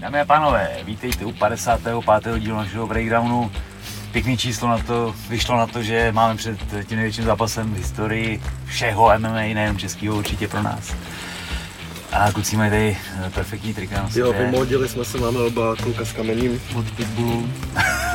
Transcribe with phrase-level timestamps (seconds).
[0.00, 1.94] Dámy a pánové, vítejte u 55.
[2.38, 3.50] dílu našeho breakdownu.
[4.12, 8.42] Pěkný číslo na to, vyšlo na to, že máme před tím největším zápasem v historii
[8.66, 10.94] všeho MMA, nejenom českého určitě pro nás.
[12.12, 12.96] A kluci mají tady
[13.26, 14.46] eh, perfektní trika Jo, sobě.
[14.46, 16.60] vymodili jsme se, máme oba kluka s kamením.
[16.76, 17.48] Od Pitbullu.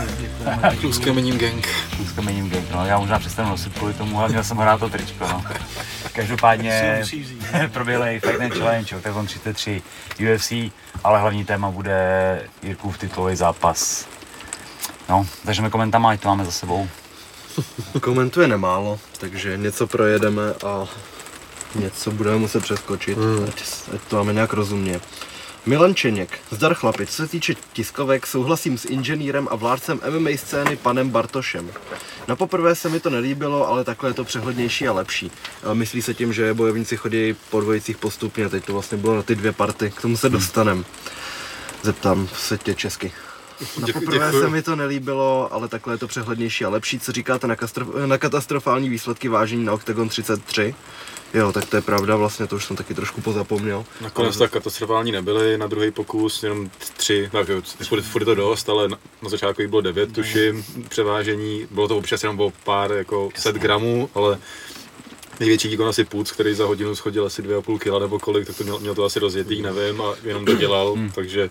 [0.81, 1.67] Plus kamením gang.
[2.07, 2.85] s kamením gang, no.
[2.85, 5.43] Já možná přestanu nosit kvůli tomu, ale měl jsem hrát to tričko, no.
[6.19, 7.01] Každopádně
[7.73, 9.81] proběhli Fight Night Challenge, Octagon 33
[10.33, 10.51] UFC,
[11.03, 14.07] ale hlavní téma bude Jirkův titulový zápas.
[15.09, 16.89] No, začneme komentama, ať to máme za sebou.
[18.01, 20.87] Komentuje nemálo, takže něco projedeme a
[21.75, 23.17] něco budeme muset přeskočit,
[23.47, 23.63] ať,
[23.95, 24.99] ať to máme nějak rozumně.
[25.65, 30.75] Milan Čeněk, zdar chlapi, co se týče tiskovek, souhlasím s inženýrem a vládcem MMA scény
[30.75, 31.71] panem Bartošem.
[32.27, 35.31] Na poprvé se mi to nelíbilo, ale takhle je to přehlednější a lepší.
[35.63, 39.23] A myslí se tím, že bojovníci chodí po dvojicích postupně, teď to vlastně bylo na
[39.23, 40.85] ty dvě party, k tomu se dostanem.
[41.83, 43.11] Zeptám se tě česky.
[43.79, 46.99] Na poprvé se mi to nelíbilo, ale takhle je to přehlednější a lepší.
[46.99, 50.75] Co říkáte na, kastro- na katastrofální výsledky vážení na Octagon 33?
[51.33, 53.85] Jo, tak to je pravda, vlastně to už jsem taky trošku pozapomněl.
[54.01, 58.69] Nakonec tak katastrofální nebyly, na druhý pokus jenom tři, tak jo, furt, furt to dost,
[58.69, 62.91] ale na, na začátku jich bylo devět, tuším, převážení, bylo to občas jenom o pár,
[62.91, 64.39] jako set gramů, ale
[65.39, 68.63] největší výkon asi Puc, který za hodinu schodil asi 2,5 kg nebo kolik, tak to
[68.63, 71.49] měl, měl to asi rozjetý, nevím, a jenom dodělal, takže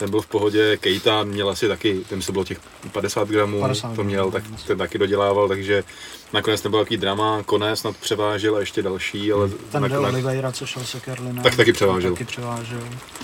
[0.00, 2.60] ten byl v pohodě, Kejta měl asi taky, ten se bylo těch
[2.92, 5.84] 50 gramů, 50 to měl, tak ten taky dodělával, takže
[6.32, 10.52] nakonec nebyl takový drama, konec snad převážel a ještě další, ale Ten De nakonec- Oliveira,
[10.52, 12.10] co šel se Kerlinem, Tak taky převážel.
[12.12, 12.80] Taky převážel.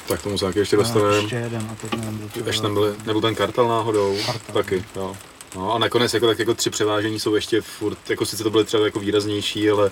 [0.09, 1.17] tak tomu se taky ještě dostaneme.
[1.17, 2.63] ještě jeden a teď nevím, to Ještě byl.
[2.63, 4.55] tam byly, nebyl ten kartel náhodou, Kartel.
[4.55, 5.17] taky, jo.
[5.57, 8.65] No a nakonec jako, tak jako tři převážení jsou ještě furt, jako sice to byly
[8.65, 9.91] třeba jako výraznější, ale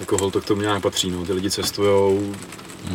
[0.00, 1.26] jako hol to k tomu nějak patří, no.
[1.26, 2.34] Ty lidi cestujou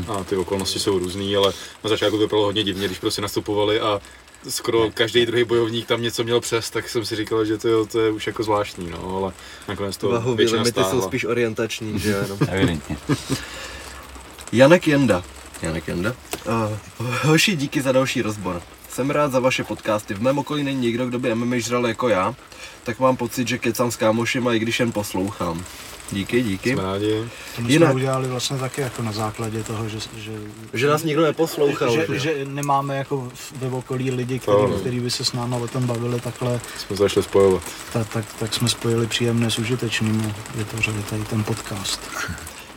[0.08, 3.80] a ty okolnosti jsou různý, ale na začátku to vypadalo hodně divně, když prostě nastupovali
[3.80, 4.02] a
[4.50, 7.88] skoro každý druhý bojovník tam něco měl přes, tak jsem si říkal, že to, je-
[7.88, 9.34] to je už jako zvláštní, no, ale
[9.68, 11.08] nakonec to Váhový většina limity jsou stáhla.
[11.08, 12.38] spíš orientační, že jo.
[12.48, 12.98] Evidentně.
[14.52, 15.24] Janek Jenda.
[15.62, 16.16] Janek Jenda.
[16.48, 18.62] Uh, hoši, díky za další rozbor.
[18.90, 20.14] Jsem rád za vaše podcasty.
[20.14, 22.36] V mém okolí není nikdo, kdo by MMA žral jako já,
[22.84, 25.66] tak mám pocit, že kecám s kámošima, i když jen poslouchám.
[26.12, 26.74] Díky, díky.
[26.74, 27.24] Jsme rádi.
[27.56, 30.32] To my Jinak- jsme udělali vlastně taky jako na základě toho, že, že,
[30.74, 31.92] Že nás nikdo neposlouchal.
[31.92, 32.20] že, že?
[32.20, 35.88] že nemáme jako v- ve okolí lidi, který, který by se s náma o tom
[35.88, 37.64] bavili takhle, Jsme se začali spojovat.
[37.94, 42.00] tak, tak, tak jsme spojili příjemné s užitečným a vytvořili tady ten podcast.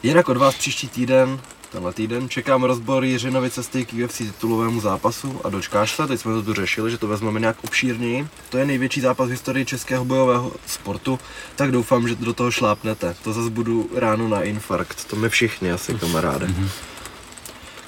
[0.03, 1.41] Jinak od vás příští týden,
[1.73, 6.33] tenhle týden, čekám rozbor Jiřinovy cesty k UFC titulovému zápasu a dočkáš se, teď jsme
[6.33, 8.29] to tu řešili, že to vezmeme nějak obšírněji.
[8.51, 11.19] To je největší zápas v historii českého bojového sportu,
[11.57, 13.17] tak doufám, že do toho šlápnete.
[13.25, 16.55] To zase budu ráno na infarkt, to my všichni asi kamaráde.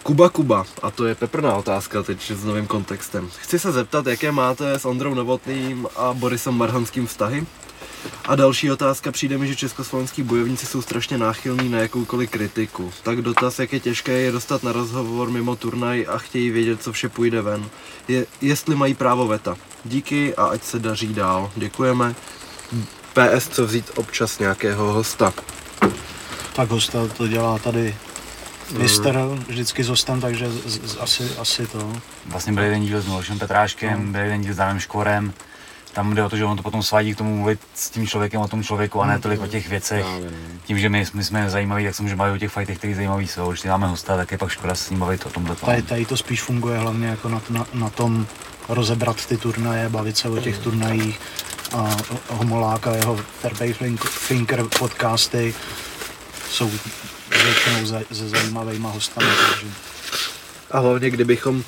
[0.02, 3.28] Kuba Kuba, a to je peprná otázka teď s novým kontextem.
[3.38, 7.46] Chci se zeptat, jaké máte s Ondrou Novotným a Borisem Marhanským vztahy?
[8.24, 12.92] A další otázka, přijde mi, že československý bojovníci jsou strašně náchylní na jakoukoliv kritiku.
[13.02, 16.92] Tak dotaz, jak je těžké je dostat na rozhovor mimo turnaj a chtějí vědět, co
[16.92, 17.66] vše půjde ven.
[18.08, 19.56] Je, jestli mají právo veta.
[19.84, 21.50] Díky a ať se daří dál.
[21.56, 22.14] Děkujeme.
[23.12, 25.32] PS, co vzít občas nějakého hosta.
[26.56, 27.94] Tak hosta to dělá tady
[28.78, 31.92] Mister vždycky s hostem, takže z, z, asi, asi to.
[32.26, 35.32] Vlastně byl jeden díl s Milošem Petráškem, byl jeden díl s Danem Škvorem.
[35.98, 38.40] Tam jde o to, že on to potom svádí k tomu mluvit s tím člověkem
[38.40, 40.04] o tom člověku a ne tolik o těch věcech.
[40.04, 40.20] No.
[40.66, 43.26] Tím, že my, my jsme zajímaví, tak se můžeme bavit o těch fightech, které zajímavý
[43.26, 43.50] jsou.
[43.50, 45.56] Když máme hosta, tak je pak škoda s ním bavit o tomhle.
[45.56, 48.26] Tady, tady to spíš funguje hlavně jako na, na, na tom
[48.68, 51.20] rozebrat ty turnaje, bavit se o těch turnajích
[51.72, 51.96] a
[52.28, 53.74] Homolák a jeho Fairplay
[54.28, 55.54] Thinker podcasty
[56.50, 56.70] jsou
[57.44, 59.66] většinou za, se zajímavýma hostami, takže
[60.70, 61.64] A hlavně, kdybychom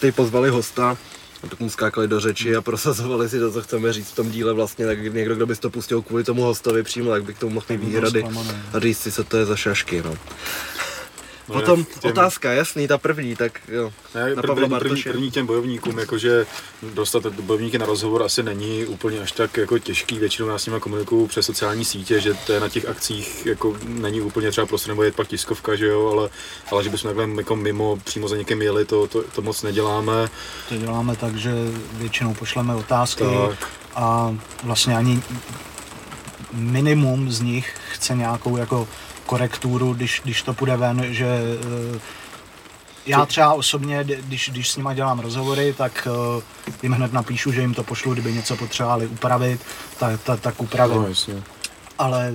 [0.00, 0.96] teď pozvali hosta,
[1.40, 4.52] tak mu skákali do řeči a prosazovali si to, co chceme říct v tom díle
[4.52, 7.54] vlastně, tak někdo, kdo by to pustil kvůli tomu hostovi přímo, tak by k tomu
[7.54, 8.24] mohl mít výhrady
[8.72, 10.14] a říct si, co to je za šašky, no.
[11.48, 13.92] No, Potom těm- otázka, jasný, ta první, tak jo.
[14.14, 16.46] Ne, Na první, první, první těm bojovníkům, jakože
[16.94, 20.80] dostat bojovníky na rozhovor asi není úplně až tak jako těžký, většinou já s nimi
[20.80, 24.88] komunikuju přes sociální sítě, že to je na těch akcích jako není úplně třeba prostě
[24.88, 26.28] nebo je pak tiskovka, že jo, ale,
[26.72, 30.28] ale že bychom takhle jako mimo přímo za někým jeli, to, to, to moc neděláme.
[30.68, 31.52] to děláme tak, že
[31.92, 33.68] většinou pošleme otázky Tak.
[33.94, 35.22] a vlastně ani
[36.52, 38.88] minimum z nich chce nějakou jako
[39.28, 41.26] korekturu, když, když to půjde ven, že
[41.96, 42.00] eh,
[43.06, 46.42] já třeba osobně, kdy- když, když s nima dělám rozhovory, tak eh,
[46.82, 49.60] jim hned napíšu, že jim to pošlu, kdyby něco potřebovali upravit,
[49.98, 50.96] tak, tak, tak upravím.
[50.96, 51.42] No.
[51.98, 52.32] Ale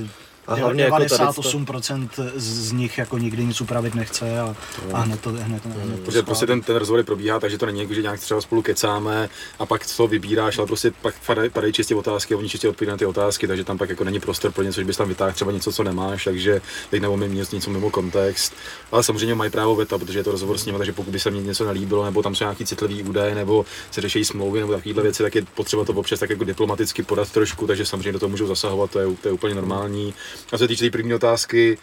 [0.48, 4.56] A hlavně 98% jako z nich jako nikdy nic upravit nechce a,
[4.94, 7.80] a hned to, hned, hned to Protože prostě ten, ten rozhovor probíhá, takže to není
[7.80, 9.30] jako, že nějak třeba spolu kecáme
[9.60, 12.94] a pak to vybíráš, ale prostě pak padají, padají čistě otázky a oni čistě odpovídají
[12.94, 15.32] na ty otázky, takže tam pak jako není prostor pro něco, že bys tam vytáhl
[15.32, 18.54] třeba něco, co nemáš, takže teď nebo něco, něco mimo kontext.
[18.92, 21.32] Ale samozřejmě mají právo veta, protože je to rozhovor s nimi, takže pokud by se
[21.32, 25.04] mi něco nelíbilo, nebo tam jsou nějaký citlivý údaje, nebo se řeší smlouvy nebo takovéhle
[25.04, 28.30] věci, tak je potřeba to občas tak jako diplomaticky podat trošku, takže samozřejmě do toho
[28.30, 30.14] můžou zasahovat, to je, to je úplně normální.
[30.52, 31.78] A se týče té první otázky,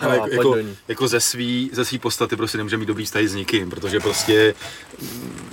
[0.00, 0.56] ale jako, jako,
[0.88, 4.54] jako, ze svý, ze svý podstaty prostě nemůže mít dobrý vztah s nikým, protože prostě
[5.02, 5.50] mm,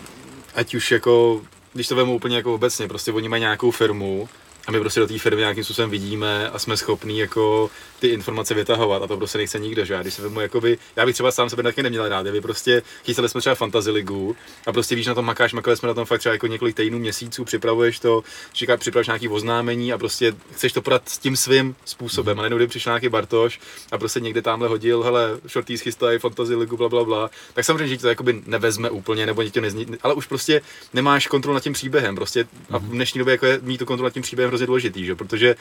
[0.56, 1.42] ať už jako,
[1.74, 4.30] když to vemu úplně jako obecně, prostě oni mají nějakou firmu
[4.68, 7.70] a my prostě do té firmy nějakým způsobem vidíme a jsme schopní jako
[8.04, 11.06] ty informace vytahovat a to prostě nechce nikdo, že já když se vemu, jakoby, já
[11.06, 14.36] bych třeba sám sebe taky neměl rád, kdyby prostě chystali jsme třeba fantasy ligu
[14.68, 17.00] a prostě víš na tom makáš, makali jsme na tom fakt třeba jako několik týdnů,
[17.00, 18.24] měsíců, připravuješ to,
[18.56, 22.40] říká, připravíš nějaký oznámení a prostě chceš to podat s tím svým způsobem.
[22.40, 23.60] A najednou, přišel nějaký Bartoš
[23.92, 27.88] a prostě někde tamhle hodil, hele, shorties chystají fantasy ligu, bla, bla, bla, tak samozřejmě,
[27.88, 30.62] že to jakoby nevezme úplně, nebo to nezní, ale už prostě
[30.94, 34.08] nemáš kontrolu nad tím příběhem, prostě a v dnešní době jako je mít tu kontrolu
[34.08, 35.16] nad tím příběhem hrozně důležitý, že?
[35.16, 35.56] protože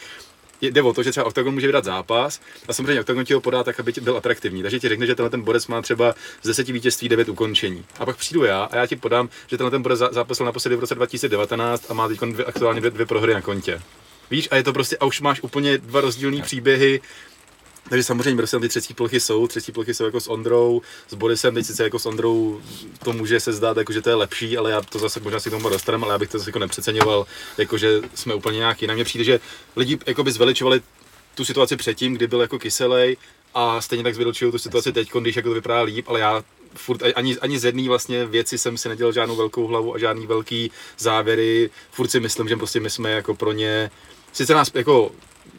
[0.62, 3.64] jde o to, že třeba Octagon může vydat zápas a samozřejmě Octagon ti ho podá
[3.64, 4.62] tak, aby byl atraktivní.
[4.62, 7.85] Takže ti řekne, že tenhle ten borec má třeba z 10 vítězství 9 ukončení.
[7.99, 10.81] A pak přijdu já a já ti podám, že tenhle ten borec zápasil naposledy v
[10.81, 13.81] roce 2019 a má teď dvě, aktuálně dvě, dvě prohry na kontě.
[14.31, 17.00] Víš, a je to prostě, a už máš úplně dva rozdílné příběhy,
[17.88, 21.55] takže samozřejmě prostě ty třetí plochy jsou, třetí plochy jsou jako s Ondrou, s Borisem,
[21.55, 22.61] teď sice jako s Ondrou
[23.05, 25.49] to může se zdát, jako, že to je lepší, ale já to zase možná si
[25.49, 27.26] k tomu dostaneme, ale já bych to zase jako nepřeceňoval,
[27.58, 28.87] jako že jsme úplně nějaký.
[28.87, 29.40] Na mě přijde, že
[29.76, 30.81] lidi jako by zveličovali
[31.34, 33.17] tu situaci předtím, kdy byl jako kyselej
[33.55, 36.44] a stejně tak zveličují tu situaci teď, když jako to vypadá líp, ale já
[36.75, 40.26] furt ani, ani z jedné vlastně věci jsem si nedělal žádnou velkou hlavu a žádný
[40.26, 41.70] velký závěry.
[41.90, 43.90] Furt si myslím, že prostě my jsme jako pro ně,
[44.32, 45.11] sice nás jako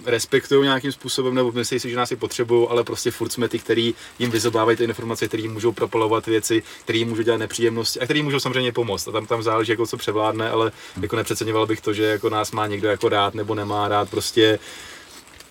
[0.06, 3.60] respektují nějakým způsobem, nebo myslí si, že nás je potřebují, ale prostě furt jsme ty,
[3.60, 8.24] který jim vyzobávají ty informace, který můžou propalovat věci, který můžou dělat nepříjemnosti a který
[8.24, 9.08] můžou samozřejmě pomoct.
[9.08, 10.72] A tam, tam záleží, jako co převládne, ale
[11.02, 14.10] jako nepřeceňoval bych to, že jako nás má někdo jako rád nebo nemá rád.
[14.10, 14.60] Prostě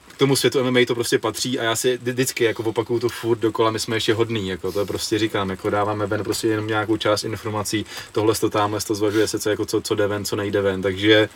[0.08, 3.38] k tomu světu MMA to prostě patří a já si vždycky jako opakuju to furt
[3.38, 6.96] dokola, my jsme ještě hodný, jako to prostě říkám, jako dáváme ven prostě jenom nějakou
[6.96, 10.36] část informací, tohle to tamhle to zvažuje se, co, jako co, co jde ven, co
[10.36, 11.28] nejde ven, takže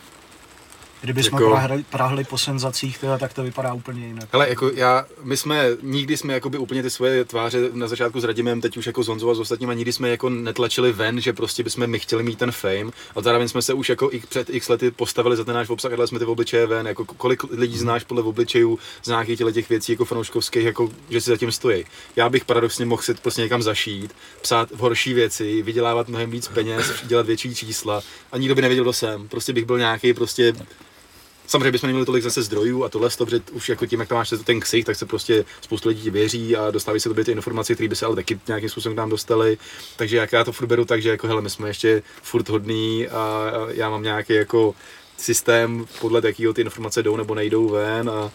[1.01, 1.51] Kdyby jsme jako...
[1.51, 4.29] prahli, prahli po senzacích, teda, tak to vypadá úplně jinak.
[4.31, 8.23] Ale jako já, my jsme, nikdy jsme jakoby úplně ty svoje tváře na začátku s
[8.23, 11.33] Radimem, teď už jako s Honzou a s ostatníma, nikdy jsme jako netlačili ven, že
[11.33, 14.49] prostě bychom my chtěli mít ten fame, a zároveň jsme se už jako i před
[14.49, 17.77] x lety postavili za ten náš obsah, ale jsme ty obličeje ven, jako kolik lidí
[17.77, 21.85] znáš podle obličejů z nějakých těch věcí jako fanouškovských, jako že si zatím stojí.
[22.15, 26.93] Já bych paradoxně mohl si prostě někam zašít, psát horší věci, vydělávat mnohem víc peněz,
[27.03, 28.01] dělat větší čísla
[28.31, 29.27] a nikdo by nevěděl, kdo jsem.
[29.27, 30.53] Prostě bych byl nějaký prostě
[31.47, 34.33] Samozřejmě bychom neměli tolik zase zdrojů a tohle, protože už jako tím, jak tam máš
[34.43, 37.89] ten ksich, tak se prostě spoustu lidí věří a dostávají se tobě ty informace, které
[37.89, 39.57] by se ale taky nějakým způsobem k nám dostaly.
[39.95, 43.07] Takže jak já to furt beru tak, že jako hele, my jsme ještě furt hodný
[43.07, 44.75] a já mám nějaký jako
[45.17, 48.31] systém, podle jakého ty informace jdou nebo nejdou ven a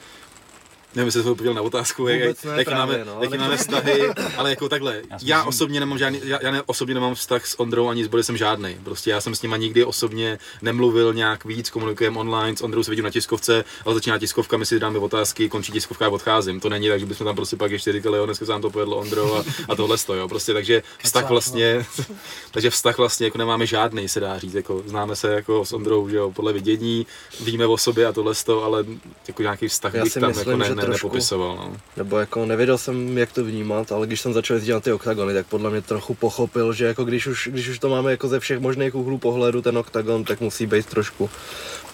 [0.94, 4.02] Nevím, jestli jsem odpověděl na otázku, jak, ne, jak, právě, máme, no, jaký máme vztahy,
[4.36, 7.60] ale jako takhle, já, já osobně nemám žádný, já, já ne, osobně nemám vztah s
[7.60, 8.76] Ondrou ani s Borisem žádný.
[8.84, 12.90] Prostě já jsem s nima nikdy osobně nemluvil nějak víc, komunikujeme online, s Ondrou se
[12.90, 16.60] vidím na tiskovce, ale začíná tiskovka, my si dáme otázky, končí tiskovka a odcházím.
[16.60, 18.70] To není tak, že bychom tam prostě pak ještě říkali, jo, dneska se nám to
[18.70, 20.28] povedlo Ondro a, a tohle to, jo.
[20.28, 21.86] Prostě takže vztah vlastně,
[22.50, 26.08] takže vztah vlastně jako nemáme žádný, se dá říct, jako známe se jako s Ondrou,
[26.08, 27.06] že jo, podle vidění,
[27.40, 28.84] víme o sobě a tohle to, ale
[29.28, 31.56] jako nějaký vztah bych tam myslím, jako ne, ne, trošku, nepopisoval.
[31.56, 31.76] No.
[31.96, 35.34] Nebo jako nevěděl jsem, jak to vnímat, ale když jsem začal jezdit na ty oktagony,
[35.34, 38.40] tak podle mě trochu pochopil, že jako když už, když už to máme jako ze
[38.40, 41.30] všech možných úhlů pohledu ten oktagon, tak musí být trošku,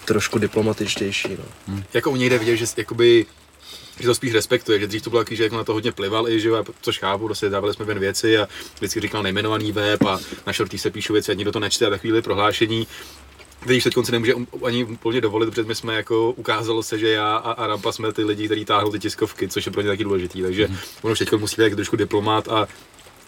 [0.04, 1.28] trošku diplomatičtější.
[1.28, 1.44] No.
[1.66, 1.82] Hmm.
[1.94, 3.26] Jako u něj jde vidět, že jakoby
[4.00, 6.28] že to spíš respektuje, že dřív to bylo taky, že jako na to hodně plival
[6.28, 10.18] i, že což chápu, prostě dávali jsme ven věci a vždycky říkal nejmenovaný web a
[10.46, 12.86] na shorty se píšou věci a nikdo to nečte a takovýhle prohlášení
[13.64, 14.34] když teď si nemůže
[14.64, 18.12] ani úplně dovolit, protože my jsme jako ukázalo se, že já a, a Rampa jsme
[18.12, 20.42] ty lidi, kteří táhnou ty tiskovky, což je pro ně taky důležitý.
[20.42, 20.76] Takže mm.
[21.02, 22.68] ono už teď musí být trošku diplomat a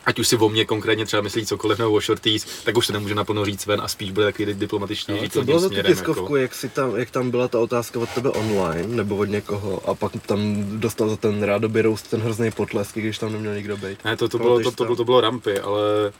[0.04, 2.92] ať už si o mě konkrétně třeba myslí cokoliv nebo o shorties, tak už se
[2.92, 5.18] nemůže naplno říct ven a spíš bude takový diplomatičný.
[5.22, 6.36] No, co bylo za tu tiskovku, jako...
[6.36, 9.94] jak, si tam, jak tam byla ta otázka od tebe online nebo od někoho a
[9.94, 14.04] pak tam dostal za ten rádoby roast ten hrozný potlesk, když tam neměl nikdo být.
[14.04, 16.12] Ne, to, to, bylo, to, to, to, to, bylo rampy, ale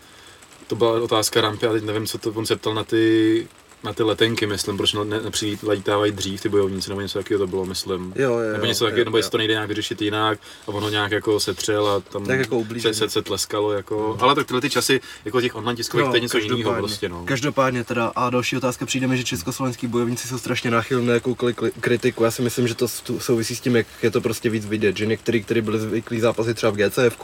[0.67, 3.49] to byla otázka rampy a teď nevím, co to on se ptal na ty
[3.85, 7.65] na ty letenky, myslím, proč ne, nepřilítávají dřív ty bojovníci, nebo něco takového to bylo,
[7.65, 8.13] myslím.
[8.17, 11.13] Jo, jo, nebo něco takového, nebo jestli to nejde nějak vyřešit jinak a ono nějak
[11.13, 14.25] jako setřel a tam tak jako se, se, se, tleskalo, jako, mm.
[14.25, 17.09] ale tak tyhle ty časy, jako těch online tiskových, no, to je něco jiného prostě,
[17.09, 17.25] no.
[17.25, 21.57] Každopádně teda, a další otázka přijde mi, že československý bojovníci jsou strašně náchylní na jakoukoliv
[21.81, 22.25] kritiku.
[22.25, 25.07] Já si myslím, že to souvisí s tím, jak je to prostě víc vidět, že
[25.07, 27.19] některý, kteří byli zvyklí zápasy třeba v GCF,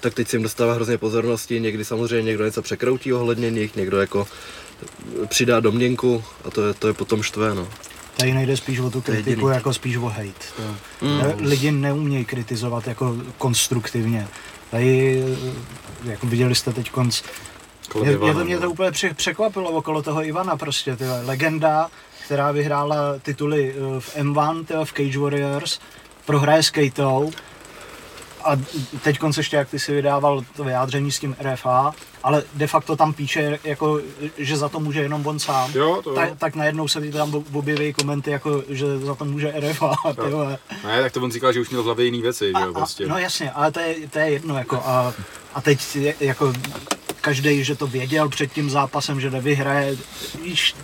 [0.00, 4.00] tak teď si jim dostává hrozně pozornosti, někdy samozřejmě někdo něco překroutí ohledně nich, někdo
[4.00, 4.28] jako
[5.28, 7.68] přidá domněnku a to je, to je potom štvé, no.
[8.16, 10.46] Tady nejde spíš o tu kritiku, jako spíš o hate.
[10.56, 10.62] To,
[11.06, 11.46] mm.
[11.46, 14.28] Lidi neumějí kritizovat jako konstruktivně.
[14.70, 15.22] Tady,
[16.04, 17.22] jako viděli jste teď konc,
[18.04, 18.70] je, je to mě to no.
[18.70, 21.22] úplně překvapilo okolo toho Ivana prostě, tyhle.
[21.22, 21.90] legenda,
[22.24, 25.80] která vyhrála tituly eh, v M1, tyhle, v Cage Warriors,
[26.26, 27.32] prohraje s Kejtou,
[28.44, 28.56] a
[29.02, 31.92] teď konce ještě, jak ty si vydával to vyjádření s tím RFA,
[32.22, 34.00] ale de facto tam píše, jako,
[34.38, 35.70] že za to může jenom on sám.
[35.74, 36.36] Jo, to jo.
[36.38, 39.94] Tak, najednou se tam objeví komenty, jako, že za to může RFA.
[40.84, 42.72] Ne, tak to on říkal, že už měl v hlavě jiný věci, a, že jo,
[42.72, 43.04] prostě.
[43.04, 45.14] A, no jasně, ale to je, to je jedno, jako, a,
[45.54, 46.52] a teď jako
[47.20, 49.96] každý, že to věděl před tím zápasem, že nevyhraje,
[50.42, 50.74] víš,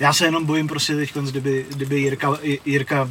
[0.00, 3.10] já se jenom bojím prostě teď, kdyby, kdyby Jirka, Jirka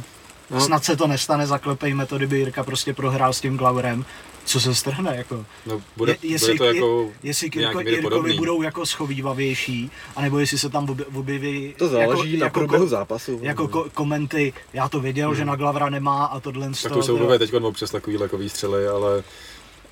[0.52, 0.60] No.
[0.60, 4.04] Snad se to nestane, zaklepejme to, kdyby Jirka prostě prohrál s tím Glauerem,
[4.44, 5.44] co se strhne, jako.
[5.66, 10.38] No, bude, je, jestli, bude to jako je, jestli Jirko, Jirkovi budou jako schovývavější, anebo
[10.38, 13.38] jestli se tam objeví To záleží jako, na jako průběhu zápasu.
[13.42, 15.36] Jako ko, komenty, já to věděl, hmm.
[15.36, 18.88] že na Glavra nemá a tohle Tak to jsou objeví teď občas takový lekový střely,
[18.88, 19.24] ale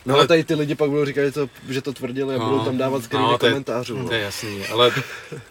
[0.07, 2.51] No ale tady ty lidi pak budou říkat, že to, že to tvrdili a no,
[2.51, 4.07] budou tam dávat skvělé no, komentářů.
[4.09, 4.91] To je jasný, ale,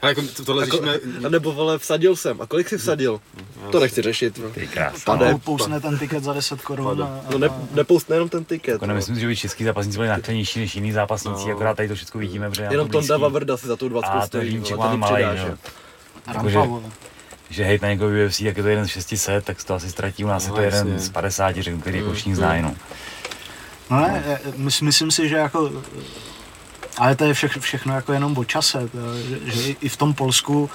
[0.01, 0.99] ale jako tohle jako, řešíme...
[1.25, 2.41] A nebo vole, vsadil jsem.
[2.41, 3.21] A kolik jsi vsadil?
[3.65, 4.37] No, to nechci řešit.
[4.37, 4.49] No.
[4.49, 5.03] Ty krás.
[5.03, 5.35] Pade.
[5.43, 7.09] Pousne ten tiket za 10 korun.
[7.31, 8.73] No ne, nepousne jenom ten tiket.
[8.73, 11.55] Jako nemyslím si, že by český zápasníci byli naklenější než jiný zápasníci, no.
[11.55, 14.63] akorát tady to všechno vidíme, protože Jenom Tonda Vavrda si za tu 20 stojí.
[14.73, 16.59] A to je malý, že
[17.49, 20.23] že hejt na někoho UFC, jak je to jeden z 600, tak to asi ztratí,
[20.23, 22.33] u nás no, je to jeden z 50, řeknu, který jako všichni.
[22.61, 22.75] No.
[23.89, 25.71] No ne, eh, mys, myslím si, že jako,
[26.97, 30.13] ale to je vše, všechno jako jenom o čase, to, že, že i v tom
[30.13, 30.69] Polsku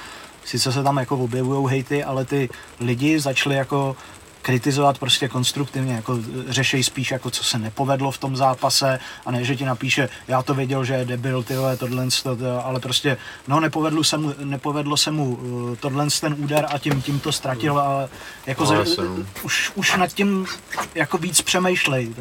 [0.44, 2.49] sice se tam jako objevují hejty, ale ty
[2.80, 3.97] lidi začali jako
[4.44, 9.44] kritizovat prostě konstruktivně, jako řešej spíš jako co se nepovedlo v tom zápase a ne,
[9.44, 13.16] že ti napíše, já to věděl, že je debil, tyhle, tohle, to, ale prostě,
[13.48, 17.32] no nepovedlo se mu, nepovedlo se mu uh, tohle ten úder a tím, tím to
[17.32, 18.08] ztratil, ale
[18.46, 19.02] jako no, ze,
[19.42, 20.46] už, už nad tím
[20.94, 22.14] jako víc přemýšlej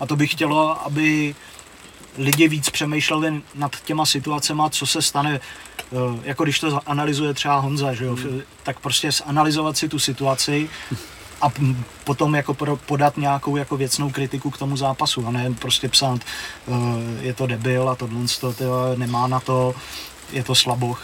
[0.00, 1.34] a to bych chtělo, aby
[2.16, 5.40] lidi víc přemýšleli nad těma situacemi, co se stane,
[5.90, 8.42] uh, jako když to analyzuje třeba Honza, že jo, hmm.
[8.62, 10.70] tak prostě zanalizovat si tu situaci,
[11.40, 11.52] a
[12.04, 16.20] potom jako pro, podat nějakou jako věcnou kritiku k tomu zápasu a ne prostě psát,
[16.66, 16.76] uh,
[17.20, 18.64] je to debil a tohle to, to
[18.96, 19.74] nemá na to,
[20.32, 21.02] je to slaboch.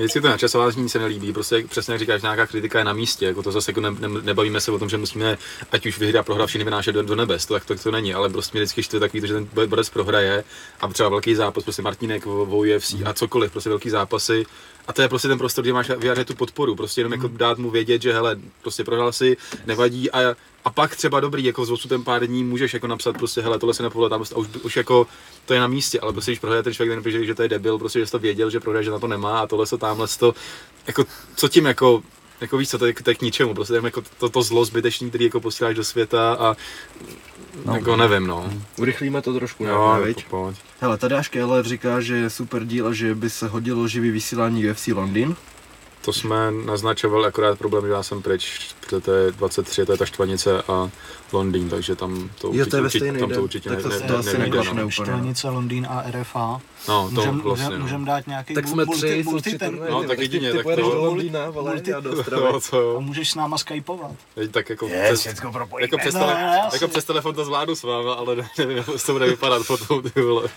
[0.00, 3.42] Vždycky to načasování se nelíbí, prostě přesně jak říkáš, nějaká kritika je na místě, jako
[3.42, 5.38] to zase jako ne, ne, nebavíme se o tom, že musíme,
[5.72, 8.28] ať už vyhra, prohra, všechny vynášet do, do nebes, to tak to, to, není, ale
[8.28, 10.44] prostě mě vždycky štve takový, to, že ten borec prohraje
[10.80, 14.46] a třeba velký zápas, prostě Martinek v UFC a cokoliv, prostě velký zápasy
[14.90, 17.36] a to je prostě ten prostor, kde máš vyjádřit tu podporu, prostě jenom jako hmm.
[17.36, 21.66] dát mu vědět, že hele, prostě prohrál si, nevadí a, a pak třeba dobrý, jako
[21.66, 24.48] s ten pár dní můžeš jako napsat prostě, hele, tohle se nepovedlo, tam a už,
[24.62, 25.06] už jako
[25.46, 27.78] to je na místě, ale prostě když prohraje ten člověk, ten že to je debil,
[27.78, 30.08] prostě, že jsi to věděl, že prohraje, že na to nemá a tohle se tamhle
[30.18, 30.34] to,
[30.86, 31.04] jako,
[31.36, 32.02] co tím jako
[32.40, 35.08] jako víš co, to je, to je k ničemu, prostě jako to, to zlo zbytečný,
[35.08, 36.56] který jako posíláš do světa a
[37.64, 38.52] No, jako nevím, no.
[38.78, 40.56] Urychlíme to trošku, jo, ne, jako pojď.
[40.80, 44.70] Hele, Tadáš Keller říká, že je super díl a že by se hodilo živý vysílání
[44.70, 45.36] UFC Londýn.
[46.04, 49.98] To jsme naznačovali, akorát problém, že já jsem pryč, protože to je 23, to je
[49.98, 50.90] ta štvanice a
[51.32, 54.06] Londýn, takže tam to určitě, jo, to určitě, tam to určitě tak to, ne, to,
[54.06, 54.58] to asi nejde.
[54.74, 54.90] No.
[54.90, 56.60] Štvanice, Londýn a RFA.
[56.88, 57.84] No, to můžem, vlastně, můžem, no.
[57.84, 60.76] můžem dát nějaký tak jsme multi, tři, multi, ten, no, tak jedině, tak to.
[60.76, 62.96] do Londýna, vole, multi, já do no, co.
[62.96, 64.16] A můžeš s náma skypovat.
[64.50, 68.14] Tak jako, je, přes, jako, přes, no, tele, jako přes telefon to zvládnu s váma,
[68.14, 70.48] ale nevím, jak to bude vypadat potom, ty vole.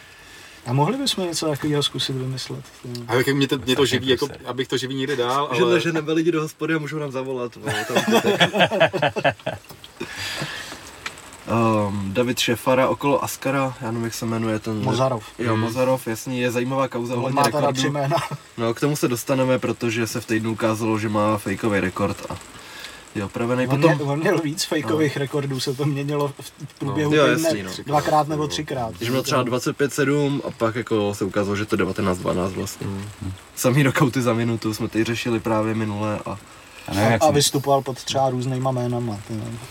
[0.65, 2.65] A mohli bychom něco takového zkusit vymyslet.
[3.07, 5.57] A jak mě to, mě to živí, jako, abych to živí někde dál, ale...
[5.57, 7.57] Že leženeme lidi do hospody a můžou nám zavolat.
[11.47, 14.83] um, David Šefara okolo Askara, já nevím, jak se jmenuje ten...
[14.83, 15.23] Mozarov.
[15.39, 15.61] Jo, hmm.
[15.61, 17.93] Mozarov, jasný, je zajímavá kauza ohledně rekordu.
[18.57, 22.37] No, k tomu se dostaneme, protože se v týdnu ukázalo, že má fejkový rekord a
[23.15, 23.67] je opravený.
[23.67, 24.09] On, Potom...
[24.09, 25.19] on měl víc fejkových no.
[25.19, 26.33] rekordů, se to měnilo
[26.67, 27.17] v průběhu no.
[27.17, 27.71] jo, týdne, no.
[27.85, 28.93] dvakrát nebo třikrát.
[28.97, 32.87] Když měl třeba 25-7 a pak jako se ukázalo, že to 19-12 vlastně.
[32.87, 33.33] Mm.
[33.55, 36.37] Samý knockouty za minutu jsme tady řešili právě minule a
[36.87, 39.19] a, nevím, a, a vystupoval pod třeba různýma jménama.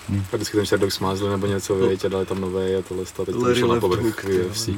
[0.09, 0.25] Hmm.
[0.33, 1.87] A vždycky ten Sherdog smázl nebo něco, no.
[2.05, 4.69] a dali tam nové a tohle, teď to vyšlo na povrch UFC.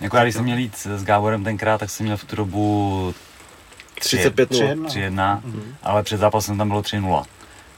[0.00, 3.14] Jako já, když jsem měl jít s Gáborem tenkrát, tak jsem měl v tu dobu
[4.00, 4.84] 35 3-1.
[4.84, 5.40] 3-1,
[5.82, 7.24] ale před zápasem tam bylo 3-0.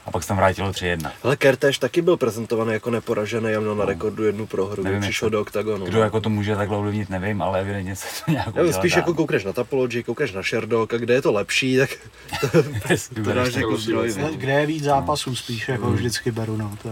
[0.09, 1.11] A pak se tam vrátilo 3-1.
[1.23, 5.05] Ale Kertéž taky byl prezentovaný jako neporažený a měl na rekordu jednu prohru, Nevím, kdy
[5.05, 5.85] jak přišel to- do oktagonu.
[5.85, 9.13] Kdo jako to může takhle ovlivnit, nevím, ale evidentně se to nějak Já spíš jako
[9.13, 11.89] koukneš na Tapology, koukneš na Sherdog a kde je to lepší, tak
[12.51, 12.61] to
[13.11, 14.15] vybereš dáš jako víš.
[14.35, 15.95] Kde je víc zápasů spíš, jako Hmm.
[15.95, 16.71] vždycky beru, no.
[16.83, 16.89] To,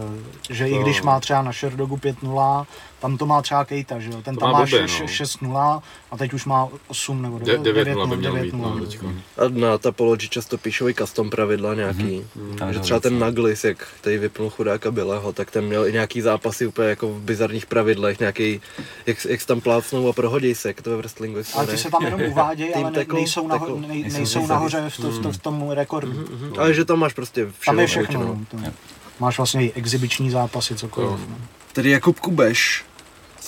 [0.50, 2.66] že i když má třeba na Sherdogu 5-0,
[3.02, 5.06] tam to má třeba Kejta, že jo, ten To tam má má blbě, š- no.
[5.08, 9.02] 6-0 a teď už má 8 nebo De- 9, 9-0 by měl být, 9-0.
[9.04, 9.10] no.
[9.38, 12.24] A na Tapology často píšou i custom pravidla nějaký.
[12.58, 13.20] Tam je Že třeba ten.
[13.20, 17.20] Naglis, jak tady vypnul chudáka Bileho, tak ten měl i nějaký zápasy úplně jako v
[17.20, 18.62] bizarních pravidlech, nějaký,
[19.06, 21.92] jak, jak se tam plácnou a prohodí se, jak to ve wrestlingu Ale ty se
[21.92, 25.32] tam jenom uvádějí, ale ne, tackle, nejsou, naho, nej, Nejsou nahoře v, to, v, to,
[25.32, 26.12] v tom rekordu.
[26.12, 28.04] Mhm, Ale že tam máš prostě Tam je všechno.
[28.04, 28.36] všechno.
[28.36, 28.46] většinou.
[28.64, 28.72] No, to,
[29.20, 31.20] máš vlastně i exibiční zápasy, cokoliv.
[31.30, 31.36] No.
[31.74, 32.86] Tedy Jakub Kubeš,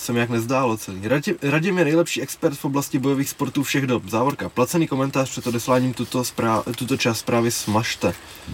[0.00, 1.00] se mi jak nezdálo celý.
[1.42, 4.08] Radim je nejlepší expert v oblasti bojových sportů všech dob.
[4.08, 4.48] Závorka.
[4.48, 8.12] Placený komentář před odesláním tuto, zpráv, tuto část zprávy smažte.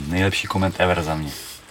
[0.08, 1.30] Nejlepší koment ever za mě.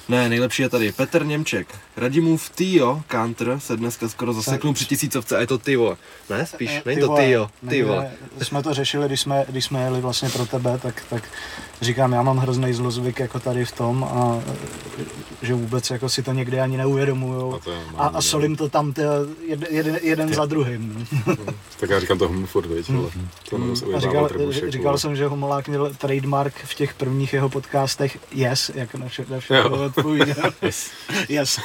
[0.09, 1.67] Ne, nejlepší je tady Petr Němček.
[1.97, 5.97] Radimův Tio Counter se dneska skoro zaseknul při tisícovce a je to Tio.
[6.29, 7.95] Ne, spíš, Eh, není to Tio, ne, Tio.
[7.95, 11.23] ne, Jsme to řešili, když jsme, když jsme jeli vlastně pro tebe, tak, tak
[11.81, 14.39] říkám, já mám hrozný zlozvyk jako tady v tom a
[15.41, 17.59] že vůbec jako si to někdy ani neuvědomuju.
[17.97, 19.01] A A, a solím to tam ty,
[19.47, 21.07] jeden, jeden, jeden za druhým.
[21.79, 23.09] Tak já říkám to hm, furt, viď, ale
[23.49, 23.63] to Mm.
[23.67, 23.95] mm.
[23.95, 24.29] A říkal,
[24.67, 29.25] říkal jsem, že Homolák měl trademark v těch prvních jeho podcastech yes, jak na vše,
[29.97, 30.03] Jo.
[30.03, 30.51] odpovídal.
[30.61, 30.91] Yes.
[31.29, 31.59] yes.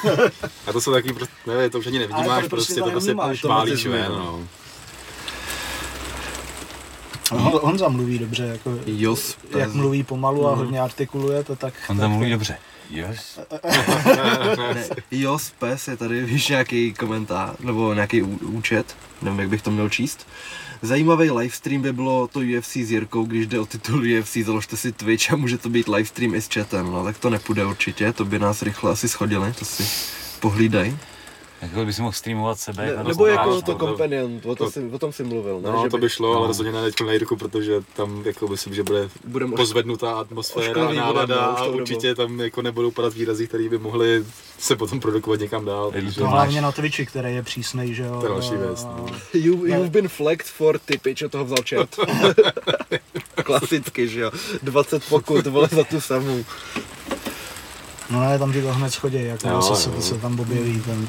[0.67, 3.17] A to jsou taky, prostě, nevím, to už ani Ale nevnímáš, to prostě prostě to
[3.17, 4.19] to prostě pálíš ven, no.
[4.19, 4.49] no.
[7.39, 11.75] Hon, Honza mluví dobře, jako, Jos, jak mluví pomalu a hodně artikuluje, to tak...
[11.89, 12.59] On tak, tam mluví dobře.
[12.91, 13.39] Yes.
[14.75, 19.71] Ne, Jos Pes je tady, víš, nějaký komentář, nebo nějaký účet, nevím, jak bych to
[19.71, 20.27] měl číst.
[20.83, 24.93] Zajímavý livestream by bylo to UFC s Jirkou, když jde o titul UFC, založte si
[24.93, 28.25] Twitch a může to být livestream i s chatem, no tak to nepůjde určitě, to
[28.25, 29.85] by nás rychle asi schodili, to si
[30.41, 30.97] pohlídej.
[31.63, 32.83] Jako bys mohl streamovat sebe.
[32.87, 33.79] Ne, jako nebo to jako to no.
[33.79, 35.71] companion, o, to to- si, o tom si mluvil, ne?
[35.71, 36.39] No, že to by šlo, no.
[36.39, 40.67] ale rozhodně ne teď na Jirku, protože tam jako myslím, že bude budeme pozvednutá atmosféra,
[40.83, 44.25] ošklivý nálada no, a určitě tam jako nebudou padat výrazy, které by mohly
[44.59, 45.93] se potom produkovat někam dál.
[46.15, 48.21] To No, hlavně na Twitchi, který je přísnej, že jo.
[48.21, 49.07] To je další a- věc, no.
[49.35, 51.89] You, you've been flagged for typy, čo toho vzal chat.
[53.45, 54.31] Klasicky, že jo.
[54.63, 56.45] 20 pokut, vole, za tu samou.
[58.11, 60.81] No ne, tam ti to hned schodí, jako Jo, jo, se, se, se tam objeví
[60.81, 61.09] ten.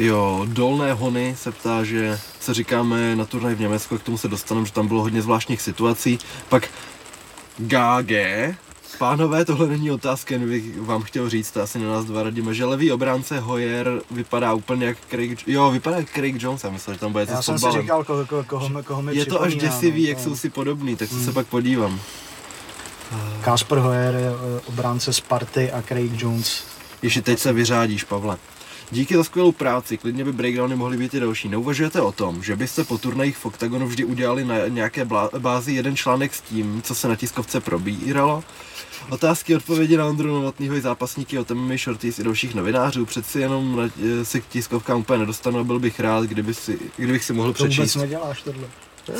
[0.00, 4.28] Jo, Dolné Hony se ptá, že se říkáme na turnaj v Německu, k tomu se
[4.28, 6.18] dostaneme, že tam bylo hodně zvláštních situací.
[6.48, 6.68] Pak
[7.58, 8.12] GG,
[8.98, 12.54] Pánové, tohle není otázka, jen bych vám chtěl říct, to asi na nás dva radíme,
[12.54, 16.94] že levý obránce Hoyer vypadá úplně jak Craig, jo, vypadá jak Craig Jones, já myslel,
[16.94, 19.54] že tam bude Já jsem si říkal, koho, koho, koho, koho mi Je to až
[19.54, 22.00] děsivý, no, jak to- jsou si podobný, tak se pak podívám.
[23.40, 26.64] Kasper Hoyer je eh, obránce Sparty a Craig Jones.
[27.02, 28.38] Ještě teď se vyřádíš, Pavle.
[28.92, 31.48] Díky za skvělou práci, klidně by breakdowny mohly být i další.
[31.48, 35.96] Neuvažujete o tom, že byste po turnajích v Octagonu vždy udělali na nějaké bázi jeden
[35.96, 38.44] článek s tím, co se na tiskovce probíralo?
[39.10, 43.06] Otázky, odpovědi na Ondru Novotnýho i zápasníky o MMA Shorties i dalších novinářů.
[43.06, 43.82] Přeci jenom na,
[44.20, 47.52] eh, se k tiskovkám úplně nedostanu a byl bych rád, kdyby si, kdybych si mohl
[47.52, 47.96] To vůbec přečíst.
[47.96, 48.68] neděláš tohle.
[49.06, 49.12] To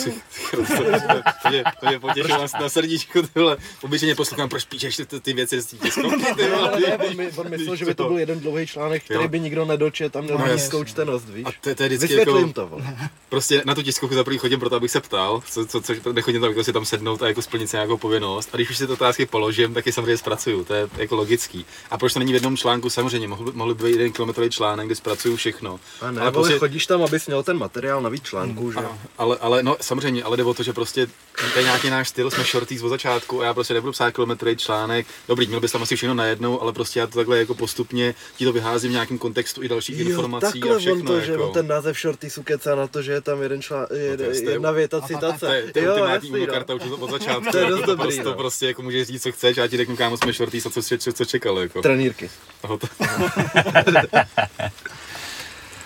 [1.51, 3.57] mě, to mě potěšilo na, na srdíčku, tyhle.
[3.83, 6.69] Obyčejně poslouchám, proč píšeš ty, ty, ty věci z té tiskovky, ty Ne, vole.
[6.71, 9.41] ale ne, on, my, on myslel, že by to byl jeden dlouhý článek, který by
[9.41, 11.45] nikdo nedočet a měl No, no, nízkou čtenost, víš?
[11.47, 12.83] A to, to je vždycky jako, to, vole.
[13.29, 16.41] prostě na tu tiskovku za první chodím proto, abych se ptal, co, co, co nechodím
[16.41, 18.49] tam jako si tam sednout a jako splnit si nějakou povinnost.
[18.53, 21.67] A když už si ty otázky položím, tak je samozřejmě zpracuju, to je jako logický.
[21.91, 24.87] A proč to není v jednom článku, samozřejmě, mohl, mohl by být jeden kilometrový článek,
[24.87, 25.81] kde zpracuju všechno.
[26.01, 28.79] A ne, ale ale prostě- chodíš tam, abys měl ten materiál navíc článků, že
[29.19, 31.07] ale, ale no, samozřejmě, ale jde o to, že prostě
[31.53, 34.57] to je nějaký náš styl, jsme shorties od začátku a já prostě nebudu psát kilometry
[34.57, 35.07] článek.
[35.29, 38.45] Dobrý, měl bys tam asi všechno najednou, ale prostě já to takhle jako postupně ti
[38.45, 41.01] to vyházím v nějakém kontextu i dalších informací takhle a všechno.
[41.01, 41.47] on to, že jako.
[41.47, 44.51] on ten název shorty sukecá na to, že je tam jeden člán, jed, to je-
[44.51, 45.47] jedna věta citace.
[45.47, 46.53] To je, to je jo, ultimátní jasný, no.
[46.53, 47.45] karta už od začátku.
[47.53, 48.31] To je dost to, dobrý, prostě, no.
[48.31, 50.71] to prostě jako můžeš říct, co chceš, a já ti řeknu, kámo, jsme shorties a
[50.71, 51.59] co, co, co čekal.
[51.59, 51.83] Jako.
[51.83, 52.31] Trenýrky.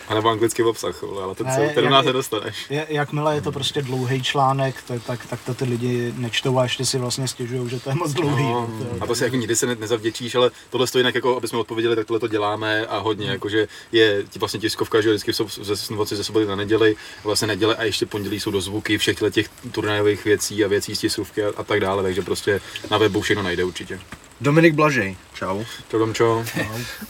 [0.09, 2.67] A nebo anglický obsah, vole, ale ten, ten u jak- nás nedostaneš.
[2.71, 6.62] Je, jakmile je to prostě dlouhý článek, to, tak, tak to ty lidi nečtou a
[6.62, 8.45] ještě si vlastně stěžují, že to je moc dlouhý.
[8.45, 11.37] No, to, a to si jako nikdy se ne, nezavděčíš, ale tohle to jinak, jako,
[11.37, 15.09] aby jsme odpověděli, tak tohle to děláme a hodně, jakože je ti vlastně tiskovka, že
[15.11, 18.99] vždycky jsou ze noci ze soboty na neděli, vlastně neděle a ještě pondělí jsou dozvuky
[18.99, 22.99] všech těch turnajových věcí a věcí z tiskovky a, a tak dále, takže prostě na
[22.99, 24.01] webu všechno najde určitě.
[24.40, 25.64] Dominik Blažej, čau.
[25.90, 26.45] Čau Domčo.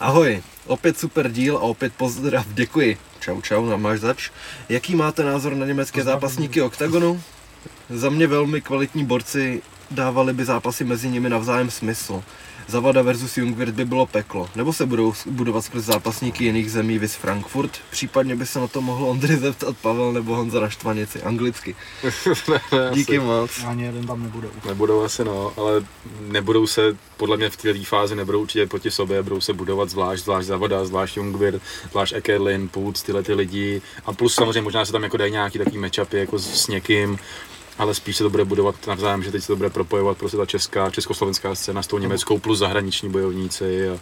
[0.01, 2.99] Ahoj, opět super díl a opět pozdrav, děkuji.
[3.21, 4.31] Čau, čau, a máš zač.
[4.69, 7.23] Jaký máte názor na německé zápasníky OKTAGONu?
[7.91, 12.23] Za mě velmi kvalitní borci dávali by zápasy mezi nimi navzájem smysl.
[12.67, 14.49] Zavada versus Jungwirth by bylo peklo.
[14.57, 17.71] Nebo se budou budovat skrz zápasníky jiných zemí, vys Frankfurt.
[17.91, 21.77] Případně by se na to mohl Ondry zeptat Pavel nebo Honza Naštvanici, anglicky.
[22.95, 23.51] Díky moc.
[23.67, 24.49] Ani jeden tam nebudou.
[24.67, 25.85] Nebudou asi no, ale
[26.21, 30.25] nebudou se, podle mě v této fázi nebudou určitě proti sobě, budou se budovat zvlášť,
[30.25, 33.83] zvlášť Zavada, zvlášť Jungwirth, zvlášť Ekerlin, Poots, tyhle ty lidi.
[34.07, 37.19] A plus samozřejmě možná se tam jako dají nějaký takový matchupy jako s, s někým,
[37.79, 40.47] ale spíš se to bude budovat navzájem, že teď se to bude propojovat prostě ta
[40.47, 43.89] česká, československá scéna s tou německou plus zahraniční bojovníci.
[43.89, 43.99] A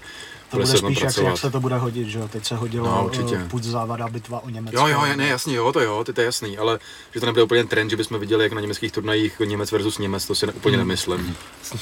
[0.50, 2.28] to bude, bude spíš, jak, jak, se to bude hodit, že jo?
[2.28, 3.46] Teď se hodilo no, určitě.
[3.50, 4.80] půd závada bitva o Německo.
[4.80, 6.78] Jo, jo, ne, jasně, jo, to jo, to je jasný, ale
[7.14, 10.26] že to nebude úplně trend, že bychom viděli jak na německých turnajích Němec versus Němec,
[10.26, 10.86] to si ne, úplně hmm.
[10.86, 11.36] nemyslím.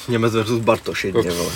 [0.07, 1.51] Němec versus Bartoš jedně, vole.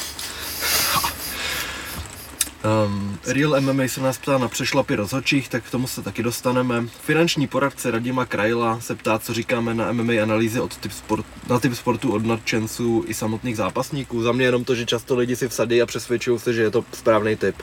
[2.63, 6.88] Um, Real MMA se nás ptá na přešlapy rozhodčích, tak k tomu se taky dostaneme.
[7.02, 11.60] Finanční poradce Radima Krajla se ptá, co říkáme na MMA analýzy od typ sport, na
[11.60, 14.24] typ sportu od nadšenců i samotných zápasníků.
[14.24, 16.86] Za mě jenom to, že často lidi si vsadí a přesvědčují se, že je to
[16.94, 17.56] správný typ.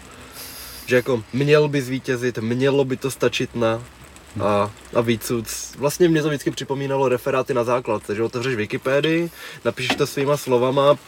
[0.87, 3.83] Že jako měl by zvítězit, mělo by to stačit na
[4.40, 5.33] a, a víc.
[5.78, 9.31] Vlastně mě to vždycky připomínalo referáty na základce, že otevřeš Wikipedii,
[9.64, 10.98] napíšeš to svýma slovama,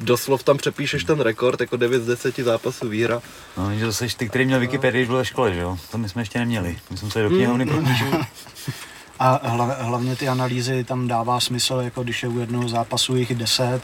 [0.00, 3.22] doslov tam přepíšeš ten rekord, jako 9 z 10 zápasů výhra.
[3.56, 5.78] No, že to jsi ty, který měl Wikipedii, když byl ve škole, že jo?
[5.90, 6.78] To my jsme ještě neměli.
[6.90, 7.86] My jsme se do knihovny mm.
[9.18, 9.40] A
[9.80, 13.80] hlavně ty analýzy tam dává smysl, jako když je u jednoho zápasu jich 10,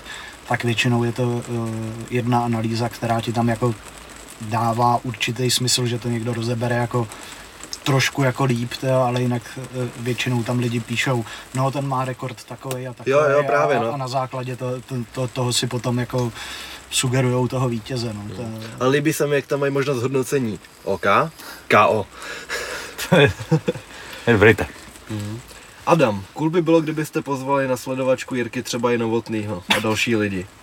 [0.49, 1.43] tak většinou je to uh,
[2.11, 3.75] jedna analýza, která ti tam jako
[4.41, 7.09] dává určitý smysl, že to někdo rozebere jako
[7.85, 12.45] trošku jako líp, to, ale jinak eh, většinou tam lidi píšou, no ten má rekord
[12.45, 13.95] takový a takový jo, jo, právě, a, no.
[13.95, 16.33] a na základě to, to, to, toho si potom jako
[16.91, 18.13] sugerujou toho vítěze.
[18.15, 18.37] No.
[18.37, 18.45] To...
[18.81, 20.59] Ale líbí se mi, jak tam mají možnost hodnocení.
[20.85, 21.07] OK,
[21.71, 22.07] KO.
[24.27, 24.69] je dobrý tak.
[25.11, 25.41] Mm.
[25.87, 30.47] Adam, cool by bylo, kdybyste pozvali na sledovačku Jirky třeba i Novotnýho a další lidi.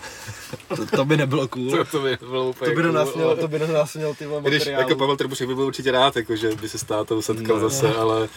[0.76, 1.72] To, to by nebylo cool.
[1.72, 4.28] To, to by bylo úplně to by, cool, nás měl, to by nás měl ty
[4.44, 7.60] Když jako Pavel Trbušek by byl určitě rád, jako, že by se s tátou setkal
[7.60, 8.30] no, zase, ale,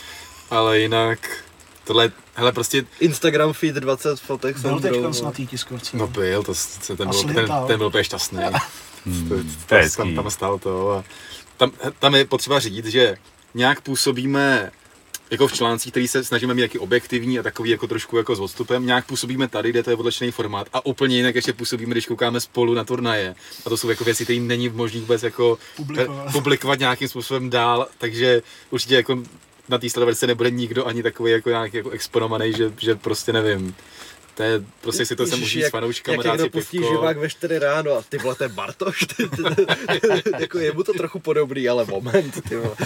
[0.50, 1.44] ale jinak
[1.84, 2.84] tohle, hele prostě...
[3.00, 5.96] Instagram feed 20 fotek Byl teď na té tiskovce.
[5.96, 6.52] No byl, to,
[6.86, 8.38] to, ten, byl, ten, ten, byl úplně šťastný.
[9.06, 11.04] Hmm, to, to, to, tam, tam stál to a
[11.56, 13.16] tam, tam je potřeba říct, že
[13.54, 14.70] nějak působíme
[15.32, 18.40] jako v článcích, který se snažíme mít jaký objektivní a takový jako trošku jako s
[18.40, 18.86] odstupem.
[18.86, 22.40] Nějak působíme tady, kde to je odlečený formát a úplně jinak ještě působíme, když koukáme
[22.40, 23.34] spolu na turnaje.
[23.66, 26.32] A to jsou jako věci, které není možné vůbec jako publikovat.
[26.32, 29.22] publikovat nějakým způsobem dál, takže určitě jako
[29.68, 33.74] na té sledovačce nebude nikdo ani takový jako nějaký jako exponovaný, že, že prostě nevím.
[34.34, 36.94] To je prostě si to jsem užít s fanouškama, dát si pustí pivko.
[36.94, 39.42] živák ve 4 ráno a ty vole, to je Bartoš, ty, ty,
[40.00, 42.76] ty, jako je mu to trochu podobný, ale moment, ty vole.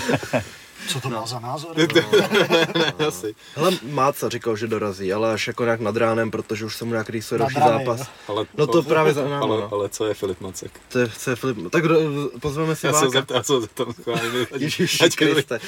[0.88, 1.76] Co to má za názor?
[1.76, 1.86] No.
[3.08, 3.34] Asi.
[3.54, 7.22] Hele, Máca říkal, že dorazí, ale až jako nějak nad ránem, protože už jsem nějaký
[7.22, 8.08] svůj další zápas.
[8.28, 9.44] Ale, no to právě za námi.
[9.44, 9.68] Ale, no.
[9.72, 10.80] ale, co je Filip Macek?
[10.88, 11.84] To je, co je Filip Tak
[12.40, 13.06] pozveme si Já Váka.
[13.06, 13.94] se zeptám, co zeptám.
[14.58, 15.60] Ježiši Kriste.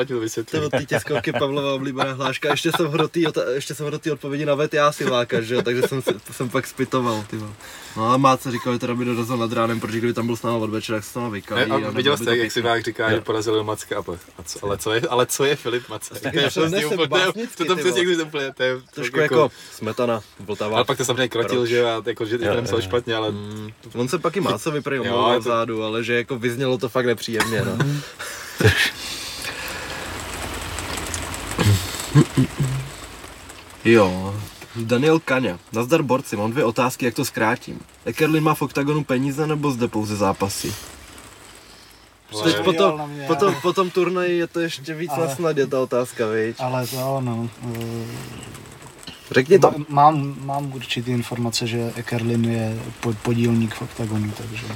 [0.00, 0.62] Ať to vysvětlím.
[0.62, 2.50] To ty tiskovky Pavlova oblíbená hláška.
[2.50, 3.20] Ještě jsem ho do té
[3.54, 6.02] ještě jsem ho do té odpovědi na vet já si Váka, že jo, takže jsem,
[6.02, 7.36] to jsem pak spitoval, ty
[7.96, 10.42] No a Máca říkal, že teda by dorazil nad ránem, protože kdyby tam byl s
[10.42, 11.62] námi od večera, tak se tam vykalí.
[11.70, 14.04] A viděl jste, jak si Vák říká, že porazil Macka.
[14.62, 16.22] Ale co je, ale co je Filip Macek?
[16.32, 17.24] To je přesně úplně,
[17.56, 20.76] to tam přesně když úplně, to je trošku jako, jako smetana, Vltava.
[20.76, 23.30] Ale pak to samozřejmě krotil, že a jako, že to nemyslel špatně, ale...
[23.30, 24.98] Mm, on se pak i Máca vyprý
[25.38, 27.78] vzadu, ale že jako vyznělo to fakt nepříjemně, no.
[33.84, 34.34] jo,
[34.78, 35.58] Daniel Kaňa.
[35.72, 37.80] Nazdar borci, mám dvě otázky, jak to zkrátím.
[38.04, 40.74] Ekerlin má v oktagonu peníze nebo zde pouze zápasy?
[42.44, 46.56] Teď potom, potom, potom turnaji je to ještě víc ale, na snadě ta otázka, viď?
[46.58, 47.48] Ale to no.
[47.64, 48.06] Uh,
[49.30, 49.74] Řekni to.
[49.88, 52.78] Mám, mám určitý informace, že Ekerlin je
[53.22, 54.66] podílník v OKTAGONu, takže...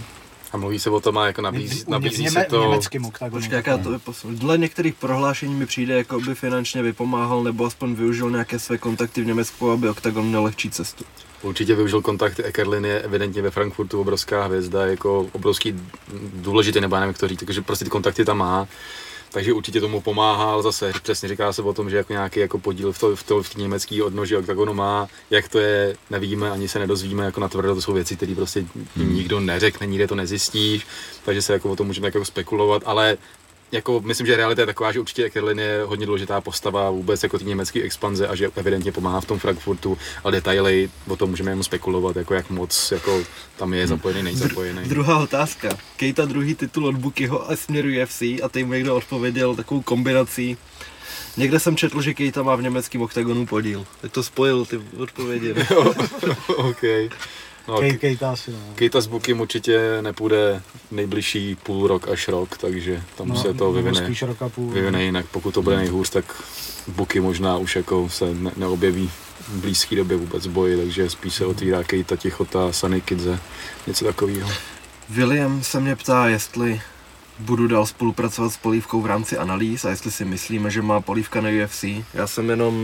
[0.52, 2.62] A mluví se o tom a jako nabízí, nabízí něme, se to...
[2.62, 3.40] Německým oktagonu.
[3.40, 4.36] Počkej, jaká to je posun.
[4.36, 9.22] Dle některých prohlášení mi přijde, jako by finančně vypomáhal nebo aspoň využil nějaké své kontakty
[9.22, 11.04] v Německu, aby oktagon měl lehčí cestu.
[11.42, 15.80] Určitě využil kontakty, Ekerlin je evidentně ve Frankfurtu obrovská hvězda, jako obrovský
[16.34, 18.68] důležitý, nebo nevím, jak to říct, takže prostě ty kontakty tam má.
[19.32, 22.92] Takže určitě tomu pomáhal, zase přesně říká se o tom, že jako nějaký jako podíl
[22.92, 26.68] v, to, v, to, v té německé odnoži oktagonu má, jak to je, nevíme, ani
[26.68, 28.64] se nedozvíme, jako na tvrdo, to jsou věci, které prostě
[28.96, 30.86] nikdo neřekne, nikde to nezjistíš,
[31.24, 33.18] takže se jako o tom můžeme jako spekulovat, ale
[33.72, 37.38] jako myslím, že realita je taková, že určitě Kerlin je hodně důležitá postava vůbec jako
[37.38, 41.50] ty německé expanze a že evidentně pomáhá v tom Frankfurtu, ale detaily o tom můžeme
[41.50, 43.22] jenom spekulovat, jako jak moc jako
[43.56, 44.88] tam je zapojený, nejzapojený.
[44.88, 45.68] Druhá otázka.
[45.96, 50.56] Kejta druhý titul od Bukyho a směru UFC a teď mu někdo odpověděl takovou kombinací.
[51.36, 53.86] Někde jsem četl, že Kejta má v německém oktagonu podíl.
[54.00, 55.54] Tak to spojil ty odpovědi.
[56.56, 56.82] OK.
[57.70, 58.58] No, Kej, Ke- Kejta asi, no.
[58.74, 63.72] Kejta s Bukim určitě nepůjde nejbližší půl rok až rok, takže tam no, se to
[63.72, 64.70] vyvine, Spíš roka půl.
[64.70, 65.26] vyvine jinak.
[65.26, 66.42] Pokud to bude nejhůř, tak
[66.88, 69.10] Buky možná už jako se ne, neobjeví
[69.48, 73.38] v blízké době vůbec v boji, takže spíš se otvírá Kejta Tichota, Sunny Kidze,
[73.86, 74.50] něco takového.
[75.08, 76.80] William se mě ptá, jestli
[77.40, 81.40] budu dál spolupracovat s Polívkou v rámci analýz a jestli si myslíme, že má Polívka
[81.40, 81.84] na UFC.
[82.14, 82.74] Já jsem jenom,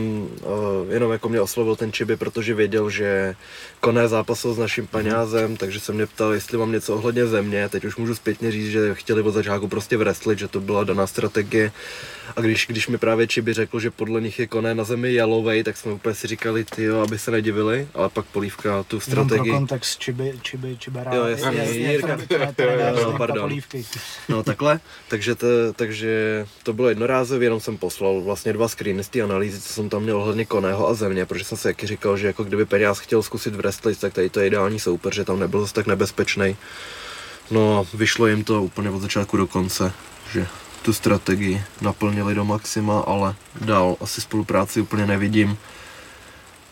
[0.43, 3.35] uh, jenom jako mě oslovil ten Čiby, protože věděl, že
[3.81, 7.69] Koné zápasil s naším paňázem, takže se mě ptal, jestli mám něco ohledně země.
[7.69, 11.07] Teď už můžu zpětně říct, že chtěli od začátku prostě wrestlit, že to byla daná
[11.07, 11.73] strategie.
[12.37, 15.65] A když, když mi právě Čiby řekl, že podle nich je Koné na zemi jalovej,
[15.65, 19.35] tak jsme úplně si říkali, ty aby se nedivili, ale pak Polívka tu Jenom pro
[19.37, 19.53] strategii.
[19.53, 21.99] kontext, Čiby, Čiby, Čibera, Jo, jasně.
[24.29, 29.09] No takhle, takže to, takže to bylo jednorázově, jenom jsem poslal vlastně dva screeny z
[29.09, 32.17] té analýzy, co jsem tam měl ohledně Koného a země, protože jsem si jaký říkal,
[32.17, 35.41] že jako kdyby Peňáz chtěl zkusit wrestlit, tak tady to je ideální soupeř, že tam
[35.41, 36.57] nebyl zase tak nebezpečný.
[37.51, 39.93] No a vyšlo jim to úplně od začátku do konce,
[40.33, 40.47] že
[40.83, 45.59] tu strategii naplnili do maxima, ale dál asi spolupráci úplně nevidím.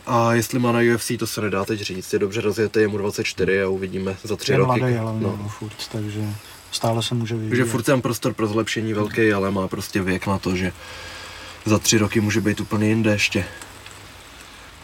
[0.07, 2.13] A jestli má na UFC, to se nedá teď říct.
[2.13, 4.81] Je dobře rozjetý, je mu 24 a uvidíme za tři Je roky.
[4.81, 5.19] mladý no.
[5.21, 5.49] no.
[5.49, 6.21] furt, takže
[6.75, 7.51] stále se může vyvíjet.
[7.51, 10.73] Takže furt tam prostor pro zlepšení velký, ale má prostě věk na to, že
[11.65, 13.45] za tři roky může být úplně jinde ještě.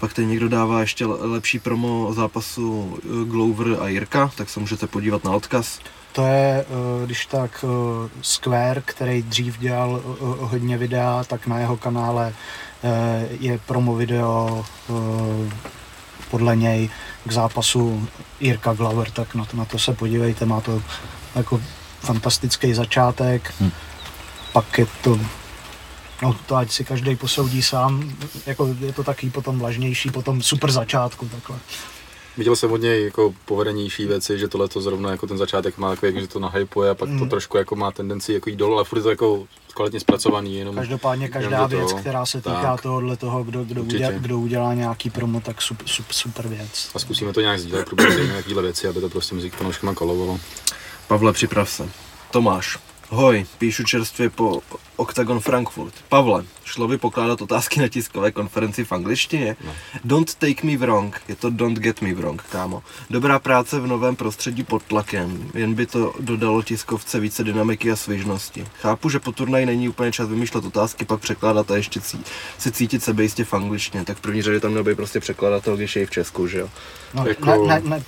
[0.00, 4.60] Pak tady někdo dává ještě le- lepší promo zápasu eh, Glover a Jirka, tak se
[4.60, 5.78] můžete podívat na odkaz.
[6.12, 10.02] To je, eh, když tak, eh, Square, který dřív dělal
[10.38, 12.32] hodně videa, tak na jeho kanále
[13.40, 14.64] je promo video
[16.30, 16.90] podle něj
[17.26, 18.08] k zápasu
[18.40, 20.82] Jirka Glover, tak na to, na to se podívejte, má to
[21.34, 21.60] jako
[22.00, 23.70] fantastický začátek, Hm.
[24.52, 25.18] pak je to
[26.22, 28.12] No to ať si každý posoudí sám,
[28.46, 31.56] jako je to taky potom vlažnější, potom super začátku takhle.
[32.36, 35.90] Viděl jsem od něj jako povedenější věci, že tohle to zrovna jako ten začátek má
[35.90, 37.28] takový, že to nahypuje a pak to Mm.
[37.28, 40.74] trošku jako má tendenci jako jít dolů, ale furt je to jako kvalitně zpracovaný, jenom
[40.74, 42.00] Každopádně každá jenom věc, toho.
[42.00, 42.80] která se týká Tak.
[42.82, 43.96] tohohle toho, kdo, kdo, Určitě.
[43.96, 46.90] udělá, kdo udělá nějaký promo, tak super, super, super věc.
[46.94, 50.40] a zkusíme to nějak sdílet, průběh nějakýhle věci, aby to prostě mezi fanouškama kolovalo.
[51.10, 51.90] Pavle, připrav se.
[52.30, 52.78] Tomáš.
[53.08, 54.60] Hoj, píšu čerstvě po
[54.96, 55.94] Octagon Frankfurt.
[56.08, 59.56] Pavle, šlo by pokládat otázky na tiskové konferenci v angličtině?
[59.64, 59.72] No.
[60.04, 62.82] Don't take me wrong, je to don't get me wrong, kámo.
[63.10, 67.96] Dobrá práce v novém prostředí pod tlakem, jen by to dodalo tiskovce více dynamiky a
[67.96, 68.66] svižnosti.
[68.80, 72.24] Chápu, že po turnaji není úplně čas vymýšlet otázky, pak překládat a ještě cí,
[72.58, 74.04] se cítit sebejistě v angličtině.
[74.04, 76.58] Tak v první řadě tam měl být prostě překladatel, když je i v Česku, že
[76.58, 76.68] jo?
[77.14, 78.04] No, Jako- na, na, na,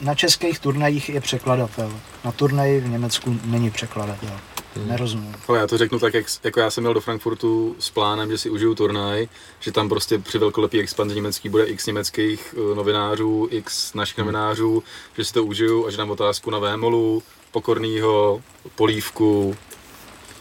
[0.00, 2.00] na českých turnajích je překladatel.
[2.24, 4.40] Na turnaji v Německu není překladatel.
[4.76, 4.88] Hmm.
[4.88, 5.34] Nerozumím.
[5.48, 8.38] Ale já to řeknu tak, jak, jako já jsem měl do Frankfurtu s plánem, že
[8.38, 9.28] si užiju turnaj,
[9.60, 14.82] že tam prostě při velkolepý expanzi německý bude x německých eh, novinářů, x našich novinářů,
[15.16, 18.42] že si to užiju a že dám otázku na Vémolu, Pokornýho,
[18.74, 19.56] Polívku,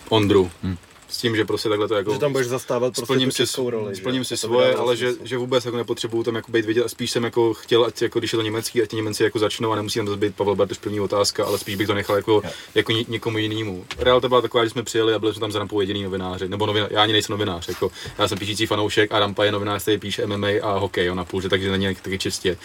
[0.10, 0.52] Ondru.
[0.64, 0.78] Hmm.
[1.10, 2.14] S tím, že prostě takhle to jako...
[2.14, 3.96] Že tam budeš zastávat prostě splním si, roli.
[3.96, 4.26] že splním jo?
[4.26, 7.24] si A svoje, ale že, že vůbec jako nepotřebuju tam jako být vidět, spíš jsem
[7.24, 10.00] jako chtěl, ať jako když je to německý, ať ti Němci jako začnou a nemusí
[10.00, 12.42] tam být Pavel Bartoš první otázka, ale spíš bych to nechal jako,
[12.76, 13.86] jako ně, někomu jinému.
[13.98, 16.66] Realita byla taková, že jsme přijeli a byli jsme tam za rampou jediný novináři, nebo
[16.66, 19.98] novina, já ani nejsem novinář, jako já jsem píšící fanoušek a rampa je novinář, který
[19.98, 22.58] píše MMA a hokej jo, na půl, takže není taky čistě.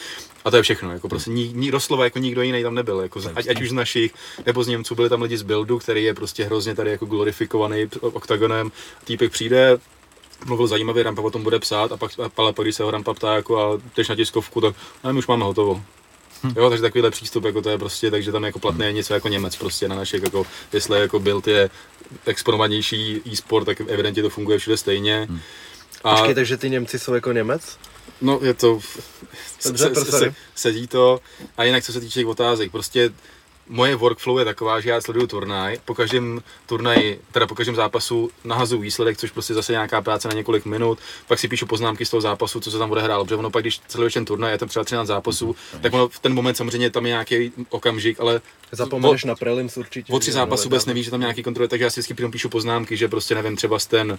[0.45, 3.21] A to je všechno, jako prostě ní, ní, doslova jako nikdo jiný tam nebyl, jako,
[3.21, 4.15] z- ať, ať, už z našich,
[4.47, 7.87] nebo z Němců, byli tam lidi z Buildu, který je prostě hrozně tady jako glorifikovaný
[8.01, 8.73] oktagonem,
[9.05, 9.79] týpek přijde,
[10.47, 12.91] mluvil zajímavě, Rampa o tom bude psát a pak, a ale pak když se ho
[12.91, 15.83] Rampa ptá jako a jdeš na tiskovku, tak ne, my už máme hotovo.
[16.57, 19.29] Jo, takže takovýhle přístup, jako to je prostě, takže tam jako platné je něco jako
[19.29, 21.71] Němec prostě na našich, jako, jestli jako build je
[22.27, 25.29] exponovanější e-sport, tak evidentně to funguje všude stejně.
[26.05, 27.79] A, Počkej, takže ty Němci jsou jako Němec?
[28.21, 28.81] No je to,
[29.65, 31.21] Dobře, se, se, sedí to.
[31.57, 33.11] A jinak co se týče těch otázek, prostě
[33.69, 38.31] moje workflow je taková, že já sleduju turnaj, po každém turnaji, teda po každém zápasu
[38.45, 40.99] nahazuju výsledek, což prostě zase nějaká práce na několik minut,
[41.29, 43.63] pak si píšu poznámky z toho zápasu, co se tam bude hrát, protože ono pak,
[43.63, 46.91] když sleduješ ten turnaj, je tam třeba 13 zápasů, tak ono v ten moment samozřejmě
[46.91, 48.41] tam je nějaký okamžik, ale
[48.73, 50.13] Zapomeneš na prelims určitě.
[50.13, 52.97] O tři zápasy vůbec nevíš, že tam nějaký kontroly, takže já si vždycky píšu poznámky,
[52.97, 54.19] že prostě nevím, třeba ten,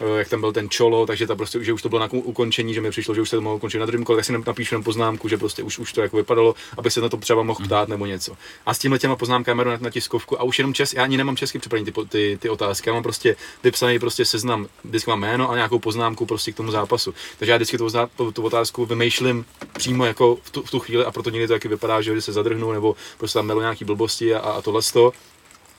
[0.00, 2.74] eh, jak tam byl ten čolo, takže ta prostě, že už to bylo na ukončení,
[2.74, 4.74] že mi přišlo, že už se to mohlo ukončit na druhém kole, tak si napíšu
[4.74, 7.64] jenom poznámku, že prostě už, už to jako vypadalo, aby se na to třeba mohl
[7.64, 8.36] ptát nebo něco.
[8.66, 11.36] A s tímhle těma poznámkami na, na tiskovku a už jenom čes, já ani nemám
[11.36, 15.50] česky připravený ty, ty, ty, otázky, já mám prostě vypsaný prostě seznam, vždycky mám jméno
[15.50, 17.14] a nějakou poznámku prostě k tomu zápasu.
[17.38, 21.10] Takže já vždycky tu, tu otázku vymýšlím přímo jako v tu, v tu chvíli a
[21.10, 24.62] proto někdy to taky vypadá, že se zadrhnu nebo prostě tam nějaký blbosti a, a
[24.62, 24.82] tohle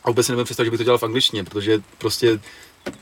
[0.04, 2.40] a vůbec si nevím představit, že bych to dělal v angličtině, protože prostě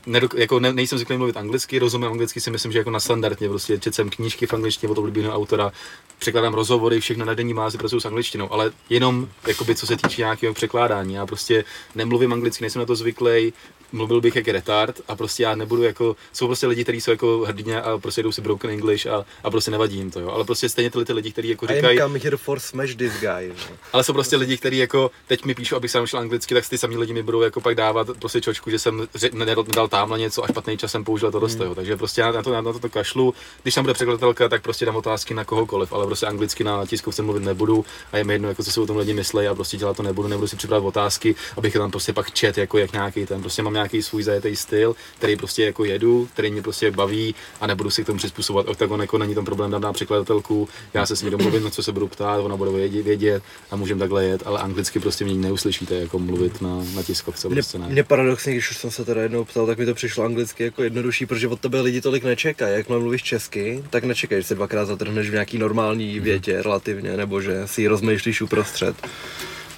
[0.06, 3.48] nedok- jako ne, nejsem zvyklý mluvit anglicky, rozumím anglicky si myslím, že jako na standardně,
[3.48, 5.72] prostě četl jsem knížky v angličtině od oblíbeného autora,
[6.18, 10.22] překládám rozhovory, všechno na denní mázi pracuji s angličtinou, ale jenom jakoby, co se týče
[10.22, 11.14] nějakého překládání.
[11.14, 13.52] Já prostě nemluvím anglicky, nejsem na to zvyklý,
[13.94, 17.44] mluvil bych jako retard a prostě já nebudu jako, jsou prostě lidi, kteří jsou jako
[17.46, 20.30] hrdině a prostě jdou si broken English a, a prostě nevadí jim to, jo.
[20.30, 21.98] Ale prostě stejně tyhle ty lidi, kteří jako říkají.
[21.98, 23.48] I am come here for smash this guy.
[23.48, 23.76] No.
[23.92, 26.78] Ale jsou prostě lidi, kteří jako, teď mi píšou, abych se naučil anglicky, tak ty
[26.78, 30.44] samý lidi mi budou jako pak dávat prostě čočku, že jsem nedal, nedal tamhle něco
[30.44, 31.74] a špatný čas jsem použil to dost, hmm.
[31.74, 33.34] Takže prostě já na to, na to, to kašlu.
[33.62, 37.22] Když tam bude překladatelka, tak prostě dám otázky na kohokoliv, ale prostě anglicky na tiskovce
[37.22, 39.76] mluvit nebudu a je mi jedno, jako co si o tom lidi myslí a prostě
[39.76, 43.26] dělat to nebudu, nebudu si připravovat otázky, abych tam prostě pak čet jako jak nějaký
[43.26, 47.34] ten, prostě mám nějaký svůj zajetý styl, který prostě jako jedu, který mě prostě baví
[47.60, 48.68] a nebudu si k tomu přizpůsobovat.
[48.68, 51.82] Octagon jako není tam problém dát na překladatelku, já se s ní domluvím, na co
[51.82, 55.34] se budu ptát, ona bude vědět, vědět a můžeme takhle jet, ale anglicky prostě mě
[55.34, 57.48] neuslyšíte jako mluvit na, na tiskovce.
[57.48, 57.88] Mě, prostě ne.
[57.88, 60.82] mě paradoxně, když už jsem se teda jednou ptal, tak mi to přišlo anglicky jako
[60.82, 62.74] jednodušší, protože od tebe lidi tolik nečekají.
[62.74, 67.40] Jak mluvíš česky, tak nečekají, že se dvakrát zatrhneš v nějaký normální větě relativně, nebo
[67.40, 68.96] že si ji rozmýšlíš uprostřed.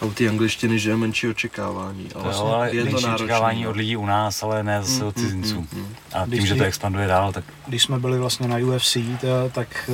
[0.01, 2.09] A u té angličtiny, že je menší očekávání.
[2.15, 3.71] Ale, to jo, ale je to očekávání no.
[3.71, 5.55] od lidí u nás, ale ne zase mm, od cizinců.
[5.55, 5.95] Mm, mm, mm.
[6.13, 7.45] A tím, když že to expanduje dál, tak...
[7.67, 9.91] Když jsme byli vlastně na UFC, to, tak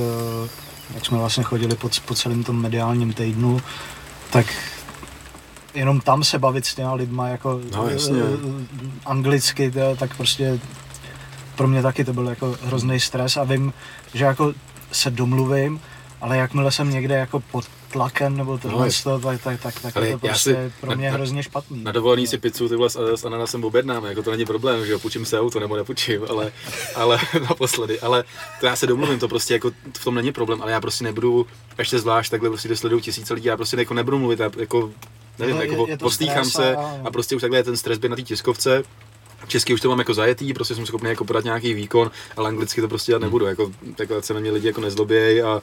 [0.93, 3.61] jak jsme vlastně chodili po, po celém tom mediálním týdnu,
[4.31, 4.45] tak
[5.73, 8.21] jenom tam se bavit s těma lidma jako no, jasně.
[9.05, 10.59] anglicky, to, tak prostě
[11.55, 13.73] pro mě taky to byl jako hrozný stres a vím,
[14.13, 14.53] že jako
[14.91, 15.79] se domluvím,
[16.21, 20.11] ale jakmile jsem někde jako pod tlakem nebo tohle, no, tak, tak, tak, tak je
[20.11, 21.83] to prostě si, pro mě na, hrozně špatný.
[21.83, 24.99] Na dovolený si pizzu ty s, s ananasem objednáme, jako to není problém, že jo,
[24.99, 26.51] půjčím se auto nebo nepůjčím, ale,
[26.95, 28.23] ale naposledy, ale
[28.59, 31.45] to já se domluvím, to prostě jako v tom není problém, ale já prostě nebudu,
[31.77, 34.91] ještě zvlášť takhle prostě dosleduju tisíce lidí, já prostě jako nebudu mluvit, já jako
[35.39, 35.97] nevím, no, jako je,
[36.37, 36.99] je se a...
[37.05, 38.83] a prostě už takhle je ten stres být na té tiskovce,
[39.47, 42.81] Česky už to mám jako zajetý, prostě jsem schopný jako podat nějaký výkon, ale anglicky
[42.81, 45.61] to prostě dělat nebudu, jako takhle se na mě lidi jako nezlobějí a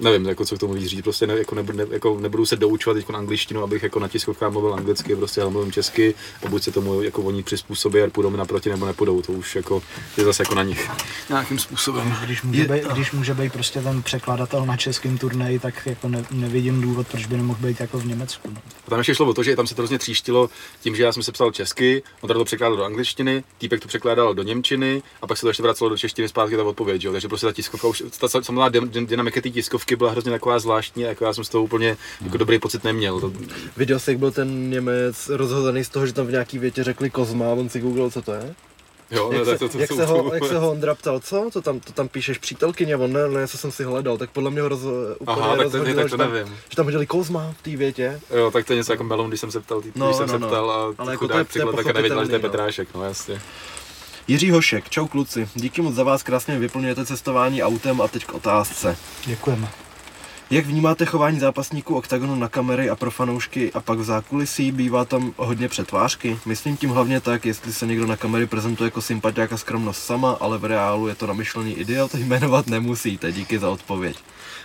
[0.00, 2.56] nevím, jako co k tomu víc říct, prostě ne, jako, nebudu, ne, jako nebudu se
[2.56, 6.14] doučovat teď na angličtinu, abych jako na tiskovkách mluvil anglicky, prostě ale mluvím česky
[6.46, 9.56] a buď se tomu jako oni přizpůsobí a půjdou mi naproti nebo nepůjdou, to už
[9.56, 9.82] jako
[10.16, 10.90] je zase jako na nich
[11.28, 12.16] nějakým způsobem.
[12.24, 16.08] Když může, je, být, když může být prostě ten překladatel na českém turnaji, tak jako
[16.08, 18.48] ne, nevidím důvod, proč by nemohl být jako v Německu.
[18.50, 18.60] No.
[18.86, 21.12] A tam ještě šlo o to, že tam se to hrozně tříštilo tím, že já
[21.12, 25.26] jsem se psal česky, on to překládal do angličtiny, týpek to překládal do němčiny a
[25.26, 27.12] pak se to ještě vracelo do češtiny zpátky ta odpověď, jo?
[27.12, 31.24] takže prostě ta tiskovka už, ta samotná dynamika té tiskovky byla hrozně taková zvláštní, jako
[31.24, 33.20] já jsem z toho úplně jako dobrý pocit neměl.
[33.20, 33.32] To...
[33.76, 37.10] Viděl jsi, jak byl ten Němec rozhozený z toho, že tam v nějaký větě řekli
[37.10, 38.54] kozma, on si googlil, co to je?
[39.10, 41.50] Jo, jak, ne, se, to, to, jak, se ho, jak se ho Ondra ptal, co?
[41.52, 44.50] To tam, to tam píšeš přítelkyně, on ne, ne, co jsem si hledal, tak podle
[44.50, 44.80] mě ho roz,
[45.18, 46.56] úplně Aha, tak to, tak to že, tam, nevím.
[46.68, 48.20] že tam hodili kozma v té větě.
[48.36, 50.26] Jo, tak to je něco jako melon, když jsem se ptal, tý, no, když jsem
[50.26, 50.48] no, se no.
[50.48, 52.48] ptal a Ale jako to je, to je tak nevěděl, že to je no.
[52.48, 53.40] Petrášek, no jasně.
[54.28, 58.34] Jiří Hošek, čau kluci, díky moc za vás krásně vyplňujete cestování autem a teď k
[58.34, 58.96] otázce.
[59.26, 59.68] Děkujeme.
[60.50, 64.72] Jak vnímáte chování zápasníků OKTAGONu na kamery a pro fanoušky a pak v zákulisí?
[64.72, 66.38] Bývá tam hodně přetvářky?
[66.46, 70.32] Myslím tím hlavně tak, jestli se někdo na kamery prezentuje jako sympatiák a skromnost sama,
[70.40, 73.32] ale v reálu je to namyšlený idiot, jmenovat nemusíte.
[73.32, 74.16] Díky za odpověď.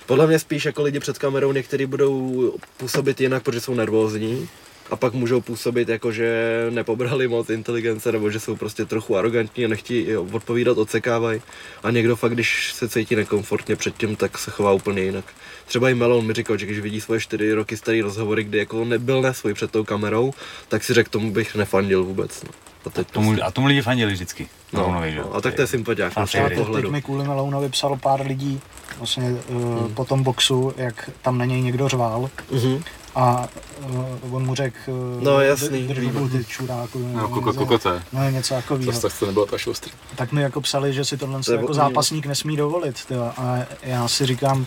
[0.05, 4.49] Podle mě spíš jako lidi před kamerou někteří budou působit jinak, protože jsou nervózní,
[4.93, 9.65] a pak můžou působit jako, že nepobrali moc inteligence nebo že jsou prostě trochu arrogantní
[9.65, 11.41] a nechtějí odpovídat, odsekávají.
[11.83, 15.25] A někdo fakt, když se cítí nekomfortně předtím, tak se chová úplně jinak.
[15.65, 18.85] Třeba i Melon mi říkal, že když vidí svoje čtyři roky starý rozhovory, kdy jako
[18.85, 20.33] nebyl na svůj před tou kamerou,
[20.67, 22.43] tak si řekl, tomu bych nefandil vůbec.
[22.43, 22.49] No.
[22.85, 23.43] A, teď tomu, prostě...
[23.43, 24.47] a tomu lidi fandili vždycky.
[24.73, 26.13] No, Melounovi, no, a tak to je sympatiák.
[26.15, 28.61] A třeba teď mi kvůli Melounovi psalo pár lidí
[28.97, 29.93] vlastně uh, hmm.
[29.93, 32.29] po tom boxu, jak tam na něj někdo řval.
[32.51, 32.83] Mm-hmm
[33.15, 33.47] a
[33.89, 37.07] uh, on mu řekl, uh, no jasný, drž ty čuráku.
[37.13, 38.03] No, koko, kokoté.
[38.13, 39.01] No, něco takového.
[39.01, 39.91] To, to nebylo tak ostrý.
[40.15, 43.05] Tak mi jako psali, že si tohle to jako zápasník nesmí dovolit.
[43.05, 43.31] Tyjo.
[43.37, 44.65] A já si říkám,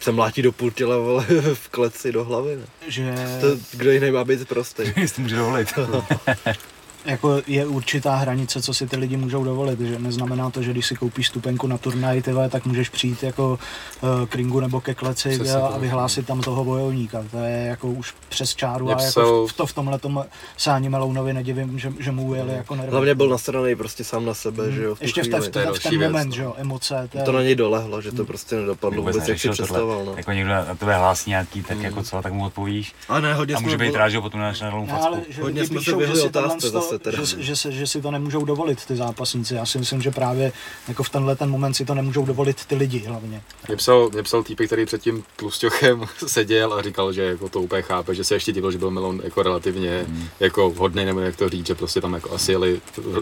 [0.00, 2.62] se mlátí do půl těla, vole, v kleci do hlavy, ne?
[2.88, 3.14] Že...
[3.40, 4.82] To, kdo jiný má být prostý.
[4.96, 5.72] Jestli může dovolit.
[7.06, 10.86] jako je určitá hranice, co si ty lidi můžou dovolit, že neznamená to, že když
[10.86, 13.58] si koupíš stupenku na turnaj, tyhle, tak můžeš přijít jako
[14.02, 17.24] uh, k ringu nebo ke kleci a, a vyhlásit tam toho bojovníka.
[17.30, 20.24] To je jako už přes čáru a jako v, to v tomhle tom
[20.56, 22.90] se ani Melounovi nedivím, že, že mu ujeli jako nervy.
[22.90, 25.72] Hlavně byl nastraný prostě sám na sebe, že jo, v Ještě v, te, v, ten,
[25.72, 26.34] v ten věc, moment, no.
[26.34, 27.08] že jo, emoce.
[27.12, 30.04] To, je, To na něj dolehlo, že to prostě nedopadlo Vůbec vůbec, jak si představoval,
[30.04, 30.14] no.
[30.16, 32.94] Jako někdo na tebe hlásí nějaký, tak jako co, tak mu odpovíš.
[33.08, 34.52] A ne, hodně A může být rád, že ho potom na
[34.86, 35.22] facku.
[35.28, 37.24] že Hodně jsme se vyhli otázce zase to- teda.
[37.24, 39.54] Že, že, se, že si to nemůžou dovolit ty zápasníci.
[39.54, 40.52] Já si myslím, že právě
[40.88, 43.42] jako v tenhle ten moment si to nemůžou dovolit ty lidi hlavně.
[43.68, 47.60] Mě psal, mě psal týpek, který před tím tlusťochem seděl a říkal, že jako to
[47.60, 50.28] úplně chápe, že se ještě divil, že byl Melon jako relativně Hmm.
[50.40, 52.80] jako hodný, nebo jak to říct, že prostě tam jako asi jeli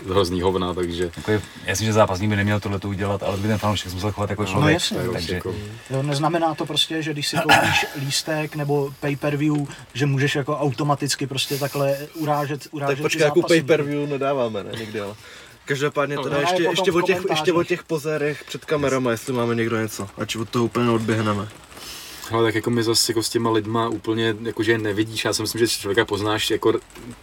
[0.09, 3.59] hrozný hovna, takže Jako je, jasně, že zápasník by neměl tohle udělat, ale by ten
[3.59, 4.75] fanoušek se musel chovat jako No člověk.
[4.75, 4.97] jasně.
[4.97, 5.55] tak takže jako,
[5.91, 9.57] Jo, neznamená to prostě, že když si koupíš lístek nebo pay-per-view,
[9.95, 13.64] že můžeš jako automaticky prostě takhle urážet, urážet Tak ty počkej, jakou zápasníky.
[13.65, 15.15] Pay-per-view nedáváme, ne, nikdy, ale.
[15.65, 19.55] Každopádně teda No, ještě, ještě, o těch, ještě o těch pozérech před kamerama, jestli máme
[19.55, 21.49] někdo něco, ať od toho úplně neodběhneme.
[22.31, 25.43] Ale tak jako my zase jako s těma lidma úplně jakože je nevidíš, já si
[25.43, 26.73] myslím, že člověka poznáš jako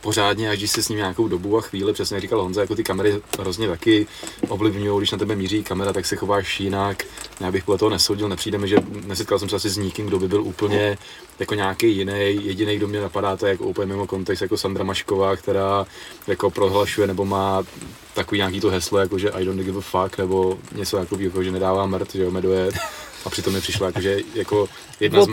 [0.02, 2.76] pořádně, až když jsi s ním nějakou dobu a chvíli, přesně jak říkal Honza, jako
[2.76, 4.08] ty kamery hrozně taky
[4.47, 7.04] ovlivňují, když na tebe míří kamera, tak se chováš jinak.
[7.39, 10.20] Já bych podle toho nesoudil, nepřijde mi, že nesetkal jsem se asi s nikým, kdo
[10.20, 10.97] by byl úplně
[11.39, 12.39] jako nějaký jiný.
[12.45, 15.86] Jediný, kdo mě napadá, to je jako úplně mimo kontext, jako Sandra Mašková, která
[16.28, 17.64] jako prohlašuje nebo má
[18.14, 21.43] takový nějaký to heslo, jako že I don't give a fuck, nebo něco takového, jako,
[21.43, 22.70] že nedává mrt, že jo, meduje.
[23.26, 24.69] A přitom mi přišla jako, že jako
[24.99, 25.28] jedna z,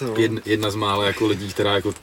[0.00, 0.14] no.
[0.16, 1.94] jedna, jedna z mála jako lidí, která jako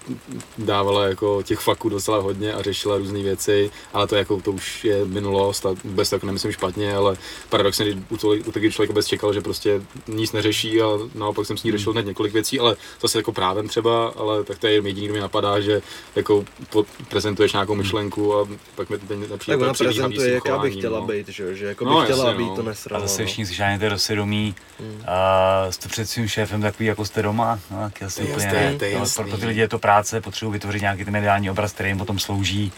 [0.58, 4.86] dávala jako těch faků docela hodně a řešila různé věci, ale to jako to už
[4.86, 7.18] je minulost a vůbec to jako nemyslím špatně, ale
[7.50, 11.58] paradoxně u, toho, u takového člověka vůbec čekal, že prostě nic neřeší a naopak jsem
[11.58, 14.74] s ní řešil hned několik věcí, ale zase jako právem třeba, ale tak to je
[14.74, 15.82] jediný, kdo mi napadá, že
[16.16, 20.58] jako po, prezentuješ nějakou myšlenku a pak mi ten nepřijde Tak ona to prezentuje, jaká
[20.58, 21.06] by chtěla no.
[21.06, 22.56] být, že, jo, že jako No, by chtěla jasně, být, no.
[22.56, 23.08] to A nesrala.
[23.08, 23.26] zase no.
[23.28, 25.02] všichni si žádněte do svědomí, Hmm.
[25.10, 28.76] A jste před svým šéfem takový, jako jste doma, no, tak asi úplně jasný, ne.
[28.78, 31.74] to je pro, pro ty lidi je to práce, potřebují vytvořit nějaký ten mediální obraz,
[31.74, 32.72] který jim potom slouží.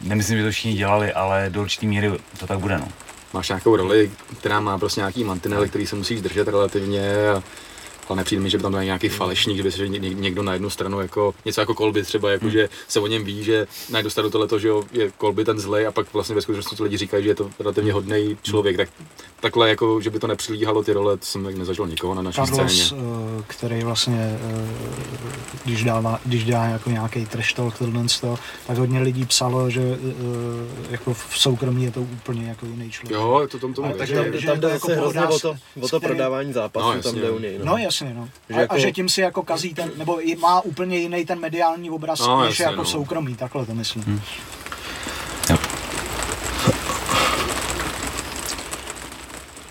[0.00, 2.78] Nemyslím, že to všichni dělali, ale do určitý míry to tak bude.
[2.78, 2.88] No.
[3.32, 7.42] máš nějakou roli, která má prostě nějaký mantinely, který se musíš držet relativně a
[8.08, 10.42] ale nepřijde mi, že by tam byl nějaký falešník, že by se ně- ně- někdo
[10.42, 13.66] na jednu stranu jako něco jako kolby třeba, jako že se o něm ví, že
[13.90, 16.82] na jednu stranu tohle že jo, je kolby ten zlej a pak vlastně ve skutečnosti
[16.82, 18.88] lidi říkají, že je to relativně hodný člověk, tak
[19.40, 22.36] takhle jako, že by to nepřilíhalo ty role, to jsem tak nezažil nikoho na naší
[22.36, 23.02] Carlos, scéně.
[23.40, 24.68] eh, který vlastně, eh,
[25.64, 28.04] když, dává, když dá jako nějaký trash talk, tohle
[28.66, 33.20] tak hodně lidí psalo, že eh, jako v soukromí je to úplně jako jiný člověk.
[33.20, 35.54] Jo, to tom tomu Takže tam, Takže tam to jde jako zase hrozně o to,
[35.80, 37.34] o to prodávání zápasů, No, tam jde no.
[37.34, 37.58] u něj.
[37.64, 38.28] No jasně, no.
[38.48, 41.24] Že A, jako- a že tím si jako kazí ten, nebo i má úplně jiný
[41.26, 42.84] ten mediální obraz, No, než jasně, jako no.
[42.84, 44.04] soukromý, takhle to myslím.
[44.06, 44.20] Hm.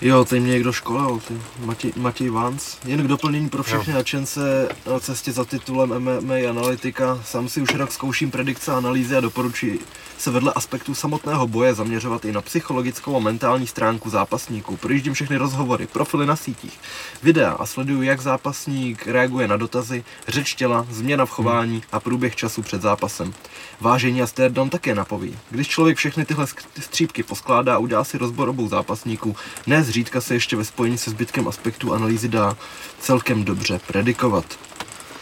[0.02, 1.34] Jo, teď mě někdo školil, ty.
[1.60, 2.78] Matěj, Matěj Vance.
[2.86, 7.20] Jen k doplnění pro všechny nadšence na cestě za titulem MMA analytika.
[7.26, 9.80] Sám si už rok zkouším predikce a analýzy a doporučuji
[10.24, 14.78] se vedle aspektů samotného boje zaměřovat i na psychologickou a mentální stránku zápasníků.
[14.78, 16.80] Projíždím všechny rozhovory, profily na sítích,
[17.24, 22.36] videa a sleduju, jak zápasník reaguje na dotazy, řeč těla, změna v chování a průběh
[22.36, 23.34] času před zápasem.
[23.82, 25.38] Vážení a stardom také napoví.
[25.50, 26.48] Když člověk všechny tyhle
[26.80, 29.36] střípky poskládá a udělá si rozbor obou zápasníků,
[29.68, 32.58] ne zřídka se ještě ve spojení se zbytkem aspektů analýzy dá
[33.00, 34.46] celkem dobře predikovat.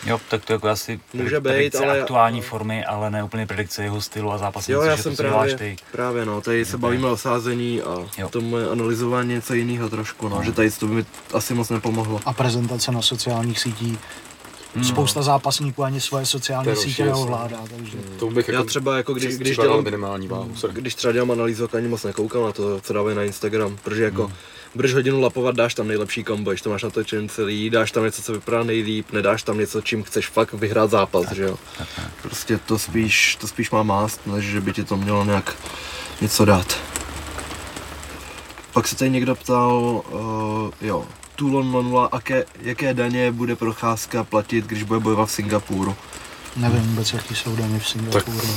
[0.05, 4.01] Jo, tak to jako asi Může být, ale- aktuální formy, ale ne úplně predikce jeho
[4.01, 5.75] stylu a zápasníků, Jo, já jsem právě, ty.
[5.91, 8.29] právě no, tady se bavíme o sázení a Jo.
[8.29, 12.19] to moje analyzování něco jiného trošku, no, že tady to by mi asi moc nepomohlo.
[12.25, 13.99] A prezentace na sociálních sítích.
[14.75, 14.83] Hmm.
[14.83, 17.11] Spousta zápasníků ani svoje sociální sítě no.
[17.11, 17.97] neovládá, takže...
[18.19, 21.67] To bych Já jako třeba jako když, když dělám, minimální váhu, když třeba dělám analýzu,
[21.67, 24.33] tak ani moc nekoukám na to, co dávají na Instagram, protože jako Hmm.
[24.75, 28.21] Budeš hodinu lapovat, dáš tam nejlepší kombo, když to máš natočen celý, dáš tam něco,
[28.21, 31.57] co vypadá nejlíp, nedáš tam něco, čím chceš fakt vyhrát zápas, že jo.
[32.21, 35.55] Prostě to spíš, to spíš má mást, než že by ti to mělo nějak
[36.21, 36.77] něco dát.
[38.73, 41.05] Pak se tady někdo ptal, uh, jo,
[41.35, 45.95] Toulon 00, aké, jaké daně bude procházka platit, když bude bojovat v Singapuru.
[46.55, 48.47] Nevím vůbec, jaký jsou daně v Singapuru.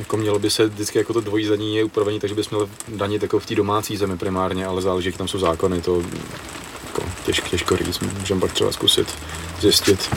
[0.00, 3.22] Jako mělo by se vždycky jako to dvojí zdanění je upravení, takže bys měl danit
[3.22, 6.02] jako v té domácí zemi primárně, ale záleží, jak tam jsou zákony, to
[6.86, 9.08] jako těžko, těžko říct, můžeme pak třeba zkusit
[9.60, 10.10] zjistit.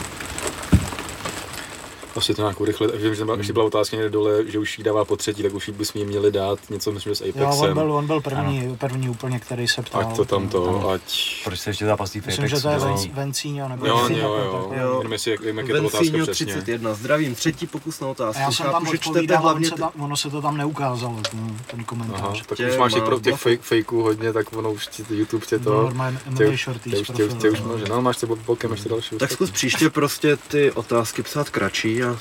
[2.16, 2.94] Asi to nějak urychlit.
[2.94, 5.42] Vím, že tam byla, ještě byla otázka někde dole, že už jí dává po třetí,
[5.42, 7.68] tak už jí bychom jí měli dát něco, myslím, že s Jo, Apexem.
[7.68, 10.00] on byl, on byl první, první úplně, který se ptal.
[10.00, 10.88] Ať to tam to, Ano.
[10.90, 11.02] ať...
[11.44, 12.84] Proč se ještě zápasí v Myslím, že to je no?
[12.84, 14.72] Venc- Vencíňo, nebo Jo, něco jo, takového.
[14.74, 14.80] jo.
[14.82, 14.98] Jo.
[14.98, 16.46] Jenom jestli, jak, jak je to otázka Vencíňo přesně.
[16.46, 18.42] 31, zdravím, třetí pokus na A otázku.
[18.42, 21.84] já jsem tam odpovídal, hlavně se tam, ono se to tam neukázalo, ten, ten Aha,
[21.86, 22.46] komentář.
[22.46, 23.40] tak Tě už máš těch, má pro, těch blok.
[23.40, 25.82] fake, fakeů hodně, tak ono už ti YouTube tě To to...
[25.82, 29.16] normálně tě, už, může, no máš se bokem ještě další.
[29.16, 32.16] Tak zkus příště prostě ty otázky psát kratší a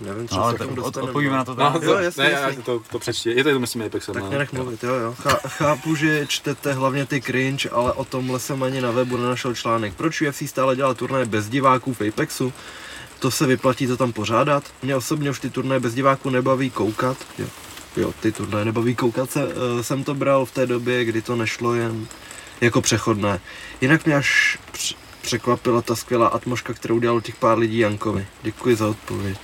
[0.00, 1.08] nevím, co No, se k tomu tak dostaneme.
[1.10, 1.82] odpovíme na to No, tam.
[1.82, 2.56] Jo, jasně, ne, jasně.
[2.58, 3.30] já to, to přečti.
[3.30, 4.14] Je to, je to myslím, Apexem.
[4.14, 4.28] Tak no.
[4.28, 5.14] mě nech mluvit, jo, jo.
[5.22, 9.54] Chá- chápu, že čtete hlavně ty cringe, ale o tomhle jsem ani na webu nenašel
[9.54, 9.94] článek.
[9.94, 12.52] Proč UFC stále dělá turnaje bez diváků v Apexu?
[13.18, 14.64] To se vyplatí to tam pořádat?
[14.82, 17.16] Mě osobně už ty turnaje bez diváků nebaví koukat.
[17.38, 17.46] Jo,
[17.96, 19.30] jo ty turnaje nebaví koukat.
[19.30, 22.06] Se, uh, jsem to bral v té době, kdy to nešlo jen
[22.60, 23.40] jako přechodné.
[23.80, 24.58] Jinak mě až
[25.24, 28.26] překvapila ta skvělá atmosféra, kterou dělalo těch pár lidí Jankovi.
[28.42, 29.38] Děkuji za odpověď.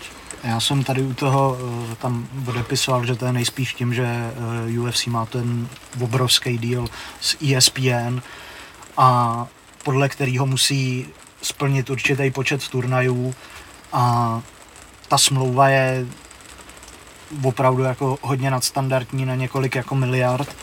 [0.44, 1.58] Já jsem tady u toho
[1.92, 5.68] eh, tam odepisoval, že to je nejspíš tím, že eh, UFC má ten
[6.00, 6.88] obrovský deal
[7.20, 8.20] s ESPN
[8.96, 9.46] a
[9.84, 11.06] podle kterého musí
[11.42, 13.34] splnit určitý počet turnajů
[13.92, 14.42] a
[15.08, 16.06] ta smlouva je
[17.42, 20.56] opravdu jako hodně nadstandardní na několik jako miliard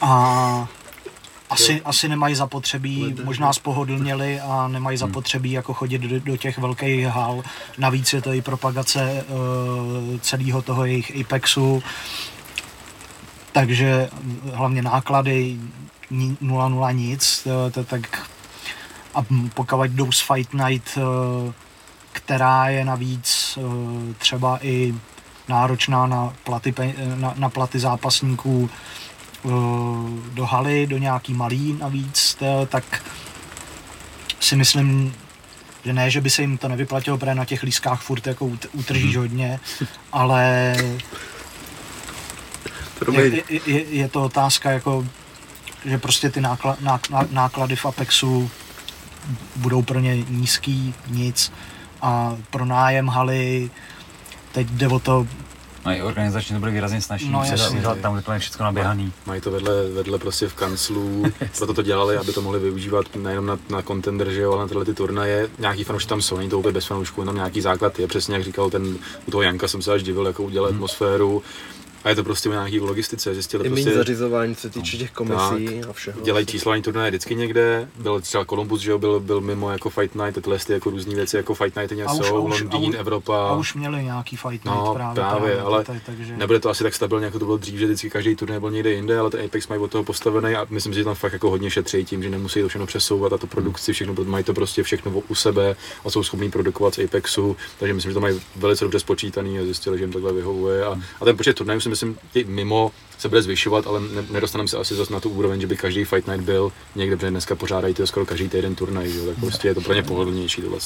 [0.00, 0.68] a
[1.50, 7.06] asi, asi nemají zapotřebí, možná spohodlněli a nemají zapotřebí jako chodit do, do těch velkých
[7.06, 7.42] hal.
[7.78, 11.82] Navíc je to i propagace uh, celého toho jejich Apexu,
[13.52, 14.08] takže
[14.54, 15.56] hlavně náklady
[16.10, 18.28] ni- 0,0 nic, to, to, tak
[19.14, 19.24] a
[19.54, 21.52] pokud jdou z Fight Night, eh,
[22.12, 24.94] která je navíc eh, třeba i
[25.48, 26.74] náročná na platy,
[27.14, 28.70] na, na platy zápasníků
[30.34, 33.04] do haly, do nějaký malý navíc, to, tak
[34.40, 35.14] si myslím,
[35.84, 38.68] že ne, že by se jim to nevyplatilo, protože na těch lískách furt jako ut-
[38.72, 39.60] utržíš hodně,
[40.12, 40.74] ale
[43.12, 45.06] je, je, je, je to otázka jako,
[45.84, 48.50] že prostě ty nákla, ná, ná, náklady v Apexu
[49.56, 51.52] budou pro ně nízký, nic.
[52.02, 53.70] A pro nájem haly
[54.52, 55.26] teď jde o to,
[55.88, 57.82] No i organizačně to bude výrazně snažší, No, jasně.
[58.02, 59.12] tam bude to je všechno naběhaný.
[59.26, 61.24] Mají to vedle, vedle prostě v kanclu,
[61.58, 64.68] proto to dělali, aby to mohli využívat nejenom na, na contender, že jo, ale na
[64.68, 65.48] tyhle ty turnaje.
[65.58, 68.44] Nějaký fanoušci tam jsou, není to úplně bez fanoušků, tam nějaký základ je, přesně jak
[68.44, 71.42] říkal ten, u toho Janka jsem se až divil, jako udělat atmosféru.
[72.08, 75.10] A je to prostě o nějaký logistice, zjistili I prostě, zařizování, co se týče těch
[75.10, 76.20] komisí a všeho.
[76.22, 80.14] dělají číslování turnaje vždycky někde, byl třeba Columbus, že jo, byl, byl mimo jako Fight
[80.14, 82.84] Night, tyhle ty jako různé věci, jako Fight Nighty A už- jsou, a už- Londýn,
[82.84, 83.48] a už- Evropa.
[83.48, 86.36] a už měli nějaký fight night No, právě, právě, ale tak, takže...
[86.36, 88.92] Nebude to asi tak stabilně, jako to bylo dřív, že vždycky každý turnaj byl někde
[88.92, 91.50] jinde, ale ten Apex mají od toho postavený a myslím si, že tam fakt jako
[91.50, 94.82] hodně šetří tím, že nemusí to všechno přesouvat a tu produkci, všechno, mají to prostě
[94.82, 98.84] všechno u sebe a jsou schopní produkovat z Apexu, takže myslím, že to mají velice
[98.84, 100.84] dobře spočítaný a zjistili, že jim takhle vyhovuje.
[100.84, 101.97] A, a ten počet turnajů si myslím,
[102.34, 105.66] i mimo se bude zvyšovat, ale ne, nedostaneme se asi zase na tu úroveň, že
[105.66, 109.26] by každý Fight Night byl někde, protože dneska pořádají to skoro každý týden turnaj, jo,
[109.26, 110.78] tak prostě je to pro ně pohodlnější tohle.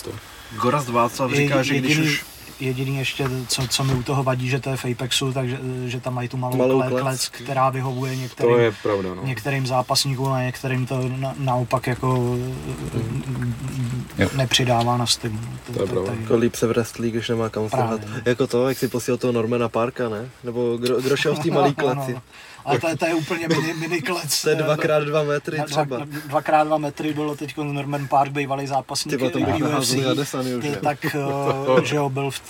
[0.63, 2.25] Gorast Václav říká, že když už
[2.65, 6.01] jediný ještě, co, co mi u toho vadí, že to je v Apexu, takže že
[6.01, 7.29] tam mají tu malou, Malou klec, klec.
[7.29, 9.25] která vyhovuje některým, To je pravda, no.
[9.25, 12.37] některým zápasníkům a některým to na, naopak jako
[14.19, 14.29] Jo.
[14.37, 15.33] nepřidává na styl.
[15.75, 16.13] To je pravda.
[16.21, 18.01] jako líp se v wrestli, když nemá kam strhat.
[18.25, 20.29] Jako to, jak si posílal toho Normana Parka, ne?
[20.45, 22.17] Nebo kdo, kdo šel v té malé kleci.
[22.65, 24.43] Ale to, je- to je úplně mini, mini klec.
[24.43, 25.85] To je dvakrát dva metry Na- třeba.
[25.85, 29.91] Dva, dvakrát dva metry bylo teď Norman Park, bývalý zápasník Ty vole, to UFC.
[29.93, 31.05] už, Ty- tak
[31.79, 32.43] eh, že jo, byl v,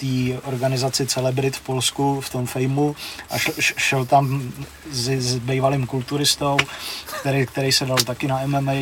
[0.00, 2.96] té organizaci Celebrit v Polsku, v tom fejmu
[3.30, 4.52] a šel, šel tam
[4.90, 6.56] s, s bývalým kulturistou,
[7.20, 8.72] který, který se dal taky na MMA,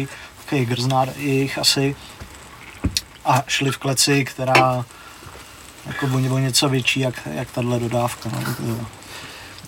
[0.45, 1.97] takový grznár jich asi
[3.25, 4.85] a šli v kleci, která
[5.87, 8.31] jako o něco větší, jak, jak tahle dodávka.
[8.61, 8.87] No.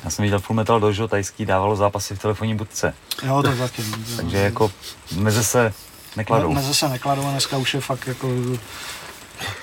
[0.04, 2.94] Já jsem viděl Full Metal Dojo tajský, dávalo zápasy v telefonní budce,
[3.26, 3.82] Jo, to taky.
[4.16, 4.70] takže jako
[5.16, 5.72] meze se
[6.16, 6.52] nekladou.
[6.52, 8.28] Meze se nekladou, a dneska už je fakt jako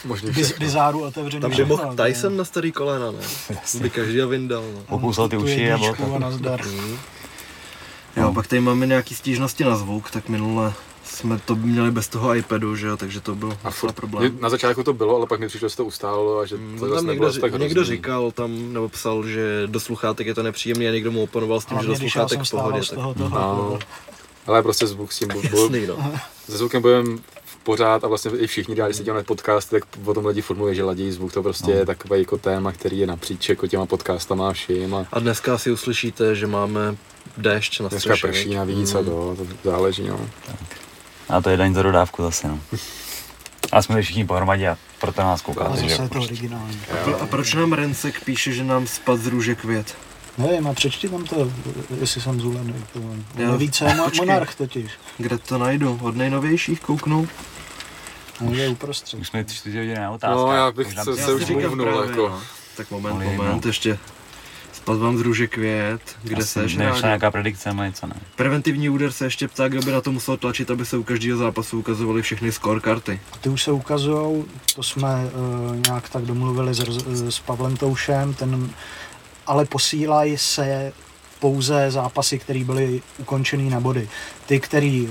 [0.05, 0.65] Možný biz, všechno.
[0.65, 1.41] bizáru otevřený.
[1.41, 3.17] Tam by mohl Tyson na starý kolena, ne?
[3.49, 3.79] Jasně.
[3.79, 4.79] By každý ho vyndal, no.
[4.89, 6.15] Pokousal ty uši a bylo to.
[6.15, 6.61] a nazdar.
[8.17, 10.73] Jo, pak tady máme nějaký stížnosti na zvuk, tak minule
[11.05, 14.37] jsme to měli bez toho iPadu, že jo, takže to byl A furt, problém.
[14.41, 16.61] na začátku to bylo, ale pak mi přišlo, že se to ustálo a že to
[16.61, 17.95] Mm, zase tam nebylo někdo, tak ři- někdo hrozný.
[17.95, 21.65] říkal tam, nebo psal, že do sluchátek je to nepříjemné a někdo mu oponoval s
[21.65, 22.79] tím, že do Hlavně, když já sluchátek v pohodě.
[22.79, 22.89] Tak...
[22.95, 23.79] toho, toho, No,
[24.47, 26.11] ale prostě zvuk s tím bu- bu- Jasný, no.
[26.49, 27.17] se zvukem budeme
[27.63, 30.83] pořád a vlastně i všichni když se děláme podcasty, tak o tom lidi formuluje, že
[30.83, 31.77] ladí zvuk, to prostě No.
[31.77, 35.53] je takové jako téma, který je napříč jako těma podcastama a vším a A dneska
[35.55, 36.95] asi uslyšíte, že máme
[37.37, 38.27] déšť na dneska střeše.
[38.27, 38.57] prší viď?
[38.57, 40.19] navíc a to, to záleží, no.
[41.29, 42.59] A to je daň za dodávku zase, no.
[43.71, 46.79] A jsme všichni pohromadě a proto nás A koukáte, zase že je to originální.
[46.93, 49.95] A, pro, a proč nám Rencek píše, že nám spad z růže květ?
[50.37, 51.51] Nevím, a přečti tam to,
[51.99, 52.73] jestli jsem zulený.
[52.93, 52.99] To,
[53.35, 54.91] neví, co je monarch totiž.
[55.17, 55.99] Kde to najdu?
[56.01, 57.27] Od nejnovějších kouknu.
[58.47, 59.19] A je uprostřed.
[59.19, 60.37] Už jsme tři čtyři hodiny na otázkách.
[60.45, 62.29] No, já bych se- se už mluvnul, jako.
[62.29, 62.41] no.
[62.77, 63.69] Tak moment, moment, no.
[63.69, 63.97] ještě.
[64.85, 66.01] Spad vám z růže květ.
[66.23, 66.59] Kde Asi?
[66.59, 67.03] Nevyšla Rádi?
[67.03, 68.15] nějaká predikce, nebo něco ne.
[68.35, 71.37] Preventivní úder se ještě ptá, kdo by na to musel tlačit, aby se u každého
[71.37, 73.19] zápasu ukazovaly všechny score karty.
[73.41, 78.33] Ty už se ukazují, to jsme uh, nějak tak domluvili s, Roz- s Pavlem Toušem,
[78.33, 78.69] ten,
[79.47, 80.93] ale posílají se
[81.39, 84.09] pouze zápasy, které byly ukončený na body.
[84.45, 85.01] Ty, které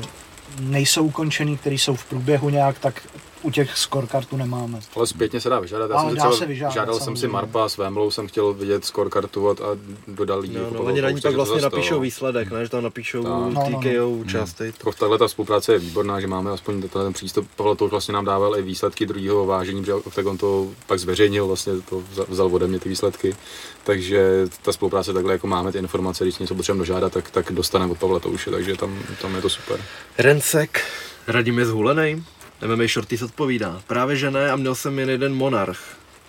[0.60, 3.02] nejsou ukončený, které jsou v průběhu nějak, tak
[3.44, 4.80] u těch scorekartů nemáme.
[4.96, 5.90] Ale zpětně se dá vyžádat.
[5.90, 7.28] Já Ale jsem dá třeba se vyžádat, žádal jsem si.
[7.28, 9.76] Marpa s Vemlou, jsem chtěl vidět scorekartu a a
[10.08, 10.54] dodal jí.
[10.54, 12.64] No, no, oni na ní pak vlastně napíšou výsledek, ne?
[12.64, 13.32] Že tam napíšou Tak.
[13.32, 13.80] No, no, no.
[13.80, 14.64] TKO části.
[14.64, 17.48] Jako tahle ta spolupráce je výborná, že máme aspoň tenhle ten přístup.
[17.56, 21.46] Pavel to vlastně nám dával i výsledky druhého vážení, protože tak on to pak zveřejnil,
[21.46, 23.36] vlastně to vzal- ode mě ty výsledky.
[23.84, 27.92] Takže ta spolupráce takhle jako máme ty informace, když něco potřebujeme dožádat, tak, tak dostaneme
[27.92, 29.80] od Pavla Touše, takže tam, tam je to super.
[30.18, 30.80] Rencek.
[31.28, 32.22] Radim je zhulenej?
[32.66, 33.80] MMA Shorties odpovídá.
[33.86, 35.78] Právě že ne a měl jsem jen jeden monarch.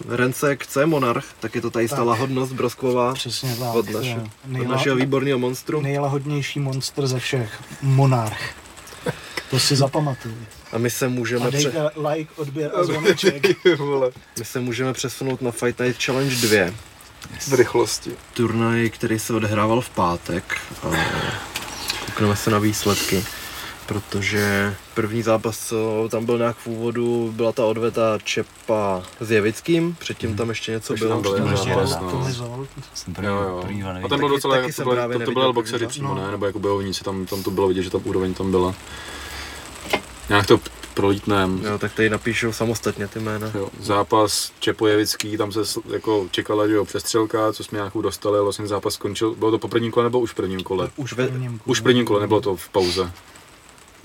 [0.09, 1.25] Rencek, co je monarch?
[1.39, 2.05] Tak je to ta jistá Tak.
[2.05, 3.75] lahodnost brosková Přesně tak.
[3.75, 5.81] od, naše, eh, od nejla- našeho výborného monstru.
[5.81, 7.63] nejlahodnější monster ze všech.
[7.81, 8.53] Monarch.
[9.49, 10.31] To si zapamatuj.
[10.71, 13.47] A my se A můžeme, pře- dejte like, odběr a zvoneček.
[14.39, 16.73] my se můžeme přesunout na Fight Night Challenge 2.
[17.47, 18.11] V rychlosti.
[18.33, 20.57] Turnaj, který se odehrával v pátek.
[20.83, 20.87] A
[22.05, 23.23] koukneme se na výsledky.
[23.85, 29.95] Protože první zápas, co tam byl nějak v úvodu, byla ta odveta Čepa s Jevickým,
[29.99, 31.13] předtím tam ještě něco Takže bylo.
[31.15, 32.11] tam byl jeden ještě zápas, jeden no.
[32.11, 32.67] Komizol.
[32.93, 33.59] Jsem první, Jo, jo.
[33.61, 35.33] první dva A ten byl Taky- docela, taky jako, jsem to, byly, to, to byly
[35.35, 35.91] první boxeři zápas.
[35.91, 36.25] přímo, No.
[36.25, 36.31] ne?
[36.31, 38.75] Nebo jako bojovníci, tam, tam to bylo vidět, že tam úroveň tam byla.
[40.29, 40.59] Nějak to
[40.93, 41.61] prolítnem.
[41.65, 43.51] Jo, tak tady napíšou samostatně ty jména.
[43.55, 45.59] Jo, zápas Čepojevický, tam se
[45.93, 49.57] jako čekala, že jo, přestřelka, co jsme nějakou dostali, ale vlastně zápas skončil, bylo to
[49.59, 50.89] po prvním kole nebo už v prvním kole?
[50.95, 51.29] Už v Ve-
[51.65, 53.11] Už v prvním kole, nebylo to v pauze.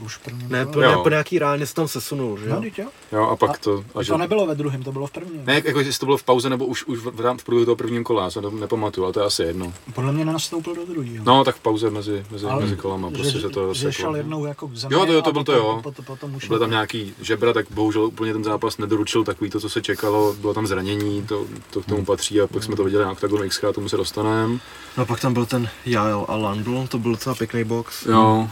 [0.05, 0.81] Už v prvním Ne, Jo.
[0.81, 2.87] ne, po nějaký ráně se tam sesunul, že No, jo?
[3.13, 3.23] jo.
[3.29, 5.43] A pak A- to, a že, To nebylo ve druhém, to bylo v prvním.
[5.45, 7.65] ne, jako jestli to bylo v pauze nebo už, už v, v, rám- v průběhu
[7.65, 9.73] toho prvního kola, já se to nepamatuju, ale to je asi jedno.
[9.95, 11.25] Podle mě nenastoupil do druhého.
[11.25, 13.89] No, tak v pauze mezi, mezi, Ale mezi kolama, prostě že, se to že šel
[13.89, 14.17] rozseklo.
[14.17, 15.81] jednou jako k zemi Jo, to jo, to byl to jo.
[15.83, 19.61] Potom, potom už Byly tam nějaký žebra, tak bohužel úplně ten zápas nedoručil takový to,
[19.61, 22.85] co se čekalo, bylo tam zranění, to, to k tomu patří a pak jsme to
[22.85, 24.59] viděli na Octagonu X, k tomu se dostaneme.
[24.97, 28.07] No a pak tam byl ten Jael a Landl, to byl docela pěkný box.
[28.07, 28.49] Jo,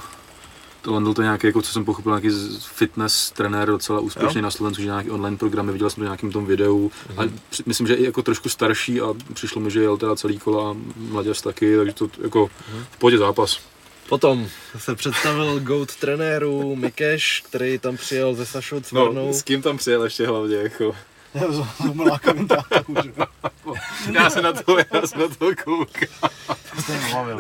[0.83, 4.43] to Landl to nějaký, jako co jsem pochopil, nějaký fitness trenér docela úspěšný Jo.
[4.43, 6.91] na Slovensku, že nějaký online programy, viděl jsem to v nějakým tom videu.
[7.17, 10.39] A při- myslím, že i jako trošku starší a přišlo mi, že jel teda celý
[10.39, 12.51] kola a mladěz taky, takže to jako
[12.91, 13.61] v pohodě zápas.
[14.09, 14.47] Potom
[14.79, 19.33] se představil GOAT trenérů Mikeš, který tam přijel ze Sašou Cvarnou.
[19.33, 20.95] No, kým tam přijel ještě hlavně, jako.
[21.35, 23.75] Jo, z- z Mlákovým tátou, že jo.
[24.13, 26.31] Já se na to, já se na to koukám.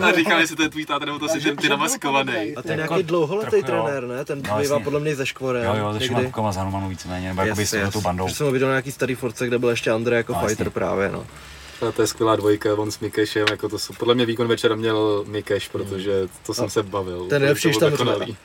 [0.02, 2.56] A říkal, jestli to je tvůj táta, nebo to si že- ten ty namaskovaný.
[2.56, 4.24] A ten Jako nějaký dlouholetý trenér, ne?
[4.24, 5.64] Ten No, bývá podle mě ze Škvorem.
[5.64, 6.06] Jo, jo, ze.
[6.06, 8.28] Šumavkama s Hanumanou víceméně, nebo jakoby s tou bandou.
[8.28, 10.70] Že jsem ho viděl na nějaký starý force, kde byl ještě Andrej jako No, fighter
[10.70, 11.26] právě, no.
[11.88, 14.74] A to je skvělá dvojka, on s Mikešem, jako to jsou, podle mě výkon večera
[14.76, 17.26] měl Mikeš, protože to jsem se bavil.
[17.28, 18.36] ten nejlepší, bylo tam.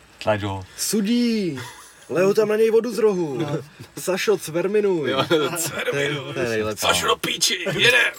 [0.77, 1.59] Sudí!
[2.09, 3.47] Leo tam na něj vodu z rohu.
[3.99, 5.11] Sašo, cverminuj.
[5.11, 5.23] Jo,
[6.33, 6.81] to je nejlepší.
[6.87, 8.13] Sašo do píči, jedem!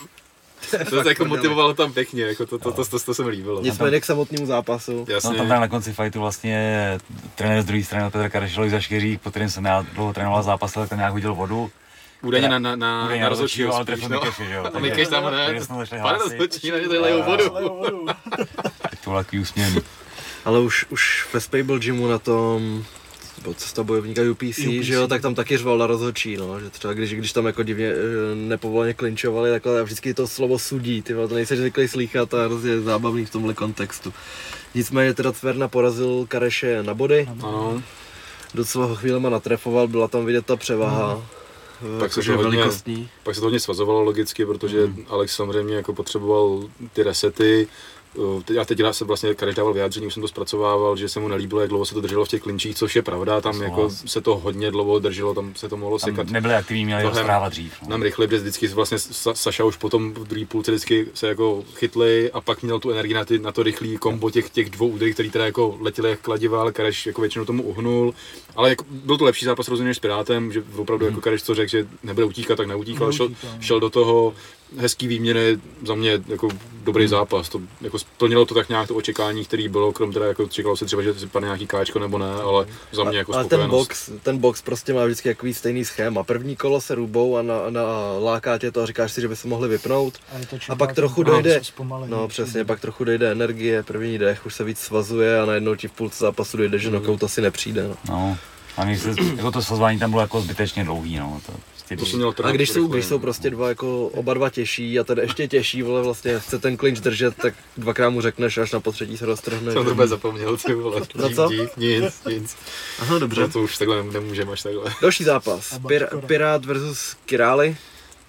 [0.90, 3.62] To je jako motivovalo tam pěkně, jako to, to, to, to, to se mi líbilo.
[3.62, 5.04] Nicméně k samotnému zápasu.
[5.08, 5.36] No, Jasně.
[5.36, 6.98] tam tam na konci fightu vlastně
[7.34, 10.72] trenér z druhé strany Petr Karešel za Škeřík, po kterém jsem já dlouho trénoval zápas,
[10.72, 11.70] tak tam nějak hodil vodu.
[12.22, 14.20] Údajně na, na, na, na na rozhodčího ale spíš, trefil no.
[14.20, 17.22] Mikeše, že jo, A Mikeš tam ne, jsme začali pane rozhodčí, na ně tady lejou
[17.22, 17.44] vodu.
[18.82, 19.80] Tak to bylo takový úsměvný.
[20.44, 22.84] Ale už, už ve Spable Gymu na tom
[23.44, 24.58] byl cesta bojovníka UPC, UPC.
[24.80, 27.62] že jo, tak tam taky řval na rozhodčí, no, že třeba když, když tam jako
[27.62, 31.88] divně eh, nepovoleně klinčovali, takhle a vždycky to slovo sudí, ty vole, to nejsi zvyklý
[31.88, 34.12] slýchat a hrozně zábavný v tomhle kontextu.
[34.74, 37.82] Nicméně teda Cverna porazil Kareše na body, Ano,
[38.54, 41.22] docela ho chvílema natrefoval, byla tam vidět ta převaha.
[41.80, 43.08] Tak Tak se se to hodně- velikostní.
[43.22, 44.78] pak se to hodně svazovalo logicky, protože
[45.08, 47.68] Alex samozřejmě jako potřeboval ty resety.
[48.44, 51.28] Teď- Já teď se vlastně Kareš dával vyjádření, už jsem to zpracovával, že se mu
[51.28, 54.20] nelíbilo, jak dlouho se to drželo v těch klinčích, což je pravda, tam jako se
[54.20, 57.72] to hodně dlouho drželo, tam se to mohlo Tam sekat nebyli aktivní, měli rozprávat dřív.
[57.82, 57.88] No.
[57.88, 61.64] nám rychle, protože vždycky vlastně Sa- Saša už potom v druhé půlce vždycky se jako
[61.74, 64.88] chytli a pak měl tu energii na, ty, na to rychlý kombo těch, těch dvou
[64.88, 68.14] úderů, který teda jako letěli jak kladiva, ale Kareš jako většinou tomu uhnul.
[68.56, 71.54] Ale jako, byl to lepší zápas rozhodně než s Pirátem, že opravdu jako Kareš co
[71.54, 73.62] řekl, že nebude utíkat, tak neutíkal, šel, Neutíkal, no.
[73.62, 74.34] šel do toho,
[74.78, 76.48] hezký výměny, za mě jako
[76.84, 77.48] dobrý zápas.
[77.48, 80.84] To, jako splnilo to tak nějak to očekání, který bylo, krom teda jako čekalo se
[80.84, 84.10] třeba, že si padne nějaký káčko nebo ne, ale za mě jako Ale ten box,
[84.22, 86.24] ten box prostě má vždycky takový stejný schéma.
[86.24, 87.82] První kolo se rubou a na, na
[88.18, 90.14] láká tě to a říkáš si, že by se mohli vypnout.
[90.34, 91.60] A, je to čím A pak trochu dojde,
[92.06, 95.88] no přesně, pak trochu dojde energie, první dech, už se víc svazuje a najednou ti
[95.88, 97.88] v půlce zápasu dojde, že knockout asi nepřijde.
[97.88, 97.96] No.
[98.08, 98.38] No,
[98.76, 101.40] a mně se, jako to svazování tam bylo jako zbytečně dlouhý, no.
[101.46, 101.52] To,
[101.98, 103.18] To jsem měl A když jsou, když jsou no.
[103.18, 107.00] prostě dva jako oba dva těžší a ten ještě těžší, vole vlastně chce ten clinch
[107.00, 109.72] držet, tak dvakrát mu řekneš, až na potřetí se roztrhne.
[109.72, 111.00] Jsem to zapomněl, ty vole.
[111.28, 111.48] Dík, co?
[111.48, 112.56] dík, nic, nic.
[112.98, 113.40] Aha, dobře.
[113.40, 114.94] Že to už takhle nem- nemůžeme až takhle.
[115.02, 115.78] Další zápas.
[115.80, 116.20] Pir-.
[116.26, 117.76] Pirát versus Kirali.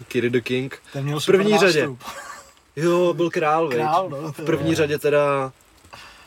[0.07, 0.79] Kiri the King.
[0.93, 1.87] Ten měl v první super řadě.
[1.87, 1.99] nástup.
[2.75, 3.69] Jo, byl král?
[3.69, 5.51] Král, no, V první řadě teda,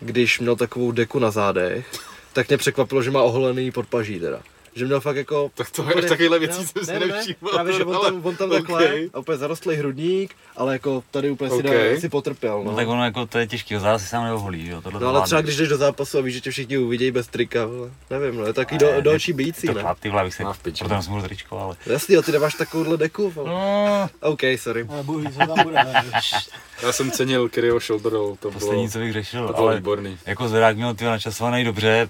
[0.00, 1.86] když měl takovou deku na zádech,
[2.32, 4.40] tak mě překvapilo, že má oholený podpaží teda.
[4.78, 5.50] Že měl fakt jako...
[5.54, 7.50] Tak to úplně- je takovýhle věcí No, jsem si ne, ne, ne, nevšiml.
[7.52, 9.10] Právě, že on tam, on tam takhle, okej.
[9.14, 12.00] a úplně zarostlý hrudník, ale jako tady úplně si, dá, Okej.
[12.00, 12.70] si potrpěl, no.
[12.70, 15.08] No tak ono jako to je těžký, zase si sám neoholí, že jo, tohle No
[15.08, 17.90] ale třeba když jdeš do zápasu a víš, že tě všichni uvidějí bez trika, vole.
[18.10, 19.84] nevím, no, je to taky do, do očí bíjící, ne?
[20.00, 20.84] ty vole, bych se, piči.
[20.84, 21.76] proto jsem tričko, ale...
[21.86, 23.50] Jasný, a ty dáváš takovouhle deku, vole.
[23.50, 24.86] No, OK, sorry.
[26.82, 30.18] Já jsem cenil Kyrio shoulder to bylo, poslední, co bych řešil, to bylo ale výborný.
[30.26, 32.08] jako zvedák měl ty načasovaný dobře,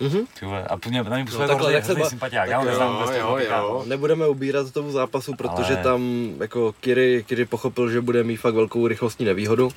[0.00, 0.18] Mhm.
[0.40, 2.08] ty vole, a mě, na mě působil No, jako takhle, hrozný, jak se hrozný ba-
[2.10, 3.56] sympatiák, já ho neznám jo, vůbec toho jo, tyka.
[3.56, 3.84] jo.
[3.86, 8.54] Nebudeme ubírat tomu zápasu, protože Ale- tam jako Kiri, Kiri pochopil, že bude mít fakt
[8.54, 9.70] velkou rychlostní nevýhodu.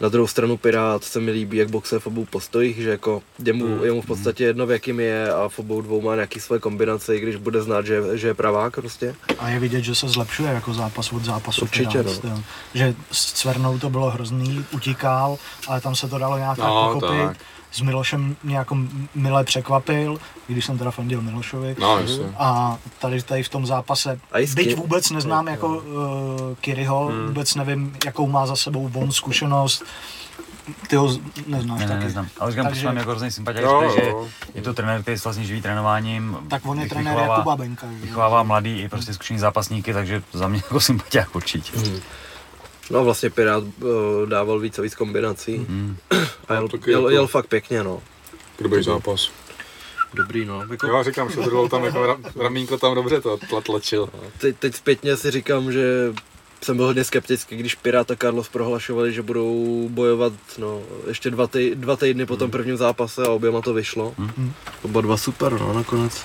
[0.00, 3.52] Na druhou stranu Pirát se mi líbí, jak boxe v obou postojích, že jako je
[3.52, 3.84] mu, Mm.
[3.84, 6.58] je mu v podstatě jedno, v jakým je a v obou dvou má nějaký své
[6.58, 9.14] kombinace, i když bude znát, že, že je pravák prostě.
[9.38, 11.62] A je vidět, že se zlepšuje jako zápas od zápasu.
[11.62, 12.42] Určitě, Pirát, no.
[12.74, 15.36] Že s Cvernou to bylo hrozný, utíkal,
[15.68, 17.18] ale tam se to dalo nějak tak No, pochopit.
[17.22, 17.36] tak.
[17.72, 18.76] S Milošem mě jako
[19.14, 20.18] mile překvapil,
[20.48, 21.76] i když jsem teda fandil Milošovi.
[21.80, 22.24] No, jasně.
[22.38, 24.20] A tady, tady v tom zápase,
[24.54, 25.82] byť vůbec neznám jako uh,
[26.60, 27.26] Kiriho, Hmm.
[27.26, 29.84] vůbec nevím, jakou má za sebou on zkušenost,
[30.88, 32.04] ty ho neznáš Ne, ne, taky.
[32.04, 32.28] neznám.
[32.40, 34.12] Ale říkám, Takže- jako hrozný sympatiák, Jo, že
[34.54, 36.36] je to trenér, který se vlastně živí trénováním.
[36.50, 37.86] Tak on je trenér jako Babenka.
[37.90, 41.72] Vychovává mladý i prostě zkušený zápasníky, takže za mě jako sympatiák určitě.
[42.90, 43.90] No a vlastně Pirát uh,
[44.28, 45.96] dával víc a víc kombinací Mm.
[46.48, 48.02] a jel, No, jel, jel fakt pěkně no.
[48.60, 49.30] Dobrý zápas.
[50.14, 50.62] Dobrý no.
[50.70, 54.08] Jako, Já říkám, shoulder roll tam jako ra- ramínko tam dobře to tla- tlačil.
[54.38, 56.14] teď, teď zpětně si říkám, že
[56.62, 61.46] jsem byl hodně skeptický, když Pirát a Carlos prohlašovali, že budou bojovat no, ještě dva,
[61.46, 64.14] tý, dva týdny po tom prvním zápase a oběma to vyšlo.
[64.18, 64.52] Hmm.
[64.82, 66.24] Oba dva super, no, nakonec.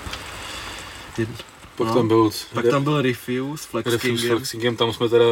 [1.18, 1.30] Jed...
[1.76, 1.94] Pak No.
[1.94, 2.30] tam byl...
[2.54, 4.28] Pak tam byl Refuse, Flex Refuse s.
[4.28, 5.26] Flexingem, tam jsme teda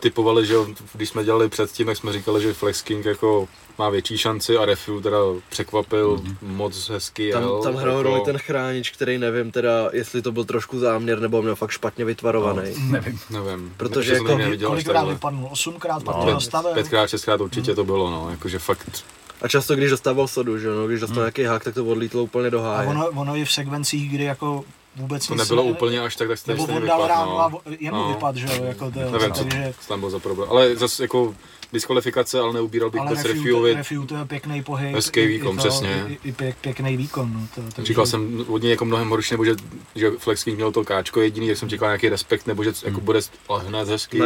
[0.00, 3.90] typovali, že jo, když jsme dělali předtím, tak jsme říkali, že Flex King jako má
[3.90, 5.18] větší šanci a Refu teda
[5.50, 7.62] překvapil, moc hezky Tam, jel.
[7.62, 11.42] tam hrál jako, roli ten chránič, který nevím teda, jestli to byl trošku záměr, nebo
[11.42, 12.62] měl fakt špatně vytvarovaný.
[12.90, 13.18] Nevím.
[13.30, 15.48] Nevím, Protože jako neviděl Kolikrát vypadnul?
[15.52, 16.74] Osmkrát No, pět-.
[16.74, 19.04] Pětkrát, šestkrát určitě to bylo, no, jakože fakt,
[19.42, 22.50] A často, když dostával sodu, že no, když dostal nějaký hák, tak to odlítlo úplně
[22.50, 22.88] do A háje.
[22.88, 24.64] ono, ono je v sekvencích, kdy jako
[24.96, 27.48] vůbec to nebylo ne- úplně až tak, tak jste Nebo stejně on dal ráno a
[27.48, 27.60] no.
[27.80, 28.08] jemu No.
[28.08, 31.04] vypad, že jo, jako to, Nevím, co, takže, co tam byl za problém, ale zase
[31.04, 31.34] jako
[31.72, 33.74] diskvalifikace, ale neubíral bych ale bez Refuovi.
[33.74, 34.94] refiu to je pěkný pohyb.
[34.94, 36.04] Hezký výkon, i to, přesně.
[36.08, 39.34] I, i pěk, pěkný výkon, no, to, takže, Říkal jsem od něj jako mnohem horší,
[39.34, 39.54] nebo že,
[39.94, 43.00] že Flex King měl to káčko jediný, jak jsem čekal nějaký respekt, nebo že jako
[43.00, 44.20] bude ale hned hezký,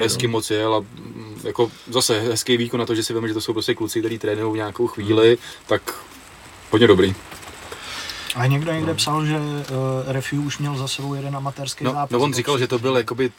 [0.00, 0.30] hezky no.
[0.32, 3.40] moc jel a mm, jako zase hezký výkon na to, že si víme, že to
[3.40, 5.94] jsou prostě kluci, kteří trénují nějakou chvíli, tak
[6.70, 7.14] hodně dobrý.
[8.34, 9.42] A někdo někde psal, že uh,
[10.06, 12.10] Refiu už měl za sebou jeden amatérský No, zápas.
[12.10, 13.30] no on říkal, že to byl jakoby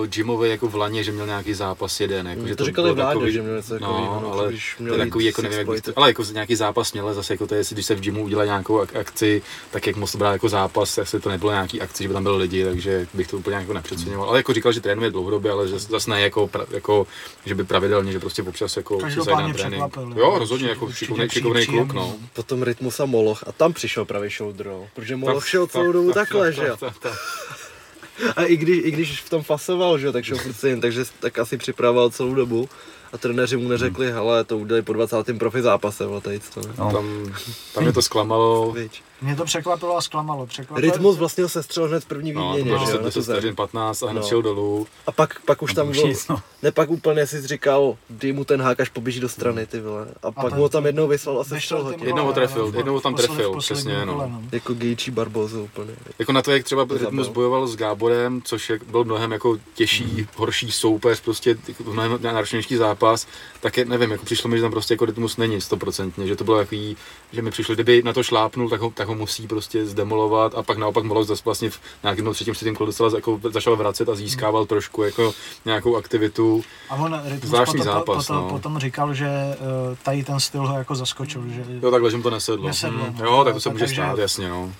[0.00, 2.26] uh, gymový jako v laně, že měl nějaký zápas jeden.
[2.26, 4.82] Jako, že to říkali bylo vládě, takový- že měl něco takového, no, ale když to
[4.82, 7.46] měl takový, jako nevím, jak bych to, ale jako nějaký zápas měl, ale zase jako
[7.46, 10.32] to je, když se v gymu udělá nějakou ak- akci, tak jak moc to brát
[10.32, 13.38] jako zápas, asi to nebylo nějaký akci, že by tam byli lidi, takže bych to
[13.38, 14.28] úplně jako nepřeceňoval.
[14.28, 17.06] Ale jako říkal, že trénuje dlouhodobě, ale že zase ne jako, pra, jako,
[17.44, 19.90] že by pravidelně, že prostě občas jako si Každopádně zajde na trénink.
[19.92, 20.38] překvapil, Jo, jo.
[20.38, 22.00] rozhodně, jako šikovný, kluk, no.
[22.02, 22.14] no.
[22.32, 26.12] Potom Rytmus a Moloch a tam přišel pravý shoulder roll, protože Tak- šel celou dobu
[26.12, 26.76] tak- takhle, tak- že jo.
[26.76, 27.12] tak- tak-
[28.36, 31.04] A i když, i když v tom fasoval, že jo, tak šel furt stejně, takže
[31.20, 32.68] tak asi připravoval celou dobu.
[33.12, 35.38] A trenéři mu neřekli, hele, to udělej po 20.
[35.38, 36.74] profi zápase, vole, tady to ne.
[36.78, 36.92] No.
[36.92, 37.32] Tam,
[37.74, 38.74] tam mě to zklamalo.
[39.22, 40.46] Mě to překvapilo a zklamalo.
[40.46, 43.04] Překvapilo, Rytmus vlastně ho sestřel hned v první No, výměně, to že bylo jo, na
[43.04, 43.36] 10 tu zem.
[43.36, 44.28] vteřin 15 a hned No.
[44.28, 44.86] šel dolů.
[45.06, 46.40] A pak, pak už tam Už byl, nic, no.
[46.62, 50.06] ne, pak úplně si říkal, dej mu ten hák, až poběží do strany, ty vole.
[50.22, 52.06] A, pak ten- mu ho tam jednou vyslal a ve sestřel ho čtvrtém tě.
[52.06, 54.12] Jednou ho trefil, no, jednou ho tam trefil, přesně, no.
[54.14, 55.92] kole, Jako Gejčí Barbozu úplně.
[56.18, 59.58] Jako na to, jak třeba To Rytmus bojoval s Gáborem, což je, byl mnohem jako
[59.74, 63.26] těžší, horší soupeř, prostě jako mnohem náročnější zápas, zápas,
[63.60, 66.44] tak je, nevím, jako přišlo mi, že tam prostě jako rytmus není stoprocentně, že to
[66.44, 66.96] bylo takový,
[67.32, 70.62] že mi přišlo, kdyby na to šlápnul, tak ho, tak ho musí prostě zdemolovat a
[70.62, 74.14] pak naopak Moloch zase vlastně v nějakém třetím, čtvrtém kole docela jako začal vracet a
[74.14, 75.34] získával trošku jako
[75.64, 76.64] nějakou aktivitu.
[76.90, 78.48] A on Zvláštní potom, zápas, potom, no.
[78.48, 82.22] potom říkal, že uh, tady ten styl ho jako zaskočil, že Jo, takhle, že mu
[82.22, 82.66] to nesedlo.
[82.66, 83.24] Nesedlo, Hm, no.
[83.24, 84.72] Jo, tak to se může stát, jasně, no.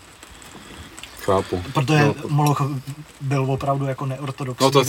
[1.25, 1.63] Chápu.
[1.75, 2.63] Protože No, Moloch
[3.21, 4.85] byl opravdu jako neortodoxní No to-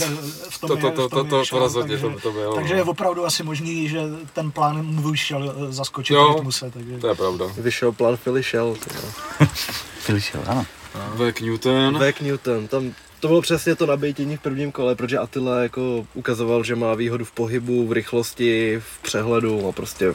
[0.50, 2.54] v tom, To, to, je- to, to, to, to šel, rozhodně, takže, to, to bylo.
[2.54, 2.78] takže no.
[2.80, 4.00] je opravdu asi možný, že
[4.32, 6.34] ten plán mu vyšel eh, zaskočit Jo.
[6.36, 7.44] Rytmuse, takže To je pravda.
[7.58, 9.08] Vyšel plán Philly Shell, ty jo.
[10.00, 10.66] Slyšel, ano.
[11.14, 11.98] Vek Newton.
[11.98, 16.64] Vek Newton, tam to bylo přesně to nabejtění v prvním kole, protože Attila jako ukazoval,
[16.64, 20.14] že má výhodu v pohybu, v rychlosti, v přehledu a prostě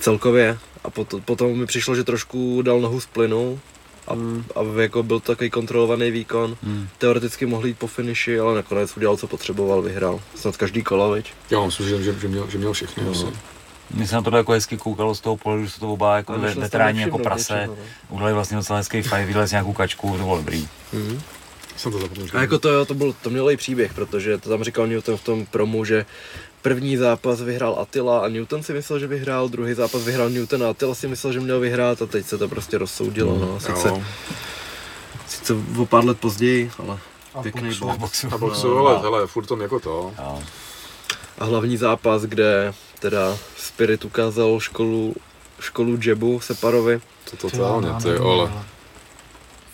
[0.00, 0.58] celkově.
[0.84, 3.60] A potom, potom mi přišlo, že trošku dal nohu z plynu
[4.10, 4.16] a,
[4.60, 6.56] a jako byl to takový kontrolovaný výkon.
[6.62, 6.88] Hmm.
[6.98, 10.20] Teoreticky mohl jít po finiši, ale nakonec udělal, co potřeboval, vyhrál.
[10.34, 11.32] Snad každý kolo, viď?
[11.50, 13.10] Jo, myslím, že, že, že, měl, že měl všechny No.
[13.10, 13.26] asi.
[13.94, 16.34] Mně se na tohle jako hezky koukalo z toho pohledu, že jsou to oba jako
[16.34, 17.64] se tam veteráni jako prase.
[17.66, 17.76] no.
[18.08, 20.68] Udělali vlastně docela hezký fight, vylez nějakou kačku, to bylo dobrý.
[20.92, 21.20] Mhm.
[21.76, 22.26] Jsem to zapomněl.
[22.34, 25.16] A jako to, jo, to, byl, to měl i příběh, protože to tam říkal Newton
[25.16, 26.06] v tom promu, že
[26.62, 30.70] první zápas vyhrál Attila a Newton si myslel, že vyhrál, druhý zápas vyhrál Newton a
[30.70, 33.38] Attila si myslel, že měl vyhrát a teď se to prostě rozsoudilo.
[33.38, 33.60] No.
[33.60, 34.02] Sice, Jo.
[35.26, 36.98] sice o pár let později, ale
[37.34, 37.84] a pěkný boxu.
[37.84, 37.96] bol.
[37.98, 38.28] boxu.
[38.32, 40.12] A boxu, ale hele, furt tom jako to.
[40.18, 40.42] Jo.
[41.38, 45.14] A hlavní zápas, kde teda Spirit ukázal školu,
[45.60, 47.00] školu jabu Separovi.
[47.30, 48.52] To totálně, ty ole.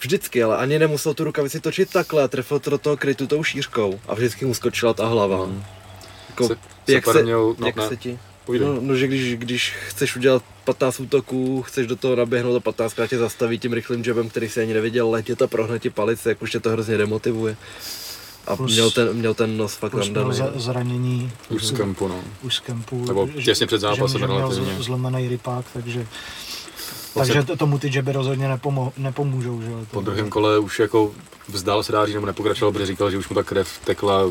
[0.00, 3.42] Vždycky, ale ani nemusel tu rukavici točit takhle a trefil to do toho krytu tou
[3.44, 5.48] šířkou a vždycky mu skočila ta hlava.
[6.40, 6.48] Jako,
[6.86, 8.64] Se- jak se, měl, no, jak ne, se ti půjde.
[8.64, 12.94] No, no že když, když chceš udělat 15 útoků, chceš do toho naběhnout a 15
[12.94, 16.28] krát tě zastaví tím rychlým jabem, který si ani neviděl letět a prohnat ti palice,
[16.28, 17.56] jak už tě to hrozně demotivuje.
[18.46, 22.08] A Plus- měl, ten, měl ten nos fakt Plus měl za- zranění Už z kempu,
[22.08, 22.24] no.
[22.42, 23.04] už z kempu.
[23.06, 24.74] Nebo těsně před zápasem že, že měl relativně.
[24.74, 26.06] z- zlomený rypák, takže
[27.18, 29.60] Takže to- tomu ty jaby rozhodně nepomo- nepomůžou.
[29.60, 29.68] Že?
[29.90, 31.12] Po druhém kole už jako
[31.48, 34.22] vzdál se dá říct, nebo nepokračoval, protože říkal, že už mu ta krev tekla,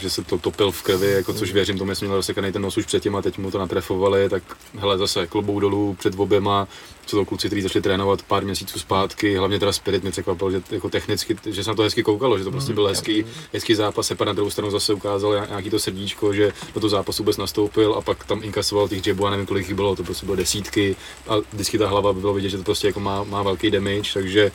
[0.00, 2.76] že se to topil v krvi, jako což věřím, tomu jestli měl rozsekaný ten nos
[2.76, 4.42] už předtím a teď mu to natrefovali, tak
[4.78, 6.68] hele zase klobouk dolů před oběma,
[7.08, 10.62] co to kluci, kteří začali trénovat pár měsíců zpátky, hlavně teda Spirit mě překvapil, že
[10.70, 14.06] jako technicky, že se na to hezky koukalo, že to prostě byl hezký, hezký zápas,
[14.06, 17.94] Separ na druhou stranu zase ukázal nějaký to srdíčko, že do toho zápasu vůbec nastoupil
[17.94, 20.96] a pak tam inkasoval těch jabů a nevím kolik jich bylo, to prostě bylo desítky
[21.28, 24.10] a vždycky ta hlava by bylo vidět, že to prostě jako má, má velký damage,
[24.14, 24.52] takže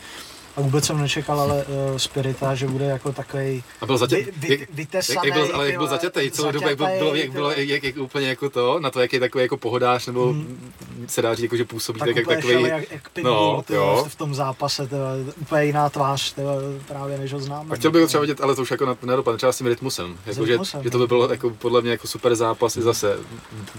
[0.58, 4.16] A vůbec jsem nečekal, ale uh, Spirita, že bude jako takový A byl zatě...
[4.16, 5.28] vy, vy, jak, vytesaný.
[5.28, 7.97] jak, byl, ale jak byl zaťatej, celou dobu, jak, byl, bylo, jak, bylo, jak, jak,
[7.97, 10.70] úplně jako to, na to, jak je takový jako pohodář, nebo Mhm.
[11.08, 13.62] se dá říct, jako, že působí tak tak, jak takový, šel jak, jak pitbull, no,
[13.68, 14.06] ty jo.
[14.10, 17.70] v tom zápase, vole, úplně jiná tvář, ty vole, právě než ho známe.
[17.74, 19.68] a chtěl bych ho třeba vidět, ale to už jako na, nedopadne třeba s tím
[19.68, 20.18] rytmusem.
[20.26, 23.18] Jako, že, že, to by bylo jako, podle mě jako super zápas i zase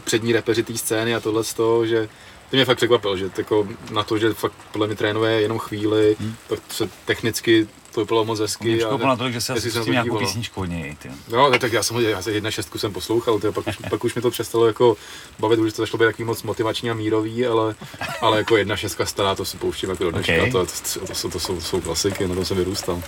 [0.04, 2.08] přední repeři té scény a tohle z toho, že
[2.54, 6.16] to mě fakt překvapil, že jako na to, že fakt podle mě trénuje jenom chvíli,
[6.20, 6.34] Hmm.
[6.48, 8.76] tak se technicky to bylo moc Mě hezky.
[8.76, 10.96] překvapilo na to, že se asi se s tím nějakou písničku od něj.
[11.02, 11.10] Ty.
[11.28, 14.14] No, tak já jsem, já jsem jedna šestku jsem poslouchal, tyjo, pak, už, pak už
[14.14, 14.96] mi to přestalo jako
[15.38, 17.74] bavit, už to začalo být takový moc motivační a mírový, ale,
[18.20, 20.50] ale jako jedna šestka stará, to si pouštím jako do dneška, Okay.
[20.50, 23.02] to, to, to, to, jsou, to jsou klasiky, na tom jsem vyrůstal.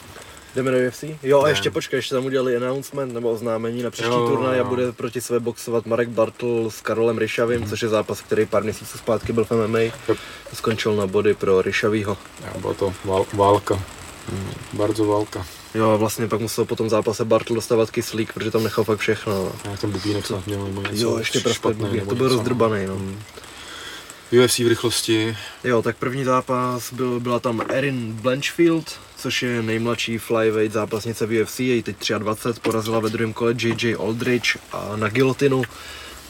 [0.56, 1.04] Jdeme do UFC?
[1.22, 4.58] Jo, a ještě počkej, ještě tam udělali announcement nebo oznámení na příští Jo, turnaj a
[4.58, 4.64] jo.
[4.64, 8.98] bude proti sebe boxovat Marek Bartl s Karolem Ryšavým, což je zápas, který pár měsíců
[8.98, 9.78] zpátky byl v MMA.
[9.78, 9.94] Yep.
[10.52, 12.16] Skončil na body pro Ryšavýho.
[12.44, 13.82] Já, byla to vál, válka,
[14.72, 15.46] bardzo válka.
[15.74, 18.98] Jo, a vlastně pak musel po tom zápase Bartl dostávat kyslík, protože tam nechal fakt
[18.98, 19.34] všechno.
[19.34, 19.70] no.
[19.70, 22.86] Já ten bubínek snad měl nebo něco Jo, ještě prostě nebo to byl něco, rozdrbaný,
[22.86, 22.96] no.
[22.96, 23.22] Mm.
[24.44, 30.18] UFC v rychlosti, Jo, tak první zápas byl, byla tam Erin Blanchfield, což je nejmladší
[30.18, 35.08] flyweight zápasnice v UFC, její teď 23, porazila ve druhém kole JJ Aldridge a na
[35.08, 35.62] gilotinu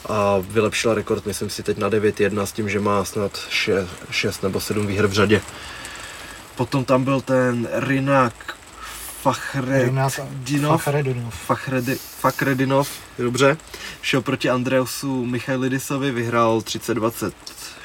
[0.09, 3.39] a vylepšila rekord, myslím si, teď na 9-1 s tím, že má snad
[4.09, 5.41] 6 nebo 7 výher v řadě.
[6.55, 8.33] Potom tam byl ten Rinak
[9.21, 10.19] Fachredinov,
[10.83, 11.35] Fachredinov.
[11.45, 12.89] Fachredi, Fakhredinov,
[13.19, 13.57] dobře,
[14.01, 16.61] šel proti Andreusu Michailidisovi, vyhrál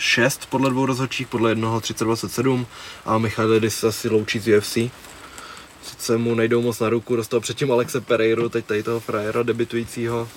[0.02, 2.66] 30-26 podle dvou rozhodčích, podle jednoho 30-27
[3.04, 4.78] a Michailidis se asi loučí z UFC.
[5.82, 10.28] Sice mu nejdou moc na ruku, dostal předtím Alexe Pereiru, teď tady toho frajera debitujícího.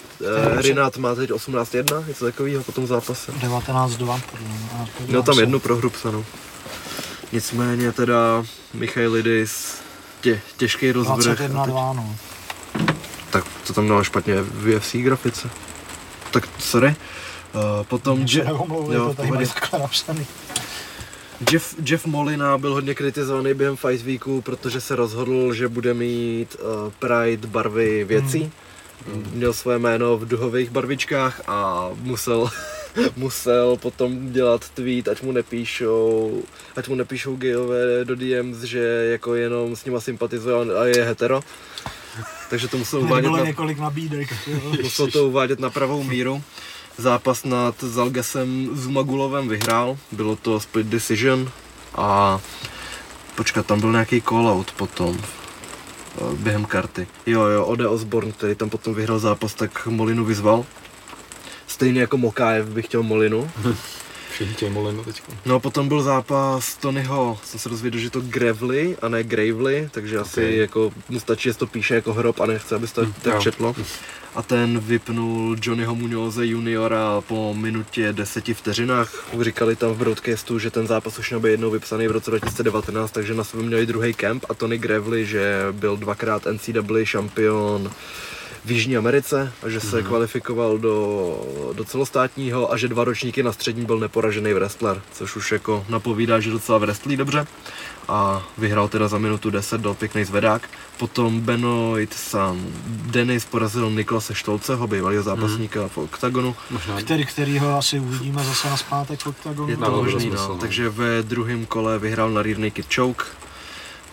[0.58, 3.32] Eh, Rinat má teď 18-1, něco takového po tom zápase.
[3.32, 4.70] 19-2, podle mě.
[4.74, 6.26] A podívám Měl tam jednu prohru psanou.
[7.32, 9.78] Nicméně teda Michailidis,
[10.22, 11.40] tě, těžký rozvrh.
[11.40, 12.16] 21-2, no.
[13.30, 15.50] Tak to tam dala špatně v UFC grafice.
[16.32, 16.96] Tak sorry.
[17.56, 18.46] Uh, potom Je-
[18.92, 19.48] jo, to tady.
[21.52, 26.56] Jeff, Jeff Molina byl hodně kritizovaný během Fight Weeku, protože se rozhodl, že bude mít
[26.60, 28.52] uh, Pride barvy věcí.
[29.08, 29.32] Hmm.
[29.34, 32.50] měl své jméno v duhových barvičkách a musel,
[33.16, 36.44] musel potom dělat tweet, ať mu nepíšou,
[36.76, 38.80] ať mu nepíšou gejové do DMs, že
[39.12, 41.42] jako jenom s nima sympatizuje a je hetero.
[42.50, 44.34] Takže to musel uvádět na, několik nabídek.
[44.84, 46.44] musel to uvádět na pravou míru.
[46.98, 51.52] Zápas nad Zalgesem Zumagulovem vyhrál, bylo to split decision
[51.96, 52.40] a
[53.36, 57.08] počkat, tam byl nějaký call-out potom eh, během karty.
[57.26, 60.66] Jo, jo, Ode Osborne, který tam potom vyhrál zápas, tak Molinu vyzval.
[61.68, 63.52] Stejně jako Mokájev bych chtěl Molinu.
[64.34, 65.32] Všichni chtějí Molino teďko.
[65.46, 69.90] No a potom byl zápas Tonyho, jsem se dozvěděl, že to Gravely a ne Gravely,
[69.92, 70.52] takže asi Ok.
[70.54, 73.76] jako mu stačí, že to píše jako hrob a nechce, aby se to tak četlo.
[74.36, 79.28] A ten vypnul Johnnyho Muñoze juniora po minutě deseti vteřinách.
[79.42, 83.34] Říkali tam v broadcastu, že ten zápas už být jednou vypsaný v roce 2019, takže
[83.34, 84.46] na sebe měli druhý kemp.
[84.50, 87.92] A Tony Gravely, že byl dvakrát NCAA šampion
[88.66, 91.38] v Jižní Americe a že se kvalifikoval do,
[91.74, 96.40] do celostátního a že dva ročníky na střední byl neporažený wrestler, což už jako napovídá,
[96.40, 97.48] že docela wrestlí dobře
[98.08, 100.70] a vyhrál teda za minutu 10, dal pěkný zvedák.
[100.98, 106.56] Potom Benoit San Denis porazil Niklase Štolceho, bývalého zápasníka v OKTAGONu.
[106.72, 109.70] Možná Který, kterýho asi uvidíme zase na zpátek v OKTAGOnu.
[109.70, 110.58] Je to možný, no.
[110.58, 113.26] Takže ve druhém kole vyhrál na Rear Naked Choke.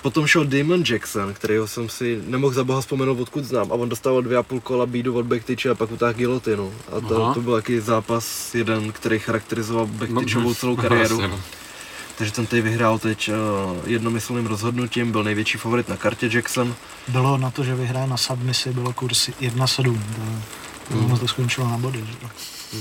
[0.02, 3.72] Potom šel Damon Jackson, kterého jsem si nemohl za boha vzpomenout, odkud znám.
[3.72, 6.72] A on dostával dvě a půl kola bídu od Backtyče a pak utáhl gilotinu.
[6.96, 7.34] A to, Aha.
[7.34, 11.20] to byl taky zápas jeden, který charakterizoval Backtyčovou No, celou kariéru.
[11.20, 11.40] no.
[12.22, 13.34] Takže ten tady vyhrál teď uh,
[13.88, 16.74] jednomyslným rozhodnutím, byl největší favorit na kartě Jackson.
[17.08, 19.98] Bylo na to, že vyhraje na submisi, bylo kurz 1-7.
[20.88, 21.18] To, mm.
[21.18, 22.04] to skončilo na body.
[22.06, 22.28] Že?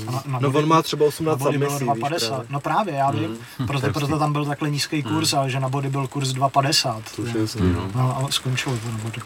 [0.06, 2.28] A Na, na No body- on má třeba na 18 body bylo submisí, víš 2,50.
[2.28, 2.46] právě.
[2.50, 3.38] No právě, já vím.
[3.66, 7.02] Proto, proto tam byl takhle nízký kurz, ale že na body byl kurz 2,50.
[7.16, 7.90] To už je jasný, no.
[7.94, 9.20] No, ale skončilo to na body.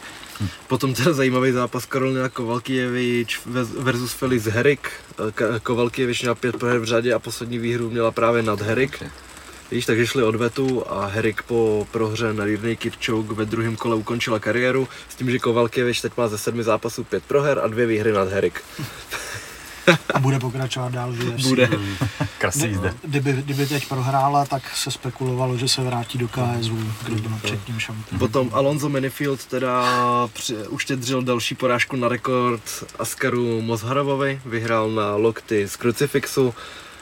[0.67, 3.41] Potom ten zajímavý zápas Karolina Kovalkijevič
[3.79, 4.91] versus Felix Herik.
[5.19, 9.03] Ka- Kovalkijevič měla pět proher v řadě a poslední výhru měla právě nad Herik.
[9.71, 14.39] Víš, takže šli odvetu a Herik po prohře na Naked Choke ve druhém kole ukončila
[14.39, 18.13] kariéru s tím, že Kovalkijevič teď má ze sedmi zápasů pět proher a dvě výhry
[18.13, 18.63] nad Herik.
[20.15, 21.47] A bude pokračovat dál v UFC.
[21.47, 21.69] Bude.
[22.39, 22.95] Krasný jízde.
[23.05, 26.73] Kdyby, kdyby teď prohrála, tak se spekulovalo, že se vrátí do KSV,
[27.09, 28.19] kde byla předtím šampion.
[28.19, 29.85] Potom Alonso Manifield teda
[30.33, 36.55] při, uštědřil další porážku na rekord Askaru Mozharovovi, vyhrál na lokty z Crucifixu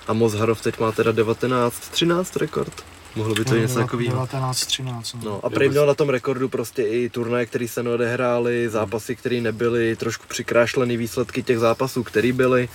[0.08, 2.84] a Mozharov teď má teda 19-13 rekord.
[3.16, 4.26] Mohlo by to něco takového.
[4.26, 4.84] 19-13.
[5.14, 5.20] No.
[5.24, 9.40] No a prý měl na tom rekordu prostě i turnaje, které se neodehrály, zápasy, které
[9.40, 12.68] nebyly, trošku přikrášlený výsledky těch zápasů, které byly.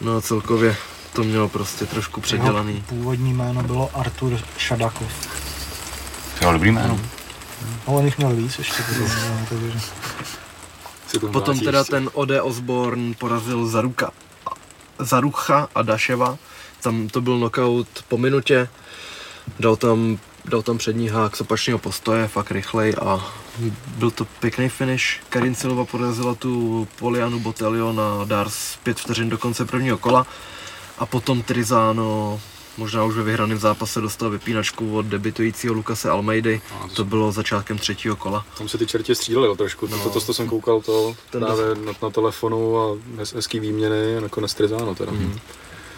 [0.00, 0.76] No a celkově
[1.12, 2.72] to mělo prostě trošku předělaný.
[2.72, 5.12] Jeho původní jméno bylo Artur Šadakov.
[6.42, 7.00] Jo, dobrý jméno.
[7.88, 8.82] No, on jich měl víc ještě.
[11.22, 14.10] No, Potom teda ten Ode Osborne porazil Zaruka,
[14.98, 16.38] Zarucha a Daševa.
[16.82, 18.68] Tam to byl knockout po minutě.
[19.60, 23.32] Dal tam, dal tam přední hák z opačného postoje, fakt rychlej a
[23.86, 25.20] byl to pěkný finish.
[25.28, 30.26] Karin Silva porazila tu Polianu Botelio na Dars 5 vteřin do konce prvního kola.
[30.98, 32.40] A potom Trizano
[32.78, 36.60] možná už ve vyhraném zápase dostal vypínačku od debitujícího Lukase Almeidy.
[36.80, 38.46] No, to To bylo začátkem třetího kola.
[38.58, 39.98] Tam se ty čertě střílely trošku, no.
[39.98, 44.16] to, to, to, jsem koukal to Ten právě na, na, telefonu a hez, hezký výměny
[44.16, 45.12] a nakonec Trizáno teda.
[45.12, 45.38] Mm.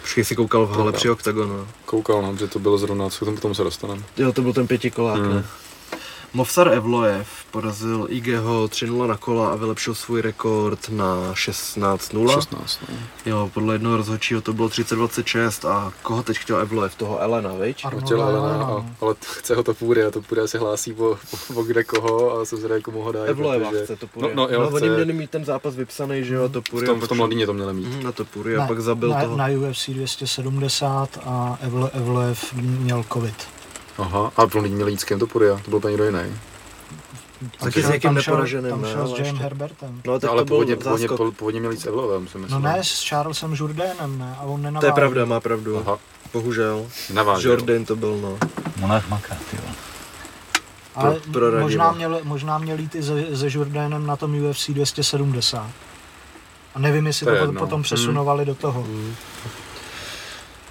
[0.01, 1.67] Počkej si koukal v hale při OKTAGONu.
[1.85, 4.03] Koukal, no, že to bylo zrovna, co k tomu, se dostaneme.
[4.17, 5.33] Jo, to byl ten pětikolák, Hmm.
[5.35, 5.45] ne?
[6.33, 12.33] Movsar Evloev porazil IGho 3-0 na kola a vylepšil svůj rekord na 16-0.
[12.33, 12.95] 16, no.
[13.25, 16.95] Jo, podle jednoho rozhodčího to bylo 30-26 a koho teď chtěl Evloev?
[16.95, 17.85] Toho Elena, viď?
[17.85, 18.89] Arnolda Chtěl Elena, Elena, a, no.
[19.01, 21.83] ale t- chce ho to půjde a to půjde se hlásí po, po, po kde
[21.83, 23.29] koho a jsem zvědavý, komu ho dají.
[23.29, 24.35] Evloeva protože- chce to půjde.
[24.35, 24.75] No, no, jo, no chce.
[24.75, 26.87] oni měli mít ten zápas vypsaný, že jo, to v půjde.
[26.87, 27.87] tom, v tom Londýně to měli mít.
[27.87, 29.37] Mhm, na to půjde a pak zabil na, toho.
[29.37, 33.35] na UFC 270 a Evle, Evlev měl covid.
[34.01, 36.35] Aha, a v Londýně měli jít s kým to půjde, to byl úplně někdo jiný.
[37.59, 39.41] Taky s někým tam šel, neporaženým, tam šel ale s James.
[39.41, 40.01] Herbertem.
[40.05, 42.61] No, tak ale to byl původně, původně, původně měli jít s Evlovem, si No myslím.
[42.61, 44.89] ne, s Charlesem Jourdainem, ne, a on To nenavážil.
[44.89, 45.77] je pravda, má pravdu.
[45.79, 45.97] Aha,
[46.33, 46.85] Bohužel.
[47.13, 47.51] navážel.
[47.51, 48.37] Jordan to byl, no.
[48.79, 49.63] Monarch Maka, ty jo.
[50.95, 54.69] Ale pro- pro možná, měl, možná měl jít i se, se Jourdainem na tom UFC
[54.73, 55.67] 270.
[56.75, 58.85] A nevím, jestli To to, potom přesunovali do toho.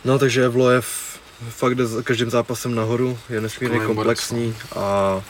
[0.04, 1.09] No takže Evloev
[1.48, 5.20] fakt jde za každým zápasem nahoru, je nesmírně komplexní a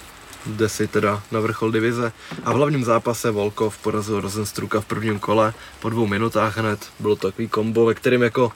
[0.46, 2.12] jde si teda na vrchol divize.
[2.44, 6.80] A v hlavním zápase Volkov porazil Rosenstruka v prvním kole po dvou minutách hned.
[7.00, 8.52] Bylo to takový kombo, ve kterém jako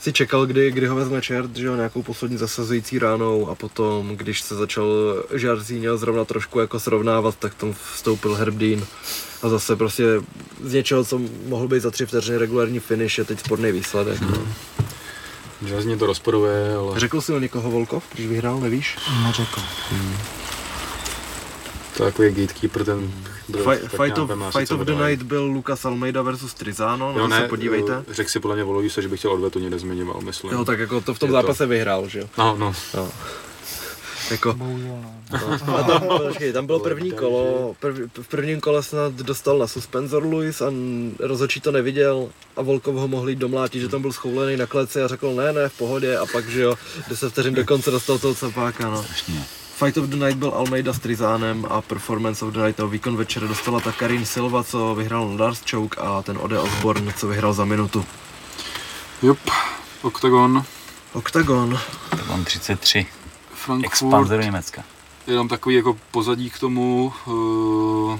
[0.00, 4.16] si čekal, kdy, kdy ho vezme čert, že jo, nějakou poslední zasazující ránou a potom,
[4.16, 4.88] když se začal
[5.34, 8.84] Žarzíňo zrovna trošku jako srovnávat, tak tam vstoupil Herb Dean
[9.42, 10.04] a zase prostě
[10.62, 14.18] z něčeho, co mohl být za tři vteřiny regulární finish, je teď sporný výsledek.
[14.18, 14.30] Hmm.
[14.30, 14.46] No.
[15.66, 17.00] Železně to rozporuje, ale...
[17.00, 18.96] Řekl jsi o někoho Volkov, když vyhrál, nevíš?
[19.22, 19.60] Neřekl.
[19.90, 20.16] Hmm.
[21.96, 23.12] To je takový gatekeeper, ten
[23.46, 27.48] Fight, fight, of, fight of the Night byl Lucas Almeida versus Trizano, jo, ne, se
[27.48, 28.04] podívejte.
[28.10, 30.52] Řekl si podle mě Volovi se, že bych chtěl odvetu, mě nezmiňoval, myslím.
[30.52, 31.68] Jo, tak jako to v tom je zápase to...
[31.68, 32.28] vyhrál, že jo?
[32.38, 32.72] No, no.
[32.94, 33.08] no.
[34.30, 35.76] Jako, no.
[35.76, 40.24] a tam, počkej, tam bylo první kolo, prv, v prvním kole snad dostal na suspenzor
[40.24, 40.72] Luis a
[41.18, 45.08] rozhodčí to neviděl a Volkov ho mohli domlátit, že tam byl schoulený na kleci a
[45.08, 46.74] řekl ne, ne, v pohodě a pak, že jo,
[47.08, 49.02] 10 vteřin do konce dostal toho cepáka, no.
[49.02, 49.44] Strašně.
[49.74, 53.16] Fight of the Night byl Almeida s Trizánem a Performance of the Night, no, výkon
[53.16, 57.28] večera dostala ta Karin Silva, co vyhrál na Lars Choke a ten Ode Osborne, co
[57.28, 58.04] vyhrál za minutu.
[59.22, 59.38] Jup,
[60.02, 60.64] Octagon.
[61.12, 61.78] Octagon.
[62.12, 63.06] Octagon 33.
[63.64, 63.86] Frankfurt.
[63.86, 64.84] Expanzer Německa.
[65.26, 68.18] Jenom takový jako pozadí k tomu, uh, uh,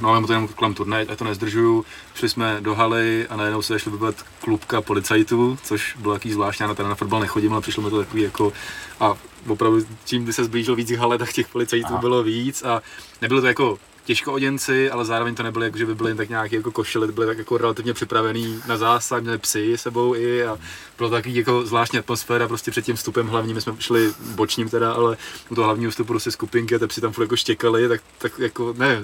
[0.00, 1.84] no ale to jenom kolem turné, ať to nezdržuju.
[2.14, 6.66] Šli jsme do haly a najednou se šli vybrat klubka policajtů, což bylo takový zvláštní,
[6.66, 8.52] na, na fotbal nechodím, ale přišlo mi to takový jako
[9.00, 9.14] a
[9.48, 11.98] opravdu čím by se zblížil víc hale, tak těch policajtů Aha.
[11.98, 12.82] bylo víc a
[13.22, 16.56] nebylo to jako těžkooděnci, ale zároveň to nebyly jako, že by byly jen tak nějaký
[16.56, 20.58] jako košily, byly tak jako relativně připravený na zásah, měli psy sebou i a
[20.98, 24.92] bylo takový jako zvláštní atmosféra prostě před tím vstupem hlavním, my jsme šli bočním teda,
[24.92, 25.16] ale
[25.50, 28.38] u toho hlavního vstupu prostě skupinky a ty psy tam furt jako štěkali, tak, tak
[28.38, 28.98] jako ne,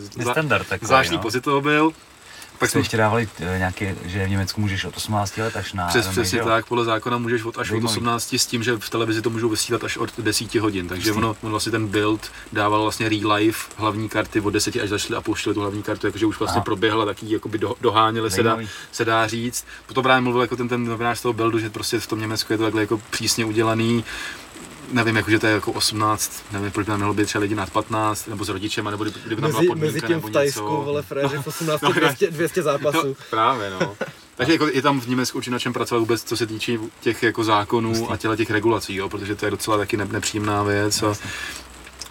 [0.83, 1.41] zvláštní no.
[1.41, 1.93] toho byl
[2.61, 5.87] pak jsme ještě dávali eh, nějaké, že v Německu můžeš od 18 let až na...
[5.87, 9.23] Přes, přesně tak, podle zákona můžeš od až od 18 s tím, že v televizi
[9.23, 13.09] to můžou vysílat až od 10 hodin, takže ono, on vlastně ten build dával vlastně
[13.09, 16.39] real life hlavní karty od 10 až zašli a pouštěli tu hlavní kartu, jakože už
[16.39, 16.65] vlastně Aha.
[16.65, 18.59] proběhla, taky jakoby do, doháněli se dá,
[18.93, 19.67] se dá říct.
[19.87, 22.53] Potom právě mluvil jako ten, ten novinář z toho buildu, že prostě v tom Německu
[22.53, 24.05] je to takhle jako přísně udělaný,
[24.91, 27.71] nevím, jakože to je jako 18, nevím, proč by tam mělo být třeba lidi nad
[27.71, 30.61] 15, nebo s rodičem, nebo kdyby, kdyby tam byla podmínka mezi tím nebo v Tajsku,
[30.61, 30.85] něco.
[30.85, 33.07] vole, fréři v 18 no, 200, 200 zápasů.
[33.09, 33.97] No, právě, no.
[34.37, 37.23] Takže jako je tam v Německu určitě na čem pracovat vůbec, co se týče těch
[37.23, 41.03] jako zákonů a těle těch regulací, jo, protože to je docela taky nepříjemná věc.
[41.03, 41.15] A,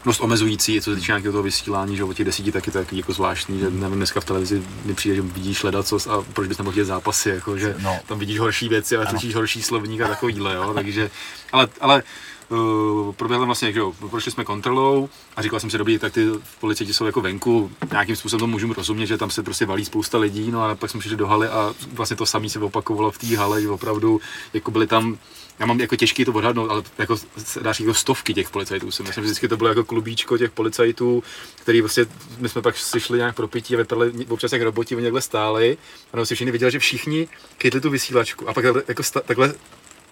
[0.05, 2.85] dost omezující, co se týče nějakého toho vysílání, že o těch desíti taky to je
[2.91, 6.57] jako zvláštní, že nevím, dneska v televizi mi přijde, že vidíš ledacos a proč bys
[6.57, 7.99] nemohl zápasy, jako, že no.
[8.07, 11.11] tam vidíš horší věci, ale slyšíš horší slovník a takovýhle, jo, takže,
[11.51, 12.03] ale, ale
[12.49, 16.27] uh, proběhla vlastně, že jo, prošli jsme kontrolou a říkal jsem si, dobrý, tak ty
[16.59, 20.51] policajti jsou jako venku, nějakým způsobem můžu rozumět, že tam se prostě valí spousta lidí,
[20.51, 23.37] no a pak jsme šli do haly a vlastně to samé se opakovalo v té
[23.37, 24.21] hale, že opravdu
[24.53, 25.17] jako byly tam
[25.59, 27.15] já mám jako těžký to odhadnout, ale jako
[27.61, 28.91] dá jako stovky těch policajtů.
[28.91, 31.23] Si myslím, že vždycky to bylo jako klubíčko těch policajtů,
[31.55, 32.05] který vlastně,
[32.37, 35.77] my jsme pak slyšeli nějak pro pití a vypadali občas jak roboti, oni takhle stáli
[36.13, 37.27] a si všichni viděli, že všichni
[37.61, 39.53] chytli tu vysílačku a pak jako sta, takhle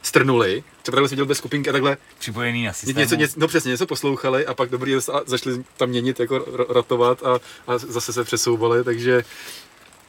[0.02, 3.00] strnuli, třeba takhle viděl bez skupinky a takhle připojený na systému.
[3.00, 7.24] Něco, něco, no přesně, něco poslouchali a pak dobrý a zašli tam měnit, jako ratovat
[7.24, 9.24] a, a zase se přesouvali, takže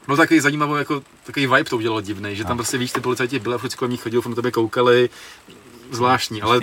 [0.08, 3.38] No takový zajímavý, jako takový vibe to udělalo divný, že tam prostě víš, ty policajti
[3.38, 5.10] byli a furt kolem nich chodili, na tebe koukali,
[5.90, 6.60] zvláštní, ale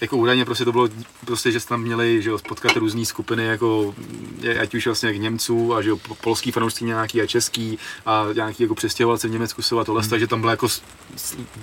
[0.00, 0.88] jako údajně prostě to bylo,
[1.24, 3.94] prostě, že tam měli že jo, potkat různé skupiny, jako,
[4.60, 8.62] ať už vlastně jak Němců a že jo, polský fanoušci nějaký a český a nějaký
[8.62, 10.10] jako přestěhovalce v Německu jsou a tohle, hmm.
[10.10, 10.68] takže tam bylo jako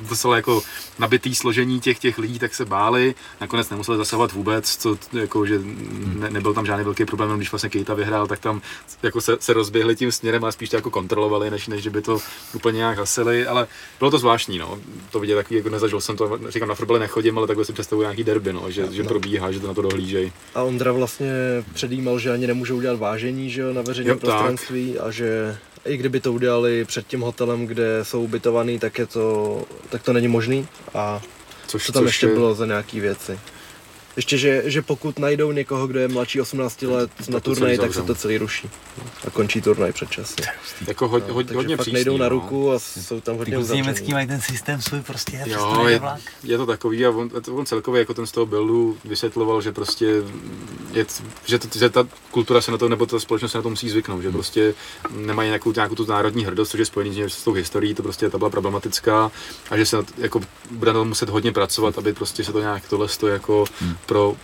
[0.09, 0.61] docela jako
[0.99, 5.57] nabitý složení těch, těch lidí, tak se báli, nakonec nemuseli zasahovat vůbec, co, jako, že
[5.57, 6.17] hmm.
[6.19, 8.61] ne, nebyl tam žádný velký problém, když vlastně Kejta vyhrál, tak tam
[9.03, 12.01] jako se, se rozběhli tím směrem a spíš to jako kontrolovali, než, než že by
[12.01, 12.19] to
[12.53, 13.67] úplně nějak hasili, ale
[13.99, 14.79] bylo to zvláštní, no.
[15.11, 18.01] to vidět takový, jako nezažil jsem to, říkám, na fotbale nechodím, ale takhle si představuji
[18.01, 20.31] nějaký derby, no, že, že probíhá, že to na to dohlížej.
[20.55, 21.31] A Ondra vlastně
[21.73, 25.07] předjímal, že ani nemůžou udělat vážení že jo, na veřejném prostranství tak.
[25.07, 29.63] a že i kdyby to udělali před tím hotelem, kde jsou ubytovaný, tak, je to,
[29.89, 31.21] tak to není možný a
[31.67, 32.33] což, co tam což ještě je...
[32.33, 33.39] bylo za nějaký věci.
[34.15, 38.01] Ještě, že, že pokud najdou někoho, kdo je mladší 18 let na turnaj, tak se
[38.01, 38.69] to celý ruší.
[39.27, 40.45] A končí turnaj předčasně.
[40.87, 42.29] Jako ho, ho, no, hodně přísný, nejdou na no.
[42.29, 43.81] ruku a jsou tam hodně uzavřený.
[43.81, 46.01] německý mají ten systém svůj prostě jo, je,
[46.43, 50.05] je, to takový a on, on celkově jako ten z toho buildu vysvětloval, že prostě
[50.93, 51.05] je,
[51.45, 53.89] že, to, že ta kultura se na to, nebo ta společnost se na to musí
[53.89, 54.73] zvyknout, že prostě
[55.11, 58.37] nemají nějakou, nějakou tu národní hrdost, což je spojený s tou historií, to prostě ta
[58.37, 59.31] byla problematická
[59.69, 60.41] a že se jako
[60.71, 64.35] bude na to muset hodně pracovat, aby prostě se to nějak tohle jako hmm pro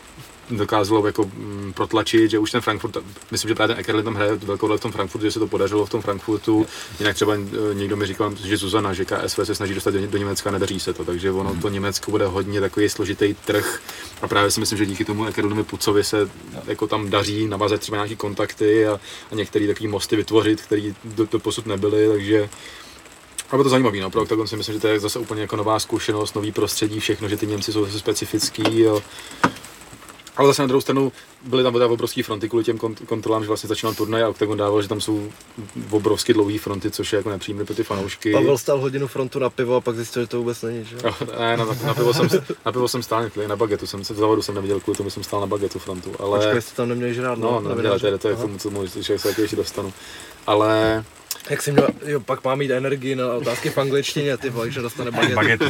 [0.57, 2.97] dokázalo jako mm, protlačit, že už ten Frankfurt,
[3.32, 5.47] myslím, že právě ten Eckerle tam hraje velkou roli v tom Frankfurtu, že se to
[5.47, 6.66] podařilo v tom Frankfurtu.
[6.99, 10.18] Jinak třeba eh, někdo mi říkal, že Zuzana, že KSV se snaží dostat do, do
[10.18, 13.82] Německa, nedaří se to, takže ono to Německo bude hodně takový složitý trh.
[14.22, 16.30] A právě si myslím, že díky tomu Eckerlovi Pucovi se
[16.68, 18.99] jako tam daří navázat třeba nějaké kontakty a,
[19.32, 22.49] a některé takové mosty vytvořit, které do, do posud nebyly, takže
[23.52, 25.56] A bylo to zajímavé, no, pro Octagon si myslím, že to je zase úplně jako
[25.56, 28.80] nová zkušenost, nový prostředí, všechno, že ty Němci jsou zase specifický.
[28.80, 29.02] Jo.
[30.38, 33.68] Ale zase na druhou stranu byly tam obrovské fronty kvůli těm kont- kontrolám, že vlastně
[33.68, 35.30] začínal turnaj a Octagon dával, že tam jsou
[35.89, 38.32] obrovské dlouhé fronty, což je jako nepříjemné pro ty fanoušky.
[38.32, 40.97] Pavel stál hodinu frontu na pivo a pak zjistil, že to vůbec není, že?
[41.04, 42.30] Jo, ne, na, na, pivo jsem,
[42.66, 45.24] na pivo jsem stál, na bagetu jsem se v závodu jsem neviděl, kvůli tomu jsem
[45.24, 46.39] stál na bagetu frontu, ale...
[46.39, 48.70] Počkej, jste tam neměli žrát, no, no, neměli, to je, to je k tomu, co
[48.70, 49.93] můžu, že se ještě dostanu.
[50.47, 51.04] Ale
[51.50, 54.82] jak jsem měl, jo, pak mám mít energii na otázky v angličtině, ty vole, že
[54.82, 55.36] dostane bagetu.
[55.36, 55.66] bagetu.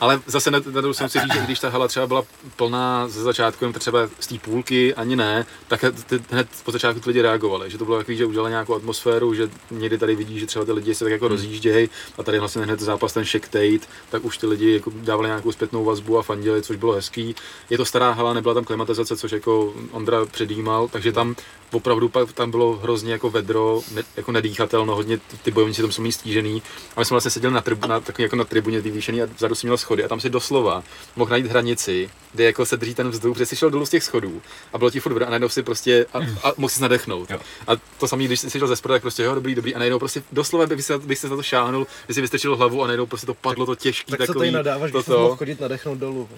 [0.00, 2.24] Ale zase na, na jsem si říct, že když ta hala třeba byla
[2.56, 7.00] plná ze začátku, jen třeba z té půlky, ani ne, tak ty, hned po začátku
[7.00, 10.38] ty lidi reagovali, že to bylo takový, že udělali nějakou atmosféru, že někdy tady vidí,
[10.38, 11.32] že třeba ty lidi se tak jako hmm.
[11.32, 15.28] rozjíždějí a tady vlastně hned zápas ten Shake Tate, tak už ty lidi jako dávali
[15.28, 17.34] nějakou zpětnou vazbu a fandili, což bylo hezký.
[17.70, 21.36] Je to stará hala, nebyla tam klimatizace, což jako Ondra předjímal, takže tam
[21.72, 26.02] opravdu pak tam bylo hrozně jako vedro, ne, jako nedýchatelno, hodně ty bojovníci tam jsou
[26.02, 26.62] mít stížený.
[26.96, 29.54] A my jsme vlastně seděli na, tribu, na, takový, jako na tribuně vyvýšený a vzadu
[29.54, 30.82] si měl schody a tam si doslova
[31.16, 34.04] mohl najít hranici, kde jako se drží ten vzduch, protože jsi šel dolů z těch
[34.04, 34.42] schodů
[34.72, 37.30] a bylo ti furt a najednou si prostě a, a mohl si nadechnout.
[37.30, 37.38] Jo.
[37.66, 39.98] A to samé, když jsi šel ze spodu, tak prostě jo, dobrý, dobrý, a najednou
[39.98, 43.06] prostě doslova bych se, bych se za to šáhnul, že si vystrčil hlavu a najednou
[43.06, 44.34] prostě to padlo to těžký tak takový.
[44.34, 46.28] Tak tady nadáváš, to, mohl chodit nadechnout dolů.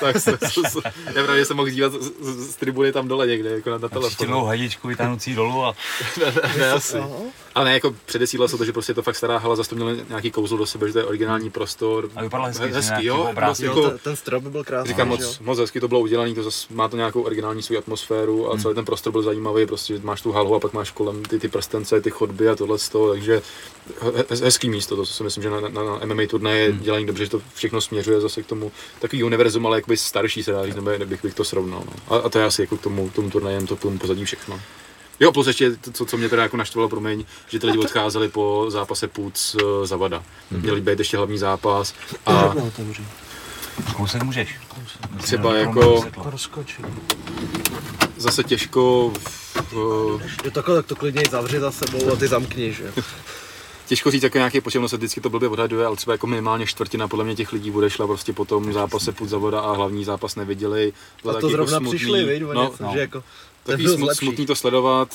[0.00, 0.78] tak se, se, se,
[1.14, 3.88] já právě jsem mohl dívat z, z, z, tribuny tam dole někde, jako na, na
[3.88, 4.51] telefonu.
[4.52, 5.74] Hadičku vytáhnoucí dolů a...
[6.20, 6.96] ne, ne, ne, asi.
[7.54, 9.76] Ale ne, jako předesílalo se to, že prostě je to fakt stará hala, zase to
[9.76, 12.08] mělo nějaký kouzlo do sebe, že to je originální prostor.
[12.16, 14.88] A vypadalo hezky, hezky jo, prostě jako, ten, ten strop by byl krásný.
[14.88, 18.48] Říkám, moc, moc hezky to bylo udělané, to zase má to nějakou originální svou atmosféru
[18.48, 18.62] a hmm.
[18.62, 21.48] celý ten prostor byl zajímavý, prostě máš tu halu a pak máš kolem ty, ty
[21.48, 23.42] prstence, ty chodby a tohle toho, takže
[24.42, 26.80] hezký místo, to si myslím, že na, na, na MMA turnaje hmm.
[26.80, 30.52] dělají dobře, že to všechno směřuje zase k tomu takový univerzum, ale jakoby starší se
[30.52, 31.82] dá říct, nebo bych, bych to srovnal.
[31.86, 32.16] No.
[32.16, 34.41] A, a, to je asi jako k tomu, tomu turnajem, to k tomu pozadí všechno.
[35.20, 38.66] Jo, plus ještě, to, co mě teda jako naštvalo, promiň, že ty lidi odcházeli po
[38.68, 40.18] zápase Puc uh, Zavada.
[40.18, 40.60] Mm-hmm.
[40.62, 41.94] Měli být ještě hlavní zápas.
[42.26, 42.54] A...
[43.96, 44.58] Kousek můžeš.
[45.22, 46.04] Třeba jako...
[48.16, 49.12] Zase těžko...
[49.72, 50.22] Uh...
[50.44, 52.92] Jo, takhle, tak to klidně zavři za sebou a ty zamkni, že?
[53.86, 57.08] těžko říct, jako nějaký počet, se vždycky to blbě odhaduje, ale třeba jako minimálně čtvrtina
[57.08, 60.36] podle mě těch lidí bude šla prostě po tom zápase půd zavoda a hlavní zápas
[60.36, 60.92] neviděli.
[61.18, 62.90] A to jako zrovna jako přišli, viď, no, něco, no.
[62.92, 63.24] že jako
[63.64, 65.08] Takový smut, smutný to sledovat,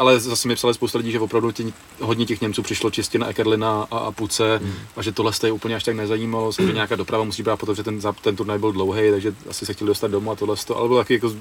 [0.00, 1.64] ale zase mi psali spousta lidí, že opravdu tě,
[2.00, 4.72] hodně těch Němců přišlo čistě na Ekerlina a, a Puce hmm.
[4.96, 8.00] a že tohle je úplně až tak nezajímalo, že nějaká doprava musí brát protože ten,
[8.22, 11.14] ten turnaj byl dlouhý, takže asi se chtěli dostat domů a tohle, ale byl taky
[11.14, 11.32] jako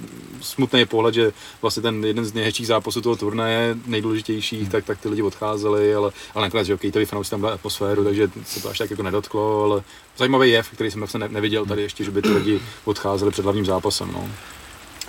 [0.42, 4.70] smutný pohled, že vlastně ten jeden z nejhezčích zápasů toho turnaje, nejdůležitějších, hmm.
[4.70, 8.32] tak, tak ty lidi odcházeli, ale, ale nakonec, že to fanoušci tam dali atmosféru, takže
[8.46, 9.84] se to až tak jako nedotklo, ale
[10.18, 13.66] zajímavý jev, který jsem vlastně neviděl tady ještě, že by ty lidi odcházeli před hlavním
[13.66, 14.12] zápasem.
[14.14, 14.30] No.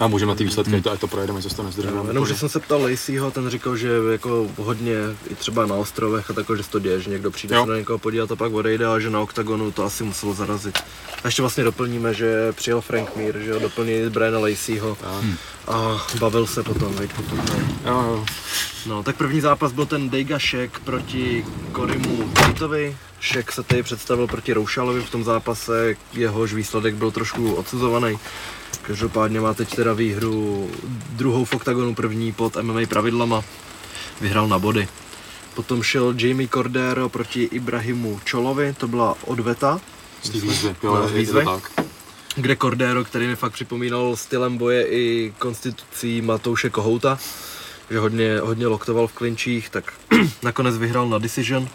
[0.01, 0.83] A můžeme na ty výsledky, hmm.
[0.83, 2.01] to, ať to projedeme, co to nezdržíme.
[2.09, 4.95] Jenom, že jsem se ptal Laceyho, ten říkal, že jako hodně
[5.31, 7.65] i třeba na ostrovech a takové, že se to děje, že někdo přijde jo.
[7.65, 10.79] se na někoho podívat a pak odejde a že na OKTAGONu to asi muselo zarazit.
[11.25, 15.37] A ještě vlastně doplníme, že přijel Frank Mir, že jo, doplní Briana Laceyho hmm.
[15.69, 17.39] a bavil se potom, veď, potom.
[17.87, 18.25] Jo, jo.
[18.87, 22.97] No, tak první zápas byl ten Dejga Shek proti Korimu Tateovi.
[23.21, 28.19] Šek se tady představil proti Roušalovi v tom zápase, jehož výsledek byl trošku odsuzovaný.
[28.91, 30.71] Každopádně má teď teda výhru
[31.11, 33.45] druhou v oktagonu, první pod MMA pravidlama.
[34.21, 34.89] Vyhrál na body.
[35.55, 39.81] Potom šel Jamie Cordero proti Ibrahimu Čolovi, to byla odveta.
[40.23, 41.45] Z výzvy, jo, z výzvy.
[41.45, 41.87] tak.
[42.37, 47.19] Kde Cordero, který mi fakt připomínal stylem boje i konstitucí Matouše Kohouta,
[47.91, 49.93] že hodně, hodně loktoval v klinčích, tak
[50.43, 51.69] nakonec vyhrál na decision.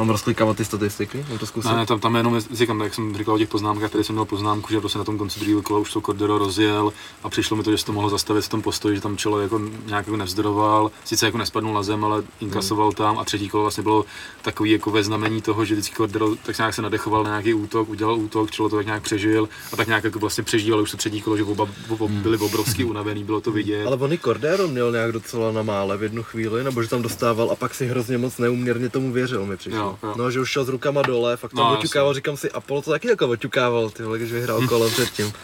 [0.00, 1.24] Mám rozklikávat ty statistiky?
[1.28, 1.72] Mám to zkusit?
[1.72, 4.72] Ne, tam, tam jenom říkám, jak jsem říkal o těch poznámkách, tady jsem měl poznámku,
[4.72, 7.70] že prostě na tom konci druhého kola už to Cordero rozjel a přišlo mi to,
[7.70, 10.90] že se to mohlo zastavit v tom postoji, že tam čelo jako nějak jako nevzdoroval,
[11.04, 12.94] sice jako nespadnul na zem, ale inkasoval hmm.
[12.94, 14.04] tam a třetí kolo vlastně bylo
[14.42, 17.88] takový jako ve znamení toho, že vždycky Cordero tak nějak se nadechoval na nějaký útok,
[17.88, 20.96] udělal útok, čelo to tak nějak přežil a tak nějak jako vlastně přežíval už to
[20.96, 22.22] třetí kolo, že oba, oba hmm.
[22.22, 23.86] byli obrovský unavený, bylo to vidět.
[23.86, 27.02] Ale on i Cordero měl nějak docela na mále v jednu chvíli, nebo že tam
[27.02, 29.78] dostával a pak si hrozně moc neuměrně tomu věřil, mi přišlo.
[29.78, 30.14] Jo, jo.
[30.16, 32.90] No, že už šel s rukama dole, fakt tam no, oťukával, říkám si, Apollo to
[32.90, 35.32] taky jako oťukával, ty vole, když vyhrál kolo předtím.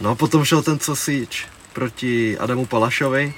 [0.00, 3.34] No potom šel ten Cosič proti Adamu Palašovi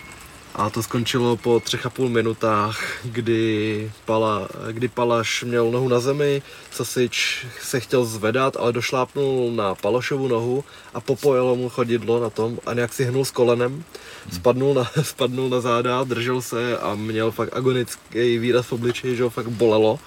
[0.58, 6.00] a to skončilo po třech a půl minutách, kdy, Pala, kdy Palaš měl nohu na
[6.00, 10.64] zemi, Cosič se chtěl zvedat, ale došlápnul na Palašovu nohu
[10.94, 13.84] a popojelo mu chodidlo na tom a nějak si hnul s kolenem,
[14.32, 19.22] spadnul na, spadnul na záda, držel se a měl fakt agonický výraz v obličeji, že
[19.22, 19.98] ho fakt bolelo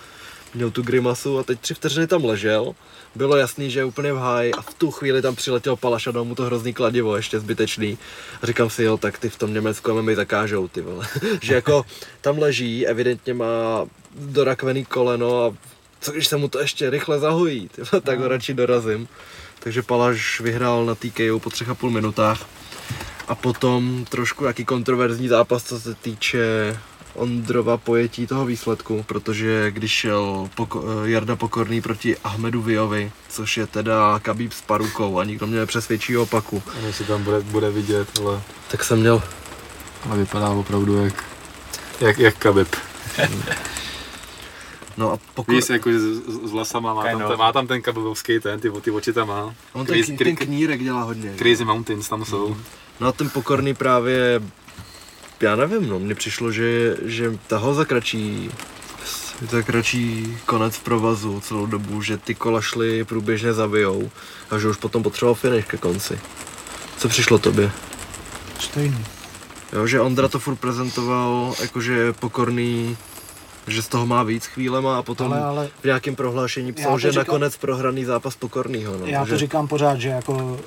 [0.53, 2.75] měl tu grimasu a teď tři vteřiny tam ležel.
[3.15, 6.11] Bylo jasný, že je úplně v háji a v tu chvíli tam přiletěl Palaš a
[6.11, 7.97] dal mu to hrozný kladivo, ještě zbytečný.
[8.41, 11.07] A říkám si, jo, tak ty v tom Německu mi zakážou, ty vole.
[11.41, 11.85] že jako
[12.21, 13.85] tam leží, evidentně má
[14.15, 15.53] dorakvený koleno a
[16.01, 19.07] co když se mu to ještě rychle zahojí, ty vole, tak ho radši dorazím.
[19.59, 22.47] Takže Palaš vyhrál na TKO po třech a půl minutách.
[23.27, 26.77] A potom trošku jaký kontroverzní zápas, co se týče
[27.15, 33.67] Ondrova pojetí toho výsledku, protože když šel poko- Jarda Pokorný proti Ahmedu Viovi, což je
[33.67, 36.63] teda Kabíb s parukou a nikdo mě nepřesvědčí o opaku.
[36.79, 39.23] Ono se tam bude, bude vidět, ale, Tak jsem měl,
[40.09, 41.23] ale vypadá opravdu jak,
[42.01, 42.75] jak, jak kabib.
[44.97, 45.55] no a pokor...
[45.55, 46.01] Víš, jako s,
[46.47, 47.27] s, vlasama, má tam, of.
[47.29, 49.55] ten, má tam ten kabibovský ten, ty, ty oči tam má.
[49.73, 51.33] on ten, Crazy, kn- ten knírek dělá hodně.
[51.38, 52.57] Crazy Mountains tam jsou.
[52.99, 54.41] No a ten Pokorný právě,
[55.41, 58.51] já nevím, no, mně přišlo, že, že tahal za kratší
[59.49, 64.11] za kratší konec provazu celou dobu, že ty kola šly průběžně zabijou
[64.49, 66.19] a že už potom potřeboval finish ke konci.
[66.97, 67.72] Co přišlo tobě?
[68.59, 69.05] Stejný.
[69.73, 72.97] Jo, že Ondra to furt prezentoval jakože je pokorný,
[73.68, 77.11] že z toho má víc chvílema a potom Ale, ale v nějakém prohlášení psal, že
[77.11, 78.97] říkám- nakonec prohraný zápas pokornýho.
[78.97, 79.31] No, já že...
[79.31, 80.59] to říkám pořád, že jako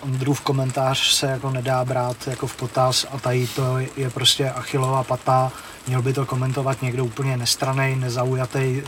[0.00, 5.04] Ondrův komentář se jako nedá brát jako v potaz a tady to je prostě achilová
[5.04, 5.52] pata.
[5.86, 8.82] Měl by to komentovat někdo úplně nestranej, nezaujatý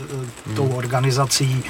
[0.45, 0.55] hmm.
[0.55, 1.63] tou organizací.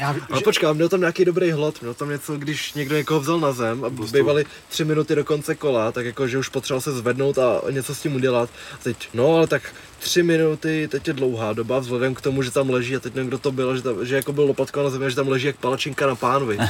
[0.00, 3.20] Já, Ale že, počkám, měl tam nějaký dobrý hlad, měl tam něco, když někdo někoho
[3.20, 6.80] vzal na zem a bývaly tři minuty do konce kola, tak jako, že už potřeboval
[6.80, 8.50] se zvednout a něco s tím udělat.
[8.74, 9.62] A teď, no ale tak
[10.00, 13.28] tři minuty, teď je dlouhá doba, vzhledem k tomu, že tam leží a teď nevím,
[13.28, 15.56] kdo to byl, že, tam, že jako byl lopatko na zemi, že tam leží jak
[15.56, 16.56] palačinka na pánvi.
[16.56, 16.68] No.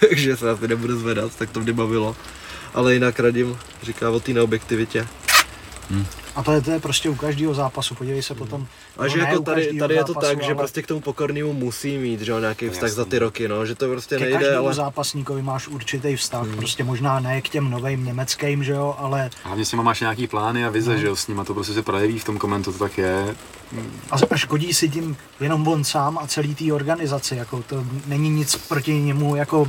[0.00, 2.16] Takže se asi nebude zvedat, tak to mě bavilo.
[2.74, 5.06] Ale jinak radím, říká o té neobjektivitě.
[6.36, 8.66] A to je, to je prostě u každého zápasu, podívej se potom.
[8.98, 11.00] A no že jako tady, tady je to zápasu, tak, že ale prostě k tomu
[11.00, 13.10] pokornému musí mít, že jo, nějaký vztah za jasný.
[13.10, 14.74] ty roky, no, že to prostě Ke nejde, každému ale...
[14.74, 16.56] zápasníkovi máš určitý vztah, Hmm.
[16.56, 20.26] prostě možná ne k těm novým německým, že jo, ale Hlavně s nima máš nějaký
[20.26, 22.78] plány a vize, že jo, s nima to prostě se projeví v tom komentu, to
[22.78, 23.34] tak je.
[24.10, 28.30] a, a škodí si tím jenom on sám a celý té organizaci, jako to není
[28.30, 29.68] nic proti němu jako,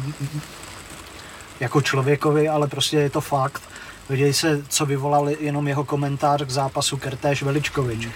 [1.60, 3.62] jako člověkovi, ale prostě je to fakt.
[4.10, 8.08] Viděli se, co vyvolal jenom jeho komentář k zápasu Kertéš Veličkovič,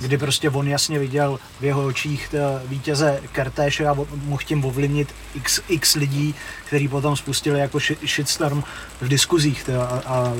[0.00, 3.94] kdy prostě on jasně viděl v jeho očích t- vítěze Kertéše a
[4.24, 6.34] mohl tím ovlivnit x, x lidí,
[6.66, 8.62] který potom spustili jako shi- shitstorm
[9.00, 10.32] v diskuzích a, a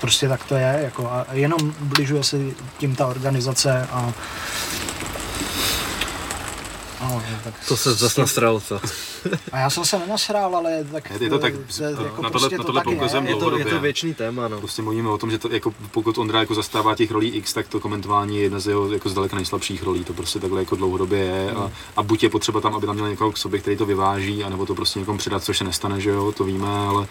[0.00, 2.36] prostě tak to je, jako a jenom bližuje se
[2.78, 4.12] tím ta organizace a
[7.10, 8.80] No, tak To se zase nasral, co?
[9.52, 11.10] A já jsem se nenasrál, ale tak...
[11.20, 12.94] Je to tak- to, jako na tohle- prostě na to tohle tak je.
[12.96, 14.58] poukazujeme Je to, je to věčný téma, no.
[14.58, 17.68] Prostě mluvíme o tom, že to, jako, pokud Ondra jako zastává těch rolí X, tak
[17.68, 20.04] to komentování je jedna z jeho jako zdaleka nejslabších rolí.
[20.04, 21.50] To prostě takhle jako dlouhodobě je.
[21.50, 24.44] A, a buď je potřeba tam, aby tam měl někoho k sobě, který to vyváží,
[24.44, 27.06] anebo to prostě někomu předat, což se nestane, že jo, to víme, ale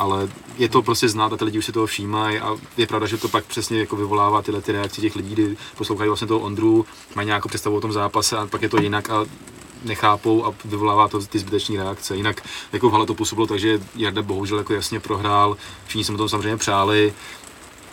[0.00, 0.28] ale
[0.58, 3.16] je to prostě znát a ty lidi už si toho všímají a je pravda, že
[3.16, 6.86] to pak přesně jako vyvolává tyhle ty reakce těch lidí, kdy poslouchají vlastně toho Ondru,
[7.14, 9.26] mají nějakou představu o tom zápase a pak je to jinak a
[9.84, 12.16] nechápou a vyvolává to ty zbyteční reakce.
[12.16, 15.56] Jinak jako v hale to působilo tak, že Jarda bohužel jako jasně prohrál,
[15.86, 17.14] všichni se mu to samozřejmě přáli,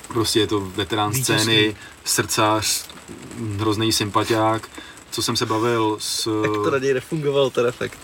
[0.07, 1.35] prostě je to veterán Vítězství.
[1.35, 1.75] scény,
[2.05, 2.85] srdcař,
[3.57, 4.69] hrozný sympatiák,
[5.11, 6.41] co jsem se bavil s...
[6.43, 7.99] Jak to na něj nefungoval ten efekt.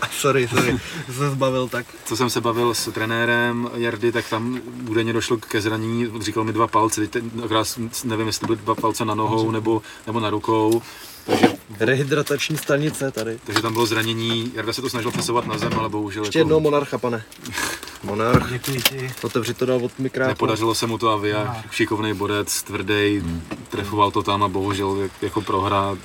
[0.10, 1.86] sorry, sorry, jsem se zbavil tak.
[2.04, 6.52] co jsem se bavil s trenérem Jardy, tak tam údajně došlo ke zranění, říkal mi
[6.52, 7.66] dva palce, teď ten- akorát
[8.04, 10.82] nevím, jestli to byly dva palce na nohou nebo, nebo na rukou,
[11.26, 11.46] takže,
[11.80, 13.38] Rehydratační stanice tady.
[13.46, 16.48] takže tam bylo zranění, Jarda se to snažil přesovat na zem, ale bohužel Ještě jako
[16.48, 17.24] jednou monarcha, pane.
[18.04, 18.50] Monarch.
[18.52, 19.10] Děkuji ti.
[19.22, 20.28] Otevři to dal od mikrofonu.
[20.28, 23.22] nepodařilo se mu to a Via, šikovný bodec, tvrdý,
[23.70, 25.96] trefoval to tam a bohužel jak- jako prohra.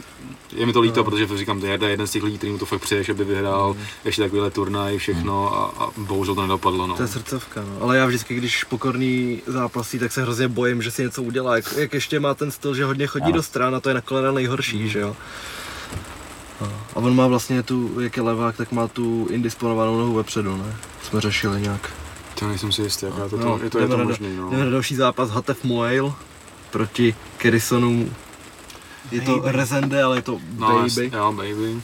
[0.55, 2.65] Je mi to líto, protože říkám, Jarda je jeden z těch lidí, který mu to
[2.65, 3.75] fakt přeje, že by vyhrál
[4.05, 6.87] ještě takovýhle turnaj, všechno a, a bohužel to nedopadlo.
[6.87, 6.95] No.
[6.95, 7.77] To je srdcovka, no.
[7.81, 11.55] Ale já vždycky, když pokorný zápasí, tak se hrozně bojím, že si něco udělá.
[11.55, 14.01] Jak, jak ještě má ten styl, že hodně chodí do stran a to je na
[14.01, 15.06] kolena nejhorší, že jo.
[16.61, 16.67] No.
[16.95, 20.75] A on má vlastně tu, jak je levák, tak má tu indisponovanou nohu vepředu, ne?
[21.03, 21.89] Jsme řešili nějak.
[22.39, 24.35] To nejsem si jistý, jak to, No, to, je to, je to možný.
[24.35, 24.49] No.
[24.49, 26.13] Jdeme na další zápas Hatef Moel
[26.71, 28.11] proti Kerisonu.
[29.11, 29.57] Je to Baby.
[29.57, 31.11] Rezende, ale je to No, Baby.
[31.13, 31.81] jo, baby.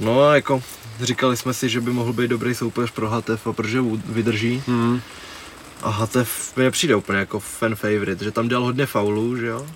[0.00, 0.62] No a jako
[1.00, 4.62] říkali jsme si, že by mohl být dobrý soupeř pro Hatef, protože u- vydrží.
[4.66, 5.00] Hmm.
[5.82, 9.66] A Hatef mi přijde úplně jako fan favorite, že tam dělal hodně faulů, že jo?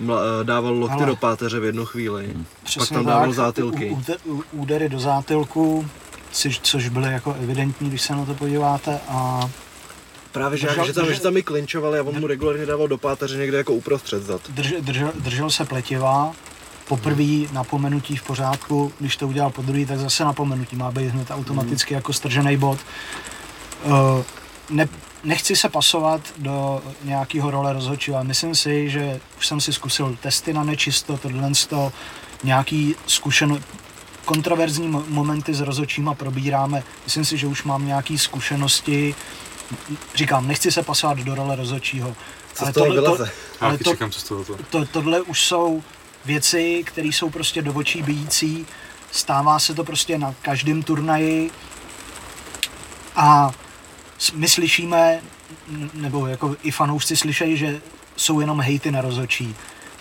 [0.00, 2.34] Eh, dával lokty Ale- do páteře v jednu chvíli.
[2.64, 3.14] Přesně tam tak.
[3.14, 3.90] dával zátilky.
[3.90, 5.86] U- úte- u- Údery do zátilku,
[6.62, 9.50] což, byly jako evidentní, když se na to podíváte a
[10.32, 12.88] Právě, že, Držel- že, tam, držel- že tam i klinčovali a on mu regulárně dával
[12.88, 14.40] do páteře někde jako uprostřed zad.
[14.48, 16.32] Drž, držel, držel se pletiva,
[16.88, 21.30] poprvé napomenutí v pořádku, když to udělal po druhý, tak zase napomenutí má být hned
[21.30, 22.78] automaticky jako stržený bod.
[23.84, 23.92] Uh,
[24.70, 24.88] ne,
[25.24, 30.16] nechci se pasovat do nějakého role rozhodčího, ale myslím si, že už jsem si zkusil
[30.20, 31.92] testy na nečisto, tohle to,
[32.44, 33.58] nějaký zkušeno,
[34.24, 36.82] kontroverzní mo- momenty s rozhodčíma probíráme.
[37.04, 39.14] Myslím si, že už mám nějaké zkušenosti.
[40.14, 42.16] Říkám, nechci se pasovat do role rozhodčího.
[42.54, 43.24] Co z toho vyleze?
[43.60, 44.56] Já ale taky to, čekám, co z toho to.
[44.70, 45.82] to, tohle už jsou
[46.24, 48.66] věci, které jsou prostě do očí bijící.
[49.10, 51.50] Stává se to prostě na každém turnaji
[53.16, 53.52] a
[54.34, 55.20] my slyšíme,
[55.94, 57.80] nebo jako i fanoušci slyšejí, že
[58.16, 59.54] jsou jenom hejty na rozočí.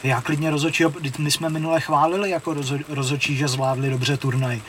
[0.03, 0.83] Já klidně rozočí,
[1.17, 4.61] my jsme minule chválili jako rozo, rozočí, že zvládli dobře turnaj.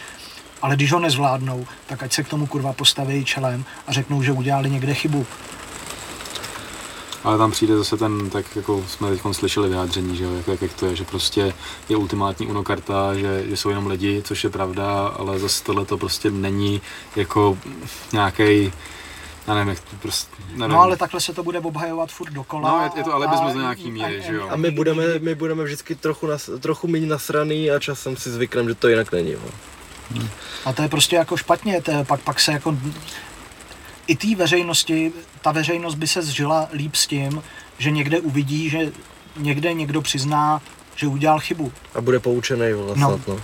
[0.62, 4.32] Ale když ho nezvládnou, tak ať se k tomu kurva postaví čelem a řeknou, že
[4.32, 5.26] udělali někde chybu.
[7.24, 10.72] Ale tam přijde zase ten, tak jako jsme teď slyšeli vyjádření, že jak, jak, jak
[10.72, 11.54] to je, že prostě
[11.88, 15.98] je ultimátní unokarta, že, že jsou jenom lidi, což je pravda, ale zase tohle to
[15.98, 16.80] prostě není
[17.16, 17.58] jako
[18.12, 18.72] nějaký,
[19.46, 20.72] já nevím, jak to prostě, nevím.
[20.74, 22.70] No ale takhle se to bude obhajovat furt dokola.
[22.70, 24.48] No, je- je to alibismus a- do nějaký míry, a- že jo.
[24.50, 28.68] A my budeme, my budeme vždycky trochu, nas, trochu méně nasraný a časem si zvykneme,
[28.68, 29.30] že to jinak není.
[29.30, 29.40] Jo.
[30.64, 32.76] A to je prostě jako špatně, to je, pak, pak se jako
[34.06, 37.42] i té veřejnosti, ta veřejnost by se zžila líp s tím,
[37.78, 38.92] že někde uvidí, že
[39.36, 40.60] někde někdo přizná,
[40.96, 41.72] že udělal chybu.
[41.94, 43.20] A bude poučený, vole, No.
[43.28, 43.40] no.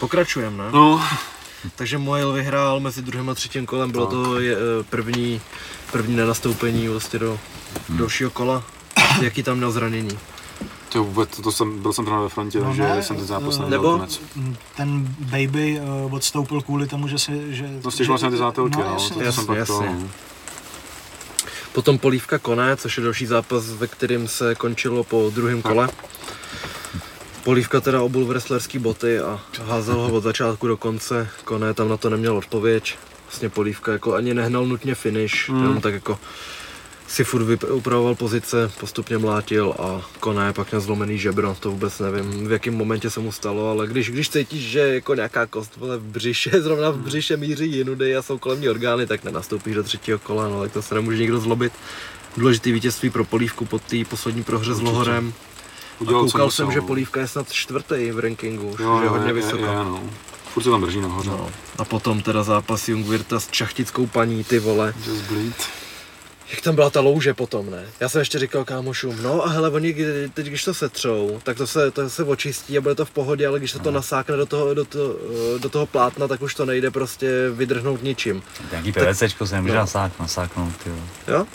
[0.00, 0.70] Pokračujeme, ne?
[0.72, 1.02] No,
[1.76, 4.12] Takže Moil vyhrál mezi druhým a třetím kolem, bylo Tak.
[4.14, 4.58] to je, eh,
[4.90, 5.40] první,
[5.92, 7.38] první nenastoupení vlastně do
[7.88, 8.64] dalšího kola.
[9.22, 10.18] Jaký tam měl zranění?
[10.88, 13.26] to vůbec, to, to jsem, byl jsem právě ve frontě, No takže ne, jsem ten
[13.26, 14.20] zápas eh, neviděl nebo- konec.
[14.76, 17.54] Ten baby uh, odstoupil kvůli tomu, že si...
[17.54, 19.82] Že, No stěžoval že- jsem na ty zátelky, no, jasně, to, to jasně, jsem to,
[19.82, 20.08] no.
[21.72, 25.88] Potom polívka Kone, což je další zápas, ve kterém se končilo po druhém kole.
[27.48, 31.28] Polívka teda obul wrestlerský boty a házel ho od začátku do konce.
[31.44, 32.98] Kone tam na to neměl odpověď.
[33.26, 35.62] Vlastně Polívka jako ani nehnal nutně finish, Hmm.
[35.62, 36.18] jenom tak jako
[37.06, 42.48] si furt upravoval pozice, postupně mlátil a Kone pak měl zlomený žebro, to vůbec nevím,
[42.48, 45.98] v jakém momentě se mu stalo, ale když, když cítíš, že jako nějaká kost vole,
[45.98, 49.82] v břiše, zrovna v břiše míří jinudy a jsou kolem ní orgány, tak nenastoupíš do
[49.82, 51.72] třetího kola, no, tak to se nemůže nikdo zlobit.
[52.36, 54.94] Důležitý vítězství pro Polívku po té poslední prohře s Určitě.
[55.98, 56.86] A Udělal, co koukal musel, jsem, že no.
[56.86, 59.64] Polívka je snad čtvrtý v rankingu, už, Jo, že je hodně je, vysoko.
[59.64, 60.02] Je, je, no.
[60.52, 61.30] Furt se tam drží nahoře.
[61.30, 61.50] No.
[61.78, 64.94] A potom teda zápas Jungwirta s čachtickou paní, ty vole.
[65.06, 65.68] Just bleed.
[66.50, 67.86] Jak tam byla ta louže potom, ne?
[68.00, 69.94] Já jsem ještě říkal kámošům, no a hele, oni
[70.34, 73.46] teď, když to setřou, tak to se, to se očistí a bude to v pohodě,
[73.46, 75.14] ale když se to nasákne do toho, do, toho,
[75.58, 78.42] do toho plátna, tak už to nejde prostě vydrhnout ničím.
[78.70, 79.80] Nějaký PVCčko se nemůže no.
[79.80, 80.94] nasák, nasáknout, jo.
[81.28, 81.46] Jo?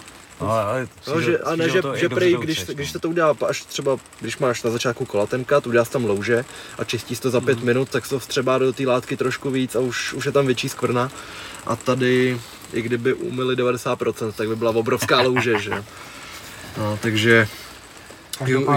[0.42, 3.62] No, ale No, že, a ne, že, že prej, když, když se to udělá, až
[3.66, 6.46] třeba, když máš na začátku kola ten kat, uděláš tam louže
[6.78, 7.66] a čistíš to za pět Mhm.
[7.68, 10.46] minut, tak se to vstřebá do té látky trošku víc a už, už je tam
[10.46, 11.12] větší skvrna.
[11.68, 12.38] A tady,
[12.74, 15.84] i kdyby umyli 90%, tak by byla obrovská louže, že?
[16.78, 17.48] No, takže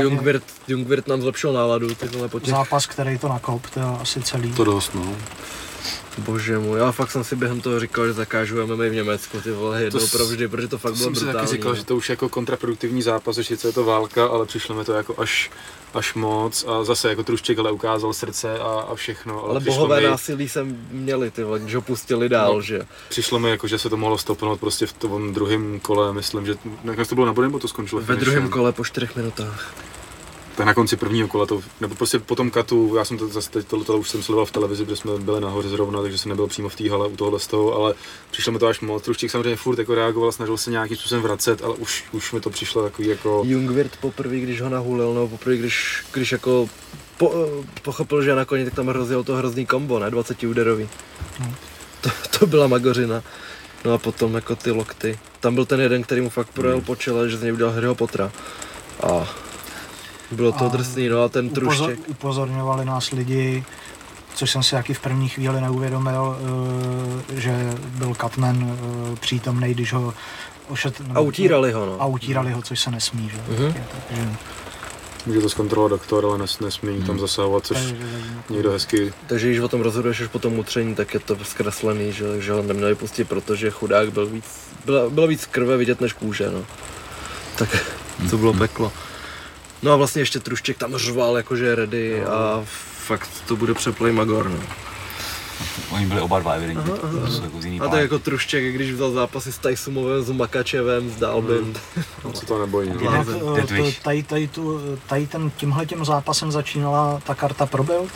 [0.00, 3.86] Jungwirth, Jungwirth nám zlepšil náladu, ty vole, po těch, zápas, který to nakop, to je
[3.86, 4.52] asi celý.
[4.52, 5.16] To dost, no.
[6.18, 9.50] Bože můj, já fakt jsem si během toho říkal, že zakážu MMA v Německu, ty
[9.52, 11.46] vole, jednou s- provždy, protože to fakt To bylo jsem si brutální.
[11.46, 14.74] taky říkal, že to už je jako kontraproduktivní zápas, že je to válka, ale přišlo
[14.74, 15.50] mi to jako až,
[15.94, 20.00] až moc a zase jako Trušček ale ukázal srdce a, a všechno, ale, Ale bohové
[20.00, 22.62] mi, násilí jsem měli, ty vole, když ho pustili dál, No.
[22.62, 22.80] že?
[23.08, 26.54] přišlo mi jako, že se to mohlo stopnout prostě v tom druhém kole, myslím, že
[26.96, 29.74] jak to bylo na body, nebo to skončilo Ve druhém kole po čtyřech minutách.
[30.56, 33.50] Tak na konci prvního kola to, nebo prostě po tom katu, já jsem to zase
[33.50, 36.46] teď tohle už jsem sledoval v televizi, protože jsme byli nahoře zrovna, takže jsem nebyl
[36.46, 37.94] přímo v té hale u tohohle z toho, ale
[38.30, 39.02] přišlo mi to až moc.
[39.02, 42.50] Truščík samozřejmě furt jako reagoval, snažil se nějakým způsobem vracet, ale už, už mi to
[42.50, 43.42] přišlo takový jako...
[43.46, 46.68] Jungwirth poprvé, když ho nahulil, nebo poprvé, když, když jako
[47.16, 47.32] po,
[47.82, 50.10] pochopil, že je na koni, tak tam rozjel to hrozný kombo, ne?
[50.10, 50.88] 20 úderový.
[51.38, 51.54] Hmm.
[52.00, 53.22] To, to byla magořina.
[53.84, 55.18] No a potom jako ty lokty.
[55.40, 57.94] Tam byl ten jeden, který mu fakt projel po čele, že z něj udělal Harryho
[57.94, 58.32] Pottera.
[59.02, 59.28] A
[60.30, 62.08] bylo to A drsný, no a ten Upozor, truštěk.
[62.08, 63.64] upozorňovali nás lidi,
[64.34, 66.36] což jsem si taky v první chvíli neuvědomil,
[67.32, 68.76] eh, že byl Katman
[69.12, 70.14] eh, přítomný, když ho
[70.68, 71.02] ošet...
[71.14, 71.96] A utírali ho, no.
[72.02, 73.62] A utírali ho, což se nesmí, že?
[73.62, 73.74] Mhm.
[74.08, 74.28] Takže,
[75.26, 77.78] Může to zkontrolovat doktor, ale nes, nesmí tam zasahovat, což
[78.50, 82.12] někdo hezky Takže když o tom rozhoduješ až po tom utření, tak je to zkreslený,
[82.12, 84.44] že, že ho neměli pustit, protože chudák byl víc,
[84.84, 86.64] bylo, bylo víc krve vidět než kůže, no.
[87.58, 87.94] Tak
[88.30, 88.92] to bylo peklo.
[89.86, 92.64] No a vlastně ještě Trušček tam řval, jakože je ready a
[93.06, 94.58] fakt to bude přeplay Magor, no.
[95.90, 98.04] Oni byli oba dva evidentně, to jsou jako z jiný A tak planety.
[98.04, 101.74] jako Trušček, když vzal zápasy s Tysumovem, s Makačevem, s Dalbym.
[102.22, 102.88] On se to nebojí.
[102.88, 102.94] No.
[103.00, 103.26] Jinak-
[103.58, 103.98] eh, to- Wish.
[103.98, 108.10] Tady, tady, tu, tady ten, tímhle tím zápasem začínala ta karta pro build?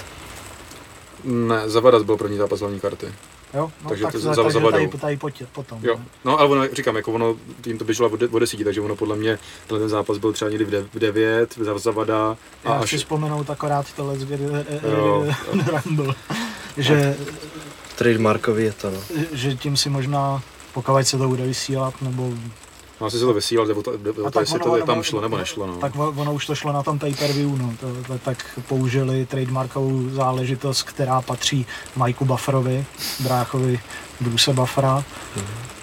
[1.24, 3.06] Ne, Zavadas byl první zápas hlavní karty.
[3.54, 4.70] Jo, no, Takže tak, to za, za- takže zavadou.
[4.86, 5.78] tady, tady pojď, potom.
[5.82, 6.04] Jo, ne?
[6.24, 7.36] no ale ono, říkám, jako ono,
[7.66, 10.32] jim to běželo od, de- od desíti, takže ono podle mě, tenhle ten zápas byl
[10.32, 14.18] třeba někdy v, de, v devět, v Zavada a Já až, chci vzpomenout akorát tohle
[14.18, 14.26] z.
[15.84, 16.14] Rumble,
[16.76, 17.16] že,
[17.96, 18.98] Trademarkový je to, no.
[19.32, 20.42] že tím si možná,
[20.74, 22.32] pokud se to bude vysílat, nebo
[23.00, 23.92] no, asi se to vysílal, nebo to,
[24.32, 25.76] to jestli ono- to tam šlo nebo nešlo, no.
[25.76, 30.82] tak ono už to šlo na tom pay-per-view, no, to, to, tak použili trademarkovou záležitost,
[30.82, 31.66] která patří
[32.04, 32.84] Mikeu Bufferovi,
[33.20, 33.80] bráchovi
[34.20, 35.04] Bruce Buffera.
[35.36, 35.79] O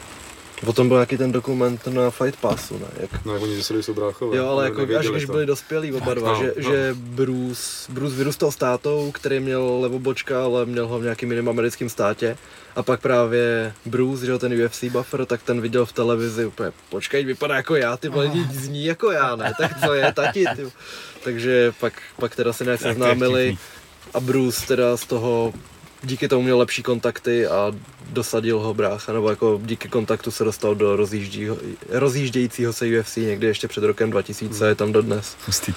[0.74, 2.88] tom byl nějaký ten dokument na Fight Passu, ne?
[3.00, 3.26] Jak...
[3.26, 4.38] No, jak oni zjistili, jsou bráchové.
[4.38, 5.32] Jo, ale jako až když to.
[5.32, 6.72] byli dospělí oba dva, no, že, no.
[6.72, 11.50] že Bruce, Bruce vyrůstal s tátou, který měl levobočka, ale měl ho v nějakým jiném
[11.50, 12.38] americkém státě.
[12.76, 17.26] A pak právě Bruce, že ten UFC buffer, tak ten viděl v televizi úplně, počkej,
[17.26, 19.54] vypadá jako já, ty vole, zní jako já, ne?
[19.58, 20.68] Tak co je, tati, ty.
[21.24, 23.58] Takže pak, pak teda se nějak seznámili
[24.14, 25.54] a Bruce teda z toho
[26.04, 27.72] díky tomu měl lepší kontakty a
[28.10, 31.58] dosadil ho brácha, nebo jako díky kontaktu se dostal do rozjíždího,
[31.90, 35.36] rozjíždějícího se UFC někdy ještě před rokem 2000, je tam dodnes.
[35.46, 35.74] Hustý.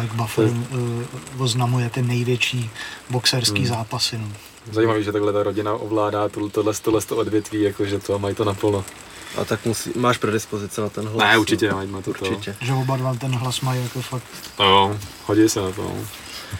[0.00, 1.02] Mike Buffer uh,
[1.38, 2.70] oznamuje ty největší
[3.10, 3.68] boxerský Hmm.
[3.68, 4.18] zápasy.
[4.18, 4.28] No.
[4.72, 8.34] Zajímavý, že takhle ta rodina ovládá tohle, tohle, tohle to odvětví, jakože to a mají
[8.34, 8.84] to naplno.
[9.36, 11.28] A tak musí, máš predispozice na ten hlas.
[11.30, 12.24] Ne, určitě mají má to to.
[12.24, 12.56] Určitě.
[12.60, 14.24] Že oba dva ten hlas mají jako fakt
[14.60, 15.92] Jo, hodí se na to.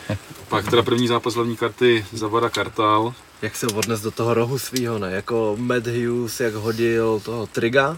[0.52, 0.58] no.
[0.62, 3.14] Pak teda první zápas hlavní karty Zavada Kartal.
[3.42, 5.12] Jak se odnes do toho rohu svýho, ne?
[5.12, 7.96] Jako Matt Hughes, jak hodil toho Triga,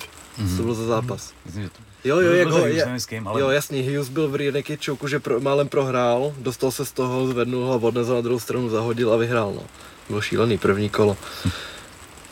[0.50, 1.32] co to byl za zápas?
[1.52, 1.84] To...
[2.04, 4.28] Jo, jo, jak Byl ho, to je, nevím s kým, ale jo, jasný, Hughes byl
[4.28, 8.08] v Naked Choku, že pro, málem prohrál, dostal se z toho, zvednul ho a odnes
[8.08, 9.62] ho na druhou stranu zahodil a vyhrál, no.
[10.08, 11.16] Bylo šílený první kolo.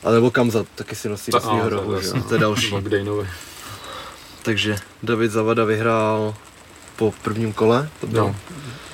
[0.04, 2.10] A nebo Kamzat, taky si nosí do svého no, to- rohu, že?
[2.28, 2.74] to je další.
[4.42, 6.34] Takže David Zavada vyhrál
[6.96, 8.28] po prvním kole, to bylo.
[8.28, 8.36] No.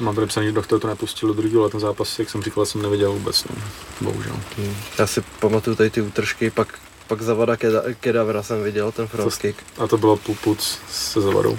[0.01, 2.67] Mám tady psaný, že doktor to nepustil do druhého, ale ten zápas, jak jsem říkal,
[2.67, 3.45] jsem neviděl vůbec.
[3.45, 3.57] No.
[4.01, 4.37] Bohužel.
[4.57, 4.75] Hmm.
[4.99, 9.33] Já si pamatuju tady ty útržky, pak, pak Zavada Keda, Kedavra jsem viděl, ten front
[9.35, 9.59] To- kick.
[9.79, 11.59] A to bylo puc se Zavadou.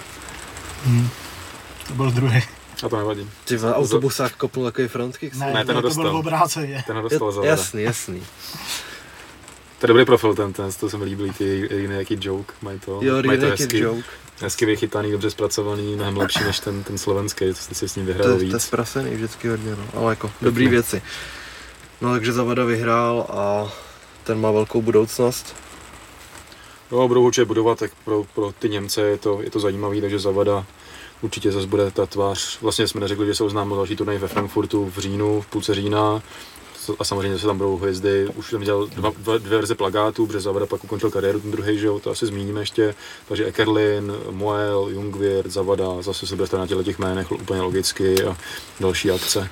[0.86, 1.10] hm,
[1.88, 2.44] to byl druhý.
[2.86, 3.30] A to nevadí.
[3.46, 5.36] Ty vole, autobusák kopnul takový front kick?
[5.36, 6.12] Ne, Ne, ten ho to byl dostal.
[6.14, 6.84] v obráceně.
[6.88, 7.50] Ten ho dostal Zavada.
[7.52, 8.24] jasný, jasný.
[9.80, 12.80] To je dobrý profil ten, ten to se mi líbí, ty jiný jaký joke, mají
[12.80, 14.04] to, Jo, mají to hezky, Joke.
[14.40, 18.06] Hezky vychytaný, dobře zpracovaný, mnohem lepší než ten, ten slovenský, to jste si s ním
[18.06, 18.64] To, vyhrál je- to je víc.
[18.64, 19.86] zprasený vždycky hodně, no.
[20.02, 20.72] ale jako dobrý Pěkně.
[20.78, 21.02] věci.
[22.02, 23.72] No takže Zavada vyhrál a
[24.24, 25.56] ten má velkou budoucnost.
[26.92, 30.20] Jo, budou určitě budovat, tak pro, pro ty Němce je to, je to zajímavý, takže
[30.20, 30.66] Zavada
[31.22, 32.62] určitě zase bude ta tvář.
[32.62, 36.22] Vlastně jsme neřekli, že se oznámil další turnaj ve Frankfurtu v říjnu, v půlce října.
[37.00, 38.28] A samozřejmě, že tam budou hvězdy.
[38.36, 41.80] Už jsem dělal dva, dva, dvě verze plagátů, protože Zavada pak ukončil kariéru, ten druhý,
[41.80, 42.96] že jo, to asi zmíníme ještě.
[43.28, 48.38] Takže Ekerlin, Moel, Jungwirth, Zavada, zase se bude na těchto těch jménech úplně logicky a
[48.80, 49.50] další akce.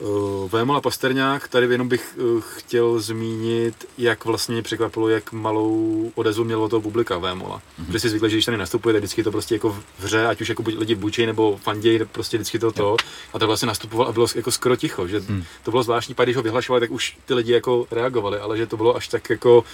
[0.00, 5.32] Uh, Vémol a Pasterňák, tady jenom bych uh, chtěl zmínit, jak vlastně mě překvapilo, jak
[5.32, 7.56] malou odezvu mělo to publika Vémola.
[7.56, 7.86] Mm-hmm.
[7.86, 10.40] Protože si zvykle, že když tady nastupuje, tak vždycky to prostě jako v hře, ať
[10.40, 12.96] už jako buď lidi bučej nebo fanděj, tak prostě vždycky to to.
[13.32, 15.44] A to vlastně nastupoval a bylo jako skoro ticho, že Hmm.
[15.62, 18.66] to bylo zvláštní, pak když ho vyhlašovali, tak už ty lidi jako reagovali, ale že
[18.66, 19.64] to bylo až tak jako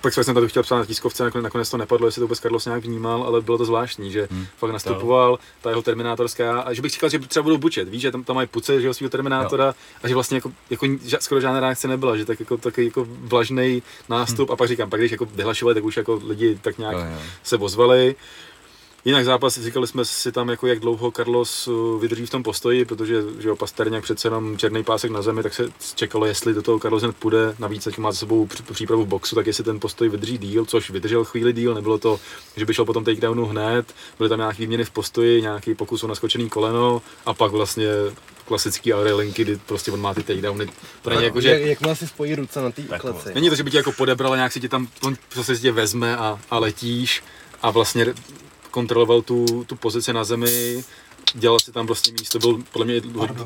[0.00, 2.64] pak jsem to chtěl psát na tiskovce, nakonec, nakonec to nepadlo, jestli to vůbec Carlos
[2.64, 4.46] nějak vnímal, ale bylo to zvláštní, že Hmm.
[4.58, 8.10] fakt nastupoval, ta jeho terminátorská, a že bych říkal, že třeba budou bučet, víš, že
[8.12, 11.40] tam, tam mají puce, že jo, svého terminátora, a že vlastně jako, jako ža- skoro
[11.40, 15.12] žádná reakce nebyla, že tak jako takový jako vlažný nástup, a pak říkám, pak když
[15.12, 17.18] jako vyhlašovali, tak už jako lidi tak nějak Jo, jo.
[17.42, 18.16] se ozvali.
[19.04, 22.84] Jinak zápas, říkali jsme si tam, jako jak dlouho Carlos uh, vydrží v tom postoji,
[22.84, 26.62] protože že jo, Pasterňák přece jenom černý pásek na zemi, tak se čekalo, jestli do
[26.62, 27.54] toho Carlos hned půjde.
[27.58, 30.90] Navíc, ať má za sebou přípravu v boxu, tak jestli ten postoj vydrží díl, což
[30.90, 32.20] vydržel chvíli díl, nebylo to,
[32.56, 36.04] že by šel po tom takedownu hned, byly tam nějaké výměny v postoji, nějaký pokus
[36.04, 37.88] o naskočený koleno a pak vlastně
[38.44, 40.66] klasický arelinky, kdy prostě on má ty takedowny.
[41.02, 43.34] To není jako, že jak, jak má si spojí ruce na té Tak kleci.
[43.34, 45.62] Není to, že by tě jako podebral a nějak si tě tam, on prostě si
[45.62, 47.22] tě vezme a, a letíš
[47.62, 48.14] a vlastně
[48.70, 50.84] kontroloval tu, tu pozici na zemi,
[51.34, 53.00] dělal si tam vlastně místo, byl podle mě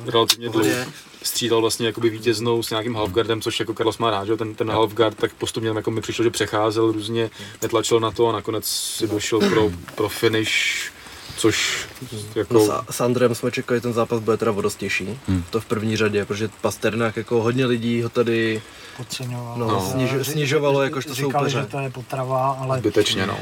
[0.06, 0.86] relativně dlouho, Pohodě.
[1.22, 4.36] střídal vlastně jakoby vítěznou s nějakým halfguardem, což jako Carlos má rád, že?
[4.36, 7.30] ten, ten halfguard, tak postupně jako mi přišlo, že přecházel různě,
[7.62, 10.92] netlačil na to a nakonec si došel pro, pro finish,
[11.36, 11.86] což
[12.34, 12.54] jako...
[12.54, 15.18] No, s, Andrem jsme čekali, ten zápas bude teda vodostější.
[15.28, 15.44] Hmm.
[15.50, 18.62] To v první řadě, protože Pasternák jako hodně lidí ho tady
[18.96, 19.58] Podceňoval.
[19.58, 21.60] No, Ale sniž- snižovalo jakožto Říkali, soupeře.
[21.60, 23.38] že to je potrava, ale Zbytečně, no.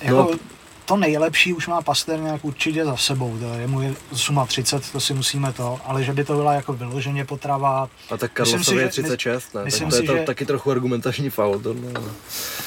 [0.00, 0.30] jako, No.
[0.90, 1.82] To nejlepší už má
[2.16, 3.94] nějak určitě za sebou, to je mu je
[4.46, 7.88] 38, to si musíme to, ale že by to byla jako vyloženě potrava.
[8.10, 9.64] A tak Karlosovi je 36, ne?
[9.64, 10.24] Myslím tak to je to že...
[10.24, 11.92] taky trochu argumentační faul, to ne.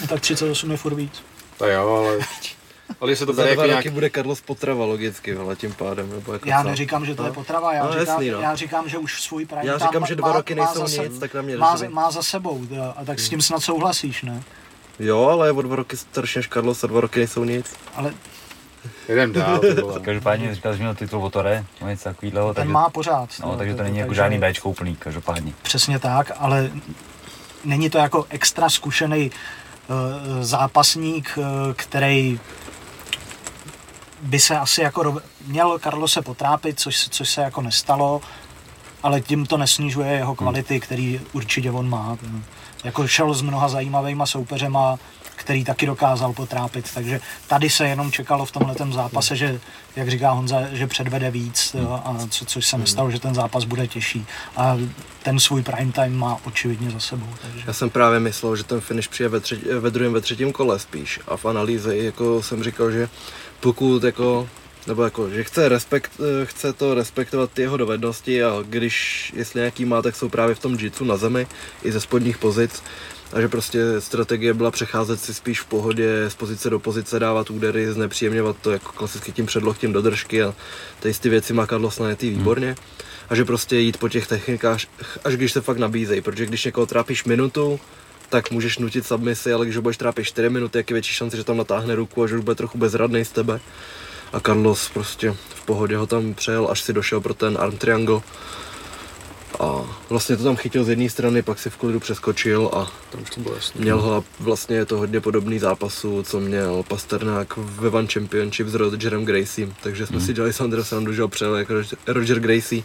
[0.01, 1.23] No, tak 38 je furt víc.
[1.57, 2.19] To jo, ale
[3.01, 3.87] ale se to Za dva nějak...
[3.87, 6.09] bude Carlos potrava logicky, ale tím pádem.
[6.09, 7.29] Nebo jako já neříkám, že to no?
[7.29, 8.41] je potrava, já, no, říkám, jasný, no.
[8.41, 11.19] já říkám, že už svůj prime Já říkám, že dva má, roky nejsou nic, se,
[11.19, 12.61] tak na mě má, má za sebou,
[12.95, 14.43] a tak s tím snad souhlasíš, ne?
[14.99, 17.75] Jo, ale je o dva roky starší než Carlos a dva roky nejsou nic.
[17.95, 18.13] Ale
[19.09, 19.61] Jdem dál.
[20.01, 22.47] Každopádně říkal, že měl titul Tore, něco takového.
[22.47, 23.29] Ten takže, má pořád.
[23.41, 25.53] No, no takže to není jako žádný Bčko úplný, každopádně.
[25.61, 26.71] Přesně tak, ale
[27.63, 29.95] není to jako extra zkušený uh,
[30.41, 31.43] zápasník, uh,
[31.75, 32.39] který
[34.21, 38.21] by se asi jako měl Karlo se potrápit, což, což se jako nestalo,
[39.03, 42.17] ale tím to nesnižuje jeho kvality, který určitě on má.
[42.83, 44.99] Jako šel s mnoha zajímavýma soupeřema,
[45.35, 49.59] který taky dokázal potrápit, takže tady se jenom čekalo v tomhle zápase, že,
[49.95, 53.63] jak říká Honza, že předvede víc, jo, a co, což se nestalo, že ten zápas
[53.63, 54.25] bude těžší.
[54.57, 54.77] A
[55.23, 57.27] ten svůj prime time má očividně za sebou.
[57.41, 57.63] Takže.
[57.67, 60.79] Já jsem právě myslel, že ten finish přijde ve, třetí, ve druhém, ve třetím kole
[60.79, 61.19] spíš.
[61.27, 63.09] A v analýze jako jsem říkal, že
[63.59, 64.47] pokud jako
[64.87, 66.11] nebo jako, že chce, respekt,
[66.43, 70.59] chce to respektovat ty jeho dovednosti a když, jestli nějaký má, tak jsou právě v
[70.59, 71.47] tom jitsu na zemi
[71.83, 72.83] i ze spodních pozic
[73.33, 77.49] a že prostě strategie byla přecházet si spíš v pohodě z pozice do pozice, dávat
[77.49, 80.55] údery, znepříjemňovat to jako klasicky tím předloktím do držky a
[80.99, 82.37] tady ty věci má Carlos najetý hmm.
[82.37, 82.75] výborně
[83.29, 84.79] a že prostě jít po těch technikách,
[85.23, 87.79] až když se fakt nabízejí, protože když někoho trápíš minutu,
[88.29, 91.37] tak můžeš nutit submisi, ale když ho budeš trápit 4 minuty, jak je větší šance,
[91.37, 93.59] že tam natáhne ruku a že už bude trochu bezradný z tebe.
[94.33, 98.21] A Carlos prostě v pohodě ho tam přejel, až si došel pro ten arm triangle.
[99.59, 103.21] A vlastně to tam chytil z jedné strany, pak si v klidu přeskočil a tam
[103.21, 103.81] už to bylo jasný.
[103.81, 108.67] měl ho a vlastně je to hodně podobný zápasu, co měl Pasternák ve One Championship
[108.67, 109.67] s Rogerem Gracie.
[109.83, 110.25] Takže jsme hmm.
[110.25, 111.73] si dělali Sandra Sandu, že ho přejel jako
[112.07, 112.83] Roger Gracie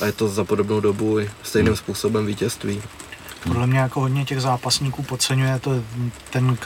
[0.00, 2.82] a je to za podobnou dobu i stejným způsobem vítězství.
[3.46, 5.84] Podle mě jako hodně těch zápasníků podceňuje to
[6.30, 6.58] ten,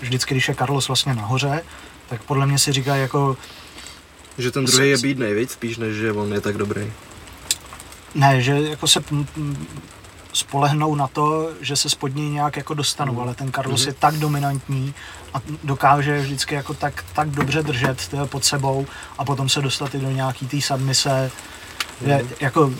[0.00, 1.62] vždycky, když je Carlos vlastně nahoře,
[2.10, 3.36] tak podle mě si říká jako...
[4.38, 6.92] Že ten druhý je bídnej, víc spíš, než že on je tak dobrý.
[8.14, 9.04] Ne, že jako se
[10.32, 13.20] spolehnou na to, že se spod něj nějak jako dostanou, mm.
[13.20, 13.88] ale ten Carlos mm.
[13.88, 14.94] je tak dominantní
[15.34, 18.86] a dokáže vždycky jako tak, tak dobře držet pod sebou
[19.18, 21.30] a potom se dostat i do nějaký té submise,
[22.00, 22.72] je, jako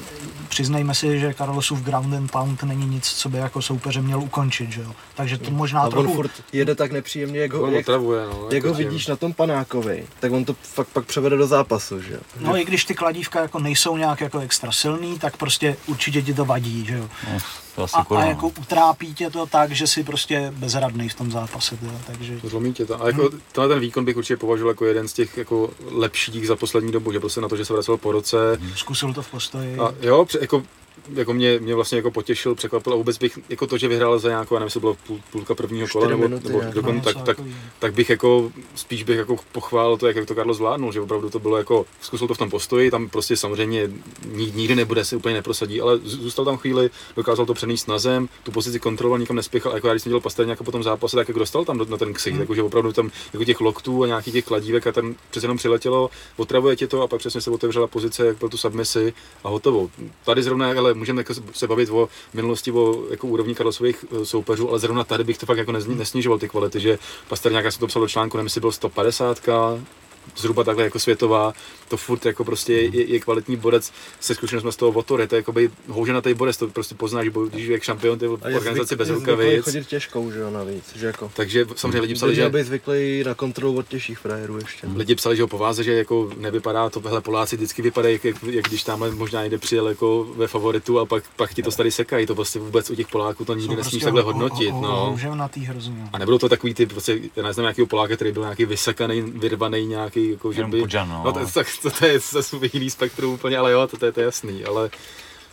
[0.50, 4.72] přiznejme si, že Carlosův ground and pound není nic, co by jako soupeře měl ukončit,
[4.72, 4.92] že jo.
[5.14, 6.10] Takže to možná a trochu...
[6.10, 9.32] on furt jede tak nepříjemně, jak ho, jak, otravuje, no, jak ho vidíš na tom
[9.32, 12.20] panákovi, tak on to fakt pak převede do zápasu, že jo.
[12.40, 16.34] No i když ty kladívka jako nejsou nějak jako extra silný, tak prostě určitě ti
[16.34, 17.08] to vadí, že jo.
[17.32, 17.38] No
[17.76, 21.30] to asi a, a jako utrápí tě to tak, že si prostě bezradný v tom
[21.30, 21.76] zápase.
[21.76, 22.40] Tě, takže...
[22.44, 23.02] Zlomí tě to.
[23.02, 23.40] A jako hmm.
[23.52, 27.12] tenhle ten výkon bych určitě považoval jako jeden z těch jako lepších za poslední dobu,
[27.12, 28.36] že prostě na to, že se vracel po roce.
[28.76, 29.78] Zkusil to v postoji.
[29.78, 30.62] A jo, jako
[31.14, 34.28] jako mě, mě vlastně jako potěšil, překvapil a vůbec bych jako to, že vyhrál za
[34.28, 37.40] nějakou, nevím, jestli bylo půl, půlka prvního kola nebo, minuty, nebo dokon, tak, tak,
[37.78, 41.38] tak, bych jako spíš bych jako pochválil to, jak to Carlos zvládnul, že opravdu to
[41.38, 43.90] bylo jako, zkusil to v tom postoji, tam prostě samozřejmě
[44.34, 48.52] nikdy nebude, se úplně neprosadí, ale zůstal tam chvíli, dokázal to přenést na zem, tu
[48.52, 51.28] pozici kontroloval, nikam nespěchal, jako já když jsem dělal paster nějak po tom zápase, tak
[51.28, 52.46] jak dostal tam na ten ksich, hmm.
[52.46, 56.10] takže opravdu tam jako těch loktů a nějakých těch kladívek a tam přece jenom přiletělo,
[56.36, 59.12] otravuje tě to a pak přesně se otevřela pozice, jak byl tu submisi
[59.44, 59.90] a hotovo.
[60.24, 64.68] Tady zrovna, ale můžeme jako se bavit o minulosti, o jako úrovni Karlosových eh, soupeřů,
[64.68, 66.98] ale zrovna tady bych to fakt jako nesnižoval ty kvality, že
[67.28, 69.40] Pasterňák, já jsem to psal do článku, nevím, jestli byl 150,
[70.36, 71.52] zhruba takhle jako světová,
[71.88, 75.38] to furt jako prostě je, je kvalitní borec se zkušenostmi z toho Votory, to je
[75.38, 79.64] jako by houženatý borec, to prostě poznáš, když je šampion ty organizaci bez rukavic.
[79.64, 81.30] chodit těžkou, že jo, navíc, že jako.
[81.34, 82.48] Takže samozřejmě lidi psali, že...
[82.48, 84.86] být zvyklý na kontrolu od těžších frajerů ještě.
[84.96, 88.36] Lidi psali, že ho pováze, že jako nevypadá to, hele Poláci vždycky vypadají, jak, jak,
[88.42, 91.90] jak, když tam možná někde přijel jako ve favoritu a pak, pak ti to tady
[91.90, 94.70] sekají, to prostě vůbec u těch Poláků to nikdy nesmíš prostě takhle hodnotit.
[94.70, 95.16] No.
[96.12, 99.86] A nebylo to takový ty, prostě, já neznám nějakého Poláka, který byl nějaký vysekaný, vyrvaný
[100.14, 101.22] nějaký, jako, že by, Kudžan, no.
[101.24, 104.12] no to, tak, to, to, je zase jiný spektrum úplně, ale jo, to, to, je,
[104.12, 104.90] to je jasný, ale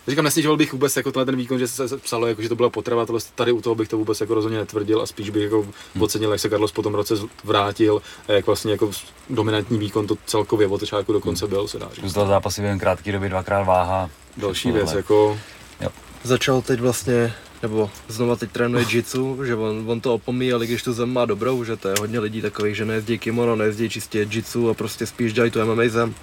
[0.07, 3.05] Říkám, nesnižoval bych vůbec jako ten výkon, že se psalo, jako, že to byla potrava,
[3.05, 6.03] tohle, tady u toho bych to vůbec jako rozhodně netvrdil a spíš bych jako hmm.
[6.03, 8.91] ocenil, jak se Carlos po tom roce vrátil a jak vlastně jako
[9.29, 11.49] dominantní výkon to celkově od začátku do konce hmm.
[11.49, 12.03] byl, se dá říct.
[12.03, 14.09] Zůstal zápasy během krátké doby, dvakrát váha.
[14.38, 15.39] Další věc, jako...
[15.81, 15.89] Jo.
[16.23, 20.84] Začal teď vlastně nebo znova teď trénuje jitsu, že on, on to opomíjí, ale když
[20.84, 24.27] tu zem má dobrou, že to je hodně lidí takových, že nejezdí kimono, nejezdí čistě
[24.31, 26.15] jitsu a prostě spíš dělají tu MMA zem.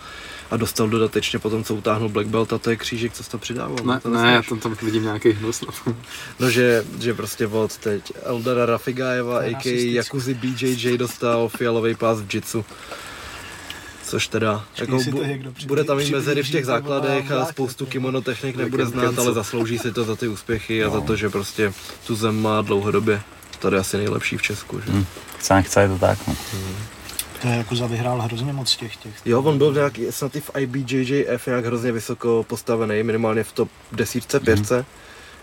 [0.50, 3.76] a dostal dodatečně potom, co utáhnul Black Belt a to je křížek, co to přidával.
[3.84, 5.60] Ne, to ne, já tam, tam vidím nějaký hnus.
[5.60, 5.94] No.
[6.40, 9.92] no že, že prostě od teď Eldara Rafigajeva, a.k.a.
[9.92, 12.64] Jakuzi BJJ dostal fialový pás v jitsu.
[14.04, 15.22] Což teda, jako bu,
[15.66, 19.78] bude tam i mezery v těch základech a spoustu kimono technik nebude znát, ale zaslouží
[19.78, 21.72] si to za ty úspěchy a za to, že prostě
[22.06, 23.20] tu zem má dlouhodobě.
[23.58, 24.92] Tady asi nejlepší v Česku, že?
[24.92, 25.06] Hmm.
[25.38, 26.18] Chce, chce, je to tak.
[26.28, 26.36] No.
[26.52, 26.76] Hmm.
[27.42, 29.14] To je jako vyhrál hrozně moc těch těch.
[29.24, 33.68] Jo, on byl nějaký, snad i v IBJJF nějak hrozně vysoko postavený, minimálně v top
[33.92, 34.78] desítce, pětce.
[34.78, 34.84] Mm.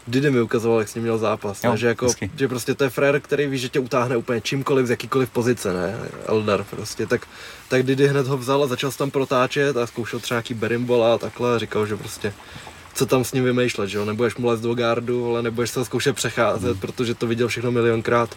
[0.07, 1.78] Didy mi ukazoval, jak s ním měl zápas, jo, ne?
[1.78, 4.90] že, jako, že prostě to je frér, který ví, že tě utáhne úplně čímkoliv, z
[4.90, 7.28] jakýkoliv pozice, ne, Eldar prostě, tak,
[7.69, 11.14] tak Didy hned ho vzal a začal se tam protáčet a zkoušel třeba nějaký berimbola
[11.14, 12.34] a takhle a říkal, že prostě
[12.94, 15.86] co tam s ním vymýšlet, že jo, nebudeš mu lézt do gardu, ale nebudeš se
[15.86, 16.80] zkoušet přecházet, mm.
[16.80, 18.36] protože to viděl všechno milionkrát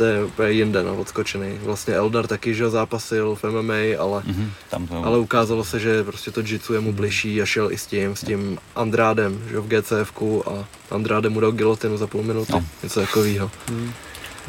[0.00, 1.58] to je úplně jinde, no, odskočený.
[1.62, 5.04] Vlastně Eldar taky, že zápasil v MMA, ale, mm-hmm, tam to...
[5.04, 8.16] ale ukázalo se, že prostě to jitsu je mu bližší a šel i s tím,
[8.16, 10.12] s tím Andrádem, že v GCF
[10.46, 12.64] a Andráde mu dal gilotinu za půl minuty, no.
[12.82, 13.50] něco takového.
[13.70, 13.92] Mm.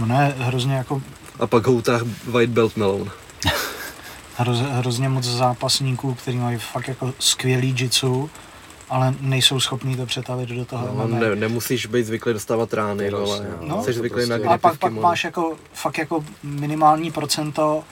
[0.04, 1.02] Ono je hrozně jako...
[1.40, 3.12] A pak ho utáhl White Belt Melon.
[4.36, 8.30] Hroz, hrozně moc zápasníků, kteří mají fakt jako skvělý jitsu,
[8.92, 13.48] ale nejsou schopní to přetavit do toho no, Ne, nemusíš být zvyklý dostávat rány, ale
[13.62, 14.46] no, jsi zvyklý prostě.
[14.46, 17.84] na A pak, pak máš jako, fakt jako minimální procento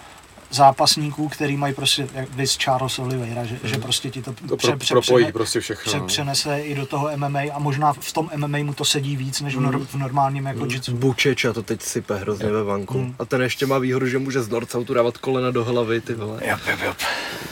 [0.51, 3.69] zápasníků, který mají prostě, jak vys Charles Oliveira, že, mm.
[3.69, 5.89] že prostě ti to, to pře, pře, propojí pře, prostě všechno.
[5.89, 6.07] Pře, no.
[6.07, 9.55] přenese i do toho MMA a možná v tom MMA mu to sedí víc, než
[9.55, 9.85] mm.
[9.85, 10.71] v normálním jako mm.
[10.71, 10.97] jitsu.
[10.97, 12.51] Bučeča to teď sype hrozně je.
[12.51, 12.97] ve vanku.
[12.97, 13.15] Mm.
[13.19, 16.39] A ten ještě má výhodu, že může z Nordcoutu dávat kolena do hlavy, ty vole.
[16.45, 16.97] Yep, yep, yep.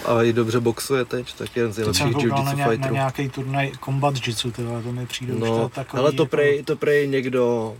[0.05, 2.79] A i dobře boxuje teď, tak je z nejlepších jiu-jitsu na, fighterů.
[2.81, 6.01] na nějaký turnaj combat jitsu, ty vole, to mi přijde no, už to takový.
[6.01, 6.29] Ale to jako...
[6.29, 7.75] prej, to prej někdo,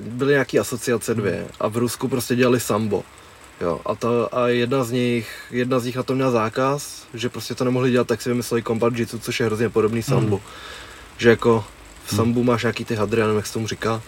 [0.00, 3.02] byly nějaký asociace dvě a v Rusku prostě dělali sambo.
[3.60, 7.28] Jo, a, to, a jedna z nich, jedna z nich na to měla zákaz, že
[7.28, 10.36] prostě to nemohli dělat, tak si vymysleli combat jitsu, což je hrozně podobný sambu.
[10.36, 10.46] Hmm.
[11.18, 11.64] Že jako
[12.04, 12.16] v hmm.
[12.16, 14.02] sambu máš nějaký ty hadry, já nevím, jak se tomu říká,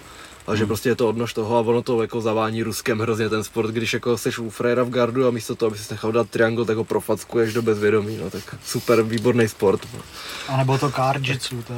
[0.47, 0.66] a že hmm.
[0.66, 3.93] prostě je to odnož toho a ono to jako zavání Ruskem hrozně ten sport, když
[3.93, 6.77] jako seš u frajera v gardu a místo toho, aby si nechal dát triangle, tak
[6.77, 9.81] ho profackuješ do bezvědomí, no tak super, výborný sport.
[9.94, 10.01] No.
[10.48, 11.74] A nebo to jitsu, to,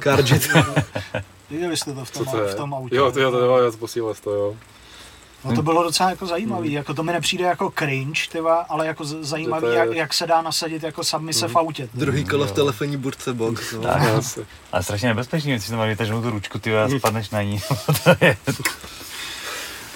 [0.00, 0.58] to, jitsu.
[1.50, 2.96] Viděli jste to v tom, to v tom autě.
[2.96, 4.56] Jo, to, jo, to, jo, to posílal to, jo.
[5.44, 6.74] No to bylo docela jako zajímavý, mm.
[6.74, 9.74] jako to mi nepřijde jako cringe, tyva, ale jako zajímavý, je...
[9.74, 11.52] jak, jak, se dá nasadit jako submise mm.
[11.52, 11.86] v autě.
[11.86, 12.00] Tyva.
[12.00, 13.72] Druhý kolo v telefonní burce box.
[13.72, 13.82] No.
[13.82, 14.02] Tak,
[14.72, 17.60] ale strašně nebezpečný, když si tam vytaženou tu ručku, ty a spadneš na ní.
[18.04, 18.36] to je...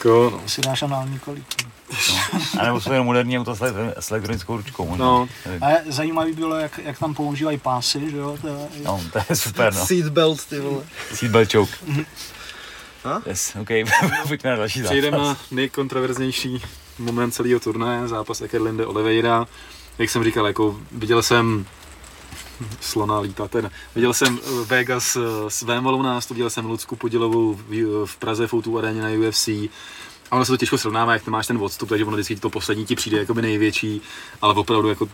[0.02, 0.48] Ko, no.
[0.48, 1.47] Si dáš anální kolík.
[1.62, 2.40] No.
[2.60, 3.56] A nebo jsou jenom moderní auto
[4.01, 4.97] s elektronickou ručkou.
[4.97, 5.28] No.
[5.60, 8.39] A je, zajímavý bylo, jak, jak tam používají pásy, že jo?
[8.40, 8.55] To je...
[8.85, 9.86] No, to je super, no.
[9.86, 10.82] Seatbelt, ty vole.
[11.14, 11.73] Seatbelt choke.
[13.15, 13.23] Mhm.
[13.27, 13.69] Yes, OK,
[14.28, 14.91] pojďme na další zápas.
[14.91, 16.62] Přejdeme na nejkontroverznější
[16.99, 19.47] moment celého turnaje, zápas Ekerlinde Oliveira.
[19.99, 21.66] Jak jsem říkal, jako viděl jsem
[22.81, 23.70] slona lítá ten.
[23.95, 25.16] Viděl jsem Vegas
[25.49, 27.59] s Vémolou nás, viděl jsem Lucku Podilovou
[28.05, 29.49] v Praze v Outu aréně na UFC
[30.31, 32.86] a ono se to těžko srovnává, jak máš ten odstup, takže ono vždycky to poslední
[32.86, 34.03] ti přijde jako by největší,
[34.43, 35.09] ale opravdu jako,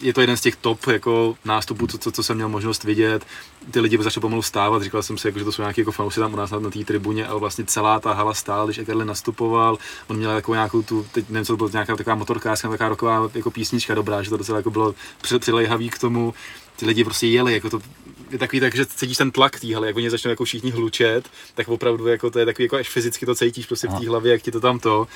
[0.00, 3.26] je to jeden z těch top jako nástupů, co, co, co jsem měl možnost vidět.
[3.70, 6.20] Ty lidi začali pomalu stávat, říkal jsem si, jako, že to jsou nějaké jako fanoušci
[6.20, 9.78] tam u nás na, té tribuně, ale vlastně celá ta hala stála, když Ekerle nastupoval.
[10.06, 13.30] On měl jako nějakou tu, teď nevím, co to byla nějaká taková motorkářská, taková roková
[13.34, 14.94] jako písnička dobrá, že to docela jako bylo
[15.38, 16.34] přilejhavý k tomu
[16.76, 17.80] ty lidi prostě jeli, jako to
[18.32, 21.30] je takový tak, že cítíš ten tlak té hlavy, jak oni začnou jako všichni hlučet,
[21.54, 24.32] tak opravdu jako to je takový jako až fyzicky to cítíš prostě v té hlavě,
[24.32, 25.06] jak ti to tam to.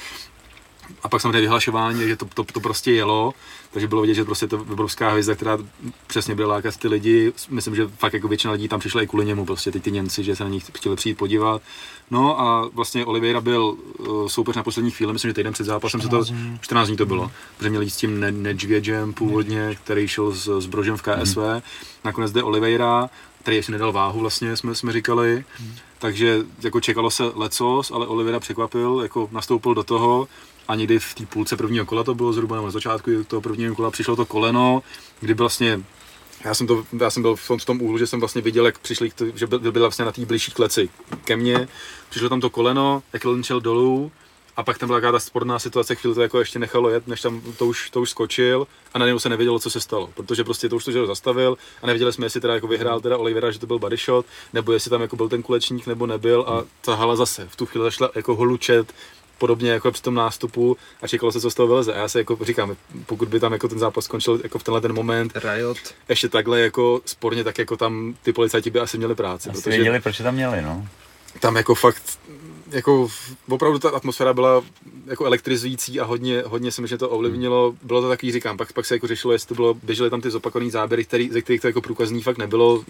[1.03, 3.35] A pak samozřejmě vyhlašování, že to, to, to, prostě jelo,
[3.71, 5.59] takže bylo vidět, že prostě to obrovská hvězda, která
[6.07, 7.33] přesně byla lákat ty lidi.
[7.51, 10.25] Myslím, že fakt jako většina lidí tam přišla i kvůli němu, prostě ty, ty Němci,
[10.25, 11.63] že se na nich chtěli přijít podívat.
[12.11, 13.65] No a vlastně Oliveira byl
[13.99, 16.25] uh, soupeř na poslední chvíli, myslím, že týden před zápasem se to,
[16.61, 17.31] 14 dní to bylo, mm.
[17.57, 21.37] protože měl jít s tím Nedžvědžem původně, který šel s, s Brožem v KSV.
[21.37, 21.63] Mm.
[22.05, 23.11] Nakonec jde Oliveira,
[23.43, 25.45] který ještě nedal váhu vlastně, jsme, jsme říkali.
[25.61, 25.75] Mm.
[25.99, 30.29] Takže jako čekalo se lecos, ale Oliveira překvapil, jako nastoupil do toho
[30.69, 33.75] a někdy v té půlce prvního kola to bylo zhruba, nebo na začátku toho prvního
[33.75, 34.83] kola přišlo to koleno,
[35.21, 35.81] kdy vlastně
[36.45, 38.67] já jsem, to, já jsem byl v tom, v tom úhlu, že jsem vlastně viděl,
[38.67, 40.89] jak přišli, že byl, byl vlastně na té blížší kleci
[41.25, 41.69] ke mně.
[42.11, 44.13] Přišlo tam to koleno, jak šel dolů,
[44.57, 47.21] a pak tam byla taková ta sporná situace, chvíli to jako ještě nechalo jet, než
[47.21, 50.45] tam to už, to už skočil a na něj se nevědělo, co se stalo, protože
[50.45, 53.51] prostě to už to že zastavil a nevěděli jsme, jestli teda jako vyhrál teda Olivera,
[53.51, 56.65] že to byl body shot, nebo jestli tam jako byl ten kulečník nebo nebyl a
[56.81, 58.93] ta hala zase v tu chvíli zašla jako holučet,
[59.39, 61.95] podobně jako při tom nástupu a čekalo se, co z toho vyleze.
[61.95, 62.77] A já se jako říkám,
[63.07, 65.79] pokud by tam jako ten zápas skončil jako v tenhle ten moment, Riot.
[66.09, 69.51] ještě takhle jako sporně, tak jako tam ty policajti by asi měli práci.
[69.51, 70.89] Asi protože věděli, proč tam měli, no.
[71.41, 72.19] Tam jako fakt
[72.71, 73.09] jako
[73.49, 74.63] opravdu ta atmosféra byla
[75.07, 77.75] jako elektrizující a hodně, hodně se mi, že to ovlivnilo.
[77.83, 80.31] Bylo to takový, říkám, pak, pak se jako řešilo, jestli to bylo, běžely tam ty
[80.31, 82.85] zopakované záběry, který, ze kterých to jako průkazní fakt nebylo.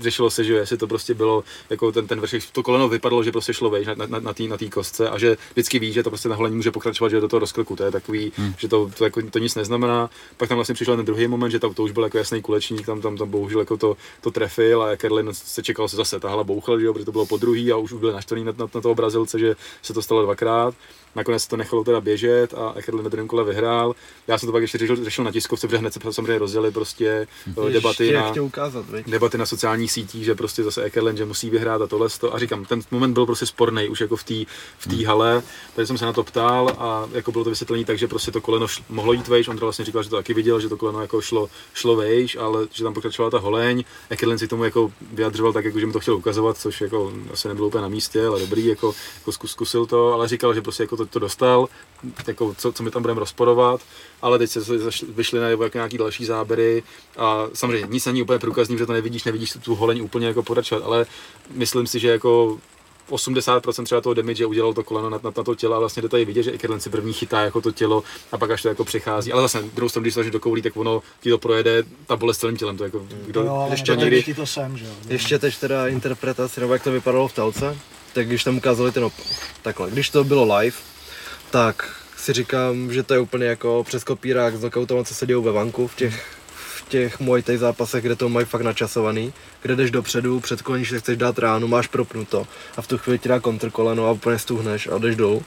[0.00, 3.32] Řešilo se, že jestli to prostě bylo, jako ten, ten vršek, to koleno vypadalo, že
[3.32, 6.10] prostě šlo vejš na, na, na té na kostce a že vždycky ví, že to
[6.10, 7.76] prostě na holení může pokračovat, že do toho rozkliku.
[7.76, 8.54] To je takový, hmm.
[8.58, 10.10] že to, to, jako, to, nic neznamená.
[10.36, 12.86] Pak tam vlastně přišel ten druhý moment, že to, to už byl jako jasný kulečník,
[12.86, 16.44] tam, tam, tam bohužel jako to, to trefil a Kerlin se čekal se zase, tahle
[16.44, 18.80] bouchal, že jo, protože to bylo po druhý a už byl naštvaný na, na, na
[18.80, 20.74] toho Brazilce, že se to stalo dvakrát.
[21.14, 23.94] Nakonec to nechalo teda běžet a Eckerle na druhém kole vyhrál.
[24.28, 27.26] Já jsem to pak ještě řešil, řešil na tiskovce, protože hned se samozřejmě rozdělili prostě
[27.46, 31.82] ještě debaty na, ukázat, debaty na sociálních sítích, že prostě zase Eckerle, že musí vyhrát
[31.82, 32.08] a tohle.
[32.32, 34.34] A říkám, ten moment byl prostě sporný už jako v té
[34.78, 35.42] v tý hale.
[35.74, 38.40] Tady jsem se na to ptal a jako bylo to vysvětlení tak, že prostě to
[38.40, 39.48] koleno šlo, mohlo jít vejš.
[39.48, 42.36] On to vlastně říkal, že to taky viděl, že to koleno jako šlo, šlo vejš,
[42.36, 43.84] ale že tam pokračovala ta holeň.
[44.10, 47.48] Eckerle si tomu jako vyjadřoval tak, jako, že mi to chtěl ukazovat, což jako asi
[47.48, 50.82] nebylo úplně na místě, ale dobrý, jako, jako zkus, zkusil to, ale říkal, že prostě
[50.82, 51.68] jako to, to dostal
[52.26, 53.80] jako co, co my tam budeme rozporovat,
[54.22, 54.60] ale teď se
[55.08, 56.82] vyšly na jako nějaký další záběry
[57.16, 60.84] a samozřejmě nic není úplně průkazný, že to nevidíš, nevidíš tu holeň úplně jako podačovat,
[60.84, 61.06] ale
[61.50, 62.58] myslím si, že jako
[63.10, 66.08] 80% třeba toho damage udělal to koleno na, na, na to tělo a vlastně do
[66.08, 68.02] tady vidět, že Ikerlen si první chytá jako to tělo
[68.32, 69.32] a pak až to jako přechází.
[69.32, 72.38] Ale zase druhou stranu, když se do koulí, tak ono ti to projede ta bolest
[72.38, 72.76] celým tělem.
[72.76, 74.92] To jako, kdo, jo, ještě, někdy, to sem, že jo.
[75.08, 77.78] ještě teď teda interpretace, nebo jak to vypadalo v telce,
[78.12, 79.22] tak když tam ukázali ten op-
[79.62, 80.76] takhle, když to bylo live,
[81.50, 85.42] tak si říkám, že to je úplně jako přes kopírák s knockoutama, co se dějou
[85.42, 86.24] ve vanku v těch,
[86.76, 89.32] v těch Muay zápasech, kde to mají fakt načasovaný,
[89.62, 92.46] kde jdeš dopředu, předkloníš, že chceš dát ránu, máš propnuto
[92.76, 95.44] a v tu chvíli ti dá kontrkoleno a úplně stuhneš a jdeš dolů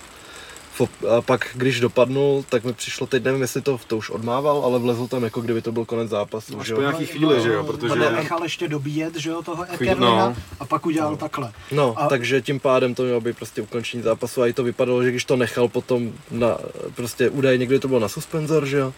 [1.18, 4.80] a pak, když dopadnul, tak mi přišlo, teď nevím, jestli to, to už odmával, ale
[4.80, 6.60] vlezl tam jako kdyby to byl konec zápasu.
[6.60, 7.94] Až po nějaký chvíli, že jo, protože...
[7.94, 10.36] On nechal ještě dobíjet, že jo, toho Ekerlina no.
[10.60, 11.18] a pak udělal no.
[11.18, 11.52] takhle.
[11.72, 12.08] No, a...
[12.08, 15.26] takže tím pádem to mělo být prostě ukončení zápasu a i to vypadalo, že když
[15.26, 16.58] to nechal potom na,
[16.96, 18.94] prostě údaj někdy to bylo na suspenzor, že jo,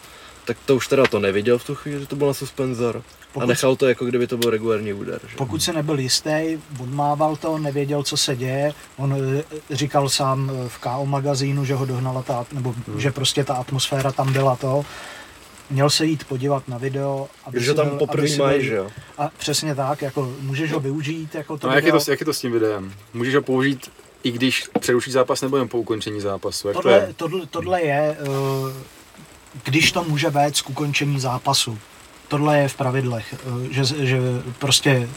[0.45, 3.03] tak to už teda to neviděl v tu chvíli, že to byl na suspenzor.
[3.33, 5.19] Pokud, a nechal to jako kdyby to byl regulární úder.
[5.29, 5.35] Že?
[5.37, 8.73] Pokud se nebyl jistý, odmával to, nevěděl, co se děje.
[8.97, 9.43] On eh,
[9.75, 12.99] říkal sám eh, v KO magazínu, že ho dohnala ta, nebo hmm.
[12.99, 14.85] že prostě ta atmosféra tam byla to.
[15.69, 17.27] Měl se jít podívat na video.
[17.45, 18.89] Aby Když ho tam poprvé mají, že jo?
[19.17, 21.35] A přesně tak, jako můžeš ho využít.
[21.35, 22.93] Jako to no, jak, je to, jak je to s tím videem?
[23.13, 23.91] Můžeš ho použít
[24.23, 26.67] i když přeruší zápas nebo jen po ukončení zápasu?
[26.67, 27.13] Jak tohle, to je?
[27.13, 28.69] Tohle, tohle je, uh,
[29.63, 31.79] když to může vést k ukončení zápasu.
[32.27, 34.17] Tohle je v pravidlech, eh, že, že
[34.59, 35.09] prostě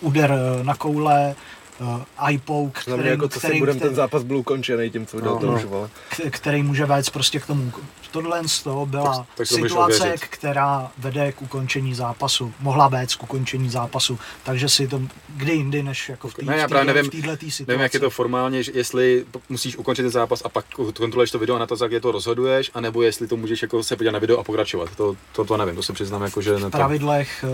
[0.00, 1.34] úder eh, na koule,
[1.80, 5.20] uh, eye poke, který, jako to který, budem, který, ten zápas byl ukončený tím, co
[5.20, 5.90] no, no,
[6.30, 7.72] který může vést prostě k tomu.
[8.10, 12.52] Tohle z toho byla tak, tak to situace, která vede k ukončení zápasu.
[12.60, 16.66] Mohla vést k ukončení zápasu, takže si to kdy jindy, než jako v této ne,
[16.70, 17.64] já nevím, situaci.
[17.66, 21.56] Nevím, jak je to formálně, jestli musíš ukončit ten zápas a pak kontroluješ to video
[21.56, 24.18] a na to, jak je to rozhoduješ, anebo jestli to můžeš jako se podívat na
[24.18, 24.88] video a pokračovat.
[24.96, 26.56] To, to, to nevím, to se přiznám jako, že...
[26.56, 27.44] V pravidlech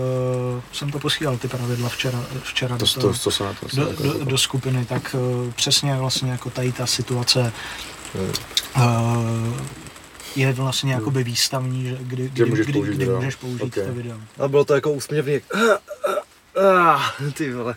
[0.55, 4.13] uh, jsem to posílal, ty pravidla včera, včera to, do, to, to, to, to, do,
[4.13, 7.53] do, do skupiny, tak uh, přesně vlastně jako tady ta situace
[8.75, 8.81] uh,
[10.35, 11.01] je vlastně hmm.
[11.01, 13.85] jakoby výstavní, že kdy, kdy, můžeš, kdy, použít, kdy můžeš použít okay.
[13.85, 14.17] to video.
[14.39, 15.43] A bylo to jako úsměvný, jak
[16.57, 17.01] Ah,
[17.33, 17.75] ty vole.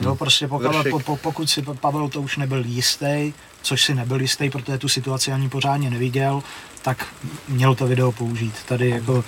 [0.00, 3.32] no prostě pokud, po, po, pokud si Pavel to už nebyl jistý,
[3.62, 6.42] což si nebyl jistý, protože tu situaci ani pořádně neviděl,
[6.82, 7.06] tak
[7.48, 8.54] měl to video použít.
[8.66, 9.24] Tady jako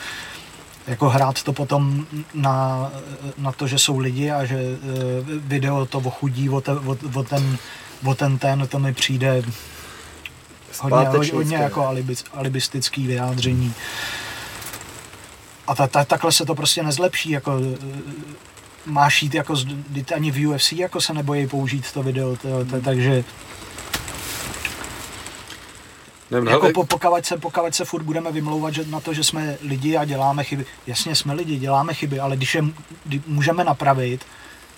[0.86, 2.90] jako hrát to potom na,
[3.39, 4.77] na to, že jsou lidi a že e,
[5.27, 7.59] video to ochudí o, te, o, o, ten,
[8.05, 9.43] o ten ten, to mi přijde
[10.81, 13.74] hodně, hodně, hodně jako alibis, alibistický vyjádření.
[15.66, 17.78] A ta, ta, takhle se to prostě nezlepší, jako e,
[18.86, 19.55] máš jít jako,
[20.15, 23.24] ani v UFC jako se nebojí použít to video, to, to, takže
[26.31, 26.73] Nevím, jako ale...
[26.73, 30.05] po, pokavať, se, pokavať se furt budeme vymlouvat že na to, že jsme lidi a
[30.05, 30.66] děláme chyby.
[30.86, 32.65] Jasně, jsme lidi, děláme chyby, ale když je
[33.05, 34.24] kdy můžeme napravit,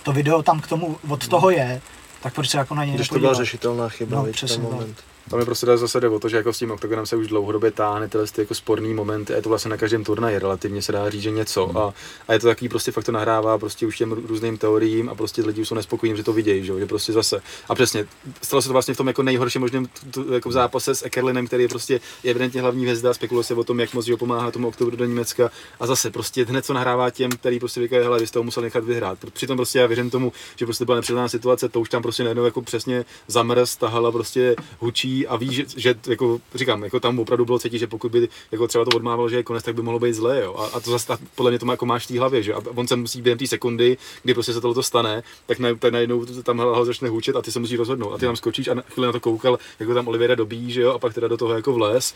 [0.03, 1.81] to video tam k tomu, od toho je,
[2.23, 5.05] tak proč se jako na něj Když to byla řešitelná chyba, no, přesně ten moment.
[5.31, 7.71] Tam je prostě zase jde o to, že jako s tím oktagonem se už dlouhodobě
[7.71, 11.11] táhne tyhle ty jako sporný momenty, je to vlastně na každém turnaji relativně se dá
[11.11, 11.77] říct, že něco mm.
[11.77, 11.95] a,
[12.29, 15.43] a, je to takový prostě fakt to nahrává prostě už těm různým teoriím a prostě
[15.43, 17.43] lidi už jsou nespokojení, že to vidějí, že, že prostě zase.
[17.69, 18.07] A přesně,
[18.43, 19.87] stalo se to vlastně v tom jako nejhorším možném
[20.33, 23.65] jako v zápase s Ekerlinem, který je prostě je evidentně hlavní hvězda, spekuluje se o
[23.65, 25.51] tom, jak moc ho pomáhá tomu oktobru do Německa
[25.81, 28.63] a zase prostě hned co nahrává těm, který prostě říkají, hele, vy jste ho musel
[28.63, 29.19] nechat vyhrát.
[29.33, 32.45] Přitom prostě já věřím tomu, že prostě byla nepřidaná situace, to už tam prostě najednou
[32.45, 37.45] jako přesně zamrz, tahala prostě hučí a ví, že, že jako, říkám, jako tam opravdu
[37.45, 40.01] bylo cítit, že pokud by jako třeba to odmával, že je konec, tak by mohlo
[40.01, 40.55] být zlé, jo.
[40.57, 42.61] A, a to zase podle mě to má, jako máš v té hlavě, že a
[42.75, 46.25] on se musí během té sekundy, kdy prostě se tohle stane, tak, na, tak najednou
[46.25, 48.13] tam hlava začne hůčet a ty se musíš rozhodnout.
[48.13, 50.81] A ty tam skočíš a na chvíli na to koukal, jako tam Olivera dobí, že
[50.81, 52.15] jo, a pak teda do toho jako vles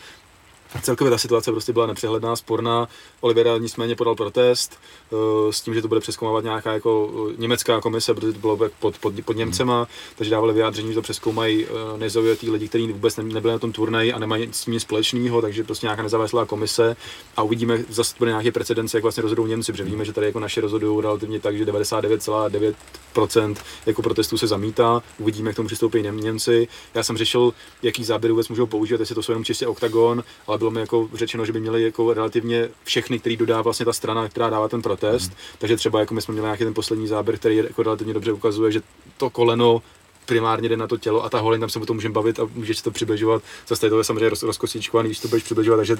[0.81, 2.87] Celkově ta situace prostě byla nepřehledná, sporná.
[3.21, 4.79] Olivera nicméně podal protest
[5.09, 5.19] uh,
[5.51, 8.97] s tím, že to bude přeskoumávat nějaká jako uh, německá komise, protože to bylo pod,
[8.97, 13.53] pod, pod Němcema, takže dávali vyjádření, že to přeskoumají uh, nezaujatý lidi, kteří vůbec nebyli
[13.53, 16.95] na tom turnaji a nemají s tím nic společného, takže prostě nějaká nezávislá komise
[17.37, 20.39] a uvidíme, zase bude nějaký precedens, jak vlastně rozhodují Němci, protože víme, že tady jako
[20.39, 26.67] naše rozhodují relativně tak, že 99,9% jako protestů se zamítá, uvidíme, jak tomu přistoupí Němci.
[26.93, 27.53] Já jsem řešil,
[27.83, 31.09] jaký záběr vůbec můžou použít, jestli to jsou jenom čistě oktagon, ale bylo mi jako
[31.13, 34.81] řečeno, že by měli jako relativně všechny, který dodá vlastně ta strana, která dává ten
[34.81, 35.29] protest.
[35.29, 35.35] Mm.
[35.57, 38.71] Takže třeba jako my jsme měli nějaký ten poslední záběr, který jako relativně dobře ukazuje,
[38.71, 38.81] že
[39.17, 39.81] to koleno
[40.25, 42.47] primárně jde na to tělo a ta holin, tam se o tom můžeme bavit a
[42.53, 43.43] můžeš to přibližovat.
[43.67, 45.97] Zase to je samozřejmě roz, rozkosíčkovaný, když to budeš přibližovat, takže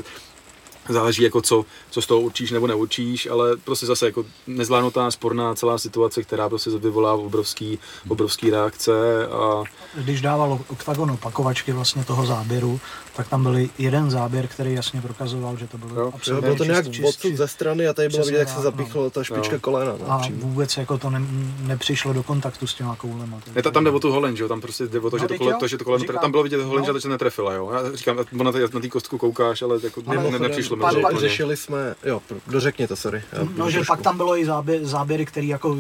[0.90, 5.56] záleží jako co, co z toho určíš nebo neučíš, ale prostě zase jako nezvládnutá sporná
[5.56, 9.64] celá situace, která prostě vyvolá obrovský, obrovský reakce a...
[9.96, 12.80] Když dával OKTAGON opakovačky vlastně toho záběru,
[13.18, 16.12] tak tam byl jeden záběr, který jasně prokazoval, že to bylo jo.
[16.16, 19.24] absolutně Bylo to nějak odsud ze strany a tady bylo vidět, jak se zapichlo ta
[19.24, 19.60] špička jo.
[19.60, 19.94] kolena.
[20.00, 20.48] No, a přímo.
[20.48, 21.22] vůbec jako to ne,
[21.62, 23.40] nepřišlo do kontaktu s těma koulema.
[23.56, 24.50] Je to tam jde o tu holen, že jo?
[24.50, 26.32] Tam prostě jde o to, no, že, to, kole, to, že to koleno, říkám, tam
[26.32, 26.94] bylo vidět holen, no.
[26.94, 27.72] že to netrefila, jo?
[27.72, 30.84] Já říkám, na té na kostku koukáš, ale jako ale ne, ne, nepřišlo mi.
[31.02, 33.24] Pak řešili jsme, jo, dořekněte, sorry.
[33.34, 35.78] Já no, že pak tam bylo i záběr, záběry, které jako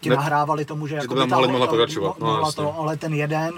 [0.00, 2.18] ti nahrávali tomu, že, jako by tam mohla pokračovat.
[2.20, 3.52] No, to, ale ten jeden,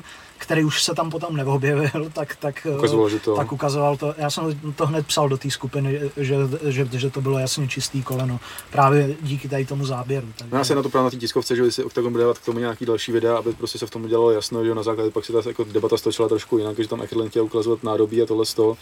[0.44, 3.36] který už se tam potom neobjevil, tak, tak, ukazoval, že to...
[3.36, 4.14] tak ukazoval to.
[4.18, 8.02] Já jsem to hned psal do té skupiny, že, že, že, to bylo jasně čistý
[8.02, 8.40] koleno,
[8.70, 10.26] právě díky tady tomu záběru.
[10.38, 10.52] Takže...
[10.52, 12.44] No já se na to právě na té tiskovce, že si Octagon bude dávat k
[12.44, 15.24] tomu nějaký další videa, aby prostě se v tom udělalo jasno, že na základě pak
[15.24, 18.44] se ta jako debata stočila trošku jinak, že tam Ekerlin chtěl ukazovat nádobí a tohle
[18.54, 18.76] toho,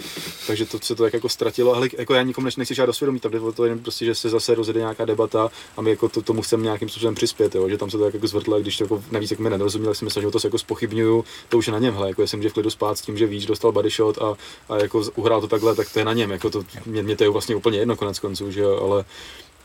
[0.46, 1.74] takže to se to tak jako ztratilo.
[1.74, 4.14] Ale jako já nikomu nechci žádat do svědomí, tam jde o to jen prostě, že
[4.14, 7.68] se zase rozjede nějaká debata a my jako to, tomu chceme nějakým způsobem přispět, jo?
[7.68, 10.22] že tam se to jako zvrtlo, když to jako navíc jak mi nerozuměl, si myslím,
[10.22, 12.52] že to se jako spochybňuju, to už je na něm, hele, jako jestli může v
[12.52, 14.36] klidu spát s tím, že víš, dostal body shot a,
[14.68, 17.24] a jako uhrál to takhle, tak to je na něm, jako to, mě, mě to
[17.24, 19.04] je vlastně úplně jedno konec konců, že jo, ale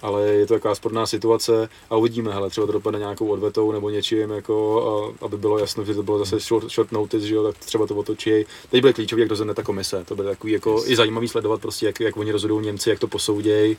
[0.02, 3.90] ale je to taková sporná situace a uvidíme, hele, třeba to dopadne nějakou odvetou nebo
[3.90, 7.44] něčím, jako, a, aby bylo jasno, že to bylo zase short, short notice, že jo,
[7.44, 8.46] tak třeba to otočí.
[8.70, 11.86] Teď bude klíčový, jak rozhodne ta komise, to bude takový jako i zajímavý sledovat prostě,
[11.86, 13.78] jak, jak oni rozhodují Němci, jak to posoudějí,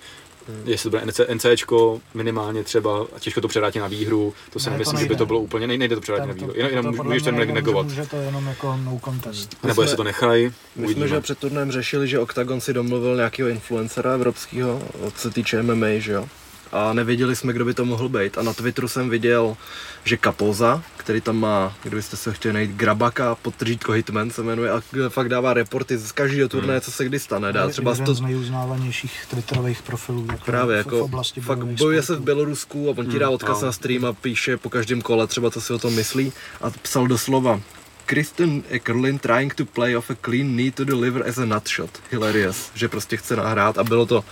[0.49, 0.63] Hmm.
[0.65, 4.67] Jestli to bude NC, NCčko minimálně třeba a těžko to předáte na výhru, to si
[4.67, 7.05] ne, nemyslím, že by to bylo úplně, nejde to předáte na výhru, jenom, jenom to
[7.05, 7.83] můžeš to negovat.
[7.83, 9.57] Může to jenom jako no contest.
[9.65, 13.49] Nebo jestli to nechají, My jsme, že před turnem řešili, že Octagon si domluvil nějakého
[13.49, 14.83] influencera evropského,
[15.15, 16.29] co se týče MMA, že jo?
[16.73, 18.39] a nevěděli jsme, kdo by to mohl být.
[18.39, 19.57] A na Twitteru jsem viděl,
[20.05, 24.83] že Kapoza, který tam má, kdybyste se chtěli najít, Grabaka, podtržítko Hitman se jmenuje a
[25.09, 26.81] fakt dává reporty z každého turné, hmm.
[26.81, 27.53] co se kdy stane.
[27.53, 28.15] Dá třeba jeden to...
[28.15, 30.27] z nejuznávanějších twitterových profilů.
[30.31, 33.35] Jako Právě, jako v oblasti fakt bojuje se v Bělorusku a on ti dá hmm,
[33.35, 33.67] odkaz no.
[33.67, 37.07] na stream a píše po každém kole třeba, co si o tom myslí a psal
[37.07, 37.61] doslova
[38.07, 41.91] Kristen Eckerlin trying to play off a clean knee to deliver as a nutshot.
[42.11, 44.25] Hilarious, že prostě chce nahrát a bylo to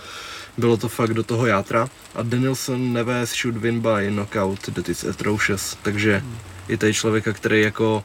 [0.57, 1.89] bylo to fakt do toho játra.
[2.15, 5.77] A Danielson never should win by knockout, that is atrocious.
[5.81, 6.23] Takže
[6.67, 8.03] je tady člověka, který jako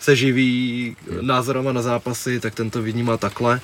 [0.00, 3.60] se živí názorama na zápasy, tak tento vnímá takhle.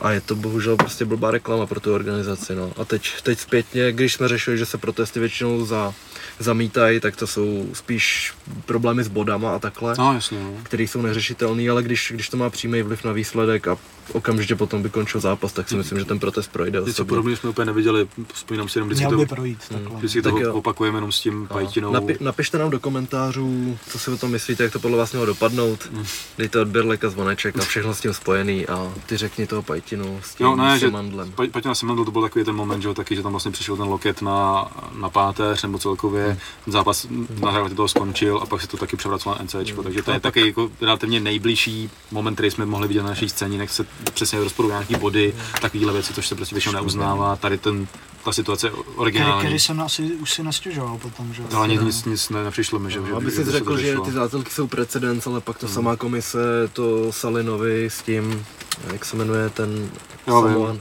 [0.00, 2.54] A je to bohužel prostě blbá reklama pro tu organizaci.
[2.54, 2.72] No.
[2.76, 5.94] A teď, teď zpětně, když jsme řešili, že se protesty většinou za
[6.38, 8.34] zamítají, tak to jsou spíš
[8.66, 10.52] problémy s bodama a takhle, no, jasně, no.
[10.62, 13.78] které jsou neřešitelné, ale když, když to má přímý vliv na výsledek a
[14.12, 16.80] okamžitě potom by končil zápas, tak si myslím, že ten protest projde.
[16.86, 19.96] Něco podobně jsme úplně neviděli, vzpomínám si jenom vždycky to, projít, hmm.
[19.96, 21.92] vždycky to tak opakujeme jenom s tím pajtinou.
[21.92, 25.26] Napi, napište nám do komentářů, co si o tom myslíte, jak to podle vás mělo
[25.26, 25.88] dopadnout.
[25.92, 26.04] Hmm.
[26.38, 30.34] Dejte odběr leka zvoneček a všechno s tím spojený a ty řekni toho pajtinu s
[30.34, 31.28] tím jo, ne, semandlem.
[31.28, 33.86] Že, pajtina semandl to byl takový ten moment, že taky, že tam vlastně přišel ten
[33.86, 34.66] loket na,
[35.00, 36.36] na páteř nebo celkově hmm.
[36.66, 37.06] zápas
[37.40, 39.84] na hlavě toho skončil a pak se to taky převracelo na NCčko, hmm.
[39.84, 43.58] takže to je taky jako relativně nejbližší moment, který jsme mohli vidět na naší scéně,
[43.58, 47.36] nech se přesně rozporu nějaký body, takovéhle věci, což se prostě většinou neuznává.
[47.36, 47.86] Tady ten,
[48.24, 49.40] ta situace originální.
[49.40, 51.42] Který jsem asi už si nastěžoval potom, že?
[51.54, 54.50] Ale nic, nic, nic ne, nepřišlo mi, že, no, aby si řekl, že ty zátelky
[54.50, 55.74] jsou precedens, ale pak to hmm.
[55.74, 56.38] samá komise,
[56.72, 58.46] to Salinovi s tím,
[58.92, 59.90] jak se jmenuje ten
[60.26, 60.80] jo, Samoan.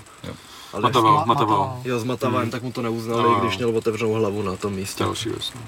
[0.81, 1.81] Mataval, Mataval.
[1.83, 2.51] Jo, s Matavalem, hmm.
[2.51, 3.39] tak mu to neuznali, no.
[3.39, 5.03] když měl otevřenou hlavu na tom místě.
[5.03, 5.51] Další věc.
[5.55, 5.61] No.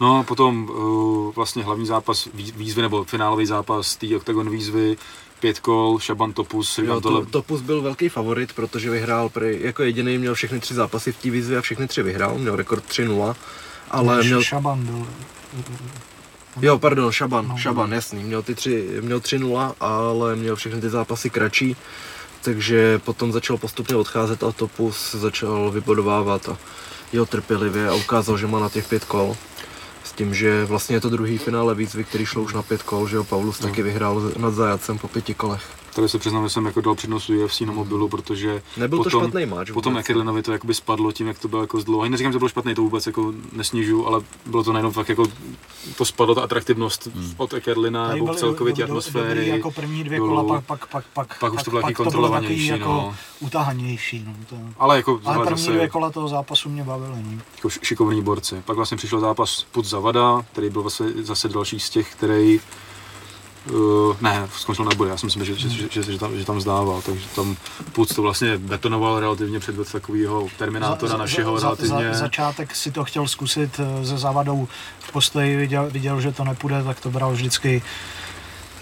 [0.00, 4.96] No a potom uh, vlastně hlavní zápas výzvy, nebo finálový zápas té Octagon výzvy,
[5.40, 6.78] pět kol, Šaban Topus.
[6.78, 11.12] Jo, to, Topus byl velký favorit, protože vyhrál prý, jako jediný měl všechny tři zápasy
[11.12, 13.34] v té výzvě a všechny tři vyhrál, měl rekord 3-0.
[13.90, 14.42] Ale měl...
[14.42, 15.06] Šaban byl
[16.62, 17.58] Jo, pardon, Šaban, no.
[17.58, 21.76] Šaban, jasný, měl ty tři, měl 3-0, ale měl všechny ty zápasy kratší,
[22.42, 26.58] takže potom začal postupně odcházet a Topus začal vybodovávat a
[27.12, 29.36] jeho trpělivě a ukázal, že má na těch pět kol.
[30.04, 33.08] S tím, že vlastně je to druhý finále výzvy, který šlo už na pět kol,
[33.08, 33.68] že jo, Paulus no.
[33.68, 35.79] taky vyhrál nad Zajacem po pěti kolech.
[35.94, 39.22] Tady se přiznám, že jsem jako dal přednost UFC na mobilu, protože Nebyl to potom,
[39.22, 40.04] špatný match potom vůbec.
[40.04, 42.08] Ekerlinovi to jakoby spadlo tím, jak to bylo jako zdlouho.
[42.08, 45.26] Neříkám, že bylo špatný, to vůbec jako nesnižu, ale bylo to najednou fakt jako,
[45.98, 47.34] to spadlo ta atraktivnost Hmm.
[47.36, 49.28] od Ekerlina Tady nebo byly celkově ty atmosféry.
[49.34, 52.02] dobrý jako první dvě kola, pak, pak, pak, pak, Pak už to bylo taky to
[52.02, 53.14] kontrolovanější, jako no.
[53.40, 54.24] utahanější.
[54.26, 54.56] No, to.
[54.78, 57.14] Ale jako Ale první zase dvě kola toho zápasu mě bavily.
[57.22, 57.38] No.
[57.56, 58.62] jako šikovní borci.
[58.64, 62.60] Pak vlastně přišel zápas Put Zavada, který byl zase, zase další z těch, který
[63.66, 66.44] Uh, ne, skončil na body, já si myslím, že, že, že, že, že, tam, že
[66.44, 67.56] tam zdával, takže tam
[67.92, 72.14] Puc to vlastně betonoval relativně předved takového terminátora našeho za, relativně.
[72.14, 74.68] za, začátek si to chtěl zkusit eh, se zavadou
[74.98, 77.82] v postoji, viděl, viděl, že to nepůjde, tak to bral vždycky,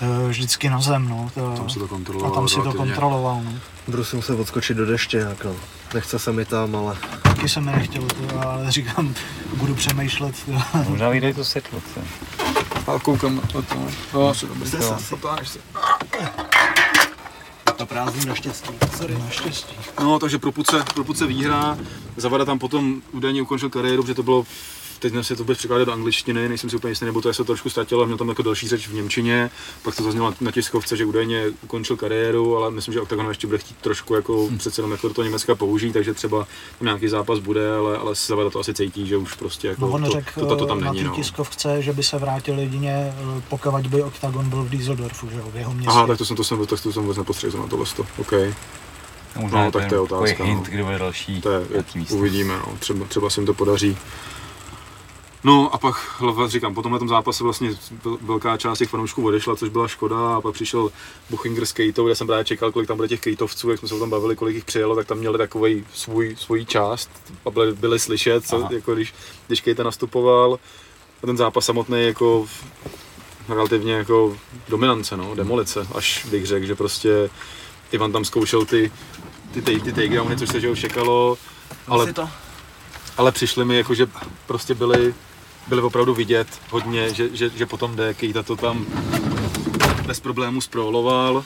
[0.00, 1.08] eh, vždycky na zem.
[1.08, 1.30] No.
[1.34, 3.42] To, tam si to a kontroloval tam si to kontroloval.
[3.44, 3.52] No.
[3.86, 5.54] Budu si muset odskočit do deště nějak, no.
[5.94, 9.14] Nechce se mi tam, ale Taky se mi nechtělo, to, ale říkám,
[9.54, 10.34] budu přemýšlet.
[10.46, 10.52] To.
[10.88, 11.82] Možná vyjde to světlo.
[11.94, 12.00] co?
[12.92, 13.64] A koukám na to.
[14.14, 14.70] No, se dobrý.
[14.70, 14.78] Se
[15.10, 15.58] Potáhneš se.
[17.76, 18.70] to prázdný naštěstí.
[18.96, 19.14] Sorry.
[19.18, 19.74] Naštěstí.
[20.00, 21.78] No, takže pro Puce, pro Puce výhra.
[22.16, 24.44] Zavada tam potom údajně ukončil kariéru, protože to bylo
[24.98, 27.36] teď jsem si to vůbec překládat do angličtiny, nejsem si úplně jistý, nebo to se
[27.36, 29.50] to trošku ztratilo, měl tam jako další řeč v Němčině,
[29.82, 33.58] pak to zaznělo na tiskovce, že údajně ukončil kariéru, ale myslím, že Octagon ještě bude
[33.58, 34.58] chtít trošku jako hmm.
[34.58, 36.46] přece jenom jako do toho Německa použít, takže třeba
[36.78, 39.88] tam nějaký zápas bude, ale, ale Zavada to asi cítí, že už prostě jako No
[39.88, 41.04] on to, řekl to, to, to, tam na není.
[41.04, 41.14] té No.
[41.14, 45.50] tiskovce, že by se vrátil jedině, eh, pokud by Octagon byl v Düsseldorfu, že jo,
[45.52, 45.90] v jeho městě.
[45.90, 47.86] Aha, tak to jsem, to jsem, tak to jsem vůbec nepostřehl na tohle.
[48.18, 48.32] OK,
[49.36, 50.70] Možná No, tak to je otázka, hint, no.
[50.70, 51.66] kdy bude další to je,
[52.10, 52.76] uvidíme, no.
[52.78, 53.96] třeba, třeba se jim to podaří.
[55.44, 55.96] No a pak,
[56.46, 60.36] říkám, po tomhle tom zápase vlastně vel- velká část těch fanoušků odešla, což byla škoda
[60.36, 60.90] a pak přišel
[61.30, 63.94] Buchinger s Kejtou, kde jsem právě čekal, kolik tam bude těch kejtovců, jak jsme se
[63.94, 67.10] o tom bavili, kolik jich přijelo, tak tam měli takový svůj, svoji část
[67.44, 68.68] a byli, byli slyšet, co, Aha.
[68.72, 69.14] jako když,
[69.46, 70.58] když Kejta nastupoval
[71.22, 72.46] a ten zápas samotný jako
[73.48, 74.36] relativně jako
[74.68, 77.30] dominance, no, demolice, až bych řekl, že prostě
[77.92, 78.92] Ivan tam zkoušel ty,
[79.52, 81.38] ty, ty, ty takedowny, což se že už čekalo,
[81.86, 82.14] ale
[83.16, 84.06] ale přišli mi jako, že
[84.46, 85.14] prostě byli,
[85.68, 88.86] byli opravdu vidět hodně, že, že, že potom jde, Kejta to tam
[90.06, 91.44] bez problémů sproloval,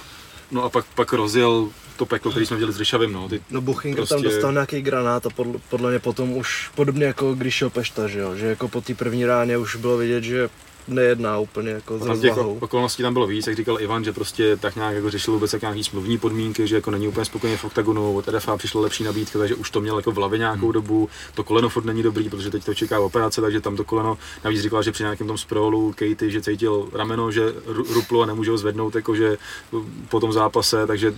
[0.51, 3.61] no a pak, pak rozjel to peklo, který jsme viděli s Ryšavým, no, ty, No
[3.61, 7.55] Buchinger Prostě- tam dostal nějaký granát a podle, podle mě potom už podobně jako když
[7.55, 10.49] šel Pešta, že jo, že jako po té první ráně už bylo vidět, že
[10.89, 14.77] nejedná úplně jako s těch okolností tam bylo víc, jak říkal Ivan, že prostě tak
[14.77, 18.17] nějak jako řešil vůbec jak nějaký smluvní podmínky, že jako není úplně spokojený v oktagonu,
[18.17, 20.73] od RFA přišla lepší nabídka, takže už to měl jako v hlavě nějakou Hmm.
[20.73, 21.09] dobu.
[21.35, 24.63] To koleno furt není dobrý, protože teď to čeká operace, takže tam to koleno navíc
[24.63, 28.51] říkal, že při nějakém tom sprolu Katie, že cítil rameno, že ru- ruplo a nemůže
[28.51, 29.39] ho zvednout, jakože
[30.09, 31.15] po tom zápase, takže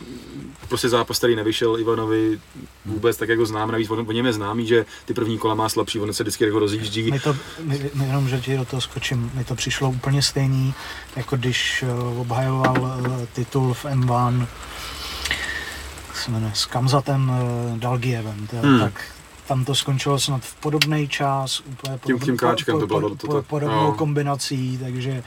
[0.69, 2.41] prostě zápas, který nevyšel Ivanovi
[2.87, 5.69] vůbec tak, jak ho znám, navíc o něm je známý, že ty první kola má
[5.69, 7.11] slabší, on se vždycky jako rozjíždí.
[7.11, 10.75] Mi to, mi, mi jenom, že ti do toho skočím, mi to přišlo úplně stejný,
[11.17, 14.47] jako když uh, obhajoval uh, titul v M1
[16.09, 17.31] jak se jmenuje, s Kamzatem
[17.73, 18.81] uh, Dalgievem, to, Hmm.
[18.81, 19.05] tak
[19.47, 23.27] tam to skončilo snad v podobný čas, úplně Tím- tím káčkem to bylo, to- to-
[23.27, 23.93] po, podobnou no.
[23.93, 25.23] kombinací, takže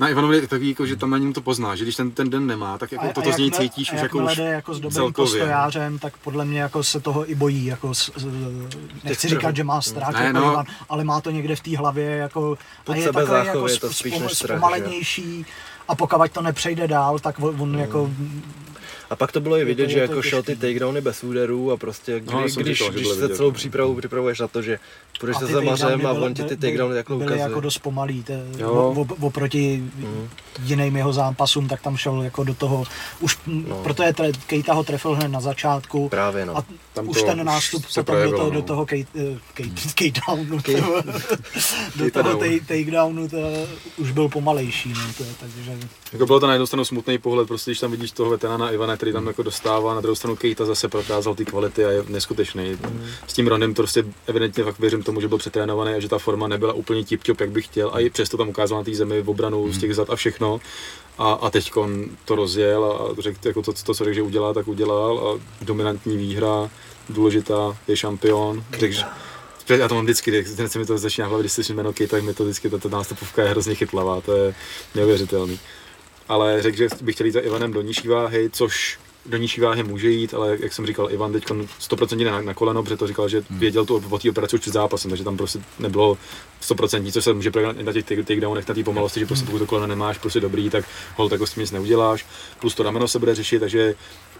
[0.00, 2.46] Na Ivanovi je takový, jako, že tam ani to pozná, že když ten, ten den
[2.46, 4.80] nemá, tak jako a, toto z něj cítíš a už jako už jde jako s
[4.80, 5.12] dobrým celkově.
[5.14, 7.64] postojářem, tak podle mě jako se toho i bojí.
[7.66, 8.26] Jako s, s,
[9.04, 10.52] nechci říkat, že má strach, Ne, jako no.
[10.52, 13.68] Ivan, ale má to někde v té hlavě jako, Pod a je sebe takový jako
[13.68, 15.46] je to sp- spíš spom- než strach, zpomalenější
[15.88, 18.10] a pokud to nepřejde dál, tak on, on jako
[19.14, 22.20] A pak to bylo i vidět, že jako šel ty takedowny bez úderů a prostě
[22.20, 23.54] kdy, No, když, říkal, když se vidět, celou no.
[23.54, 24.78] přípravu připravuješ na to, že
[25.20, 27.42] půjdeš se zamařem a on ti ty takedowny takhle byly ukazuje.
[27.48, 28.70] jako dost pomalý, te, Jo.
[28.72, 30.28] o, o, oproti Mm.
[30.64, 32.84] jiným jeho zápasům, tak tam šel jako do toho,
[33.20, 33.76] už, no.
[33.82, 36.56] proto je tre, Kejta ho trefil hned na začátku Právě no.
[36.56, 38.50] a Tam už ten nástup se potom do toho, no.
[38.50, 39.04] do toho Kate,
[39.54, 41.04] Kate, Kate downu, Kate-
[41.96, 42.38] do toho down.
[42.38, 43.36] take, takedownu, to
[43.96, 45.78] už byl pomalejší, no, to je, takže
[46.14, 48.96] Jako bylo to na jednu stranu smutný pohled, prostě když tam vidíš toho veterána Ivana,
[48.96, 52.78] který tam jako dostává, na druhou stranu Kejta zase prokázal ty kvality a je neskutečný.
[53.26, 56.18] S tím Ronem to prostě evidentně fakt věřím tomu, že byl přetrénovaný a že ta
[56.18, 59.22] forma nebyla úplně tip jak bych chtěl a i přesto tam ukázal na té zemi
[59.22, 60.60] v obranu z těch zad a všechno.
[61.18, 61.70] A, a teď
[62.24, 66.16] to rozjel a řekl, jako to, to, co řekl, že udělá, tak udělal a dominantní
[66.16, 66.70] výhra,
[67.08, 68.64] důležitá, je šampion.
[69.66, 72.06] Řekl, já to mám vždycky, když se mi to začíná hlavě, když slyším jméno Kate,
[72.06, 74.54] tak mi to vždycky, ta nástupovka je hrozně chytlavá, to je
[74.94, 75.60] neuvěřitelný.
[76.28, 79.82] Ale řekl, že bych chtěl jít za Ivanem do nižší váhy, což do nižší váhy
[79.82, 83.28] může jít, ale jak jsem říkal, Ivan teď 100% na, na koleno, protože to říkal,
[83.28, 83.58] že Hmm.
[83.58, 86.18] věděl tu o té operaci už před zápasem, takže tam prostě nebylo
[86.62, 89.58] 100%, co se může projevit na těch take- takedownech, na té pomalosti, že prostě pokud
[89.58, 90.84] to koleno nemáš prostě dobrý, tak
[91.16, 92.26] hol tak s tím nic neuděláš,
[92.60, 93.94] plus to rameno se bude řešit, takže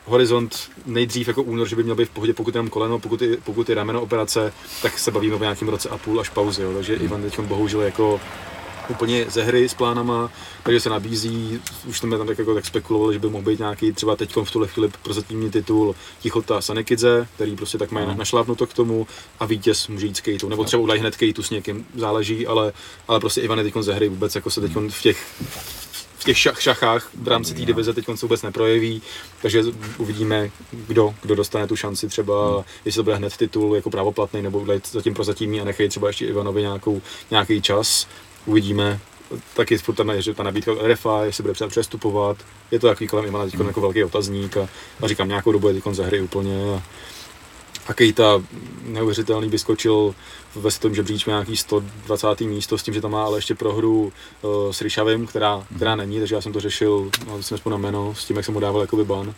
[0.05, 3.37] horizont nejdřív jako únor, že by měl být v pohodě, pokud jenom koleno, pokud je,
[3.45, 4.53] pokud je rameno operace,
[4.83, 6.73] tak se bavíme o nějakém roce a půl až pauzy, jo.
[6.75, 8.21] takže Ivan teď bohužel jako
[8.89, 10.31] úplně ze hry s plánama,
[10.63, 13.93] takže se nabízí, už jsme tam tak, jako, tak spekulovali, že by mohl být nějaký
[13.93, 18.15] třeba teď v tuhle chvíli prozatímní titul Tichota Sanekidze, který prostě tak mají No.
[18.15, 19.07] našlápnuto k tomu.
[19.41, 22.73] A vítěz může jít s Kejtou, nebo třeba udají hned Kejtu s někým, záleží, ale,
[23.09, 25.27] ale prostě Ivan je teď ze hry vůbec jako se teď v těch
[26.19, 29.03] v těch šach, šachách v rámci té divize teď se vůbec neprojeví,
[29.43, 29.63] takže
[29.99, 34.61] uvidíme, kdo, kdo dostane tu šanci třeba, jestli to bude hned titul jako právoplatný, nebo
[34.61, 38.07] bude zatím prozatímní a nechají třeba ještě Ivanovi nějakou, nějaký čas.
[38.47, 39.01] Uvidíme,
[39.55, 42.37] taky furt tam je, že ta nabídka RFA, jestli bude třeba přestupovat,
[42.71, 44.69] je to takový kolem Ivana teď jako velký otazník a,
[45.01, 46.83] a říkám, nějakou dobu je teď ze hry úplně a,
[47.87, 48.43] a Kejta
[48.83, 50.15] neuvěřitelný vyskočil
[50.55, 52.41] ve tom žebříčku nějaký 120.
[52.41, 54.13] místo s tím, že tam má ale ještě prohru
[54.43, 58.15] uh, s Ryšavým, která, která není, takže já jsem to řešil, no, jsem na jméno,
[58.15, 59.35] s tím, jak jsem mu dával jakoby ban.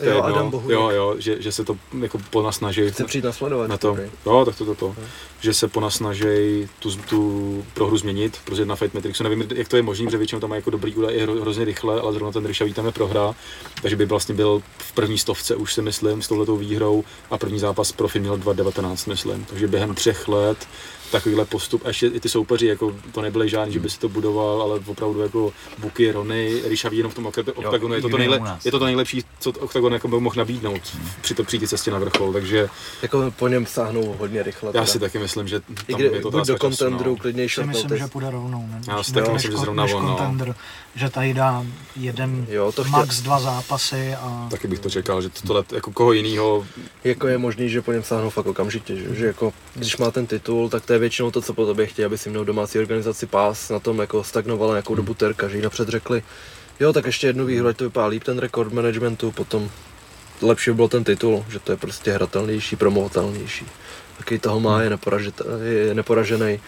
[0.00, 0.24] Jo, jedno.
[0.24, 3.68] Adam jo, jo, že, že se to jako ponasnaží Chce přijít nasledovat.
[3.70, 3.96] na to,
[4.26, 4.96] jo, tak to, to, to,
[5.40, 9.82] že se ponasnaží tu, tu prohru změnit, protože na Fight Matrixu nevím, jak to je
[9.82, 12.46] možné, protože většinou tam má jako dobrý údaj i hro, hrozně rychle, ale zrovna ten
[12.46, 13.34] Ryšavý tam je prohra,
[13.82, 17.58] takže by vlastně byl v první stovce už si myslím s touhletou výhrou a první
[17.58, 20.68] zápas profi měl 2.19 myslím, takže během třech let
[21.10, 24.08] takovýhle postup, a ještě i ty soupeři, jako to nebyly žádný, že by si to
[24.08, 28.18] budoval, ale opravdu jako Buky, Rony, Ryšavý jenom v tom okta- oktagonu, je to to,
[28.18, 28.64] nejle, nás.
[28.64, 30.80] je to to nejlepší, co oktagon jako by mohl nabídnout
[31.20, 32.68] při to přijít cestě na vrchol, takže
[33.02, 34.68] Jako po něm sáhnou hodně rychle.
[34.68, 34.86] já teda.
[34.86, 35.56] si taky myslím, že
[35.88, 37.32] I tam kdy, je to buď do času, contendru, no.
[37.32, 38.68] si short myslím, že půjde rovnou.
[38.70, 38.80] Ne?
[38.88, 40.54] Já si taky myslím, že zrovna on, no.
[40.94, 41.64] že tady dá
[41.96, 45.92] jeden, Jo, to chtěl, max dva zápasy a Taky bych to čekal, že tohle, jako
[45.92, 46.66] koho jiného,
[47.04, 50.26] jako je možný, že po něm sáhnou fakt okamžitě, že, že jako, když má ten
[50.26, 53.26] titul, tak to je většinou to, co po tobě chtějí, aby si měl domácí organizaci
[53.26, 56.22] pás, na tom jako stagnovala nějakou dobu terka, že jí napřed řekli,
[56.80, 59.70] jo, tak ještě jednu výhru, ať to vypadá líp ten rekord managementu, potom
[60.42, 63.66] lepší by byl ten titul, že to je prostě hratelnější, promovatelnější.
[64.18, 66.60] Taky toho má, je, neporažit, je neporažený,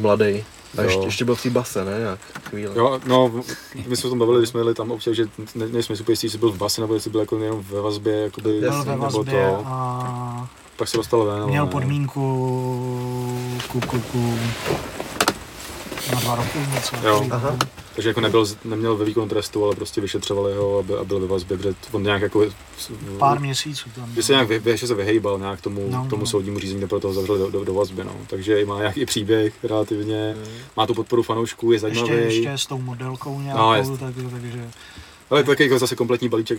[0.00, 0.44] mladý.
[0.78, 0.88] A Jo.
[0.88, 1.98] ještě, ještě byl v té base, ne?
[1.98, 2.18] Nějak
[2.48, 2.72] chvíli.
[2.78, 3.32] jo, no,
[3.74, 5.24] my jsme se o tom bavili, když jsme jeli tam občas, že
[5.54, 8.14] ne, nejsme super jistí, jestli byl v base, nebo jestli byl jako jenom ve vazbě,
[8.22, 11.34] jakoby, byl ve nebo vazbě to, a pak se dostal ven.
[11.36, 11.70] ale měl ne.
[11.70, 12.20] podmínku
[13.68, 14.38] ku, ku, ku,
[16.12, 16.96] na dva roky něco.
[17.06, 17.26] Jo.
[17.30, 17.56] Aha.
[17.94, 21.20] Takže jako nebyl, neměl ve výkonu trestu, ale prostě vyšetřovali ho a byl, a byl
[21.20, 22.46] ve vazbě, protože on nějak jako...
[23.18, 24.14] Pár měsíců tam.
[24.14, 26.26] Že se nějak vy, se vyhejbal nějak tomu, No, tomu no.
[26.26, 28.12] soudnímu řízení, nebo toho zavřeli do, do, do vazby, no.
[28.26, 30.36] Takže má nějaký příběh relativně,
[30.76, 32.10] má tu podporu fanoušků, je zajímavý.
[32.12, 33.90] ještě, ještě s tou modelkou nějakou, No, jest.
[33.90, 34.68] tak, takže
[35.30, 36.58] Ale je to taky jako zase kompletní balíček,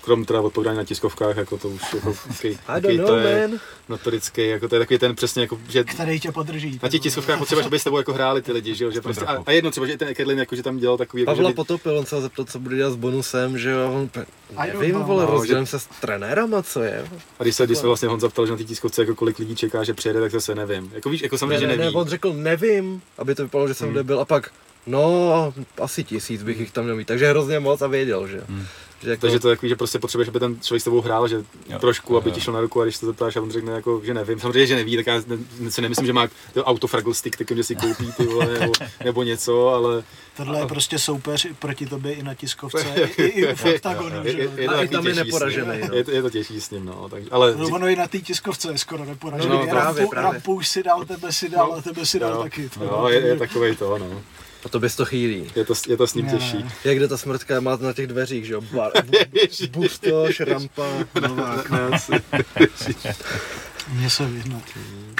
[0.00, 2.14] krom teda odpovídání na tiskovkách, jako to už jako,
[2.68, 3.60] I don't know, to je man.
[3.88, 6.80] notorický, jako to je takový ten přesně jako, že který tě podrží.
[6.82, 9.24] na těch tiskovkách potřeba, aby s tebou jako hráli ty lidi, že, jo, že prostě,
[9.24, 11.50] a, a, jedno třeba, že ten Kedlin jako, že tam dělal takový, jako, že Pavla
[11.50, 14.26] by, potopil, on se ho zeptal, co bude dělat s bonusem, že jo, on pe-
[14.72, 15.06] nevím, know.
[15.06, 17.06] vole, No, rozdělím se s trenérama, co je?
[17.38, 19.56] a když se, když se vlastně Honza ptal, že na té tiskovce, jako kolik lidí
[19.56, 20.90] čeká, že přijede, tak zase nevím.
[20.94, 21.96] Jako víš, jako Ne, samozřejmě, ne, že ne, neví.
[21.96, 23.94] on řekl nevím, aby to vypadalo, že jsem Hmm.
[23.96, 24.50] debil a pak,
[24.86, 28.40] no, asi tisíc bych jich tam měl mít, takže hrozně moc a věděl, že.
[28.48, 28.66] Hmm.
[29.02, 31.28] Že jako, Takže to je takový, že prostě potřebuješ, aby ten člověk s tebou hrál,
[31.28, 31.36] že
[31.68, 31.78] Jo.
[31.78, 32.34] trošku, aby Jo.
[32.34, 34.40] ti šel na ruku a když to zeptáš a on řekne jako, že nevím.
[34.40, 35.20] Samozřejmě, že neví, tak já
[35.60, 38.46] ne, si nemyslím, že má to auto Fraggle stick, taky, že si koupí ty vole,
[38.58, 38.72] nebo,
[39.04, 40.02] nebo, něco, ale
[40.36, 42.84] Tohle je prostě soupeř proti tobě i na tiskovce,
[43.18, 44.50] i, i v oktagonu, je, že je, jo.
[44.56, 45.94] je, to A i tam je neporažený, no.
[45.96, 47.08] Je, to- je, to těžší s ním, no.
[47.08, 49.50] Takže, ale No, ono i na té tiskovce je skoro neporažený.
[49.54, 50.32] No, No, právě, rampu, právě.
[50.32, 51.74] rampu už si dal, tebe si dal, No.
[51.74, 52.68] a tebe si dal jo, taky.
[52.68, 54.22] To, jo, je, je takovej to, no.
[54.64, 55.50] A to bys to chýlí.
[55.56, 56.56] Je to, je to s ním těžší.
[56.62, 56.72] ne.
[56.84, 58.60] Jak kde ta smrtka má na těch dveřích, že jo?
[58.60, 58.92] Bar,
[59.70, 60.86] bustoš, rampa,
[61.28, 61.70] novák.
[63.92, 64.62] Mně se vyhnat.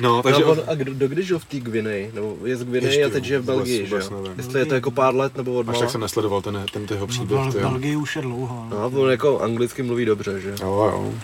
[0.03, 2.11] No, takže No, on, a kdo, do kdy žil v té Gvineji?
[2.15, 4.25] Nebo je z Gvineji Ještě a teď žije v vůbec- Belgii, že jo?
[4.37, 7.01] Jestli je to jako pár let nebo od až tak jsem nesledoval ten, ten jeho
[7.01, 7.69] No, příběh, ty jo.
[7.71, 8.67] Belgii už je dlouho.
[8.71, 10.49] No, on jako anglicky mluví dobře, že?
[10.51, 11.15] Jo, jo.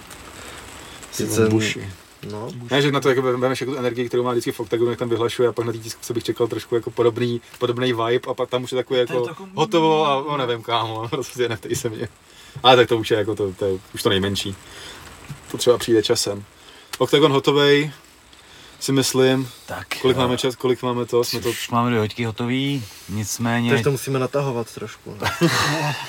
[1.13, 1.89] Sice- Sice Bushi.
[2.31, 4.91] No, Ne, že na to jako vemeš jako tu energii, kterou má vždycky v oktagonu,
[4.91, 8.31] jak tam vyhlašuje a pak na té tiskovce bych čekal trošku jako podobný, podobný vibe
[8.31, 11.49] a pak tam už je To je jako takový- hotovo a no, nevím kámo, prostě
[11.49, 12.09] neptej se mě.
[12.63, 14.57] Ale tak to už je jako to, to je už to nejmenší.
[15.51, 16.45] To třeba přijde časem.
[16.99, 17.91] Oktagon hotovej,
[18.81, 19.49] si myslím.
[19.67, 21.49] Tak, Kolik eh, máme čas, kolik máme to, jsme to...
[21.49, 25.17] Už máme dvě hoďky hotový, nicméně takže to musíme natahovat trošku.
[25.21, 25.49] No.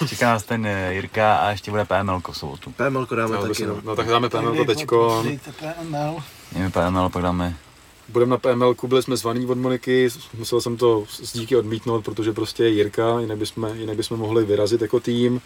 [0.07, 2.71] čeká nás ten eh, Jirka a ještě bude PML v sobotu.
[2.71, 3.81] PMLko dáme No, taky, no.
[3.83, 5.21] no, tak dáme PML teďko.
[5.23, 6.23] Dejte PML.
[6.51, 7.55] Jdeme PML, pak dáme
[8.09, 12.33] Budeme na PML, byli jsme zvaní od Moniky, musel jsem to s díky odmítnout, protože
[12.33, 15.41] prostě je Jirka, jinak bychom, jinak bychom mohli vyrazit jako tým.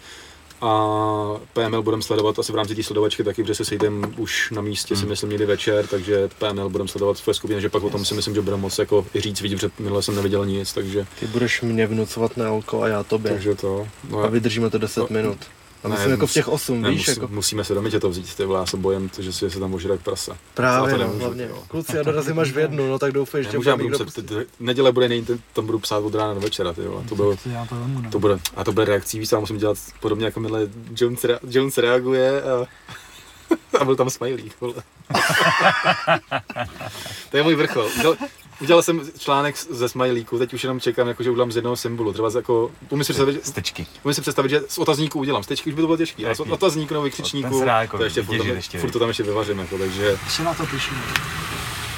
[0.66, 4.62] A PML budeme sledovat asi v rámci té sledovačky taky, protože se sejdeme už na
[4.62, 5.08] místě, si Hmm.
[5.10, 8.34] myslím někdy večer, takže PML budeme sledovat v skupině, že pak o tom si myslím,
[8.34, 11.62] že budeme moc jako i říct víc, protože minule jsem neviděl nic, takže, Ty budeš
[11.62, 13.30] mě vnucovat na alko a já tobě.
[13.32, 13.86] takže to.
[14.10, 15.38] No, A vydržíme to 10 No, minut.
[15.84, 18.00] A ne, myslím jako v těch 8, ne, víš, mus, jako musíme se do mytě
[18.00, 20.36] to vzít, ty vole, já se bojím, že si se tam ožrat prasa.
[20.54, 21.44] právě, to no, nemůžu, hlavně.
[21.50, 21.62] jo.
[21.68, 24.22] Kluci, já dorazím až v jednu, no tak doufej, že bude budu někdo muset, pustit.
[24.26, 27.14] t- t- neděle bude nejít, tam budu psát od rána do večera, ty vole, to
[27.14, 29.78] bylo, Já to vemu, to bude, a to bude reakcí, víš, co, já musím dělat
[30.00, 32.66] podobně jako minule Jones, rea- Jones reaguje a,
[33.80, 34.74] a byl tam smiley, vole.
[37.30, 37.88] to je můj vrchol.
[38.60, 42.12] Udělal, jsem článek ze smajlíku, teď už jenom čekám, jako, že udělám z jednoho symbolu.
[42.12, 43.86] Třeba z jako, umím si představit, že, Stečky.
[44.04, 45.42] umím si představit, že z otazníku udělám.
[45.42, 48.22] Stečky už by to bylo těžké, ale z otazníku nebo vykřičníku, se jako to ještě
[48.22, 50.94] furt, tam, ještě, furt to tam ještě vyvařím, jako, takže Si na to píšu.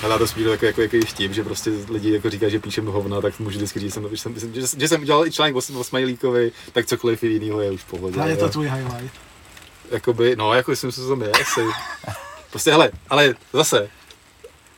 [0.02, 3.20] ale to spíš jako, jako, jako vtip, že prostě lidi jako říkají, že píšem hovna,
[3.20, 5.60] tak můžu vždycky říct, že jsem, že jsem, že, že jsem udělal i článek o,
[5.78, 8.20] o Smajlíkovi, tak cokoliv jiného je už v pohodě.
[8.20, 9.14] Ale je to tvůj highlight.
[9.90, 11.60] Jakoby, no, jako si myslím, že to tam je asi.
[12.50, 13.88] Prostě hele, ale zase,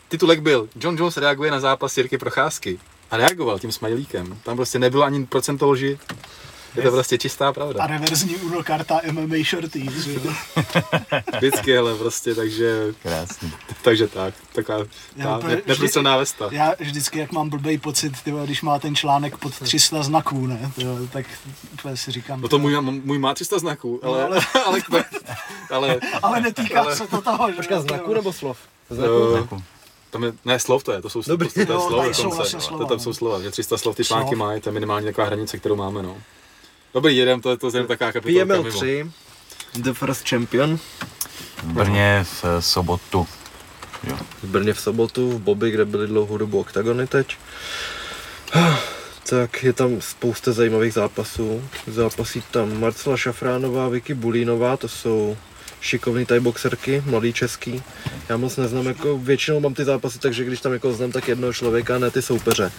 [0.09, 2.79] titulek byl, John Jones reaguje na zápas Jirky Procházky.
[3.11, 4.39] A reagoval tím smajlíkem.
[4.43, 5.99] Tam prostě nebylo ani procento lži.
[6.75, 7.87] Je to prostě čistá A pravda.
[7.87, 10.21] reverzní Uno karta MMA Shorties, jo.
[11.37, 13.53] Vždycky, ale prostě, takže, Krásný.
[13.83, 14.35] takže tak.
[14.53, 14.85] Taková
[15.41, 16.49] ta ne, neprůstřelná vesta.
[16.51, 20.71] Já vždycky, jak mám blbý pocit, tyjo, když má ten článek pod 300 znaků, ne,
[20.77, 21.27] tyjo, tak
[21.73, 22.41] úplně si říkám.
[22.41, 24.81] No to můj, můj má 300 znaků, ale, No, ale, ale-
[25.71, 27.57] ale, ale, Ale netýká ale- se to toho, že?
[27.57, 28.59] Počká, znaku nebo slov?
[28.91, 29.13] Znaku?
[29.29, 29.63] Eh, Znaku.
[30.11, 31.49] Tam je, ne, slov to je, to jsou, Dobrý.
[31.49, 33.05] to, to, to je Jo, slova tady jsou vlastně slova, To, tam no.
[33.05, 34.39] jsou slova, že 300 slov ty články Slov.
[34.39, 36.17] mají, to je minimálně taková hranice, kterou máme, no.
[36.95, 38.79] Dobrý, jedem, to, to je jenom taková kapitolka PML mimo.
[38.79, 39.11] 3,
[39.75, 40.79] The First Champion,
[41.63, 43.27] V Brně v eh, sobotu.
[44.05, 44.17] Jo.
[44.43, 47.37] v Brně v sobotu, v Bobby, kde byly dlouhou dobu oktagony teď.
[49.31, 51.65] Tak je tam spousta zajímavých zápasů.
[51.87, 55.37] Zápasí tam Marcela Šafránová, Vicky Bulínová, to jsou
[55.81, 57.83] šikovný boxerky, mladý český.
[58.29, 61.53] Já moc neznám, jako většinou mám ty zápasy, takže když tam jako znám, tak jednoho
[61.53, 62.73] člověka, ne ty soupeře.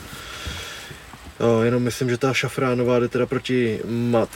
[1.40, 4.30] Jo, jenom myslím, že ta Šafránová jde teda proti Mac,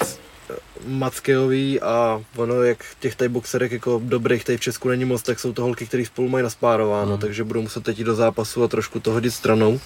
[0.88, 5.54] Mackeový a ono, jak těch boxerek jako dobrých tady v Česku není moc, tak jsou
[5.54, 7.20] to holky, které spolu mají naspárováno, Hmm.
[7.22, 9.80] takže budou muset teď jít do zápasu a trošku to hodit stranou.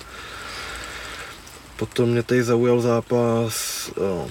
[1.78, 4.30] Potom mě tady zaujal zápas o,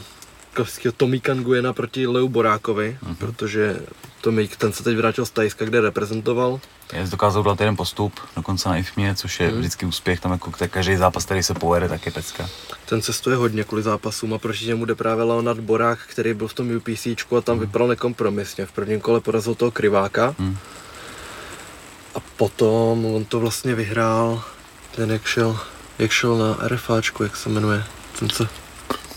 [0.52, 3.16] klasického Tomíka Nguyena proti Leu Borákovi, Mhm.
[3.16, 3.76] protože
[4.26, 6.60] Tomík, ten se teď vrátil z Tajska, kde reprezentoval.
[6.92, 9.58] Já dokázal udělat jeden postup, dokonce na IFMě, což je Mhm.
[9.58, 12.48] vždycky úspěch, tam jako každý zápas, který se povede, tak je pecka.
[12.86, 16.54] Ten cestuje hodně kvůli zápasům a proti němu jde právě Leonard Borák, který byl v
[16.54, 18.66] tom UPC a tam vypadal nekompromisně.
[18.66, 20.58] V prvním kole porazil toho Kriváka Hmm.
[22.14, 24.42] a potom on to vlastně vyhrál,
[24.94, 25.58] ten jak šel,
[25.98, 27.84] jak šel na RFAčku, jak se jmenuje,
[28.18, 28.46] ten co,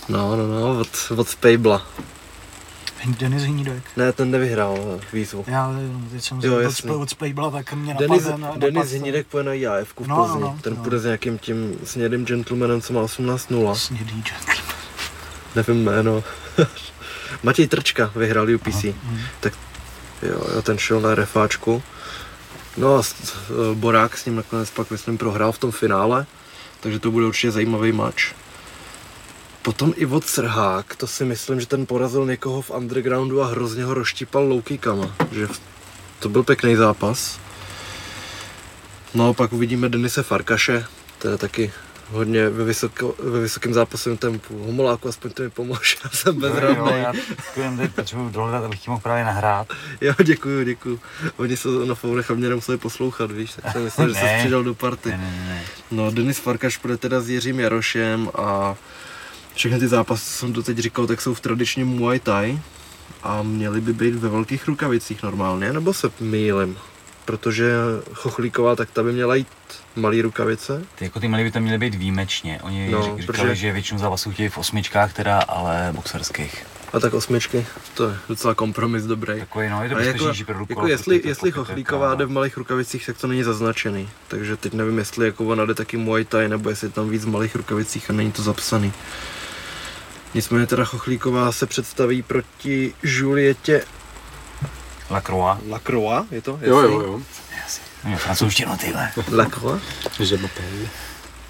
[0.09, 1.87] no, no, no, od, od Spabla.
[3.07, 3.83] Denis Hnídek.
[3.97, 5.43] Ne, ten nevyhrál výzvu.
[5.47, 5.79] Já no,
[6.11, 6.91] teď jsem Jo, jasný.
[6.91, 8.47] od, od Spejbla, tak mě Denis, napadne.
[8.47, 10.41] na- Denis Hnídek půjde na IAF v No, no, Plzni.
[10.41, 10.83] no, ten no.
[10.83, 13.75] půjde s nějakým tím snědým gentlemanem, co má 18-0.
[13.75, 14.63] Snědý gentleman.
[15.55, 16.23] Nevím jméno.
[17.43, 18.83] Matěj Trčka vyhrál UPC.
[18.83, 19.21] Mhm.
[19.39, 19.53] Tak
[20.21, 21.83] jo, jo, ten šel na refáčku.
[22.77, 23.01] No a
[23.73, 26.25] Borák s ním nakonec pak myslím prohrál v tom finále,
[26.79, 28.21] takže to bude určitě zajímavý match.
[29.69, 33.83] Potom i od Srhák, to si myslím, že ten porazil někoho v undergroundu a hrozně
[33.83, 35.47] ho rozštípal low kickama, že
[36.19, 37.39] to byl pěkný zápas.
[39.13, 40.85] No a pak uvidíme Denise Farkaše,
[41.19, 41.71] to je taky
[42.11, 44.63] hodně ve, vysoko, ve vysokém zápasovém tempu.
[44.65, 46.91] Homoláku, aspoň to mi pomůže, já jsem Jo, bezradný.
[47.01, 47.13] já
[47.63, 49.67] jen teď potřebuji dohledat, abych ti mohl právě nahrát.
[50.01, 50.99] Jo, děkuju, děkuju.
[51.37, 54.63] Oni se na founech a mě nemuseli poslouchat, víš, tak jsem myslel, že se přidal
[54.63, 55.09] do party.
[55.09, 55.63] Ne, ne, ne.
[55.91, 58.75] No, Denis Farkaš bude teda s Jiřím Jarošem a
[59.59, 62.59] všechny ty zápasy, co jsem to teď říkal, tak jsou v tradičním Muay Thai
[63.23, 66.77] a měly by být ve velkých rukavicích normálně, nebo se mýlim?
[67.25, 67.71] Protože
[68.13, 69.47] Chochlíková, tak ta by měla jít
[69.95, 70.83] malý rukavice.
[70.95, 72.59] Ty, jako ty malý by tam měly být výjimečně.
[72.63, 76.65] Oni No, říkali, protože- že většinu zápasů chtějí v osmičkách teda, ale boxerských.
[76.93, 79.39] A tak osmičky, to je docela kompromis dobrý.
[79.39, 80.73] Takový, no, je to A jako, bezpečnější pro rukou.
[80.73, 84.09] jako jestli, jestli je Chochlíková jde v malých rukavicích, tak to není zaznačený.
[84.27, 87.25] Takže teď nevím, jestli jako ona jde taky Muay Thai, nebo jestli je tam víc
[87.25, 88.93] v malých rukavicích a není to zapsaný.
[90.33, 93.83] Nicméně teda Chochlíková se představí proti Julietě
[95.09, 95.61] Lacroix.
[95.69, 96.59] Lacroix, je to?
[96.61, 97.21] Jo, jo, jo.
[98.05, 99.11] No, francouzštinu, tyhle.
[99.31, 99.83] Lacroix?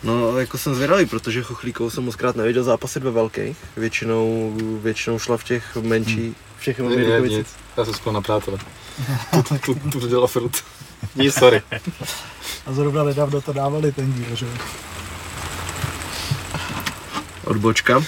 [0.04, 3.58] No, jako jsem zvědavý, protože Chochlíkovou jsem moc krát neviděl zápasit ve velkých.
[3.78, 7.38] Většinou, většinou šla v těch menších, v těch malých Ne, ne, rukavicích.
[7.38, 7.48] nic.
[7.78, 8.58] Já jsem spal na přátele.
[9.32, 10.58] Tu, tu, tu, tu dělal frut.
[11.16, 11.62] Nic, sorry.
[12.66, 14.52] A zrovna nedávno to dávali ten díl, že jo.
[17.44, 18.04] Odbočka.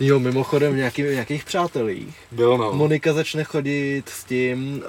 [0.00, 2.14] Jo, mimochodem v nějaký, nějakých přátelích.
[2.32, 2.72] Bylo no.
[2.72, 4.82] Monika začne chodit s tím,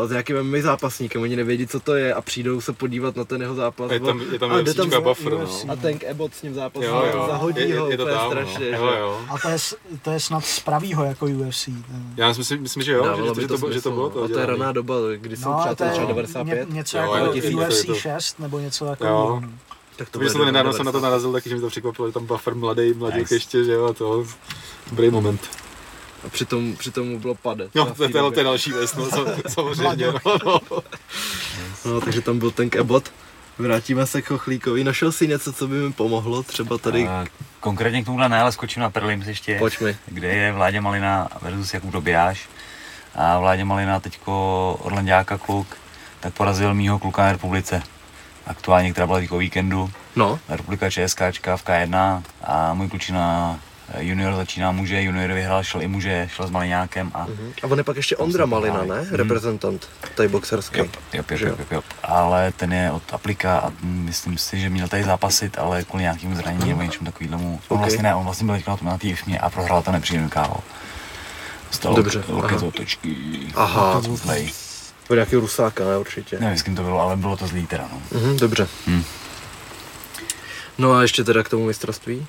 [0.00, 3.24] uh, s nějakým MMA zápasníkem, oni nevědí, co to je a přijdou se podívat na
[3.24, 3.90] ten jeho zápas.
[3.90, 5.46] A je tam, je tam a jde tam buffer, no.
[5.68, 7.26] a ten Ebot s ním zápasí, Jo, jo.
[7.30, 8.30] zahodí Je- je- ho je to úplně tam, no.
[8.30, 8.70] strašně.
[8.70, 9.20] Jo, jo.
[9.28, 9.56] A to je,
[10.02, 11.68] to je snad z pravýho jako UFC.
[12.16, 13.94] Já si myslím, myslím že jo, Dávalo že, by že, to, bylo- že to smysl,
[13.94, 14.10] bylo no.
[14.14, 16.70] to A to je raná doba, kdy jsou No, to přátelé je třeba ně, 95.
[16.70, 19.42] něco jako je to- je UFC to- 6 nebo něco takového.
[20.00, 22.12] Tak To že jsem nedávno jsem na to narazil, taky že mi to překvapilo, je
[22.12, 23.34] tam buffer mladý, mladík Nice.
[23.34, 24.26] ještě, že jo, a to
[24.90, 25.40] dobrý moment.
[26.26, 27.68] A přitom, přitom mu bylo pade.
[27.74, 30.60] No, to, to, to je další věc, no, sam- samozřejmě, no, no.
[31.84, 33.12] No, takže tam byl ten Ebot.
[33.58, 34.84] Vrátíme se k Chochlíkovi.
[34.84, 36.42] Našel si něco, co by mi pomohlo?
[36.42, 37.08] Třeba tady...
[37.08, 37.24] A
[37.60, 39.96] konkrétně k tomuhle ne, ale skočím na Perlims ještě, Pojď mi.
[40.06, 42.48] kde je Vládě Malina versus Jakub Dobijáš.
[43.14, 44.32] A Vládě Malina teďko
[44.82, 45.66] Orlandiáka kluk,
[46.20, 47.82] tak porazil mýho kluka na republice.
[48.50, 49.90] Aktuálně, která byla teďko o víkendu.
[50.16, 53.56] No, Republika ČSKčka v K1 a můj klučina
[53.94, 57.52] eh, junior začíná muže, junior vyhrál, šel i muže, šel s Maliňákem a Mhm.
[57.62, 59.00] a on je pak ještě Ondra Malina, ne?
[59.02, 59.14] Mhm.
[59.14, 60.78] Reprezentant, tady boxerský.
[60.78, 61.82] Jo, jo, jo, jo, jo, jo.
[62.02, 66.34] Ale ten je od Aplika a myslím si, že měl tady zápasit, ale kvůli nějakému
[66.34, 67.60] zranění nebo něčemu takovému.
[67.68, 67.80] On Ok.
[67.80, 69.08] vlastně ne, on vlastně byl na tom na té
[69.40, 70.60] a prohrál to nepříjemný KO.
[71.68, 72.66] Dostal Dobře, loket aha.
[72.66, 73.16] otočky.
[73.54, 74.00] Aha.
[74.00, 74.50] Zlej.
[75.10, 75.98] Od nějakého Rusáka, ne?
[75.98, 76.38] Určitě.
[76.40, 78.20] Nevím, s kým to bylo, ale bylo to zlý teda, no.
[78.20, 78.68] Mhm, dobře.
[78.86, 79.02] Hm.
[80.78, 82.26] No a ještě teda k tomu mistrovství.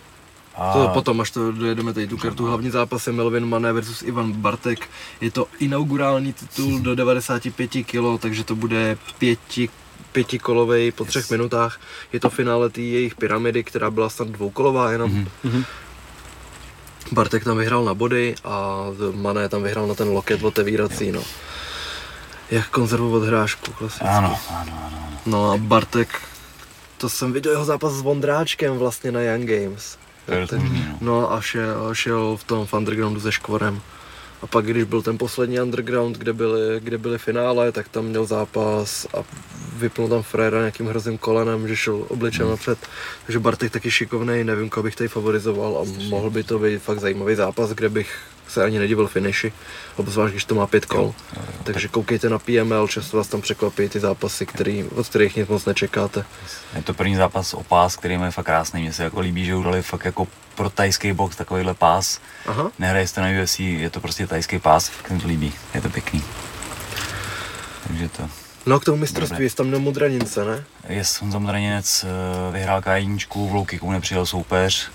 [0.56, 2.45] A To potom, až to dojedeme tady tu kartu.
[2.45, 4.90] Hlavní zápas je Melvin Mané versus Ivan Bartek.
[5.22, 9.70] Je to inaugurální titul do 95 kg, takže to bude pěti,
[10.12, 11.80] pětikolovej po třech minutách.
[12.14, 15.28] Je to finále té jejich pyramidy, která byla snad dvoukolová jenom.
[15.44, 15.64] Mhm.
[17.12, 21.24] Bartek tam vyhrál na body a Mané tam vyhrál na ten loket otevírací, no.
[22.52, 24.06] Jak konzervovat hrášku, klasicky.
[24.07, 24.98] Ano, ano, ano.
[25.07, 25.22] ano.
[25.26, 26.22] No a Bartek,
[26.98, 29.98] to jsem viděl jeho zápas s Vondráčkem vlastně na Young Games.
[30.40, 30.98] Možný, no.
[31.02, 33.82] No a šel, šel v tom v undergroundu se Škvorem.
[34.41, 38.26] A pak, když byl ten poslední underground, kde byly, kde byly finále, tak tam měl
[38.26, 39.23] zápas a
[39.78, 42.52] vypnul tam Frera nějakým hrozným kolenem, že šel obličem Hmm.
[42.52, 42.80] napřed.
[43.26, 46.99] Takže Bartek taky šikovný, nevím, koho bych tady favorizoval a mohl by to být fakt
[46.99, 48.15] zajímavý zápas, kde bych
[48.52, 49.53] se ani nedivil finiši,
[49.95, 51.02] obzvlášť když to má pět kol.
[51.02, 51.60] Jo, jo, jo.
[51.64, 55.65] Takže koukejte na PML, často vás tam překvapí ty zápasy, který, od kterých nic moc
[55.65, 56.26] nečekáte.
[56.76, 58.82] Je to první zápas o pás, který je fakt krásný.
[58.82, 62.19] Mně se jako líbí, že udali fakt jako pro tajský box takovýhle pás.
[62.45, 65.82] Aha, Nehraje se to na UFC, je to prostě tajský pás, mi to líbí, je
[65.82, 66.23] to pěkný.
[67.88, 68.30] Takže to.
[68.65, 70.64] no k tomu mistrovství, jsi tam měl Mudranince, ne?
[70.90, 74.91] Je Honza Modraněnec eh, vyhrál K1, v low kicku nepřijel soupeř,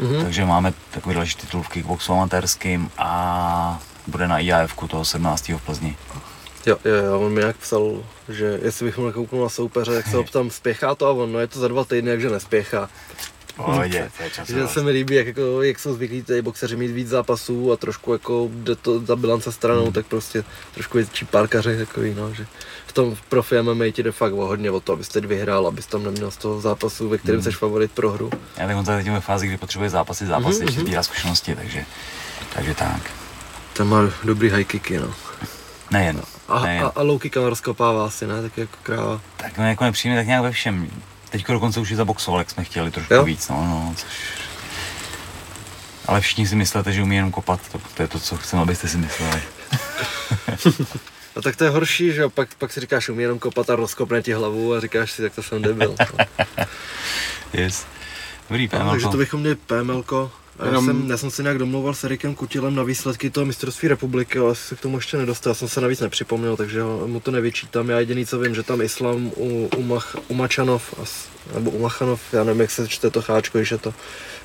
[0.00, 0.22] Mhm.
[0.24, 5.48] takže máme takový další titul v kickboxu amatérským a bude na IAF toho 17.
[5.48, 5.96] v Plzni.
[6.66, 10.06] Jo, jo, jo, on mi nějak psal, že jestli bych mohl kouknout na soupeře, jak
[10.06, 12.88] se ho ptám, spěchá to a on, no je to za dva týdny, jakže nespěchá.
[13.52, 14.22] Pohodě, to
[14.52, 14.60] je.
[14.60, 17.76] Že se mi líbí, jak, jako, jak jsou zvyklí tady boxeři mít víc zápasů a
[17.76, 20.44] trošku jako jde to za bilance stranou, tak prostě
[20.74, 22.46] trošku větší párkaři takový, no, že
[22.86, 25.86] v tom profi MMA ti jde fakt o hodně o to, abys teď vyhrál, abys
[25.86, 28.30] tam neměl z toho zápasu, ve kterém jsi favorit pro hru.
[28.56, 30.86] Já tak on teď ve fázi, kdy potřebuje zápasy, zápasy, Mhm, ještě mhm.
[30.86, 31.84] sbírá zkušenosti, takže,
[32.54, 33.10] takže tak.
[33.72, 35.14] Ten má dobrý high kicky, no.
[35.90, 36.84] Nejen, A, nejen.
[36.84, 39.20] a, a low kick rozkopává asi, ne, tak jako kráva.
[39.36, 40.90] Tak no, jako nepříjemně, tak nějak ve všem.
[41.30, 43.24] Teďko dokonce už i zaboxoval, jak jsme chtěli trošku Jo?
[43.24, 44.08] víc, no, no, což...
[46.06, 48.88] Ale všichni si myslíte, že umí jenom kopat, to, to je to, co chceme, abyste
[48.88, 49.42] si mysleli.
[51.36, 53.76] A tak to je horší, že jo, pak, pak si říkáš, umí jenom kopat a
[53.76, 55.94] rozkopne ti hlavu a říkáš si, tak to jsem debil.
[56.18, 56.24] No.
[57.52, 57.86] Yes.
[58.48, 58.90] Dobrý, No, PML.
[58.90, 60.32] takže to bychom měli PMLko.
[60.60, 63.46] A já, Jenom- jsem, já jsem se nějak domlouval s Erikem Kutilem na výsledky toho
[63.46, 65.50] mistrovství republiky, ale asi se k tomu ještě nedostal.
[65.50, 67.88] Já jsem se navíc nepřipomněl, takže ho- mu to nevyčítám.
[67.90, 72.60] Já jediný, co vím, že tam Islam u, Umach, Umačanov, as, nebo Umachanov, já nevím,
[72.60, 73.94] jak se čte to cháčko, když je to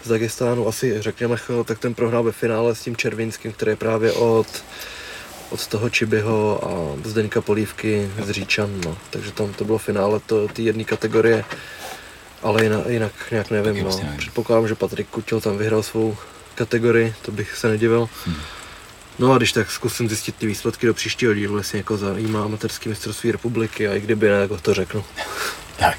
[0.03, 1.35] z Dagestánu, asi řekněme,
[1.65, 4.47] tak ten prohrál ve finále s tím Červinským, který je právě od
[5.49, 8.97] od toho Čibyho a Zdeňka Polívky z Říčan, no.
[9.09, 11.43] takže tam to bylo finále to, té jedné kategorie,
[12.45, 14.09] ale jinak, jinak nějak nevím, vlastně no.
[14.09, 14.19] nevím.
[14.19, 16.17] předpokládám, že Patrik Kutil tam vyhrál svou
[16.55, 18.09] kategorii, to bych se nedivil.
[18.26, 18.35] Hmm.
[19.19, 22.89] No a když tak zkusím zjistit ty výsledky do příštího dílu, jestli jako zajímá amatérský
[22.89, 25.03] mistrovství republiky a i kdyby ne, tak to řeknu.
[25.77, 25.97] Tak,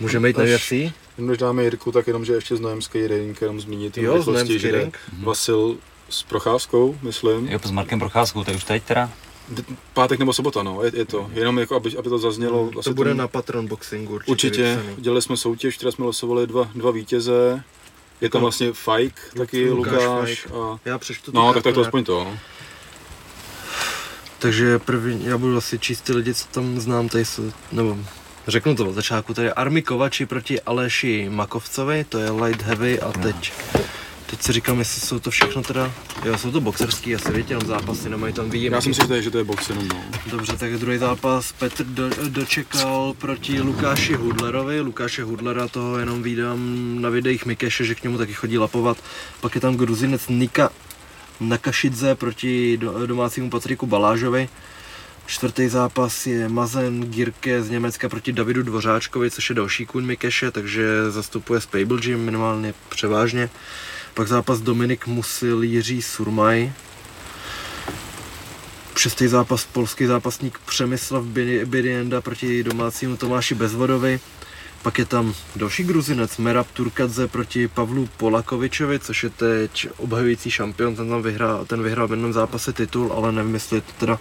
[0.00, 0.72] Můžeme jít na UFC?
[0.72, 3.98] Jenom Než dáme Jirku, tak jenom, že ještě znojemský ring, jenom zmínit.
[3.98, 4.98] Jo, rychlosti, že ring.
[5.22, 5.76] Vasil
[6.08, 7.48] s Procházkou, myslím.
[7.48, 9.10] jo, s Markem Procházkou, to je už teď teda?
[9.94, 11.30] Pátek nebo sobota, no, je, je to.
[11.32, 12.70] Jenom jako, aby, aby to zaznělo.
[12.78, 14.30] asi To bude ten- na Patron Boxingu určitě.
[14.32, 14.96] Určitě, vypsaný.
[15.02, 17.62] dělali jsme soutěž, které jsme losovali dva, dva vítěze.
[18.20, 20.46] Je tam vlastně Fajk, taky Lukáš Lukáš.
[20.46, 20.78] A...
[20.84, 22.24] Já přečtu tu No, tak kartu to to aspoň to.
[22.24, 22.38] no.
[24.38, 27.98] Takže první, já budu asi číst ty lidi, co tam znám, tady jsou, nebo
[28.48, 33.00] řeknu to od začátku, tady je Armi Kovači proti Aleši Makovcovi, to je light heavy
[33.00, 33.84] a teď, teď
[34.34, 35.92] Teď si říkám, jestli jsou to všechno teda,
[36.24, 38.74] jo, jsou to boxerský asi, víte, jenom zápasy, nemají tam výjimky.
[38.74, 40.04] Já jsem si říkal, že to je box jenom, no.
[40.26, 44.80] Dobře, tak druhý zápas Petr do, dočekal proti Lukáši Hudlerovi.
[44.80, 46.58] Lukáše Hudlera toho jenom vídám
[47.02, 48.96] na videích Mikeše, že k němu taky chodí lapovat.
[49.40, 50.70] Pak je tam gruzinec Nika
[51.40, 54.48] Nakašidze proti do, domácímu Patriku Balážovi.
[55.26, 60.50] Čtvrtý zápas je Mazen Girke z Německa proti Davidu Dvořáčkovi, což je další kůň Mikeše,
[60.50, 63.50] takže zastupuje Spable Gym minimálně převážně.
[64.14, 66.72] Pak zápas Dominik Musil, Jiří Surmaj.
[68.96, 71.24] Šestý zápas polský zápasník Přemyslav
[71.64, 74.20] Bidienda proti domácímu Tomáši Bezvodovi.
[74.82, 80.96] Pak je tam další gruzinec Merab Turkadze proti Pavlu Polakovičovi, což je teď obhajující šampion,
[80.96, 84.18] ten tam vyhrál, ten vyhrál v jednom zápase titul, ale nevím, jestli je to teda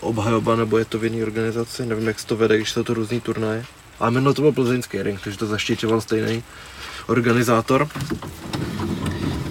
[0.00, 2.94] obhajoba nebo je to v jiné organizaci, nevím, jak se to vede, když jsou to
[2.94, 3.64] různý turnaje.
[4.00, 6.42] A jméno to byl plzeňský ring, takže to zaštiťoval stejný
[7.06, 7.88] organizátor.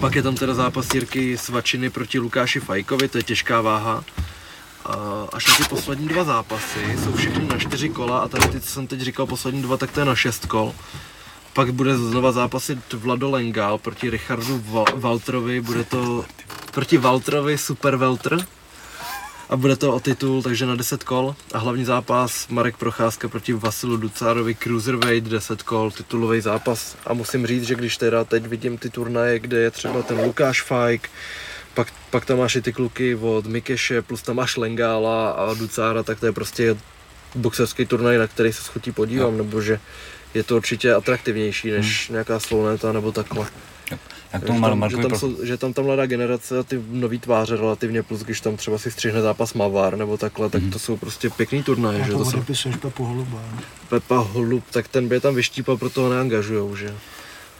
[0.04, 4.04] Pak je tam teda zápas Jirky Svačiny proti Lukáši Fajkovi, to je těžká váha.
[4.84, 4.94] A
[5.32, 8.70] až na ty poslední dva zápasy jsou všechny na čtyři kola a tady ty, co
[8.70, 10.74] jsem teď říkal, poslední dva, tak to je na šest kol.
[11.52, 14.64] Pak bude znova zápasit Vlado Lengal proti Richardu
[14.94, 16.24] Walterovi, bude to
[16.70, 18.46] proti Walterovi Super Welter,
[19.48, 23.52] a bude to o titul, takže na 10 kol a hlavní zápas Marek Procházka proti
[23.52, 28.78] Vasilu Ducárovi Cruiserweight 10 kol, titulový zápas a musím říct, že když teda teď vidím
[28.78, 31.10] ty turnaje, kde je třeba ten Lukáš Fajk,
[31.74, 36.02] pak, pak tam máš i ty kluky od Mikeše, plus tam máš Lengála a Ducára,
[36.02, 36.76] tak to je prostě
[37.34, 39.44] boxerský turnaj, na který se schutí podívám, no.
[39.44, 39.80] nebo že
[40.34, 42.14] je to určitě atraktivnější než hmm.
[42.14, 43.46] nějaká slouneta nebo takhle.
[44.34, 47.18] Jak tomu že, tam, že, tam jsou, že tam ta mladá generace a ty nový
[47.18, 50.70] tváře relativně, plus když tam třeba si střihne zápas Mavar nebo takhle, tak mm.
[50.70, 52.02] to jsou prostě pěkný turnaje.
[52.02, 52.70] A že to jsou...
[52.80, 53.42] Pepu Holuba.
[53.88, 56.94] Pepa Holub, tak ten by je tam vyštípal, proto ho neangažujou, že?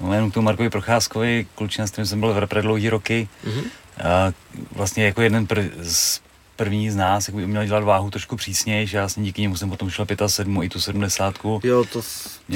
[0.01, 3.29] No, jenom k tomu Markovi Procházkovi, klučina, s kterým jsem byl v repre dlouhý roky,
[3.47, 3.65] mm-hmm.
[4.09, 4.33] a
[4.73, 6.21] vlastně jako jeden pr- z
[6.57, 9.57] první z nás jako by uměl dělat váhu trošku přísněji, že já jsem díky němu
[9.57, 11.35] jsem potom šel 75 i tu 70.
[11.63, 12.03] Jo, to,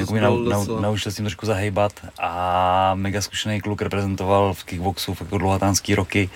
[0.07, 5.15] to mě nau, nau, naučil jsem trošku zahejbat a mega zkušený kluk reprezentoval v kickboxu
[5.15, 6.31] v jako dlouhatánský roky.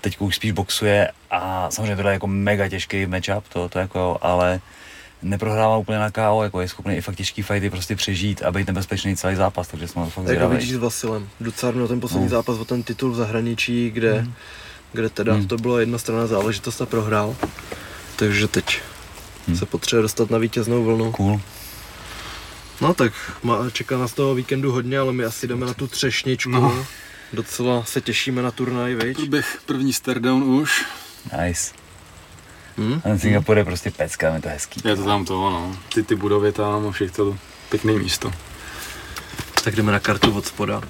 [0.00, 4.18] Teď už spíš boxuje a samozřejmě tohle je jako mega těžký matchup, to, to jako,
[4.22, 4.60] ale
[5.22, 8.66] neprohrává úplně na KO, jako je schopný i fakt těžký fighty prostě přežít a být
[8.66, 12.30] nebezpečný celý zápas, takže jsme fakt Jako vidíš s Vasilem, docela ten poslední no.
[12.30, 14.32] zápas o ten titul v zahraničí, kde mm
[14.92, 15.48] kde teda hmm.
[15.48, 17.36] to bylo jednostranná záležitost a prohrál.
[18.16, 18.80] Takže teď
[19.48, 19.56] hmm.
[19.56, 21.12] se potřebuje dostat na vítěznou vlnu.
[21.12, 21.40] Cool.
[22.80, 23.12] No tak
[23.42, 26.50] má, čeká nás toho víkendu hodně, ale my asi jdeme na tu třešničku.
[26.50, 26.86] No.
[27.32, 29.28] Docela se těšíme na turnaj, viď?
[29.28, 30.84] Bych první stardown už.
[31.42, 31.72] Nice.
[32.76, 33.02] Hmm?
[33.04, 34.80] A Singapur je prostě pecka, je to hezký.
[34.84, 35.76] Je to tam to, no.
[35.94, 37.38] Ty, ty budovy tam a všechno,
[37.68, 38.32] pěkný místo.
[39.64, 40.82] Tak jdeme na kartu od spoda.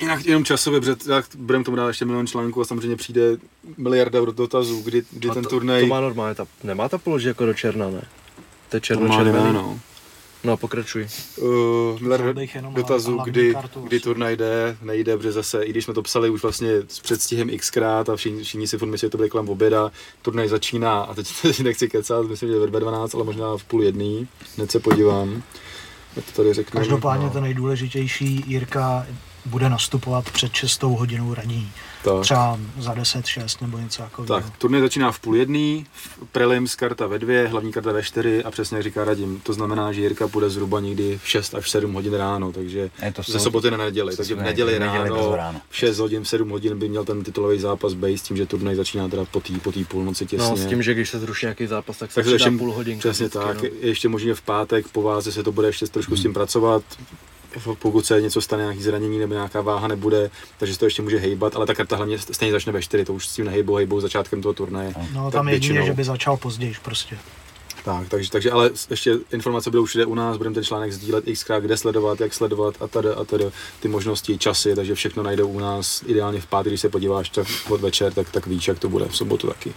[0.00, 0.96] Jinak jenom časově, protože
[1.36, 3.36] budeme tomu dát ještě milion článků a samozřejmě přijde
[3.76, 5.80] miliarda dotazů, kdy, kdy ten to, turnaj...
[5.80, 8.02] To má normálně, ta, nemá ta položí jako do černa, ne?
[8.68, 9.52] To je černo červený.
[9.52, 9.80] No.
[10.44, 11.08] no pokračuj.
[11.36, 16.30] Uh, miliarda dotazů, kdy, kdy turnaj jde, nejde, protože zase, i když jsme to psali
[16.30, 19.48] už vlastně s předstihem xkrát a všichni, všichni si furt myslí, že to bude kolem
[19.48, 19.90] oběda,
[20.22, 23.82] turnaj začíná a teď, teď nechci kecat, myslím, že ve 12, ale možná v půl
[23.82, 25.42] jedný, hned se podívám.
[26.16, 26.78] Já to tady řeknu.
[26.78, 27.32] Každopádně no.
[27.32, 29.06] to nejdůležitější, Jirka
[29.50, 31.72] bude nastupovat před 6 hodinou raní.
[32.04, 32.22] Tak.
[32.22, 34.24] Třeba za 10-6 nebo něco jako.
[34.24, 35.86] Tak, turnaj začíná v půl jedný,
[36.32, 39.92] prelims karta ve dvě, hlavní karta ve čtyři a přesně jak říká Radim, to znamená,
[39.92, 43.70] že Jirka půjde zhruba někdy v 6 až 7 hodin ráno, takže to ze soboty
[43.70, 47.04] na neděli, takže v neděli ráno, ráno, v 6 hodin, v 7 hodin by měl
[47.04, 50.50] ten titulový zápas být s tím, že turnaj začíná teda po té po půlnoci těsně.
[50.50, 52.98] No, s tím, že když se zruší nějaký zápas, tak se ještě půl hodin.
[52.98, 53.68] Přesně vždycky, tak, no.
[53.80, 56.18] ještě možná v pátek po váze se to bude ještě trošku hmm.
[56.18, 56.82] s tím pracovat,
[57.78, 61.18] pokud se něco stane, nějaký zranění nebo nějaká váha nebude, takže se to ještě může
[61.18, 64.00] hejbat, ale ta karta hlavně stejně začne ve 4, to už s tím nehejbou, hejbou
[64.00, 64.94] začátkem toho turnaje.
[65.12, 67.18] No tam jedině, že by začal později prostě.
[67.84, 71.62] Tak, takže, takže ale ještě informace budou všude u nás, budeme ten článek sdílet xkrát,
[71.62, 73.44] kde sledovat, jak sledovat a tady a tady
[73.80, 77.46] ty možnosti, časy, takže všechno najdou u nás, ideálně v pátek, když se podíváš tak
[77.68, 79.74] pod večer, tak, tak víš, jak to bude v sobotu taky.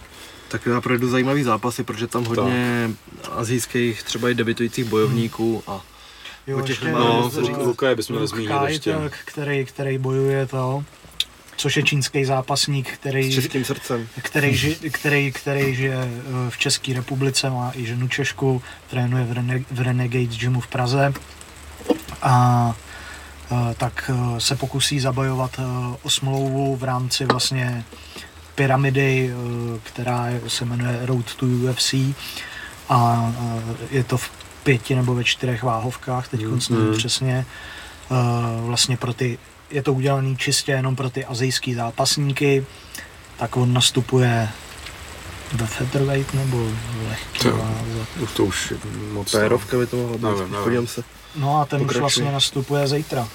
[0.48, 2.90] Tak já projdu zajímavý zápasy, protože tam hodně
[3.22, 3.32] tak.
[3.32, 5.84] azijských třeba i debitujících bojovníků a
[6.46, 8.96] Jo, ještě, no, Luka bychom měli zmínit ještě.
[9.24, 10.84] Který, který bojuje to,
[11.56, 14.08] což je čínský zápasník, který, s českým srdcem.
[14.22, 19.32] Který, ži, který, který žije eh, v České republice, má i ženu Češku, trénuje v,
[19.32, 21.12] Rene, v Renegade Gymu v Praze
[22.22, 22.74] a, a
[23.70, 25.60] eh, tak eh, se pokusí zabojovat
[26.02, 27.84] o smlouvu v rámci vlastně
[28.54, 29.34] pyramidy,
[29.82, 31.94] která se jmenuje Road to UFC
[32.88, 33.32] a
[33.90, 36.60] je to v pěti nebo ve čtyřech váhovkách, teď mm.
[36.70, 37.46] nevím přesně,
[38.10, 38.16] uh,
[38.66, 39.38] vlastně pro ty
[39.70, 42.66] je to udělané čistě jenom pro ty azijský zápasníky,
[43.36, 44.48] tak on nastupuje
[45.52, 48.06] ve featherweight nebo v lehký To- váze.
[48.20, 48.76] Už to už je
[49.12, 49.30] moc.
[49.32, 50.64] Pérovka by to mohla být, Nevím, nevím.
[50.64, 51.02] podívám se.
[51.36, 52.00] No a ten už Pokračuj.
[52.00, 53.28] vlastně nastupuje zítra.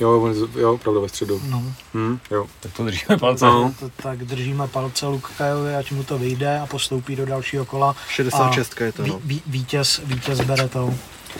[0.00, 1.40] Jo, on, jo, pravda ve středu.
[1.48, 1.62] No,
[1.94, 2.46] Hm, jo.
[2.60, 3.44] Tak to držíme palce.
[3.44, 3.74] No.
[3.80, 7.96] to, tak držíme palce Lukajovi, ať mu to vyjde a postoupí do dalšího kola.
[8.08, 9.20] 66 je to, no.
[9.24, 10.94] ví, vítěz, vítěz bere to,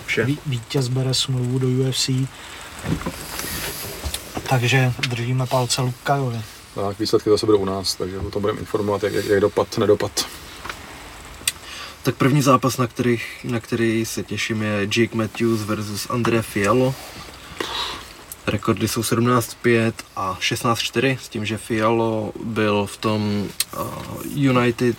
[0.07, 0.25] Vše.
[0.25, 2.11] ví, vítěz bere smlouvu do UFC.
[4.49, 6.41] Takže držíme palce Lukajovi.
[6.75, 9.79] Tak výsledky zase budou u nás, takže o tom budeme informovat, jak, jak, jak dopad,
[9.79, 10.27] nedopad.
[12.03, 16.95] Tak první zápas, na, kterých, na který se těším, je Jake Matthews versus André Fialo.
[18.47, 23.49] Rekordy jsou 17-5 a 16-4, s tím, že Fialo byl v tom
[23.79, 23.87] uh,
[24.35, 24.97] United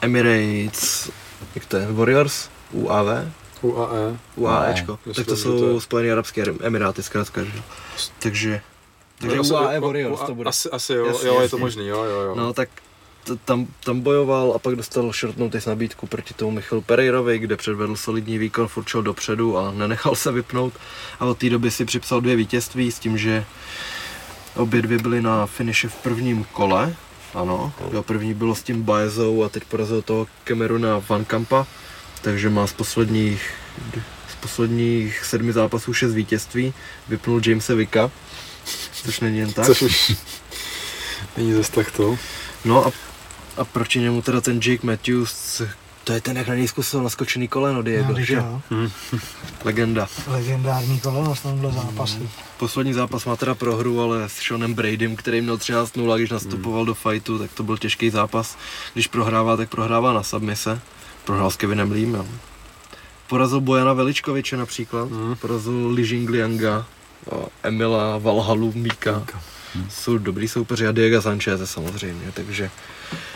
[0.00, 1.10] Emirates,
[1.54, 2.48] jak to je, Warriors?
[2.72, 3.06] UAV?
[3.62, 4.18] UAE.
[4.36, 4.98] UAEčko.
[5.06, 7.50] No, tak to jsou to je- Spojené Arabské Emiráty, zkrátka, že?
[7.56, 7.62] jo.
[8.18, 8.60] Takže,
[9.18, 10.48] takže Asi- UAE o- Warriors to bude.
[10.48, 11.48] Asi, asi jo, Jasně, jo, je jasně.
[11.50, 12.34] to možný, jo, jo, jo.
[12.34, 12.68] No tak
[13.44, 17.96] tam, tam bojoval a pak dostal short notice nabídku proti tomu Michalu Pereirovi, kde předvedl
[17.96, 20.72] solidní výkon, furt šel dopředu a nenechal se vypnout.
[21.20, 23.44] A od té doby si připsal dvě vítězství s tím, že
[24.56, 26.96] obě dvě byly na finiši v prvním kole.
[27.34, 31.66] Ano, jo, první bylo s tím Baezou a teď porazil toho Cameruna Van Kampa,
[32.22, 33.50] takže má z posledních,
[34.32, 36.74] z posledních sedmi zápasů šest vítězství,
[37.08, 38.10] vypnul Jamesa Vicka,
[39.04, 39.66] což není jen tak.
[39.66, 40.12] Což už
[41.36, 42.18] není zase tak to.
[42.64, 42.92] No a,
[43.56, 45.62] a proti němu teda ten Jake Matthews,
[46.04, 48.34] to je ten, jak na něj zkusil naskočený koleno Diego, No, že?
[48.34, 48.60] jo,
[49.64, 50.08] Legenda.
[50.26, 52.18] legendární koleno v tomhle zápase.
[52.58, 56.94] Poslední zápas má teda prohru, ale s Seanem Bradym, který měl 13-0, když nastupoval do
[56.94, 58.58] fightu, tak to byl těžký zápas.
[58.94, 60.80] Když prohrává, tak prohrává na submise.
[61.24, 62.26] Prohrál s Kevinem Leem, jo.
[63.28, 65.36] Porazil Bojana Veličkoviče například, Mm.
[65.40, 66.86] porazil Li Jinglianga,
[67.30, 69.22] o, Emila Valhalu Míka.
[69.90, 72.70] Jsou dobrý soupeři a Diego Sanchez samozřejmě, takže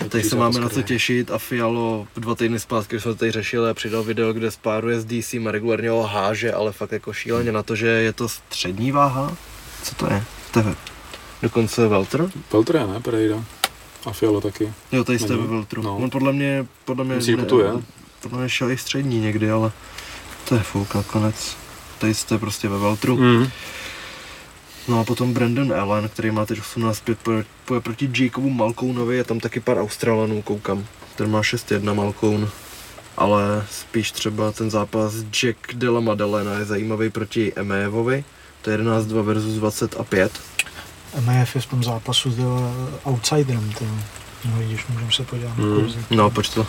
[0.08, 3.30] Tady se máme na co těšit a Fialo dva týdny zpátky, když jsme to tady
[3.30, 7.12] řešili a přidal video, kde spáruje s DC a regulárně ho háže, ale fakt jako
[7.12, 9.36] šíleně na to, že je to střední váha.
[9.82, 10.24] Co to je?
[10.50, 10.74] To je
[11.42, 12.30] dokonce Welter?
[12.48, 13.44] Peltre, ne, Pereira.
[14.06, 14.72] A Fialo taky.
[14.92, 15.82] Jo, tady jste ve Welteru.
[15.82, 15.96] No.
[15.96, 17.70] On podle mě, podle mě, Myslíš, že putuje?
[18.20, 19.72] podle mě šel i střední někdy, ale
[20.48, 21.56] to je fuk nakonec.
[21.98, 23.16] Tady jste prostě ve Welteru.
[23.16, 23.48] Mm.
[24.88, 27.18] No a potom Brandon Allen, který má teď 18 5
[27.64, 30.84] poje proti Jacobu Malkounovi, je tam taky pár Australanů, koukám.
[31.16, 32.50] Ten má 6-1 Malkoun.
[33.16, 38.24] Ale spíš třeba ten zápas Jack Della Maddalena je zajímavý proti Emejevovi.
[38.62, 40.32] To je 11-2 versus 20 a 5.
[41.20, 42.42] MF je v tom zápasu s eh,
[43.04, 43.84] outsiderem, to
[44.44, 45.80] no vidíš, můžeme se podívat na Hmm.
[45.80, 45.98] kurzy.
[46.10, 46.66] No, pojď to.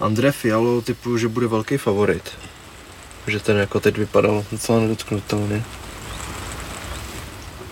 [0.00, 2.22] André Fialo typu, že bude velký favorit.
[3.26, 5.64] Že ten jako teď vypadal docela nedotknutelně.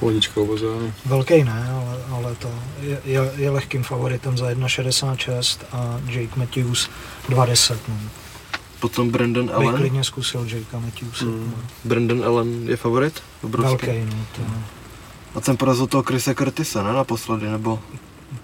[0.01, 0.93] Pohodička obozány.
[1.07, 2.51] Velký ne, ale, ale to
[2.81, 6.91] je, je, je lehkým favoritem za 1,66 a Jake Matthews
[7.29, 7.77] 2,10.
[7.89, 7.95] No.
[8.81, 9.77] Potom Brandon Bych Allen.
[9.77, 11.25] klidně zkusil Jakea Matthewse.
[11.25, 11.53] Hmm.
[11.57, 11.63] No.
[11.85, 13.23] Brandon Allen je favorit?
[13.43, 13.87] Obrovský.
[13.87, 14.27] Velký, no.
[14.37, 14.43] To,
[15.35, 17.81] A ten porazil toho Chrisa Curtise, ne naposledy, nebo?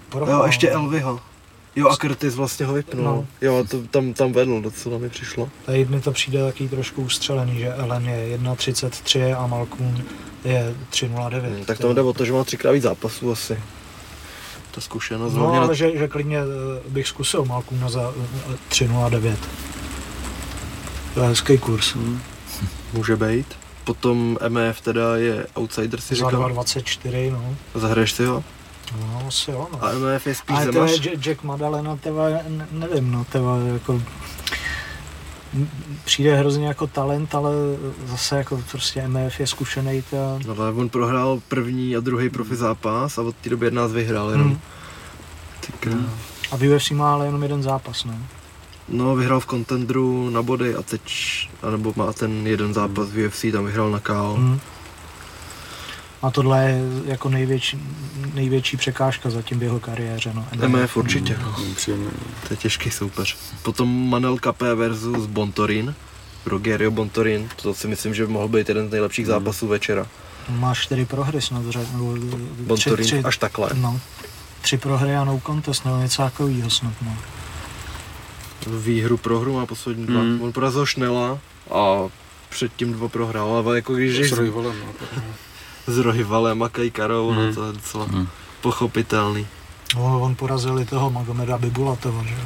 [0.09, 0.39] prohrál.
[0.39, 1.19] Jo, ještě Elvyho.
[1.75, 3.03] Jo, a Curtis vlastně ho vypnul.
[3.05, 3.27] No.
[3.41, 5.49] Jo, a to tam, tam vedl, docela mi přišlo.
[5.65, 10.03] Tady mi to přijde taky trošku ustřelený, že Ellen je 1,33 a Malkun
[10.43, 11.39] je 3,09.
[11.39, 13.59] Hmm, tak to jde o to, že má třikrát víc zápasů asi.
[14.71, 15.33] Ta zkušenost.
[15.33, 15.73] No, ale na...
[15.73, 18.13] že, že klidně eh, bych zkusil Malkuna za
[18.51, 19.35] eh, 3,09.
[21.13, 21.97] To je hezký kurz.
[22.93, 23.47] Může být.
[23.83, 26.49] Potom MF teda je outsider, si Za říkal.
[26.49, 27.55] 2,24, no.
[27.75, 28.43] Zahraješ si ho?
[28.99, 29.83] No, asi jo, no.
[29.85, 34.01] A MF je spíš Ale je Jack- Madalena, teba, ne- nevím, no, teba jako
[36.05, 37.51] přijde hrozně jako talent, ale
[38.05, 40.17] zase jako prostě MF je zkušený ta...
[40.47, 44.29] No, ale on prohrál první a druhý profi zápas a od té doby nás vyhrál
[44.31, 44.47] jenom.
[44.47, 44.59] Hmm.
[45.59, 45.99] Ty král.
[46.51, 48.13] A v UFC má ale jenom jeden zápas, no.
[48.89, 51.01] No, vyhrál v contendru na body a teď,
[51.61, 54.33] anebo má ten jeden zápas v UFC, tam vyhrál na KO.
[54.37, 54.59] Hmm.
[56.21, 57.79] A tohle je jako největší,
[58.33, 60.67] největší překážka zatím v jeho kariéře, no.
[60.67, 61.37] MF určitě.
[61.59, 62.09] Mm, Příjemný.
[62.47, 63.37] To je těžký soupeř.
[63.61, 65.95] Potom Manel Capé versus Bontorin.
[66.45, 69.33] Rogerio Bontorin, to si myslím, že by mohl být jeden z nejlepších Hmm.
[69.33, 70.07] zápasů večera.
[70.49, 73.69] Má čtyři prohry snad, ře- nebo tři, Bontorin tři, až takhle.
[73.73, 73.99] no.
[74.61, 77.17] Tři prohry a no contest, nebo něco takového snad, no.
[78.79, 80.19] Výhru prohru má poslední dva.
[80.21, 80.41] Hmm.
[80.41, 81.39] On porazil Šnela
[81.71, 81.97] a
[82.49, 84.93] předtím dva prohrál, ale jako když rivalem, no.
[85.87, 87.45] S Rohivalem a Kajkarou, Hmm.
[87.47, 88.27] no to je docela Hmm.
[88.61, 89.47] pochopitelný.
[89.95, 92.45] No, on porazil i toho Magomeda Bibulatova, že jo.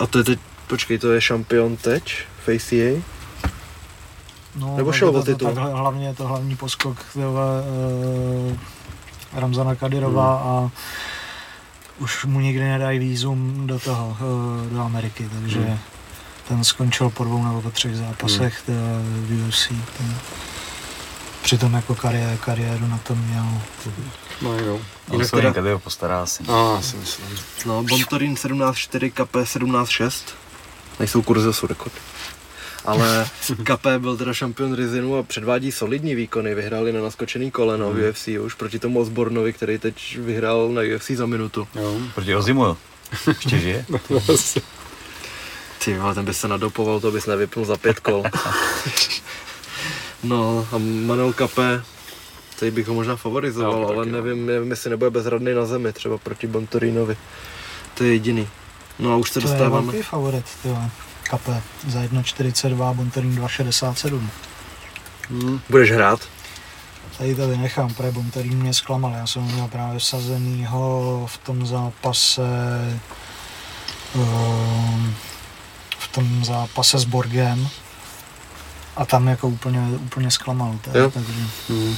[0.00, 3.02] A to je teď, počkej, to je šampion teď v ACA?
[4.56, 5.54] No, Nebo šel je to- o titul?
[5.54, 7.62] Tak hlavně je to hlavní poskok tyhle,
[8.50, 8.56] uh,
[9.32, 10.48] Ramzana Kadyrova Hmm.
[10.48, 10.70] a
[11.98, 15.78] už mu nikdy nedají výzum do toho, uh, do Ameriky, takže Hmm.
[16.48, 19.26] ten skončil po dvou nebo po třech zápasech hmm.
[19.28, 19.68] v UFC.
[19.98, 20.14] Ten,
[21.50, 23.44] přitom jako kariéru, kariéru na tom měl.
[24.42, 24.66] No, no.
[24.66, 24.80] No,
[25.12, 26.42] Jinak se teda- ho postará asi.
[26.48, 27.26] A, já si myslím.
[27.66, 30.34] No, Bontorin 17.4, KP 17.6.
[30.98, 31.92] Nejsou kurzy, jsou rekord.
[32.84, 33.28] Ale
[33.64, 36.54] KP byl teda šampion Rizinu a předvádí solidní výkony.
[36.54, 41.10] Vyhráli na naskočený koleno v UFC už proti tomu Osbornovi, který teď vyhrál na UFC
[41.10, 41.68] za minutu.
[41.74, 41.96] Jo.
[42.14, 42.76] Proti Ozimu, jo.
[43.28, 43.86] Ještě žije?
[45.84, 48.22] Ty vole, ten by se nadopoval, to bys nevypnul za pět kol.
[50.22, 51.82] no a Manuel Capé,
[52.58, 54.22] tady bych ho možná favorizoval, Jo, ale taky, no.
[54.22, 57.16] nevím, nevím, jestli nebude bezradný na zemi, třeba proti Bontorinovi.
[57.94, 58.48] To je jediný.
[58.98, 59.86] No a už se To je dostáváme.
[59.86, 60.90] velký favorit, tyhle.
[61.22, 64.26] Kape za 1,42, Bonterin 2,67.
[65.30, 65.60] Hmm.
[65.70, 66.20] Budeš hrát?
[67.18, 69.12] Tady to vynechám, protože Bonterin mě zklamal.
[69.12, 72.42] Já jsem ho měl právě vsazenýho v tom zápase
[74.14, 75.14] ehm,
[75.98, 77.68] v tom zápase s Borgem
[79.00, 80.78] a tam jako úplně, úplně zklamal.
[80.84, 81.10] To, Jo.
[81.10, 81.32] takže,
[81.68, 81.96] Hmm.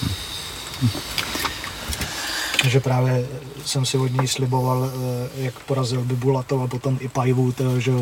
[2.62, 3.26] takže právě
[3.64, 7.92] jsem si od něj sliboval, eh, jak porazil Bibulatov a potom i Pajvu, to, že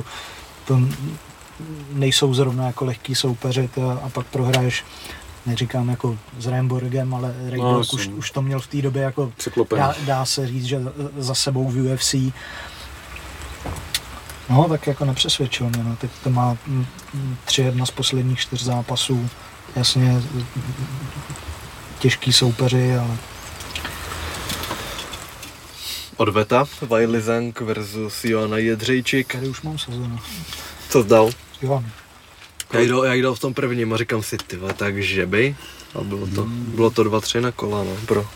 [0.65, 0.81] to
[1.93, 4.85] nejsou zrovna jako lehký soupeři to, a pak prohraješ
[5.47, 8.15] neříkám jako s Ramborgem, ale Rayborg už, jasně.
[8.15, 9.33] už to měl v té době jako
[9.77, 10.81] dá, dá se říct, že
[11.19, 12.15] za sebou v UFC.
[14.51, 15.97] No, tak jako nepřesvědčil mě, no.
[15.97, 19.29] Teď to má mm, mm, tři jedna z posledních čtyř zápasů.
[19.77, 20.23] Jasně,
[21.99, 23.17] těžký soupeři, ale
[26.17, 26.65] Odveta,
[27.19, 29.33] Zhang versus Joana Jedřejčík.
[29.33, 30.19] tady už mám sezonu.
[30.89, 31.31] Co zdal?
[31.63, 31.85] Jo,
[32.73, 35.57] Já dal, já dal v tom prvním a říkám si, ty vole, tak žeby.
[35.95, 38.27] A bylo to, bylo to 2-3 na kola, no, pro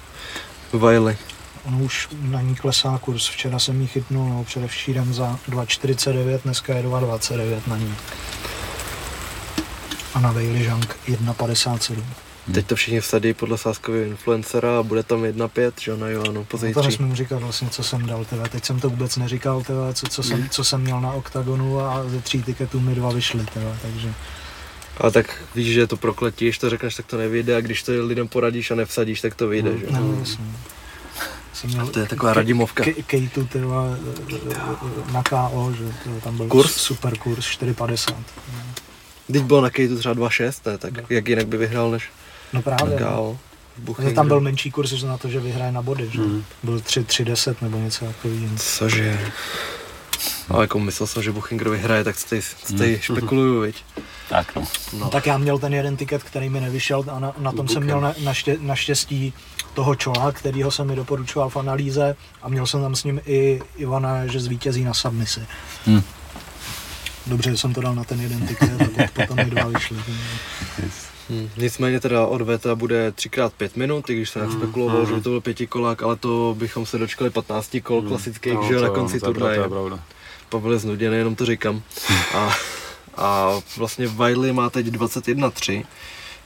[0.72, 1.16] Wiley.
[1.64, 3.28] Ono už na ní klesá kurz.
[3.28, 7.94] Včera jsem jí chytnul, no, především za 2,49, dneska je 2,29 na ní.
[10.14, 12.02] A na Bailey Zhang 1,57.
[12.54, 16.44] Teď to všichni vsadí podle sáskového influencera a bude tam 1-5, že jo, na Joanu
[16.44, 16.82] po No to zítří.
[16.86, 18.48] nesmím říkat vlastně, co jsem dal, teda.
[18.48, 22.04] teď jsem to vůbec neříkal, teda, co, co, jsem, co jsem měl na OKTAGONu a
[22.08, 24.12] ze tří tiketů mi dva vyšly, teda, takže
[24.98, 28.28] Ale tak víš, že to prokletíš, to řekneš, tak to nevyjde a když to lidem
[28.28, 29.90] poradíš a nevsadíš, tak to vyjde, že jo.
[29.92, 30.44] no, jasně.
[31.54, 32.84] Jsem měl To je taková radimovka.
[32.84, 33.84] Ke- Kejtu tyva,
[35.12, 36.72] na KO, že to, tam byl Kurz?
[36.74, 38.14] super kurz, 4,50.
[39.32, 40.78] Teď bylo na Kejtu třeba 2-6, ne?
[40.78, 42.10] tak jak jinak by vyhrál než
[42.52, 43.16] No právě, na no.
[43.16, 43.38] KO.
[43.84, 46.20] Protože tam byl menší kurz že na to, že vyhraje na body, že?
[46.20, 46.44] Mhm.
[46.62, 48.46] Byl 3,10 nebo něco takového.
[48.56, 49.30] Cože?
[50.48, 52.42] Ale jako myslel jsem, že Buchinger vyhraje, tak tady,
[52.78, 53.84] tady špekuluju, viď?
[54.28, 54.64] Tak no.
[54.98, 55.10] No.
[55.10, 58.00] Tak já měl ten jeden tiket, který mi nevyšel a na, na tom jsem měl
[58.00, 59.32] na, naště, naštěstí
[59.74, 63.62] toho čola, kterýho jsem mi doporučoval v analýze a měl jsem tam s ním i
[63.76, 65.46] Ivana, že zvítězí na submisi.
[65.86, 66.02] Hm.
[67.26, 69.96] Dobře, že jsem to dal na ten jeden tiket a potom mi dva vyšly.
[71.30, 71.50] Hmm.
[71.56, 76.02] Nicméně teda odveta bude 3x5 minut, i když se nespekuloval, že by to byl pětikolák,
[76.02, 79.56] ale to bychom se dočkali 15 kol klasických, že jo, na konci turnaje.
[79.56, 80.00] To je pravda.
[80.48, 81.82] Pavel je znuděný, jenom to říkám.
[82.34, 82.56] A,
[83.16, 85.84] a vlastně Wiley má teď 21-3,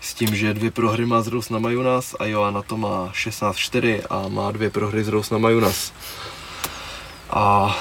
[0.00, 4.28] s tím, že dvě prohry má s na Majunas a Joana to má 16-4 a
[4.28, 5.92] má dvě prohry s na Majunas.
[7.30, 7.76] A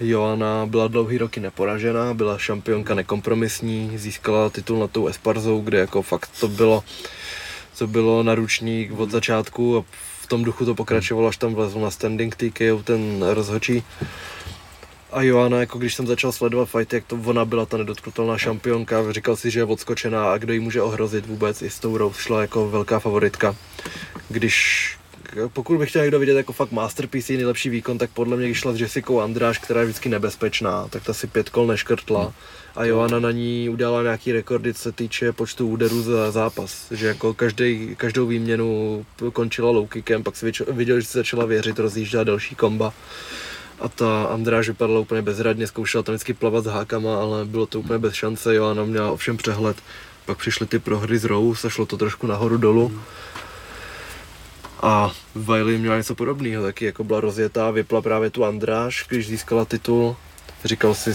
[0.00, 6.02] Joana byla dlouhý roky neporažená, byla šampionka nekompromisní, získala titul nad tou Esparzou, kde jako
[6.02, 6.84] fakt to bylo,
[7.78, 9.84] to bylo na ručník od začátku a
[10.20, 13.82] v tom duchu to pokračovalo, až tam vlezl na standing TKO ten rozhočí.
[15.12, 19.12] A Joana, jako když jsem začal sledovat fighty, jak to ona byla ta nedotknutelná šampionka,
[19.12, 22.22] říkal si, že je odskočená a kdo ji může ohrozit vůbec, i s tou Rose
[22.22, 23.56] šla jako velká favoritka.
[24.28, 24.98] Když
[25.52, 28.72] pokud bych chtěl někdo vidět jako fakt masterpiece, nejlepší výkon, tak podle mě, když šla
[28.72, 32.32] s Jessicou Andráš, která je vždycky nebezpečná, tak ta si pět kol neškrtla.
[32.76, 36.92] A Joana na ní udělala nějaký rekordy, co se týče počtu úderů za zápas.
[36.92, 41.78] Že jako každý, každou výměnu končila low kickem, pak si viděl, že si začala věřit,
[41.78, 42.94] rozjížděla další komba.
[43.80, 47.80] A ta Andráž vypadala úplně bezradně, zkoušela tam vždycky plavat s hákama, ale bylo to
[47.80, 49.76] úplně bez šance, Joana měla ovšem přehled.
[50.26, 53.00] Pak přišly ty prohry z Rose a šlo to trošku nahoru dolů.
[54.82, 59.64] A Wiley měla něco podobného, taky jako byla rozjetá, vypla právě tu Andráš, když získala
[59.64, 60.16] titul.
[60.64, 61.14] Říkal si,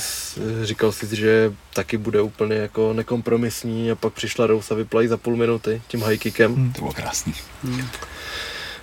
[0.63, 5.07] říkal si, že taky bude úplně jako nekompromisní a pak přišla Rose a vypla ji
[5.07, 6.73] za půl minuty tím high kickem.
[6.73, 7.33] To bylo krásný.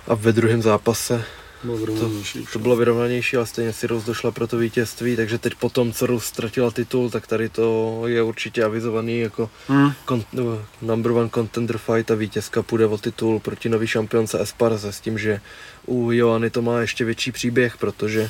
[0.07, 1.25] A ve druhém zápase
[1.63, 2.47] Bylo vyrovnanější.
[2.53, 5.93] To bylo vyrovnanější, ale stejně si Rose došla pro to vítězství, takže teď po tom,
[5.93, 9.91] co Rose ztratila titul, tak tady to je určitě avizovaný jako Hmm.
[10.05, 10.43] kon, no,
[10.81, 15.17] number one contender fight a vítězka půjde o titul proti nový šampionce Esparza s tím,
[15.17, 15.41] že
[15.85, 18.29] u Joany to má ještě větší příběh, protože,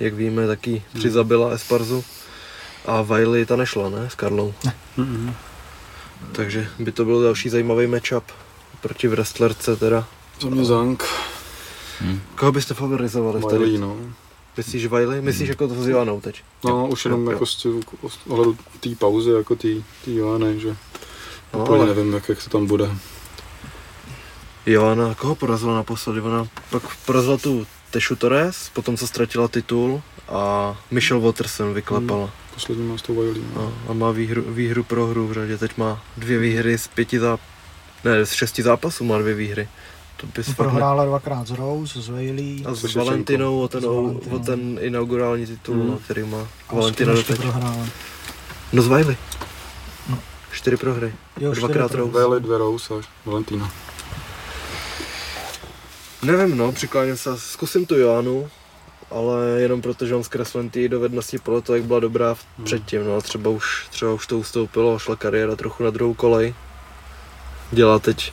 [0.00, 2.04] jak víme, taky přizabila Esparzu
[2.86, 4.54] a Wiley ta nešla, ne, s Karlou.
[4.96, 5.34] Hmm.
[6.32, 8.24] Takže by to byl další zajímavý matchup
[8.80, 10.06] proti wrestlerce teda.
[10.40, 11.04] Za mě Zank.
[12.34, 13.42] Koho byste favorizovali?
[13.42, 13.58] Tady?
[13.58, 13.96] Miley, no.
[14.56, 15.20] Myslíš Wiley?
[15.20, 16.42] Myslíš jako to s Joanou teď?
[16.64, 17.66] No, už jenom Jo, jako z
[18.28, 19.68] ohledu té pauzy, jako té
[20.06, 20.76] Joany, že
[21.54, 22.90] No, úplně ale nevím, jak, jak to tam bude.
[24.66, 26.20] Joana, koho porazila naposledy?
[26.20, 32.30] Ona pak porazila tu Tešu Torres, potom co ztratila titul a Michelle Watterson vyklepala.
[32.54, 33.42] Poslední má s tou Wiley.
[33.54, 33.62] No.
[33.62, 35.58] No, a má výhru, výhru pro hru v řadě.
[35.58, 37.40] Teď má dvě výhry z pěti záp...
[38.04, 39.68] Ne, z šesti zápasů má dvě výhry.
[40.20, 40.54] To by fakt ne...
[40.64, 42.64] Prohrála dvakrát s Rose, s Bailey.
[42.66, 43.06] A s Ševčenkou.
[43.06, 45.86] Valentinou o ten, S o, o ten inaugurální titul, Hmm.
[45.90, 47.40] no, který má A Valentina s doteď.
[47.40, 47.86] prohrála?
[48.72, 49.16] No z Wiley.
[50.08, 50.18] No.
[50.52, 51.12] Čtyři prohry.
[51.40, 52.10] Jo, Dvakrát čtyři Rose.
[52.12, 53.70] pro- Wiley, dvě Rose a Valentina.
[56.22, 58.48] Nevím, no, přikláním se, zkusím tu Joanu,
[59.10, 62.64] ale jenom proto, že mám zkreslen ty dovednosti podle toho, jak byla dobrá v- Hmm.
[62.64, 66.14] předtím, no a třeba už, třeba už to ustoupilo a šla kariéra trochu na druhou
[66.14, 66.54] kolej.
[67.70, 68.32] Dělá teď,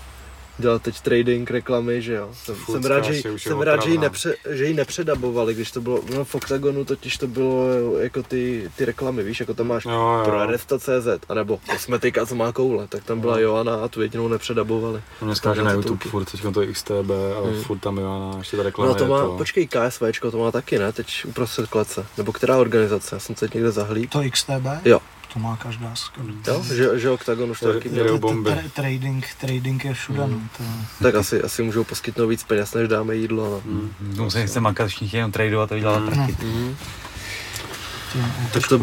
[0.58, 2.30] dělá teď trading, reklamy, že jo.
[2.34, 5.82] Jsem, Furt jsem rád, že, jsem rád že, ji nepře, že ji nepředabovali, když to
[5.82, 7.68] bylo, no v Octagonu totiž to bylo
[8.00, 10.22] jako ty, ty reklamy, víš, jako tam máš Jo, jo.
[10.26, 13.40] pro Aresta.cz, anebo kosmetika, co má koule, tak tam byla No.
[13.42, 15.02] Joana a tu jedinou nepředabovali.
[15.34, 16.10] Skáže na YouTube titulky.
[16.10, 17.64] furt, teď to je XTB, ale Hmm.
[17.64, 19.38] furt tam Joana, ještě ta reklama No to má, to.
[19.38, 20.92] počkej, KSVčko to má taky, ne?
[20.92, 22.06] Teď uprostřed klece.
[22.18, 23.16] Nebo která organizace?
[23.16, 24.10] Já jsem se teď někde zahlíd.
[24.10, 24.66] To XTB?
[24.86, 25.00] Jo.
[25.36, 26.28] To má každá skoro.
[26.48, 28.18] Jo, že, že Octagon už to taky měl.
[28.18, 28.50] Bomby.
[28.50, 30.40] Tra- Trading, trading je všude, no.
[30.58, 30.64] To,
[31.04, 33.62] Tak asi, asi můžou poskytnout víc peněz, než dáme jídlo.
[33.66, 33.72] No.
[34.02, 34.16] Hmm.
[34.16, 36.06] Tomu se nechce makat, všichni jenom tradovat a vydělat Mm.
[36.06, 36.36] prachy.
[38.14, 38.20] To,
[38.60, 38.78] Tak to-.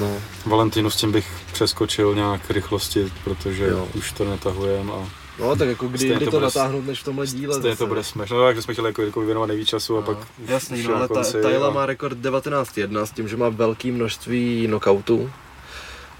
[0.00, 3.88] No, Valentinu s tím bych přeskočil nějak rychlosti, protože Jo.
[3.94, 5.08] už to netahujem a
[5.40, 7.54] no tak jako kdy, Stejně kdy to to, natáhnout než v tomhle díle.
[7.58, 8.30] stejně to bude smash.
[8.30, 11.22] No takže jsme chtěli jako, jako věnovat nejvíc času a pak Jasný, no ale ta,
[11.32, 15.30] Tyla a- má rekord 19-1 s tím, že má velké množství knockoutů.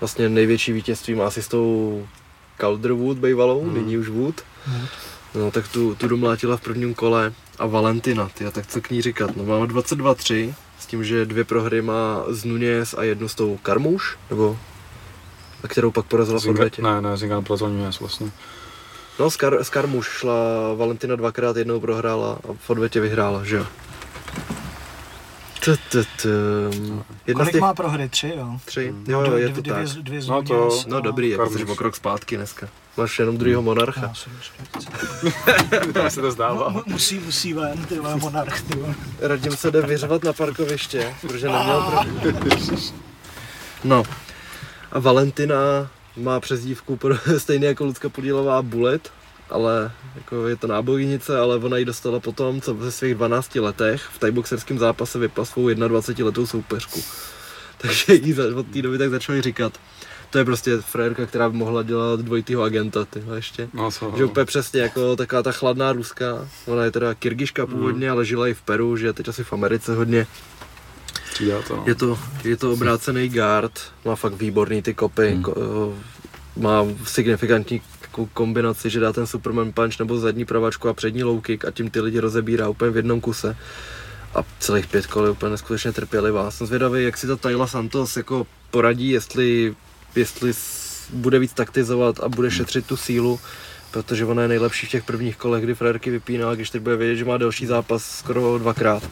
[0.00, 2.06] Vlastně největší vítězství má asi s tou
[2.56, 3.74] Calderwood bývalou, Hmm.
[3.74, 4.18] nyní už Wood.
[4.66, 4.88] Wood.
[5.34, 9.02] No tak tu, tu domlátila v prvním kole a Valentina, tyjo, tak co k ní
[9.02, 9.30] říkat?
[9.36, 13.56] No máme 22-3, s tím, že dvě prohry má z Nunes a jednu s tou
[13.62, 14.58] Karmuš, nebo
[15.64, 16.82] a kterou pak porazila v Zinga, odvětě.
[16.82, 18.30] ne, ne, Zinga porazil Nunes vlastně.
[19.18, 20.34] No s, Kar, s Karmuš šla
[20.76, 23.66] Valentina dvakrát, jednou prohrála a v odvětě vyhrála, že jo?
[25.66, 27.04] Jedna
[27.34, 28.08] Kolik těch má prohry?
[28.08, 28.58] Tři, jo?
[28.64, 29.04] tři, Mm.
[29.08, 29.88] jo, jo, je to dvě, tak.
[29.88, 32.68] Dvě No to- No dobrý, jako jsi o krok zpátky dneska.
[32.96, 34.12] Máš jenom druhýho monarcha.
[35.94, 36.68] Já se to zdává.
[36.68, 38.94] Mu- Musí, musí ven, ty vole, monarch, ty vole.
[39.20, 42.00] Radim se jde vyřvat na parkoviště, protože neměl pro...
[43.84, 44.02] No.
[44.92, 45.54] A Valentina
[46.16, 49.12] má přezdívku pro, stejně jako Lucka Podílová Bullet,
[49.50, 54.02] ale jako je to nábojnice, ale ona ji dostala potom, co ve svých 12 letech
[54.02, 57.00] v tajboxerském zápase vypla svou 21 letou soupeřku.
[57.78, 59.72] Takže jí za, od té doby tak začali říkat.
[60.30, 63.68] To je prostě frérka, která by mohla dělat dvojitýho agenta, tyhle ještě.
[63.74, 66.48] No co, Že úplně přesně jako taková ta chladná ruská.
[66.66, 69.52] Ona je teda Kyrgyška původně, ale žila i v Peru, že je teď asi v
[69.52, 70.26] Americe hodně.
[71.30, 71.76] střídá to.
[71.76, 71.84] No.
[71.86, 75.42] Je to, je to obrácený guard, má fakt výborný ty kopy, Hmm.
[75.42, 75.54] ko,
[76.56, 77.82] má signifikantní
[78.18, 81.70] takovou kombinaci, že dá ten Superman punch nebo zadní pravačku a přední low kick a
[81.70, 83.56] tím ty lidi rozebírá úplně v jednom kuse.
[84.34, 86.50] A celých pět kol je úplně neskutečně trpělivá.
[86.50, 89.74] Jsem zvědavý, jak si to Tyla Santos jako poradí, jestli,
[90.16, 90.52] jestli
[91.12, 93.40] bude víc taktizovat a bude šetřit tu sílu,
[93.90, 97.16] protože ona je nejlepší v těch prvních kolech, kdy frérky vypíná, když teď bude vědět,
[97.16, 99.02] že má delší zápas skoro dvakrát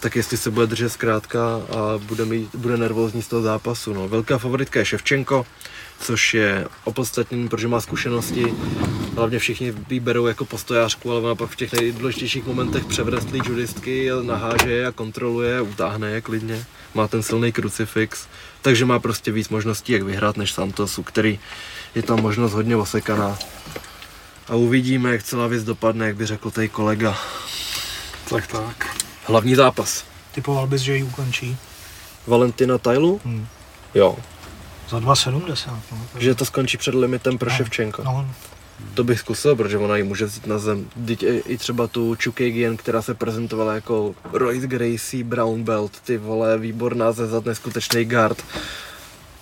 [0.00, 3.92] tak jestli se bude držet zkrátka a bude, mít, bude nervózní z toho zápasu.
[3.94, 4.08] No.
[4.08, 5.46] Velká favoritka je Ševčenko,
[6.00, 8.54] což je opodstatnění, protože má zkušenosti.
[9.16, 14.10] Hlavně všichni ji berou jako postojářku, ale ona pak v těch nejdůležitějších momentech převrestlí judistky,
[14.22, 16.64] naháže je a kontroluje, utáhne je klidně.
[16.94, 18.26] Má ten silný krucifix,
[18.62, 21.38] takže má prostě víc možností, jak vyhrát než Santosu, který
[21.94, 23.38] je tam možnost hodně osekaná.
[24.48, 27.18] A uvidíme, jak celá věc dopadne, jak by řekl tady kolega.
[28.28, 28.96] Tak tak.
[29.24, 30.04] Hlavní zápas.
[30.32, 31.56] Typoval bys, že ji ukončí.
[32.26, 33.20] Valentina Tajlu?
[33.24, 33.46] Hm.
[33.94, 34.16] Jo.
[34.88, 35.70] Za 2,70.
[35.92, 37.56] No, Že to skončí před limitem pro No.
[37.56, 38.02] Ševčenko.
[38.04, 38.30] No,
[38.94, 40.86] To bych zkusil, protože ona ji může vzít na zem.
[41.06, 46.16] Teď i, i třeba tu Chukagian, která se prezentovala jako Royce Gracie Brown Belt, ty
[46.18, 48.44] vole, výborná zezat, neskutečný guard.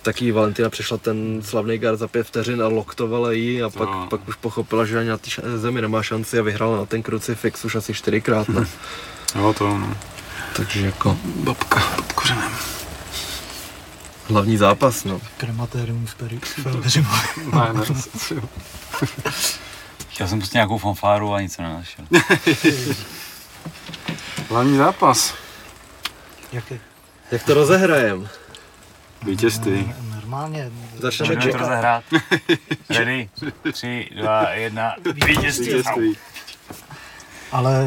[0.01, 4.07] taky Valentina přešla ten slavný guard za pět vteřin a loktovala ji a pak, No.
[4.09, 7.65] pak už pochopila, že ani na té zemi nemá šanci a vyhrála na ten krucifix
[7.65, 8.49] už asi čtyřikrát.
[8.49, 8.65] Ne?
[9.35, 9.97] Jo, to no.
[10.55, 12.51] Takže jako Babka pod kořenem.
[14.27, 15.21] Hlavní zápas, no.
[15.37, 16.15] Krematérium v
[18.31, 18.41] jo.
[20.09, 22.05] Chtěl jsem pustit nějakou fanfáru a nic jsem nenašel.
[24.49, 25.33] Hlavní zápas.
[26.51, 26.79] Jak je?
[27.31, 28.27] Jak to rozehrajem?
[29.25, 29.93] Vítězství.
[30.15, 30.71] Normálně.
[30.99, 32.03] Začneme to rozehrát.
[32.89, 33.29] Ready?
[33.71, 34.95] 3, 2, 1.
[35.13, 35.65] Vítězství.
[35.65, 36.17] Vítězství.
[37.51, 37.85] Ale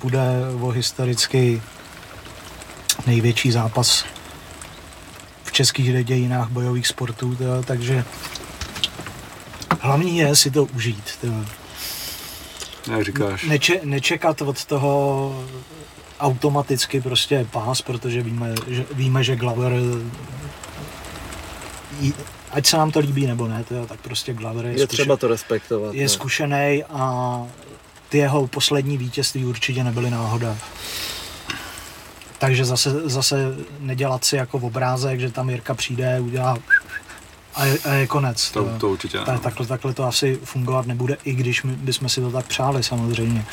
[0.00, 0.20] půjde
[0.60, 1.62] o historicky
[3.06, 4.04] největší zápas
[5.54, 8.04] českých dějinách bojových sportů, teda, takže
[9.80, 11.04] hlavní je si to užít.
[11.20, 11.44] Teda.
[12.92, 13.44] Jak říkáš.
[13.44, 15.44] Neče, nečekat od toho
[16.20, 19.72] automaticky prostě pás, protože víme, že, víme, že Glover
[22.00, 22.14] jí-
[22.50, 25.28] ať se nám to líbí nebo ne, teda, tak prostě Glover je, Je třeba to
[25.28, 25.94] respektovat.
[25.94, 26.08] je no.
[26.08, 27.42] zkušený a
[28.08, 30.56] ty jeho poslední vítězství určitě nebyly náhoda.
[32.38, 36.58] Takže zase, zase nedělat si jako obrázek, že tam Jirka přijde, udělá
[37.54, 38.50] a je, a je konec.
[38.50, 39.18] To, to určitě.
[39.18, 39.38] Ta- ano.
[39.40, 43.44] takhle, takhle to asi fungovat nebude, i když my bychom si to tak přáli samozřejmě.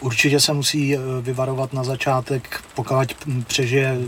[0.00, 2.96] Určitě se musí eh, vyvarovat na začátek, pokud
[3.46, 3.98] přežije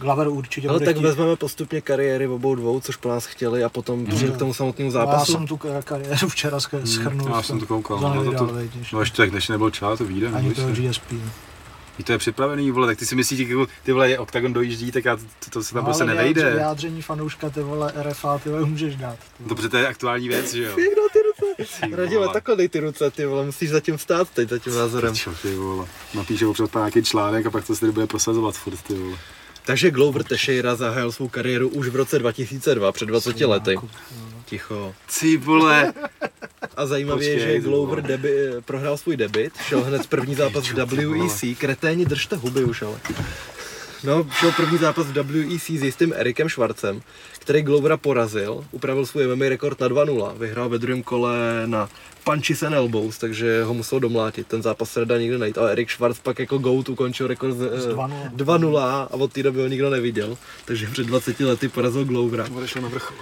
[0.00, 3.64] Glaver určitě Ale bude tak chtít- vezmeme postupně kariéry obou dvou, což po nás chtěli
[3.64, 5.32] a potom přijde k tomu samotnému No, Já zápasu.
[5.32, 7.28] jsem tu ka- kariéru včera sch- schrnul.
[7.28, 8.52] já jsem to koukal, To no, to- to-.
[8.92, 10.28] No ještě tak, než nebyl čas, to vyjde.
[10.28, 10.72] Ani se.
[10.72, 11.12] GSP.
[12.04, 15.04] To je připravený, vole, tak ty si myslíš, že jako ty vole, Octagon dojíždí, tak
[15.04, 16.40] já, to, to se tam prostě No, Ale nevejde.
[16.42, 19.16] vyjádře- Vyjádření fanouška, ty vole, RFA, ty vole, můžeš dát.
[19.38, 19.44] ty.
[19.46, 20.70] Dobře, to je aktuální věc, že jo?
[20.76, 21.96] Dá ty ruce?
[21.96, 25.14] Radíme, takhle dej ty ruce, ty vole, musíš zatím stát teď, za tím názorem.
[25.14, 25.86] Čo, ty vole.
[26.14, 29.16] Napíše občas nějaký článek a pak to se tady bude prosazovat furt, ty vole.
[29.64, 33.70] Takže Glover Teixeira zahájil svou kariéru už v roce 2002, před 20 lety.
[33.70, 33.88] Jako,
[34.46, 34.94] Ticho.
[35.20, 35.92] Ty vole.
[36.76, 40.74] A zajímavé je, že Glover debi- prohrál svůj debit, šel hned první zápas v.
[40.74, 43.00] WEC, kreténi držte huby už ale.
[44.04, 47.02] No, šel první zápas v WEC s jistým Erikem Schwarcem,
[47.38, 51.88] který Glovera porazil, upravil svůj MMA rekord na 2-0, vyhrál ve druhém kole na
[52.26, 54.46] punches and elbows, takže ho musel domlátit.
[54.46, 57.58] Ten zápas se nedá nikdo najít, ale Erik Schwarz pak jako GOAT ukončil rekord z,
[57.82, 58.30] Z eh, 2:0.
[58.36, 62.46] 2-0 a od té doby ho nikdo neviděl, takže před 20 lety porazil Glovera.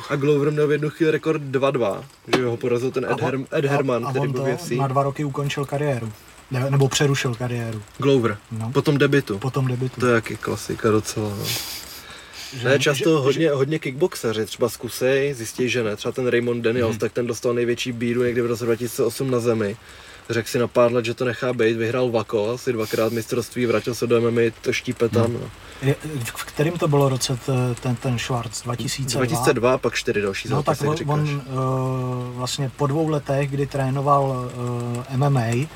[0.09, 2.03] A Glover měl v jednu chvíli rekord 2-2,
[2.37, 4.47] že ho porazil ten Ed, A on- Her- Ed Herman, a, a který byl to
[4.47, 4.71] v UFC.
[4.71, 6.13] na dva roky ukončil kariéru.
[6.51, 7.83] Ne, nebo přerušil kariéru.
[7.99, 8.71] Glover, No.
[8.73, 9.39] po tom debitu.
[9.39, 10.01] Po tom debitu.
[10.01, 11.45] To je jaký klasika docela, no.
[12.61, 15.97] Že- Ne, často že- hodně, hodně kickboxeři třeba zkusej, zjistí, že ne.
[15.97, 16.99] Třeba ten Raymond Daniels, Mhm.
[16.99, 19.77] tak ten dostal největší bídu někdy v roce 2008 na zemi.
[20.31, 23.95] Řekl si na pár let, že to nechá být, vyhrál Vako, asi dvakrát mistrovství, vrátil
[23.95, 25.23] se do MMA, to štípe tam.
[25.33, 25.41] Mhm.
[25.43, 25.51] No.
[25.83, 25.97] Je,
[26.37, 27.39] v kterém to bylo roce
[27.83, 28.63] ten, ten Schwarz?
[28.63, 29.19] 2002?
[29.19, 31.43] 2002 a pak čtyři další No tak zápasy, on, on
[32.31, 34.51] uh, vlastně po dvou letech, kdy trénoval
[35.11, 35.67] uh, MMA,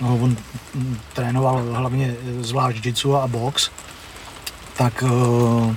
[0.00, 0.36] no, on
[0.74, 3.70] mm, trénoval hlavně eh, zvlášť jitsu a box,
[4.76, 5.74] tak uh,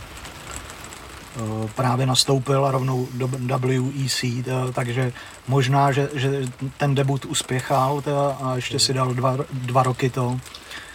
[1.75, 5.13] právě nastoupil rovnou do WEC, teda, takže
[5.47, 6.31] možná, že, že
[6.77, 8.01] ten debut uspěchal
[8.41, 10.39] a ještě si dal dva, dva roky to,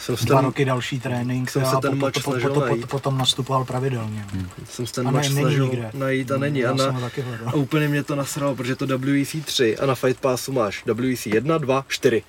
[0.04, 3.64] jsem dva ten, roky další trénink jsem se ten po- match po- po- potom nastupoval
[3.64, 4.26] pravidelně.
[4.64, 5.90] jsem si ten není snažil nikde.
[5.94, 6.64] najít a není.
[6.64, 7.00] A, na,
[7.46, 11.26] a úplně mě to nasralo, protože to WEC 3 a na Fight Passu máš WEC
[11.26, 12.22] 1, 2, 4.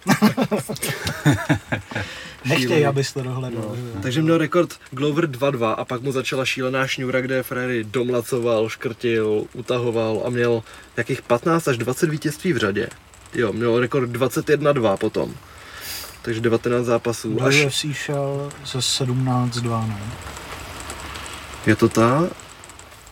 [2.45, 3.75] Nechtěj, abys to dohledal.
[3.95, 4.01] No.
[4.01, 9.43] Takže měl rekord Glover 2-2 a pak mu začala šílená šňůra, kde Ferrari domlacoval, škrtil,
[9.53, 10.63] utahoval a měl
[10.97, 12.89] jakých 15 až 20 vítězství v řadě.
[13.33, 15.35] Jo, měl rekord 21-2 potom.
[16.25, 17.33] Takže 19 zápasů.
[17.33, 20.01] Do Až UFC šel ze 17-2, ne?
[21.65, 22.29] je to ta?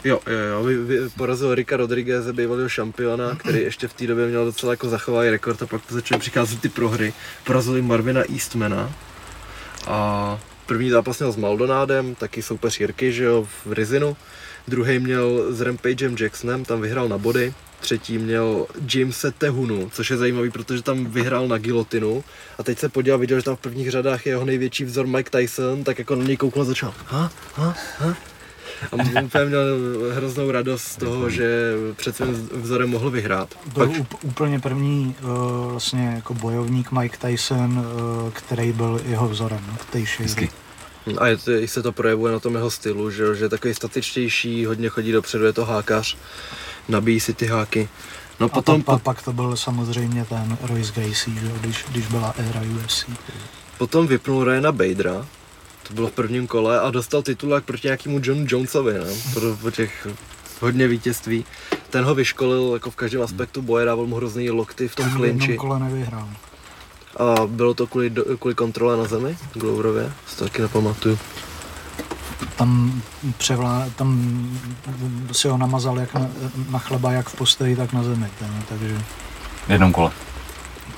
[0.03, 4.27] Jo, jo, jo, vy, vy, porazil Rika Rodriguez, bývalého šampiona, který ještě v té době
[4.27, 7.13] měl docela jako zachovalý rekord a pak to začaly přicházet ty prohry.
[7.43, 8.91] Porazili Marvina Eastmana
[9.87, 14.17] a první zápas měl s Maldonádem, taky soupeř Jirky, že jo, v Rizinu.
[14.67, 17.53] Druhý měl s Rampagem Jacksonem, tam vyhrál na body.
[17.79, 22.23] Třetí měl Jamese Tehunu, což je zajímavý, protože tam vyhrál na gilotinu.
[22.57, 25.37] A teď se podíval, viděl, že tam v prvních řadách je jeho největší vzor Mike
[25.37, 26.93] Tyson, tak jako na něj kouknul a začal.
[27.05, 28.17] Ha, ha, ha.
[28.91, 29.77] A on úplně měl
[30.13, 33.49] hroznou radost z toho, že před svým vzorem mohl vyhrát.
[33.73, 39.61] Byl Pak, úplně první uh, vlastně jako bojovník Mike Tyson, uh, který byl jeho vzorem,
[39.67, 40.23] no, Tejší.
[40.23, 40.49] Hezky.
[41.17, 43.73] A je to, i se to projevuje na tom jeho stylu, že, že je takový
[43.73, 46.17] statičtější, hodně chodí dopředu, je to hákař,
[46.89, 47.89] nabíjí si ty háky.
[48.39, 52.33] No A potom, pa, pak to byl samozřejmě ten Royce Gracie, že, když, když byla
[52.37, 53.05] éra UFC.
[53.77, 55.27] potom vypnul Ryana Badera,
[55.87, 59.05] to bylo v prvním kole a dostal titulák proti nějakému John Jonesovi, ne?
[59.33, 60.07] Po, po těch
[60.59, 61.45] hodně vítězství.
[61.89, 65.57] Ten ho vyškolil jako v každém aspektu boje, dával mu hrozný lokty v tom klinči.
[65.57, 66.29] kole nevyhrál.
[67.17, 71.19] A bylo to kvůli, do- kvůli kontrole na zemi, Gloverově, si to taky nepamatuju.
[72.55, 73.01] Tam,
[73.37, 74.19] převlá, tam
[75.31, 76.27] si ho namazal jak na,
[76.69, 78.25] na chleba, jak v postoji, tak na zemi.
[78.39, 78.97] Ten, takže
[79.67, 80.11] V jednom kole.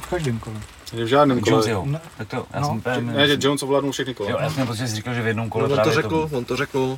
[0.02, 0.56] v každém kole.
[0.94, 1.70] V žádném Jones kole.
[1.72, 1.84] jo.
[1.86, 2.02] Ne.
[2.18, 3.08] Tak to, já No, jsem.
[3.16, 4.42] Ne, že Jones ovládnul všechny Jo, kola.
[4.42, 6.56] já jsem prostě si říkal, že v jednom No, kole on to řekl, on to
[6.56, 6.98] řekl.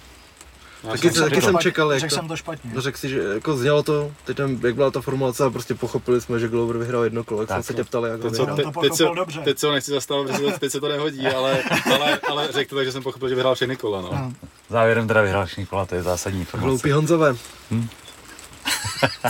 [0.83, 2.72] Já Taky, jsem taky jsem čekal, jak Řekl to, jsem to špatně.
[2.73, 5.75] no, řekl si, že jako znělo to, teď tam, jak byla ta formulace a prostě
[5.75, 7.56] pochopili jsme, že Glover vyhrál jedno kolo, jak Tak.
[7.56, 8.56] jsem se tě ptal, jak Teď, co, vyhrál.
[8.57, 9.39] te- teď, to teď, se, dobře.
[9.39, 12.69] teď se ho nechci zastavit, protože to- teď se to nehodí, ale, ale, ale řekl
[12.69, 14.01] to tak, že jsem pochopil, že vyhrál všechny kola.
[14.01, 14.09] No.
[14.11, 14.33] No.
[14.69, 16.67] Závěrem teda vyhrál všechny kola, to je zásadní informace.
[16.67, 17.35] Hloupý Honzové.
[17.72, 17.88] Hm.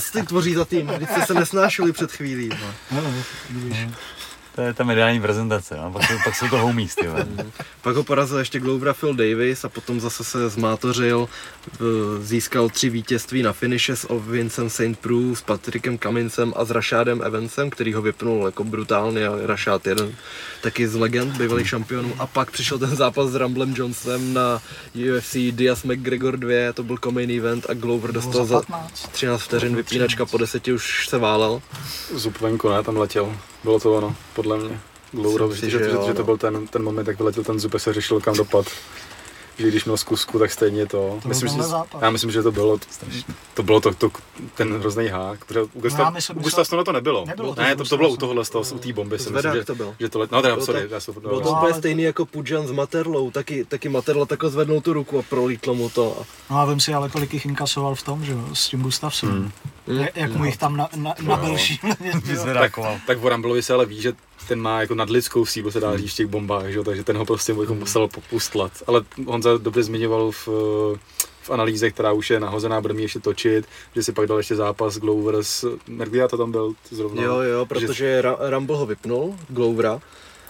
[0.02, 0.88] Co ty tvoří za tým?
[0.88, 2.50] Když jste se nesnášeli před chvílí.
[2.50, 3.02] No.
[3.02, 3.92] No, no.
[4.58, 5.92] To je ta mediální prezentace, no.
[5.92, 7.08] pak, pak jsou to homies, ty.
[7.82, 11.30] Pak ho porazil ještě Glovera Phil Davis a potom zase se zmátořil,
[12.20, 15.00] získal tři vítězství na finishe s Vincem St.
[15.02, 19.88] Preux, s Patrickem Kamincem a s Rashadem Evansem, který ho vypnul jako brutálně a Rashad
[19.88, 20.16] jeden
[20.62, 24.62] taky z legend bývalých šampionů a pak přišel ten zápas s Ramblem Johnsonem na
[25.16, 29.08] UFC Diaz McGregor 2, to byl co-main event a Glover dostal za 15.
[29.12, 31.62] 13 vteřin vypínačka, po deseti už se válel.
[32.14, 33.34] Zup venku, ne, tam letěl.
[33.68, 34.80] Bylo to ono, podle mě.
[35.12, 36.24] Glouro, Myslím že, že, že to no.
[36.24, 38.66] byl ten, ten moment, jak vyletěl ten jak se řešil kam dopad.
[39.58, 41.20] Že když měl zkusku, tak stejně to.
[41.22, 41.60] To myslím, že,
[42.02, 42.80] já myslím, že to bylo,
[43.54, 44.10] to bylo to, to,
[44.56, 45.46] ten hrozný hák.
[45.46, 47.26] Protože u Gustav, myslím, u Gustafsona to nebylo.
[47.28, 49.20] Nebylo to ne, to, to bylo u tohohle, z toho, u té bomby.
[49.20, 49.96] si myslím, že, to byl.
[50.00, 52.04] že to let, no teda, Bylo sorry, to- já jsem Bylo to no, úplně stejný
[52.04, 56.18] jako Pudžan s Materlou, taky, taky Materla takhle zvednul tu ruku a prolítlo mu to.
[56.50, 59.38] No a vím si ale, kolik jich inkasoval v tom, že jo, s tím Gustafssonem.
[59.38, 59.52] Hmm.
[60.16, 62.12] Jak, mu jich tam na, na, nabil šíleně.
[63.08, 64.14] tak o Ramblovi se ale ví, že
[64.48, 66.84] ten má jako nadlidskou sílu, se dá říct v těch bombách, že?
[66.84, 68.72] takže ten ho prostě jako musel popustlat.
[68.88, 70.48] Ale Honza dobře zmiňoval v,
[71.42, 74.56] v analýze, která už je nahozená, bude mi ještě točit, že si pak dal ještě
[74.56, 77.24] zápas Glover s Mergia, to tam byl zrovna.
[77.24, 80.02] Jo, jo, protože Ra- Rumble ho vypnul, Glovera,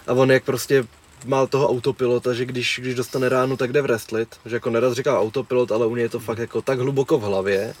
[0.06, 0.84] a on jak prostě
[1.26, 4.28] má toho autopilota, že když, když dostane ránu, tak jde wrestlit.
[4.46, 7.22] Že jako nerad říká autopilot, ale u něj je to fakt jako tak hluboko v
[7.22, 7.74] hlavě,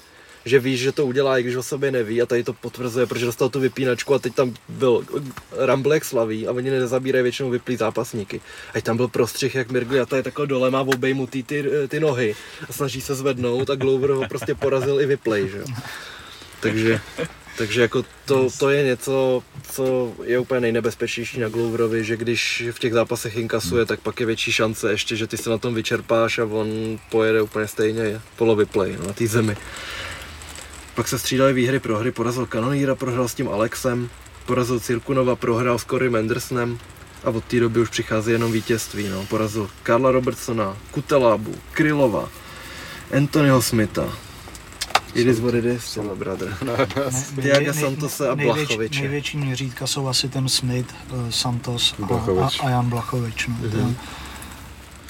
[0.48, 3.26] že víš, že to udělá, i když o sobě neví a tady to potvrzuje, protože
[3.26, 5.04] dostal tu vypínačku a teď tam byl
[5.66, 8.40] Rumble jak slaví a oni nezabírají většinou vyplý zápasníky.
[8.74, 12.36] A tam byl prostřih, jak Mirgliata je takhle dole, má obejmutý ty, ty nohy
[12.68, 15.64] a snaží se zvednout a Glover ho prostě porazil i vyplej, že.
[16.60, 17.00] Takže,
[17.58, 22.78] takže jako to, to je něco, co je úplně nejnebezpečnější na Gloverovi, že když v
[22.78, 26.38] těch zápasech inkasuje, tak pak je větší šance ještě, že ty se na tom vyčerpáš
[26.38, 29.56] a on pojede úplně stejně polovyplay no, na té zemi.
[30.98, 34.10] Pak se střídaly výhry prohry, porazil Kanoníra, prohrál s tím Alexem,
[34.46, 36.78] porazil Cirkunova, prohrál s Corey Mendersonem
[37.24, 39.08] a od té doby už přichází jenom vítězství.
[39.08, 39.24] No.
[39.26, 42.28] Porazil Karla Robertsona, Kutelábu, Krylova,
[43.16, 44.04] Anthonyho Smitha.
[45.14, 46.56] It is what it is, tyhle, brother.
[47.36, 49.00] Nej- Santose a největší- Blachoviče.
[49.00, 52.60] Největší měřítka jsou asi ten Smith, eh, Santos a, Blachovič.
[52.60, 53.46] a, a Jan Blachovič.
[53.46, 53.54] No.
[53.60, 53.96] Mhm.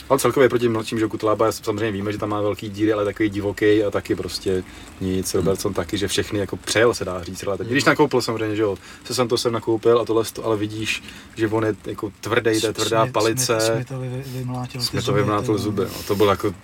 [0.08, 3.28] Ale celkově proti mladším, že Kutlába, samozřejmě víme, že tam má velký díry, ale takový
[3.28, 4.64] divoký a taky prostě
[5.00, 5.34] nic.
[5.34, 7.72] Robertson taky, že všechny jako přejel, se dá říct relativně.
[7.72, 11.02] Když nakoupil samozřejmě, že jo, se jsem to sem nakoupil a tohle, sto- ale vidíš,
[11.36, 13.60] že on je jako tvrdý, to je tvrdá palice.
[13.60, 13.94] Jsme to
[15.02, 16.02] zuby, vymlátil zuby, no.
[16.06, 16.54] to bylo jako,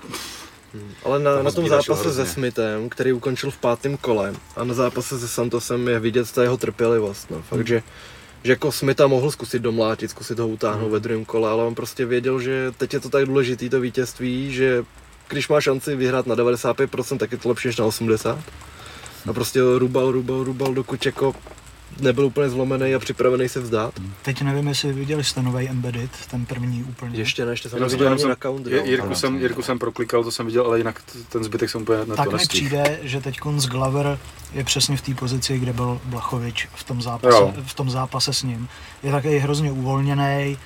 [1.05, 2.27] Ale na, na tom zápase se.
[2.27, 6.57] Smithem, který ukončil v pátém kole a na zápase se Santosem je vidět ta jeho
[6.57, 7.31] trpělivost.
[7.31, 7.43] No.
[7.43, 7.83] Fakt, že,
[8.45, 12.07] že jako Smitha mohl zkusit domlátit, zkusit ho utáhnout ve druhém kole, ale on prostě
[12.07, 14.85] věděl, že teď je to tak důležitý to vítězství, že
[15.29, 18.39] když má šanci vyhrát na 95%, tak je to lepší než na 80%.
[19.29, 21.35] A prostě rubal, rubal, rubal, dokud jako
[22.01, 23.95] nebyl úplně zlomený a připravený se vzdát.
[24.23, 27.19] Teď nevím, jestli viděli jste nový Embedded, ten první úplně.
[27.19, 28.67] Ještě ne, ještě jsem Jenom neviděl ani na count.
[28.67, 31.99] Je- Jirku, jsem, Jirku jsem proklikal, to jsem viděl, ale jinak ten zbytek jsem úplně
[32.07, 34.19] na tak to mi přijde, že teď z Glover
[34.53, 37.55] je přesně v té pozici, kde byl Blachovič v tom zápase, Jo.
[37.67, 38.69] v tom zápase s ním.
[39.03, 40.59] Je takový hrozně uvolněný,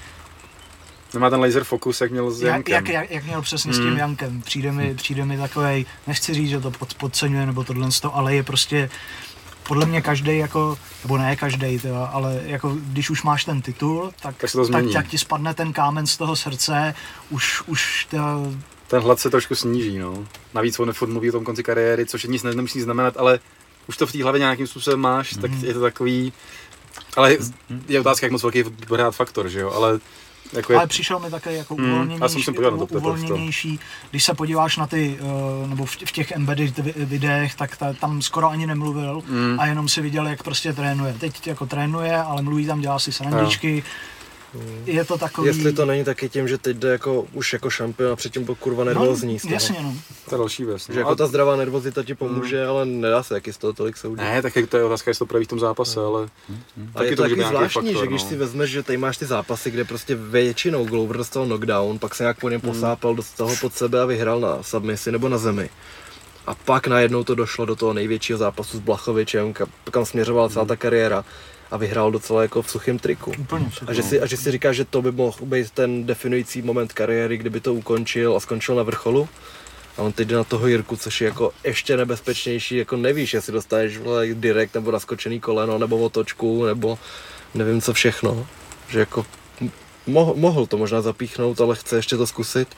[1.14, 2.74] Nemá ten laser fokus, jak měl s jak, Jankem.
[2.74, 3.98] jak, jak, jak, měl přesně s tím Hmm.
[3.98, 4.42] Jankem.
[4.42, 8.42] Přijde mi, přijde mi takový, nechci říct, že to pod, podceňuje nebo tohle, ale je
[8.42, 8.90] prostě
[9.68, 11.80] podle mě každý jako, nebo ne každý,
[12.12, 14.92] ale jako když už máš ten titul, tak, Tak se to tak, změní.
[14.92, 16.94] tak ti spadne ten kámen z toho srdce,
[17.30, 18.38] už, už ta,
[18.86, 20.24] Ten hlad se trošku sníží, no.
[20.55, 23.38] Navíc on furt mluví o tom konci kariéry, což nic ne- nemusí znamenat, ale
[23.88, 25.64] už to v té hlavě nějakým způsobem máš, tak Mhm.
[25.64, 26.32] je to takový...
[27.16, 27.36] Ale
[27.88, 29.98] je otázka, jak moc velký bude hrát faktor, že jo, ale
[30.52, 32.18] jako je, Ale přišel mi také jako Hmm, uvolněnější,
[32.86, 32.99] to.
[32.99, 33.81] uvolněnější.
[34.10, 35.18] Když se podíváš na ty,
[35.65, 39.57] eh, nebo v, v těch embedded vi- videích, tak ta, tam skoro ani nemluvil Mm.
[39.60, 41.15] a jenom si viděl, jak prostě trénuje.
[41.20, 43.83] Teď jako trénuje, ale mluví tam, dělá si srandičky.
[44.86, 45.49] Je to takový...
[45.49, 48.55] Jestli to není taky tím, že teď jde jako, už jako šampion a předtím byl
[48.55, 49.55] kurva nervózní z no, toho.
[49.55, 49.94] jasně, no.
[50.28, 50.89] To je další věc.
[50.89, 50.93] no.
[50.94, 53.97] Že jako A- ta zdravá nervozita ti pomůže, ale nedá se taky z toho tolik
[53.97, 54.23] soudit.
[54.23, 56.28] Ne, tak jak to je otázka, jestli to projeví v tom zápase, ale
[56.94, 58.28] A je taky to může taky být nějaký zvláštní, faktor, že když no.
[58.28, 62.23] si vezmeš, že tady máš ty zápasy, kde prostě většinou Glover dostal knockdown, pak se
[62.23, 62.73] nějak po něm Hmm.
[62.73, 65.70] posápal, dostal ho pod sebe a vyhrál na submisi nebo na zemi.
[66.47, 70.65] A pak najednou to došlo do toho největšího zápasu s Blachovičem, kam, kam směřovala celá
[70.65, 70.78] ta Hmm.
[70.78, 71.25] kariéra
[71.70, 73.32] a vyhrál docela jako v suchém triku.
[73.38, 73.90] Úplně všechno.
[73.90, 76.92] A že, si, a že si říká, že to by mohl být ten definující moment
[76.92, 79.28] kariéry, kdyby to ukončil a skončil na vrcholu.
[79.97, 83.52] A on teď jde na toho Jirku, což je jako ještě nebezpečnější, jako nevíš, jestli
[83.52, 83.98] dostaneš
[84.34, 86.98] direkt nebo naskočený koleno, nebo otočku, nebo
[87.55, 88.47] nevím co všechno.
[88.88, 89.26] Že jako
[90.06, 92.68] mohl, mohl to možná zapíchnout, ale chce ještě to zkusit.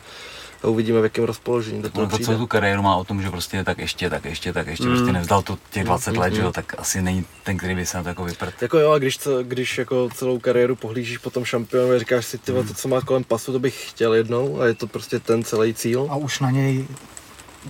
[0.63, 2.27] A uvidíme, v jakém rozpoložení do toho On to přijde.
[2.27, 4.95] celou tu kariéru má o tom, že prostě tak ještě, tak ještě, tak ještě, Mm.
[4.97, 6.47] prostě nevzdal to těch 20 let, Mm, že mm.
[6.47, 8.63] jo, tak asi není ten, který by se na to jako vyprt.
[8.63, 12.39] Jako jo, a když, když jako celou kariéru pohlížíš po tom šampionu a říkáš si,
[12.39, 15.19] ty vole, to, co má kolem pasu, to bych chtěl jednou a je to prostě
[15.21, 16.07] ten celý cíl.
[16.11, 16.87] A už na něj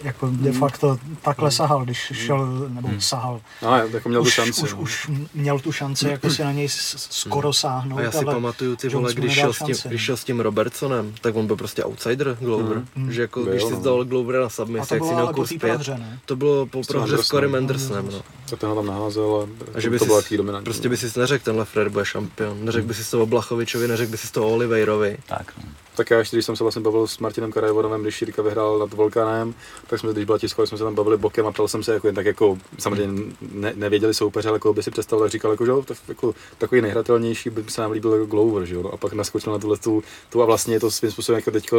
[0.02, 3.40] jako de facto takhle sahal, když šel, nebo sahal.
[3.62, 4.62] no, jako měl tu Už, šanci.
[4.62, 4.80] už, no.
[4.80, 8.76] už měl tu šanci jako si na něj skoro sáhnout, A já si ale pamatuju,
[8.76, 9.98] ty vole, když šel, s tím, když no.
[9.98, 12.82] šel s tím Robertsonem, tak on byl prostě outsider Glover.
[12.96, 13.12] Mm.
[13.12, 13.80] Že jako, Byl, když si no.
[13.80, 16.18] zdal Glovera na to jak si měl kurz té 5, prohře, ne?
[16.26, 18.04] to bylo po S prohře s Corey Andersonem.
[18.04, 18.08] Mandersonem.
[18.12, 18.40] No.
[18.50, 20.64] To ten ho tam naházel a, A že to, by to bylo taky dominantní.
[20.64, 22.64] prostě by si neřekl, tenhle Fred bude šampion.
[22.64, 25.18] Neřekl by si to o Blachovičovi, neřekl by si to o Oliveirovi.
[25.26, 25.64] Tak, no.
[25.96, 28.92] Tak já ještě, když jsem se vlastně bavil s Martinem Karajevodovem, když Jirka vyhrál nad
[28.92, 29.54] Volkanem,
[29.86, 32.08] tak jsme, když byla tiskovka, jsme se tam bavili bokem a ptal jsem se, jako
[32.08, 35.64] jen tak jako, samozřejmě ne, nevěděli soupeře, ale koho by si představil, tak říkal, jako,
[35.64, 38.90] že jo, tak, jako, takový nejhratelnější by se nám líbil jako Glover, že jo, no,
[38.90, 41.70] a pak naskočil na tuhle tu, tu, a vlastně je to svým způsobem jako teď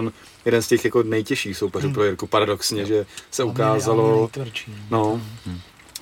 [0.46, 1.94] jeden z těch jako nejtěžších soupeřů Hmm.
[1.94, 5.22] pro Jirku, paradoxně, že se ukázalo, nejtvrdší, no,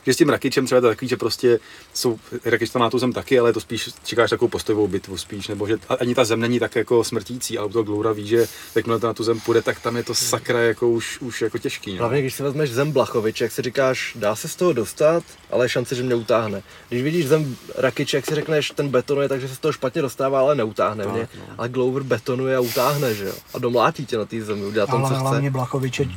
[0.10, 1.60] že s tím Rakičem třeba je to takový, že prostě
[1.94, 5.18] jsou, Rakič to má tu zem taky, ale je to spíš, čekáš takovou postojovou bitvu
[5.18, 8.48] spíš, nebo že ani ta zem není tak jako smrtící, ale toho Gloura ví, že
[8.76, 11.58] jakmile to na tu zem půjde, tak tam je to sakra jako už, už jako
[11.58, 11.92] těžký.
[11.94, 12.00] No.
[12.00, 15.66] Hlavně když si vezmeš zem Blachovič, jak si říkáš, dá se z toho dostat, ale
[15.66, 16.62] je šance, že mě utáhne.
[16.90, 20.40] Když vidíš zem Rakiče, jak si řekneš, ten betonuje, takže se z toho špatně dostává,
[20.40, 21.28] ale neutáhne Tak, mě.
[21.38, 21.44] no.
[21.58, 23.34] Ale Glover betonuje a utáhne, že jo?
[23.54, 25.22] A domlátí tě na té zemi, udělá tam, co Ale chce.
[25.22, 26.08] hlavně Blachovič je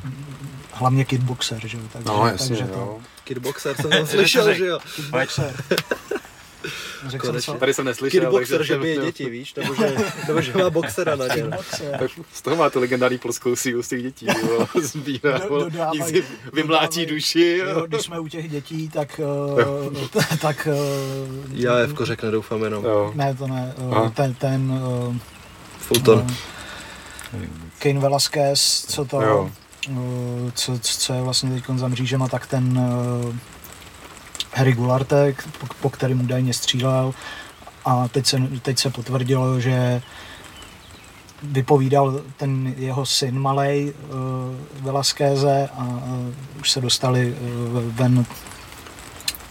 [0.72, 1.82] hlavně kickboxer, že jo?
[1.92, 2.98] Takže, No, jasně, takže jo.
[3.24, 4.78] Kidboxer jsem tam slyšel, že jo?
[4.96, 5.52] Kickboxer.
[7.06, 7.52] Řekl jsem Konečně.
[7.52, 7.58] co?
[7.58, 9.54] Tady jsem neslyšel, Kidboxer, že takže- bije děti, víš?
[9.54, 9.94] Nebo že,
[10.28, 11.34] nebo že má boxera na ně.
[11.34, 11.98] Kickboxer.
[11.98, 14.66] Tak z toho má tu legendární polskou sílu z těch dětí, jo.
[14.82, 15.70] Zbírá, Do-
[16.06, 17.86] si vymlátí dodávají- duši, Jo, jo.
[17.86, 19.20] když jsme u těch dětí, tak,
[19.58, 20.06] uh,
[20.40, 20.74] tak uh,
[21.52, 22.84] Já Fko řekne, doufám jenom.
[22.84, 23.12] jo.
[23.14, 24.10] ne, to ne, uh, Aha.
[24.16, 25.16] ten, ten uh,
[25.78, 26.18] Fulton.
[27.34, 27.40] uh,
[27.78, 29.50] Kane Velasquez, co to, Jo.
[29.88, 29.96] Uh,
[30.54, 33.34] co, co je vlastně teď za mřížema, tak ten uh,
[34.54, 37.14] Harry Gularte, po, po kterým údajně střílel.
[37.84, 40.02] A teď se, teď se potvrdilo, že
[41.42, 48.26] vypovídal ten jeho syn malej uh, Velasqueze a uh, už se dostali uh, ven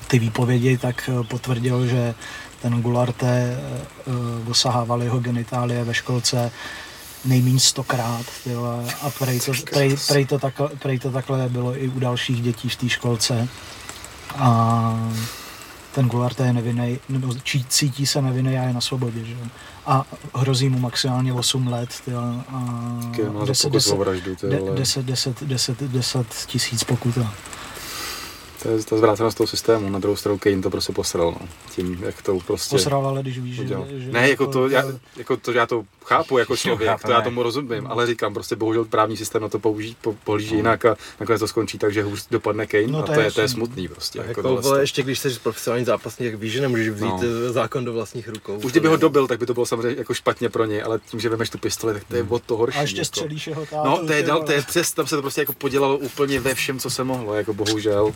[0.08, 2.16] ty výpovědi, tak uh, potvrdil, že
[2.61, 3.58] ten Gularte
[4.08, 6.51] uh, dosahával jeho genitálie ve školce
[7.25, 11.77] nejméně stokrát, ty vole, a prej to, prej, prej, to takhle, prej to takhle bylo
[11.83, 13.48] i u dalších dětí v té školce.
[14.35, 15.11] A
[15.95, 17.33] ten Gularte je nevinný, nebo
[17.69, 19.35] cítí se nevinný a je na svobodě, že?
[19.85, 22.66] A hrozí mu maximálně 8 let, ty vole, a
[23.03, 25.82] Taky má za 10, pokus o 10, vraždu, to je, de- ale 10, 10, 10,
[25.83, 27.33] 10 tisíc pokuta.
[28.64, 29.90] To je ta zvrácenost toho systému.
[29.90, 31.48] Na druhou stranu Kane to prostě posral, no.
[31.75, 32.75] Tím, jak to prostě...
[32.75, 34.83] Posral, ale když víš, že, že Ne, jako to, já,
[35.17, 37.14] jako to, já to chápu jako člověk, chápeme.
[37.14, 40.56] to já tomu rozumím, ale říkám, prostě bohužel právní systém na to použí, po, pohlíží
[40.56, 43.31] jinak a nakonec to skončí tak, že hůř dopadne Kane No a to to je
[43.31, 44.19] to je smutný prostě.
[44.19, 44.81] Tak Jako jako, vole, to.
[44.81, 47.19] ještě když jsi profesionální zápasník, tak víš, že nemůžeš vzít No.
[47.48, 47.53] no.
[47.53, 48.56] zákon do vlastních rukou.
[48.56, 51.19] Už kdyby ho dobil, tak by to bylo samozřejmě jako špatně pro něj, ale tím,
[51.19, 52.77] že vemeš tu pistoli, tak to je o to horší.
[52.77, 53.06] A ještě jako.
[53.06, 53.90] střelíš jeho tátu.
[53.90, 56.56] No, to je, dal, to je přes, tam se to prostě jako podělalo úplně ve
[56.56, 58.14] všem, co se mohlo, jako bohužel.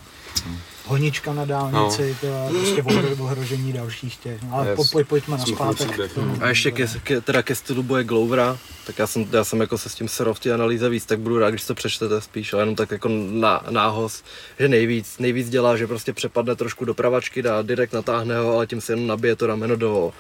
[0.88, 2.30] Honička na dálnici, no.
[2.50, 4.42] to prostě ohro- ohrožení dalších těch.
[4.44, 4.76] No, Ale Yes.
[4.76, 6.14] po, poj, pojďme na zpátek.
[6.14, 6.38] tomu.
[6.42, 9.78] A ještě ke, ke, teda ke stylu boje Glovera, tak já jsem, já jsem jako
[9.78, 12.62] se s tím srov ty analýze víc, tak budu rád, když to přečtete spíš, ale
[12.62, 14.24] jenom tak jako na, nához,
[14.60, 18.68] že nejvíc, nejvíc dělá, že prostě přepadne trošku do pravačky, dá direkt natáhne ho, ale
[18.68, 20.14] tím se jenom nabije to rameno do,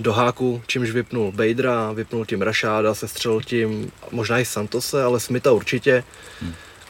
[0.00, 5.52] do háku, čímž vypnul Badera, vypnul tím Rašáda, sestřelil tím možná i Santose, ale Smitha
[5.52, 6.04] určitě.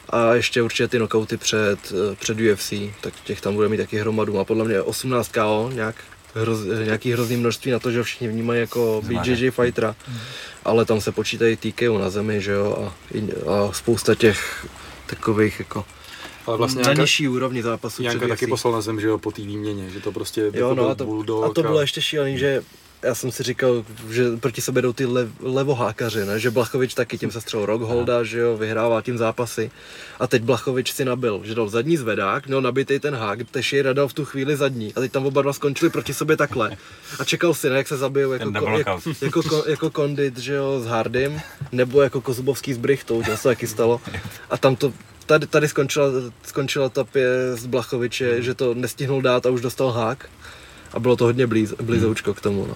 [0.09, 3.97] A ještě určitě ty knockouty před, eh, před UFC, tak těch tam bude mít taky
[3.97, 4.39] hromadu.
[4.39, 5.95] A podle mě 18 KO, nějak,
[6.35, 9.95] hroz, nějaký hrozný množství na to, že ho všichni vnímají jako BJJ fightera.
[10.65, 12.93] Ale tam se počítají TKO na zemi, že jo, a,
[13.51, 14.67] a spousta těch
[15.05, 15.85] takových jako
[16.45, 19.31] Ale vlastně na Janka, nižší úrovni zápasů Janka taky poslal na zem, že jo, po
[19.31, 21.81] té výměně, že to prostě Jo, jako no byl a to, bulldog a to bylo
[21.81, 22.63] ještě šílený, že
[23.03, 26.39] já jsem si říkal, že proti sobě jdou ty lev, levohákaři, ne?
[26.39, 29.71] že Blachovič taky tím se střel Rockholda, že jo, vyhrává tím zápasy.
[30.19, 34.07] A teď Blachovič si nabil, že dal zadní zvedák, měl nabitý ten hák, Teixeira dal
[34.07, 34.93] v tu chvíli zadní.
[34.95, 36.77] A teď tam oba dva skončili proti sobě takhle.
[37.19, 38.87] A čekal si, ne, jak se zabijou jako, ko, jak,
[39.21, 41.41] jako, ko, jako kondit, že jo, s Hardym,
[41.71, 44.01] nebo jako Kozubovský s Brichtou, to se taky stalo.
[44.49, 44.93] A tam to,
[45.25, 46.07] tady, tady skončila,
[46.43, 50.29] skončila tapě z Blachoviče, že to nestihnul dát a už dostal hák.
[50.93, 52.75] A bylo to hodně blíz, blízoučko k tomu, no.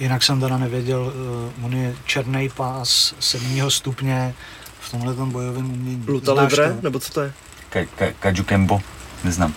[0.00, 1.12] Jinak jsem teda nevěděl,
[1.58, 4.34] uh, on je černý pás sedmého stupně
[4.80, 6.04] v tomhle bojovém umění.
[6.08, 6.82] Luta Libre, to?
[6.82, 7.32] nebo co to je?
[7.70, 8.80] Ka, ka, Kaju Kembo,
[9.24, 9.54] neznám.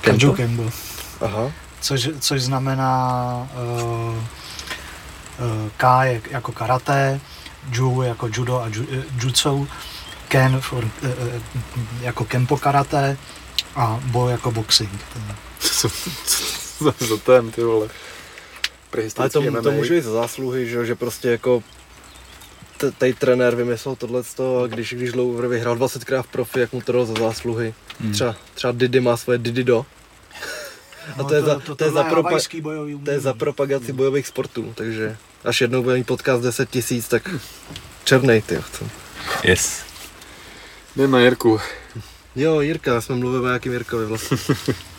[0.00, 0.70] Kaju Kembo.
[1.20, 1.52] Aha.
[1.80, 4.20] Což, což znamená uh, uh,
[5.76, 7.20] K je jako karate,
[7.72, 9.68] Ju jako judo a ju, eh, jutsu,
[10.28, 10.90] Ken for, uh,
[12.00, 13.16] jako kempo karate
[13.76, 14.90] a Bo jako boxing.
[15.12, 15.34] To-
[15.64, 15.88] Co,
[16.26, 17.88] co, co za ten, ty vole.
[19.16, 19.62] Ale to, MMA.
[19.62, 21.62] to může jít za zásluhy, že, že prostě jako
[22.98, 26.92] tady trenér vymyslel tohleto a když, když Glover vyhrál 20krát v profi, jak mu to
[26.92, 27.74] dal za zásluhy.
[28.00, 28.12] Hmm.
[28.12, 29.86] Třeba, třeba Didi má svoje Didido.
[31.18, 32.30] A to je za- to je za tohle propa-
[33.04, 37.30] To je za propagaci bojových sportů, takže až jednou bude mít podcast 10 tisíc, tak
[38.04, 38.58] černej ty.
[39.44, 39.80] Yes.
[40.96, 41.60] Jdem na Jirku.
[42.36, 44.36] Jo, Jirka, jsme mluvili o jakým Jirkovi vlastně.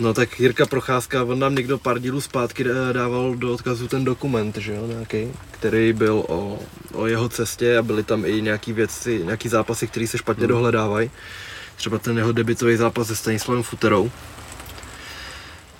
[0.00, 4.04] No tak Jirka Procházka, on nám někdo pár dílů zpátky eh, dával do odkazu ten
[4.04, 6.58] dokument, že jo, nějaký, který byl o,
[6.92, 11.10] o jeho cestě a byly tam i nějaký věci, nějaký zápasy, které se špatně dohledávají.
[11.76, 14.10] Třeba ten jeho debitový zápas se Stanislavem Futerou.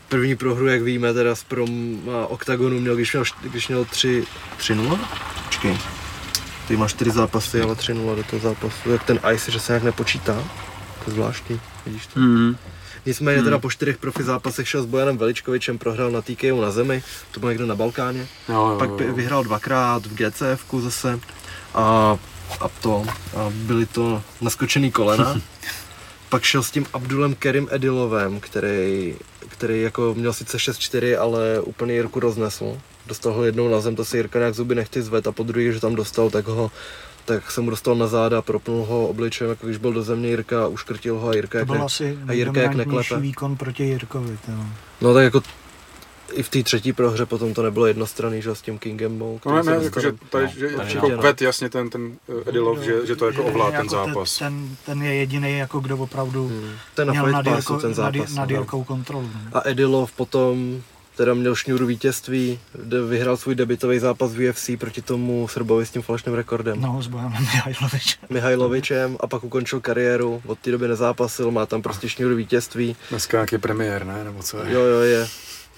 [0.09, 4.25] První prohru, jak víme, teda z prom OKTAGONu měl, když měl, když měl 3,
[4.59, 4.99] 3-0?
[5.45, 5.79] Počkej.
[6.69, 8.91] Ty máš 4 zápasy, ale 3-0 do toho zápasu.
[8.91, 10.35] Jak ten ice, že se nějak nepočítá.
[11.05, 12.21] To je zvláštní, vidíš to.
[12.21, 12.57] Mm.
[13.07, 17.03] Nicméně teda po čtyřech profi zápasech šel s Bojanem Veličkovičem, prohrál na TKO na zemi,
[17.31, 18.27] to bylo někde na Balkáně.
[18.49, 18.97] Jo, jo, Pak jo.
[18.97, 21.21] pi- vyhrál dvakrát v GCF zase
[21.75, 22.17] a,
[22.61, 23.05] a to,
[23.37, 25.41] a byly to naskočený kolena.
[26.29, 29.15] Pak šel s tím Abdulem Kerim Edilovem, který,
[29.49, 32.79] který jako měl sice 6-4, ale úplně Jirku roznesl.
[33.07, 35.73] Dostal ho jednou na zem, to si Jirka nějak zuby nechty zved a po druhý,
[35.73, 36.71] že tam dostal, tak ho
[37.35, 40.67] tak se mu dostal na záda, propnul ho obličejem, jako když byl do země Jirka,
[40.67, 43.21] uškrtil ho a Jirka To jak byl ne, asi a Jirka jak neklepe.
[43.21, 44.39] výkon proti Jirkovi.
[44.47, 44.53] To.
[45.01, 45.43] No tak jako
[46.33, 49.39] i v té třetí prohře potom to nebylo jednostranný, že s tím Kingem Ball.
[49.47, 51.19] No ne, který ne, jakože dostal- tady, No, že, tady jako jo.
[51.23, 52.13] vet jasně ten, ten
[52.47, 54.39] eh, Edilov, že, že to jako ovládl ten Jako zápas.
[54.39, 56.71] Ten, ten je jediný, jako kdo opravdu Hmm.
[56.95, 58.35] Ten na měl Fight nad, Jirko, ten nad, zápas.
[58.35, 58.57] nad no.
[58.57, 59.31] Jirkou kontrolu.
[59.35, 59.41] no.
[59.59, 60.83] A Edilov potom
[61.21, 65.91] teda měl šňůru vítězství, kde vyhrál svůj debitový zápas v UFC proti tomu Srbovi s
[65.91, 66.81] tím falešným rekordem.
[66.81, 68.19] No, s Bojanem Mihajlovičem.
[68.31, 72.97] Mihajlovičem a pak ukončil kariéru, od té doby nezápasil, má tam prostě šňůru vítězství.
[73.11, 74.25] Dneska nějaký premiér, ne?
[74.25, 74.73] Nebo co je?
[74.73, 75.29] Jo, jo, je.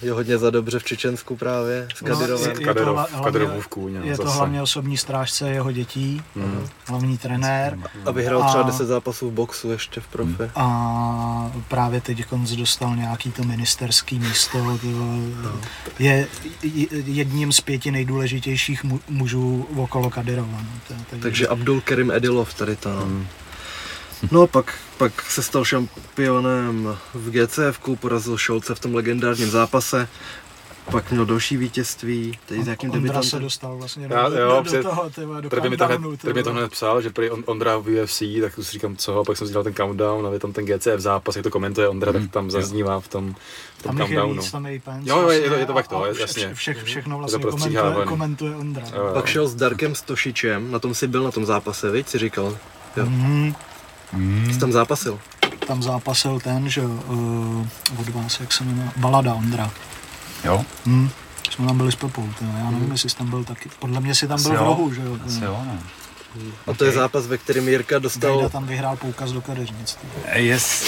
[0.02, 2.50] Je hodně za dobře v Čečensku právě, s No, Kadyrovem.
[2.50, 4.36] je- v to hlavně- Kadyrovu v Kůně, Je to zase.
[4.36, 6.66] hlavně osobní strážce jeho dětí, Hmm.
[6.86, 7.78] hlavní trenér.
[8.06, 10.50] A vyhrál třeba A- 10 zápasů v boxu ještě v profi.
[10.54, 14.78] A právě teď Konc dostal nějaký to ministerský místo.
[14.82, 16.26] To je
[16.62, 20.48] je- jedním z pěti nejdůležitějších mu- mužů okolo Kadyrova.
[20.62, 20.66] No.
[20.88, 22.88] Takže- Takže Abdul Kerim Edilov tady to.
[22.92, 23.02] No.
[23.02, 23.26] Hmm.
[24.30, 30.08] No pak, pak se stal šampionem v GCF, porazil Šolce v tom legendárním zápase.
[30.90, 34.56] Pak měl další vítězství, teď s jakým Ondra se dostal vlastně Já- do, jo, do,
[34.56, 36.00] do před- toho, tyhle, do Tady mi to hned,
[36.34, 39.24] mi to hned psal, že prý on, Ondra v UFC, tak si říkám co, a
[39.24, 41.88] pak jsem si dělal ten countdown a je tam ten GCF zápas, jak to komentuje
[41.88, 43.34] Ondra, tak tam zaznívá v tom,
[43.78, 44.42] v tom Tam countdownu.
[44.42, 46.20] víc, tam je Jo, jo, je to- vlastně, je to tak to, a je- vše-
[46.22, 46.54] jasně.
[46.54, 47.94] Vše, všechno vlastně prostříhávaný.
[48.08, 48.82] komentuje, komentuje Ondra.
[48.98, 49.14] Jo, jo.
[49.14, 52.58] Pak šel s Darkem Stošičem, na tom si byl na tom zápase, viď, si říkal.
[52.96, 53.06] Jo.
[54.12, 54.52] Mhm.
[54.52, 55.18] Jsi tam zápasil.
[55.66, 57.66] Tam zápasil ten, že uh,
[58.00, 59.70] od vás, jak se jmenuje, Balada Ondra.
[60.44, 60.64] Jo?
[60.86, 61.08] Hm.
[61.50, 63.70] Jsme tam byli s Pepou, já nevím, jestli jsi tam byl taky.
[63.78, 64.64] Podle mě si tam Asi byl v jo.
[64.64, 65.16] rohu, že jo.
[65.26, 65.78] Asi jo, no.
[66.66, 66.96] A to je Ok.
[66.96, 69.94] zápas, ve kterém Jirka dostal, tam vyhrál poukaz do kadeřnic.
[69.94, 70.44] tyjo.
[70.44, 70.84] Yes.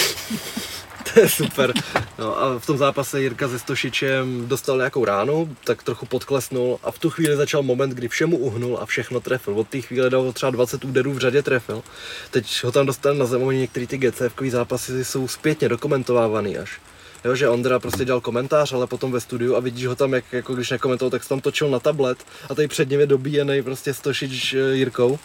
[1.15, 1.73] to je super.
[2.18, 6.91] No a v tom zápase Jirka se Stošičem dostal nějakou ránu, tak trochu podklesnul a
[6.91, 9.58] v tu chvíli začal moment, kdy všemu uhnul a všechno trefil.
[9.58, 11.83] Od té chvíle dal třeba 20 úderů v řadě trefil.
[12.31, 16.81] Teď ho tam dostal na zem, některé ty GCF zápasy jsou zpětně dokumentovávaný až.
[17.25, 20.33] Jo, že Ondra prostě dělal komentář, ale potom ve studiu a vidíš ho tam, jak,
[20.33, 22.19] jako když nekomentoval, tak se tam točil na tablet
[22.51, 25.19] a tady před ním je dobíjený prostě Stošič eh, Jirkou.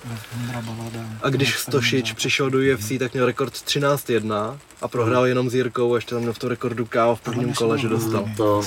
[1.22, 5.94] A když Stošič přišel do UFC, tak měl rekord 13-1 a prohrál jenom s Jirkou
[5.94, 8.30] a ještě tam měl v tom rekordu KO v prvním kole, že dostal.
[8.38, 8.64] To,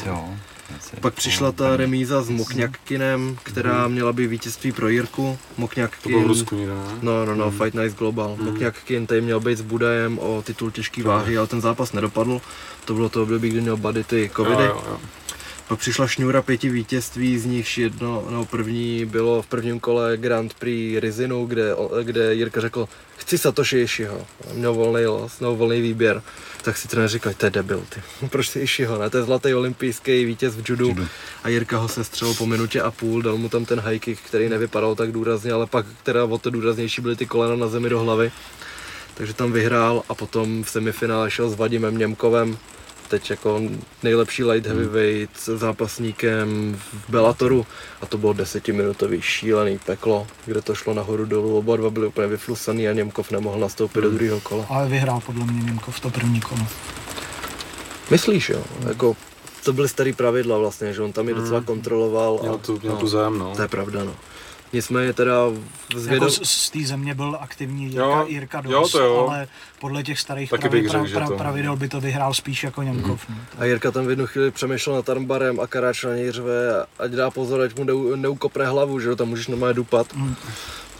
[1.00, 5.22] Pak přišla ta remíza s Mokňakkinem, která měla být vítězství pro Jirku.
[5.22, 6.74] to bylo v Mokňakkin, Rusku ne?
[7.02, 8.36] no, no, no, Fight Night Global.
[8.40, 12.40] Mokňakkin tady měl být s Budajem o titul těžký váhy, ale ten zápas nedopadl.
[12.84, 14.64] To bylo to období, kdy měl Buddy ty covidy.
[14.64, 15.00] Jo, jo, jo.
[15.68, 20.54] Pak přišla šňůra pěti vítězství, z nichž jedno, no první bylo v prvním kole Grand
[20.54, 21.70] Prix Rizinu, kde,
[22.02, 24.26] kde Jirka řekl, chci Satoshi Ishiho.
[24.54, 26.22] Měl volný los, měl volný výběr.
[26.62, 28.02] Tak si trenér říkal, to je debil, ty.
[28.28, 29.10] Proč si Ishiho, ne?
[29.10, 30.88] To je zlatý olympijský vítěz v judu.
[30.88, 31.06] judu.
[31.44, 34.20] A Jirka ho se střelil po minutě a půl, dal mu tam ten high kick,
[34.20, 37.88] který nevypadal tak důrazně, ale pak teda o to důraznější byly ty kolena na zemi
[37.88, 38.32] do hlavy.
[39.14, 42.58] Takže tam vyhrál a potom v semifinále šel s Vadimem Němkovem,
[43.12, 43.60] teď jako
[44.02, 47.66] nejlepší light heavyweight zápasníkem v Bellatoru
[48.00, 52.26] a to bylo desetiminutový šílený peklo, kde to šlo nahoru dolů, oba dva byli úplně
[52.26, 54.10] vyflusaný a Němkov nemohl nastoupit hmm.
[54.10, 54.66] do druhého kola.
[54.68, 56.66] Ale vyhrál podle mě Němkov to první kolo.
[58.10, 58.62] Myslíš jo?
[58.78, 58.88] Hmm.
[58.88, 59.16] Jako,
[59.64, 61.66] to byly starý pravidla vlastně, že on tam je docela hmm.
[61.66, 62.38] kontroloval.
[62.42, 63.56] Měl tu, měl no, tu zem, no.
[63.56, 64.14] To je pravda, no.
[64.72, 65.34] Nicméně teda
[65.96, 66.28] zvědom...
[66.28, 69.26] Jako z, z té země byl aktivní Jirka, jo, Jirka dost, jo, to jo.
[69.28, 69.48] ale
[69.80, 71.36] podle těch starých Taky pravi, pra, pra, to...
[71.36, 73.28] pravidel by to vyhrál spíš jako Němkov.
[73.28, 73.38] Mm.
[73.58, 77.10] A Jirka tam v jednu chvíli přemýšlel nad armbarem a Karáč na něj řve, ať
[77.10, 80.14] dá pozor, ať mu neu, neukopne hlavu, že jo, tam můžeš normálně dupat.
[80.14, 80.34] Mm.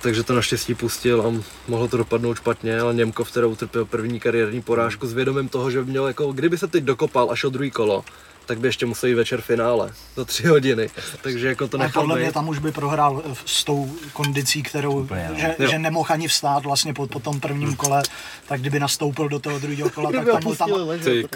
[0.03, 4.63] Takže to naštěstí pustil a mohlo to dopadnout špatně, ale Němkov teda utrpěl první kariérní
[4.63, 8.05] porážku s vědomím toho, že měl jako, kdyby se teď dokopal a šel druhý kolo,
[8.47, 10.91] tak by ještě musel jít večer finále za tři hodiny.
[11.23, 15.31] Takže jako to nechal podle mě tam už by prohrál s tou kondicí, kterou, Úplně,
[15.37, 18.03] že, že nemohl ani vstát vlastně po, po tom prvním kole,
[18.49, 20.71] tak kdyby nastoupil do toho druhého kola, tak tam, tam,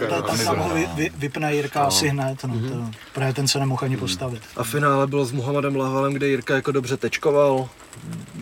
[0.09, 1.87] tam, tam, tam ho vy, vy, vypne Jirka no.
[1.87, 2.69] asi hned, no, mm-hmm.
[2.69, 4.43] to, protože ten se nemohl ani postavit.
[4.57, 7.69] A finále bylo s Muhammadem Lahalem, kde Jirka jako dobře tečkoval,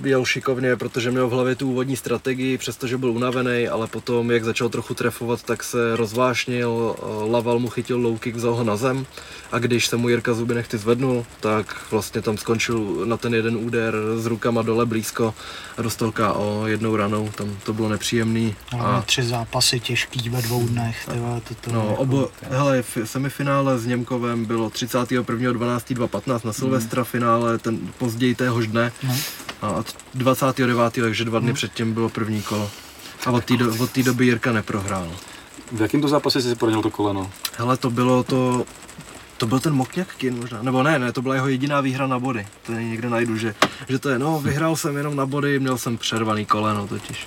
[0.05, 4.45] jel šikovně, protože měl v hlavě tu úvodní strategii, přestože byl unavený, ale potom, jak
[4.45, 6.97] začal trochu trefovat, tak se rozvášnil,
[7.31, 9.07] Laval mu chytil low kick, vzal ho na zem
[9.53, 13.57] a když se mu Jirka zuby nechty zvednul, tak vlastně tam skončil na ten jeden
[13.57, 15.35] úder s rukama dole blízko
[15.79, 18.57] a dostal KO jednou ranou, tam to bylo nepříjemný.
[18.81, 21.09] A tři zápasy těžký ve dvou dnech.
[21.13, 27.03] Tyva, to, to no, jako, obo, hele, v semifinále s Němkovem bylo 31.12.2015 na Silvestra
[27.03, 27.11] hmm.
[27.11, 28.93] finále, ten později téhož dne.
[29.03, 29.15] No.
[29.63, 30.95] A 29.
[30.95, 31.55] takže dva dny hmm.
[31.55, 32.71] předtím bylo první kolo.
[33.27, 35.13] A od té do, od doby Jirka neprohrál.
[35.73, 37.31] V jakém to zápase jsi si poradil to koleno?
[37.57, 38.65] Hele, to bylo to,
[39.37, 42.19] to byl ten Mokňak Kin možná, nebo ne, ne, to byla jeho jediná výhra na
[42.19, 43.55] body, to někde najdu, že,
[43.89, 47.27] že to je, no, vyhrál jsem jenom na body, měl jsem přervaný koleno totiž.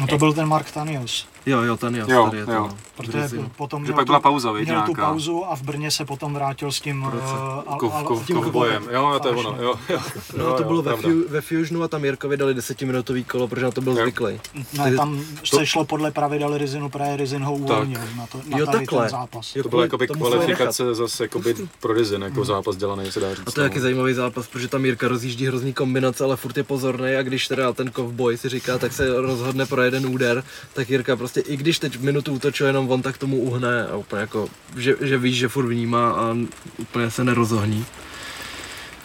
[0.00, 1.26] No to byl ten Mark Tanios.
[1.48, 2.52] Jo, jo, ten jo, jo, tady je to.
[2.52, 2.70] Jo.
[2.96, 6.72] Protože potom měl, pak byla pauza, měl tu pauzu a v Brně se potom vrátil
[6.72, 8.88] s tím uh, kov, kovbojem.
[8.90, 9.56] Jo, to je ono.
[9.62, 10.00] Jo, jo.
[10.36, 13.70] No, to bylo ve, fu, ve Fusionu a tam Jirkovi dali desetiminutový kolo, protože na
[13.70, 14.40] to byl zvyklý.
[14.78, 18.66] No, tam se šlo podle pravidel Rizinu, právě Rizin ho uvolnil na, to, na jo,
[18.66, 19.00] tady takhle.
[19.00, 19.56] ten zápas.
[19.62, 23.48] To byla jakoby kvalifikace zase jakoby pro Rizin, jako zápas dělaný, se dá říct.
[23.48, 26.62] A to je jaký zajímavý zápas, protože tam Jirka rozjíždí hrozný kombinace, ale furt je
[26.62, 30.44] pozorný a když teda ten kovboj si říká, tak se rozhodne pro jeden úder,
[30.74, 34.20] tak Jirka prostě, i když teď minutu útočil jenom on, tak tomu uhne a úplně
[34.20, 36.36] jako, že, že víš, že furt vnímá a
[36.78, 37.86] úplně se nerozohní.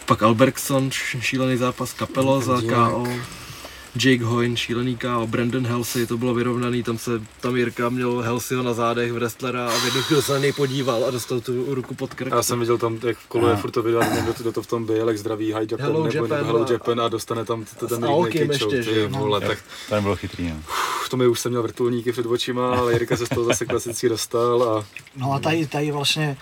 [0.06, 3.08] Pak Albertson, šílený zápas Kapelo za KO.
[3.96, 8.64] Jake Hoyne, šílený KO, Brandon Halsey, to bylo vyrovnaný, tam se, tam Jirka měl Halseyho
[8.64, 11.76] na zádech v wrestlera a v jednu chvíli se na něj podíval a dostal tu
[11.76, 12.32] ruku pod krk.
[12.32, 14.86] Já jsem viděl tam, jak v kole furt to vydal, kdo, kdo to v tom
[14.86, 18.06] byl, jak zdraví High Japan, Hello nebo, Japan, Hello Japan a dostane tam ten
[18.52, 19.08] ještě, že?
[19.08, 19.58] Vole, tak,
[19.90, 20.56] to nebylo chytrý, no.
[21.10, 24.10] To mi už jsem měl vrtulníky před očima, ale Jirka se z toho zase klasicky
[24.10, 24.86] dostal a...
[25.16, 26.38] No a tady, tady vlastně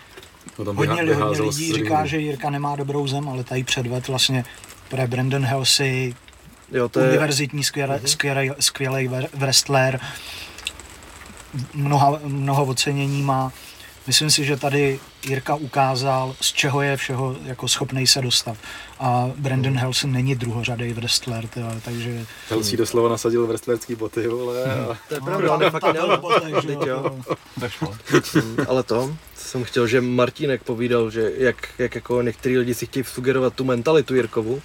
[0.59, 4.07] No tam hodně, vyhá, hodně lidí říká, že Jirka nemá dobrou zem, ale tady předved
[4.07, 4.45] vlastně
[4.89, 6.13] pre Brandon Halsey
[6.71, 8.05] Jo, to univerzitní skvěle, uh-huh.
[8.05, 9.99] skvělý, skvělý wrestler,
[11.73, 13.51] mnoha, mnoho ocenění má.
[14.07, 18.57] Myslím si, že tady Jirka ukázal, z čeho je všeho jako schopný se dostat.
[18.99, 22.25] A Brandon Helsen není druhořadý wrestler, teda, takže...
[22.49, 24.63] Helsi doslova nasadil wrestlerský boty, vole.
[24.63, 24.97] A...
[25.09, 26.53] To je pravda, on fakt měl boty,
[28.67, 33.03] Ale to jsem chtěl, že Martínek povídal, že jak, jak jako některý lidi si chtějí
[33.03, 34.61] sugerovat tu mentalitu Jirkovu,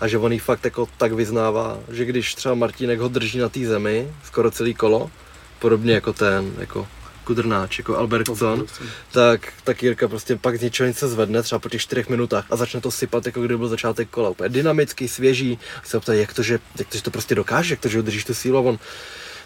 [0.00, 3.48] a že on jí fakt jako tak vyznává, že když třeba Martínek ho drží na
[3.48, 5.10] té zemi skoro celý kolo,
[5.58, 6.88] podobně jako ten, jako
[7.24, 8.66] kudrnáč, jako Albertson,
[9.12, 12.46] tak, tak Jirka prostě pak z ničeho nic se zvedne, třeba po těch čtyřech minutách
[12.50, 14.30] a začne to sypat, jako kdyby byl začátek kola.
[14.30, 15.58] Úplně dynamický, svěží.
[15.84, 18.24] Se ptá, jak to, že, jak to, že to prostě dokáže, jak to, že udržíš
[18.24, 18.78] tu sílu a on,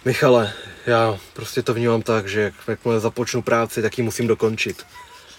[0.04, 0.52] Michale,
[0.86, 4.86] já prostě to vnímám tak, že jak, jakmile započnu práci, tak ji musím dokončit.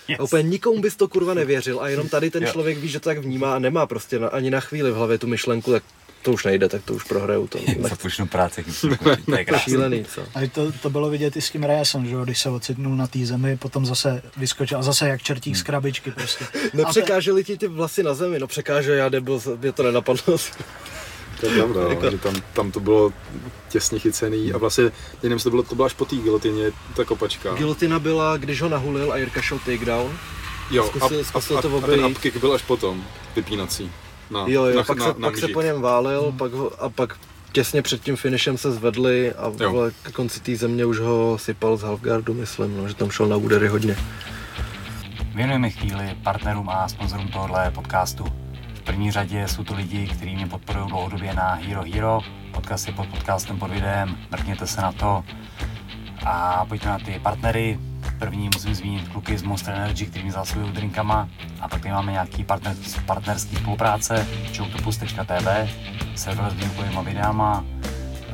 [0.10, 0.20] Yes.
[0.20, 3.10] A úplně nikomu bys to kurva nevěřil a jenom tady ten člověk ví, že to
[3.10, 5.84] tak vnímá a nemá prostě na, ani na chvíli v hlavě tu myšlenku, tak
[6.22, 7.60] to už nejde, tak to už prohraju to.
[7.90, 8.66] Započnu práci,
[9.26, 10.22] to je šílený, co?
[10.22, 13.26] A to, to bylo vidět i s tím Reyesem, že když se ocitnul na té
[13.26, 15.60] zemi, potom zase vyskočil a zase jak čertík hmm.
[15.60, 16.46] z krabičky prostě.
[16.74, 20.38] Nepřekáželi ti ty vlasy na zemi, no překáže, já debil, mě to nenapadlo.
[21.40, 22.12] To je pravda, jako...
[22.12, 23.14] že tam, tam to bylo
[23.70, 24.92] těsně chycený a vlastně,
[25.24, 27.54] nevím, to bylo, to bylo až po té gilotině, ta kopačka.
[27.54, 30.18] Gilotina byla, když ho nahulil a Jirka šel takedown
[30.72, 32.18] Jo, Zkusil- up, zkusil up, to up, a ten obejít.
[32.18, 33.04] upkick byl až potom,
[33.36, 33.92] vypínací.
[34.32, 36.72] Na, Jo, jo, na, pak, na, se, na pak se po něm válil, pak ho,
[36.84, 37.18] a pak
[37.52, 41.78] těsně před tím finishem se zvedli a vole, ke konci té země už ho sypal
[41.78, 43.98] z halfguardu, myslím, no, že tam šel na údery hodně.
[45.36, 48.26] Věnujeme chvíli partnerům a sponzorům tohohle podcastu.
[48.86, 52.22] V první řadě jsou to lidi, kteří mě podporují dlouhodobě na Hero Hero.
[52.52, 55.24] Podcast je pod podcastem pod videem, mrkněte se na to.
[56.26, 57.80] A pojďme na ty partnery.
[58.20, 61.30] První musím zmínit kluky z Monster Energy, který mě zásobují drinkama.
[61.62, 65.70] A pak tady máme nějaký partner, partnerský spolupráce, choutopus.tv,
[66.16, 67.66] server s videama.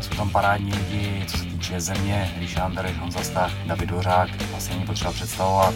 [0.01, 4.75] Jsou tam parádní lidi, co se týče země, Ríša Andereš, Honza Stach, David Hořák, vlastně
[4.75, 5.73] není potřeba představovat.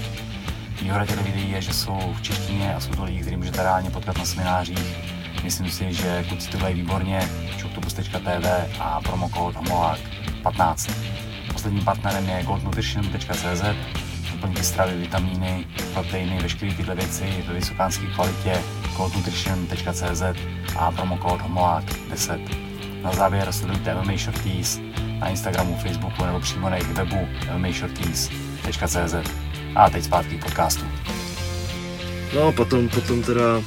[0.82, 3.90] Výhoda těch videí je, že jsou v češtině a jsou to lidi, který můžete reálně
[3.90, 4.96] potkat na seminářích.
[5.44, 7.30] Myslím si, že kluci to dělají výborně,
[7.62, 8.48] choutopus.tv
[8.80, 10.00] a promokód HOMOLák
[10.44, 10.90] 15.
[11.54, 13.64] Posledním partnerem je goldnutrition.cz,
[14.32, 18.62] doplňky stravy, vitamíny, proteiny, veškeré tyhle věci ve vysokánské kvalitě
[18.98, 20.24] goldnutrition.cz
[20.78, 22.42] a promokód HOMOLák 10.
[23.04, 24.80] Na závěr sledujte MMA Shorties
[25.20, 29.16] na Instagramu, Facebooku nebo přímo na jejich webu mmashorties.cz.
[29.76, 30.86] A teď zpátky k podcastu.
[32.36, 33.64] No, potom, potom teda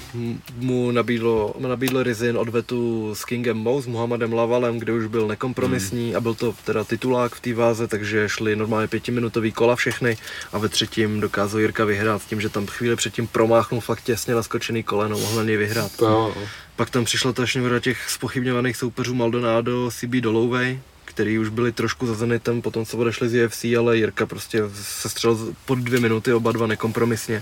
[0.57, 6.15] mu nabídlo, nabídlo Rizin odvetu s Kingem Mo, s Muhammadem Lavalem, kde už byl nekompromisní
[6.15, 10.17] a byl to teda titulák v té váze, takže šli normálně pětiminutový kola všechny
[10.53, 14.35] a ve třetím dokázal Jirka vyhrát s tím, že tam chvíli předtím promáchnul fakt těsně
[14.35, 15.97] naskočený koleno, mohl na něj vyhrát.
[15.97, 16.35] To no.
[16.77, 20.81] Pak tam přišla ta šňůra těch spochybňovaných soupeřů Maldonado, CB Dolovej,
[21.19, 25.09] který už byli trošku za Zenitem, potom se odešli z UFC, ale Jirka prostě se
[25.09, 27.41] střelil pod dvě minuty, oba dva nekompromisně.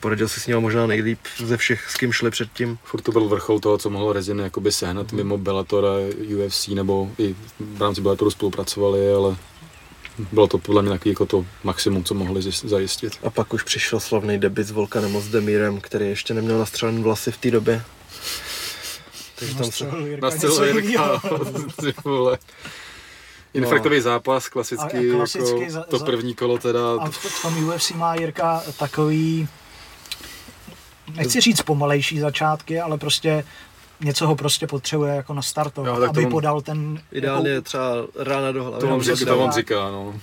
[0.00, 2.78] Poradil si s ním možná nejlíp ze všech, s kým šli předtím.
[2.84, 5.96] Furt to byl vrchol toho, co mohlo Rezin jakoby sehnat mimo Bellator a
[6.36, 9.36] UFC, nebo i v rámci Bellatoru spolupracovali, ale
[10.32, 13.12] bylo to podle mě takový jako to maximum, co mohli zajistit.
[13.22, 17.36] A pak už přišel slavný debit s Volkanem Ozdemírem, který ještě neměl nastřelen vlasy v
[17.36, 17.82] té době.
[19.38, 19.84] Takže tam se...
[20.20, 21.22] Nastřelil Jirka
[23.54, 23.58] Na.
[23.60, 27.16] Infraktový zápas, klasický, A- a klasicky jako za- to za- první kolo teda, A v,
[27.16, 29.48] v tom UFC má Jirka takový,
[31.16, 33.44] nechci říct pomalejší začátky, ale prostě
[34.00, 37.00] něco ho prostě potřebuje jako nastartovat, Jo, tak to aby on- podal ten...
[37.12, 37.84] Ideálně jako, třeba
[38.16, 38.80] rána do hlavy.
[38.80, 40.14] to on, říká, to on říká, no.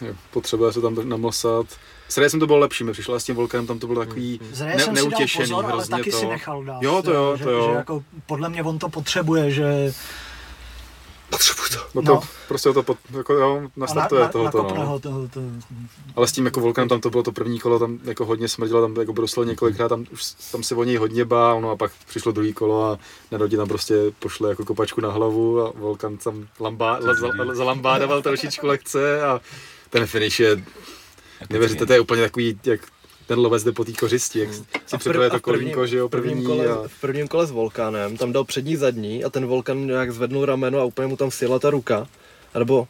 [0.00, 1.66] Jo, Potřebuje se tam namlsat.
[2.08, 4.40] S Reyesem to bylo lepší, mi přišlo, ale s tím Volkanem tam to bylo takový
[4.52, 6.18] z ne, Reyesem si dal neutěšený pozor, ale hrozně taky to.
[6.18, 6.82] si nechal dát.
[6.82, 7.68] Jo, to jo, že, to jo.
[7.70, 9.92] Že jako, podle mě on to potřebuje, že
[11.30, 11.78] Potřebuji to.
[11.94, 12.20] No to No.
[12.48, 14.86] prostě to pod, jako jo, na, nastartuje na, tohoto, nakopne no.
[14.86, 15.28] ho to,
[16.16, 18.80] Ale s tím jako Volkanem tam to bylo to první kolo, tam jako hodně smrdilo,
[18.82, 21.92] tam jako brusel několikrát, tam, už, tam se o něj hodně bál, no a pak
[22.06, 22.98] přišlo druhý kolo a
[23.30, 28.22] Nerodi tam prostě pošle jako kopačku na hlavu a Volkan tam lambá, la, za, zalambádoval
[28.22, 29.40] trošičku lehce a
[29.90, 30.64] ten finish je,
[31.50, 32.80] nevěříte, to je úplně takový, jak
[33.26, 35.60] ten lovec jde po té kořisti, jak si v připravuje prv- to a v prvním-
[35.72, 38.44] kolínko, že jo, v prvním první kole, a v prvním kole s Volkanem, tam dal
[38.44, 42.06] přední zadní a ten Volkan nějak zvednul rameno a úplně mu tam sjela ta ruka.
[42.54, 42.88] A nebo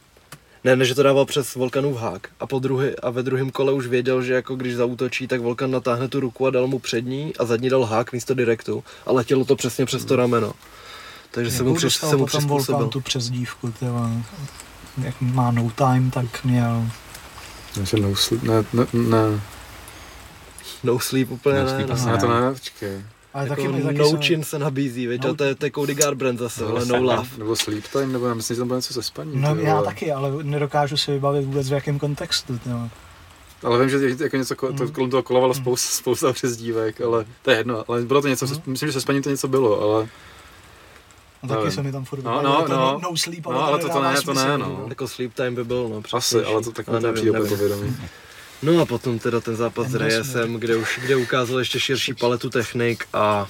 [0.64, 2.28] ne, ne, že to dával přes Volkanův hák.
[2.40, 5.70] A, po druhý, a ve druhém kole už věděl, že jako když zautočí, tak Volkan
[5.70, 8.84] natáhne tu ruku a dal mu přední a zadní dal hák místo direktu.
[9.06, 10.52] A letělo to přesně přes to rameno.
[11.30, 12.78] Takže se mu, jakou při, dostal se mu potom přizpůsobil.
[12.78, 14.10] Volkan tu přezdívku, tyva,
[15.02, 16.84] jak má no time, tak měl
[17.82, 19.40] Že no, ne, ne, ne,
[20.84, 21.94] No sleep úplně No ne, sleep ne.
[21.94, 23.02] asi ne, to ne, počkej.
[23.34, 25.06] ale Jako taky, taky no se- chin se nabízí?
[25.06, 27.28] No- No, to, je, to je Cody Garbrandt zase, ale no Nebo- love.
[27.38, 29.40] Nebo sleep time, nebo já myslím, že tam bylo něco se spaním.
[29.40, 29.84] No já vole.
[29.86, 32.58] taky, ale nedokážu si vybavit vůbec v jakém kontextu.
[32.58, 32.88] Tyva.
[33.62, 34.90] Ale vím, že jako něco, ko- to, Mm.
[34.92, 37.84] kolem toho kolovalo spousta, spousta přezdívek, ale to je jedno.
[37.88, 38.52] Ale bylo to něco, Mm.
[38.66, 40.08] myslím, že se spaním to něco bylo, ale
[41.42, 41.72] A taky Nevím.
[41.72, 43.00] se mi tam furt No, no, to no.
[43.02, 44.86] no sleep, No, ale to- to nedává ne, to ne, no.
[44.88, 46.52] Jako sleep time by byl, no asi, přesnější.
[46.52, 47.96] ale to tak mi to nevím, přijde úplně nevím.
[48.64, 52.50] No a potom teda ten zápas s Reyesem, kde už kde ukázal ještě širší paletu
[52.50, 53.46] technik a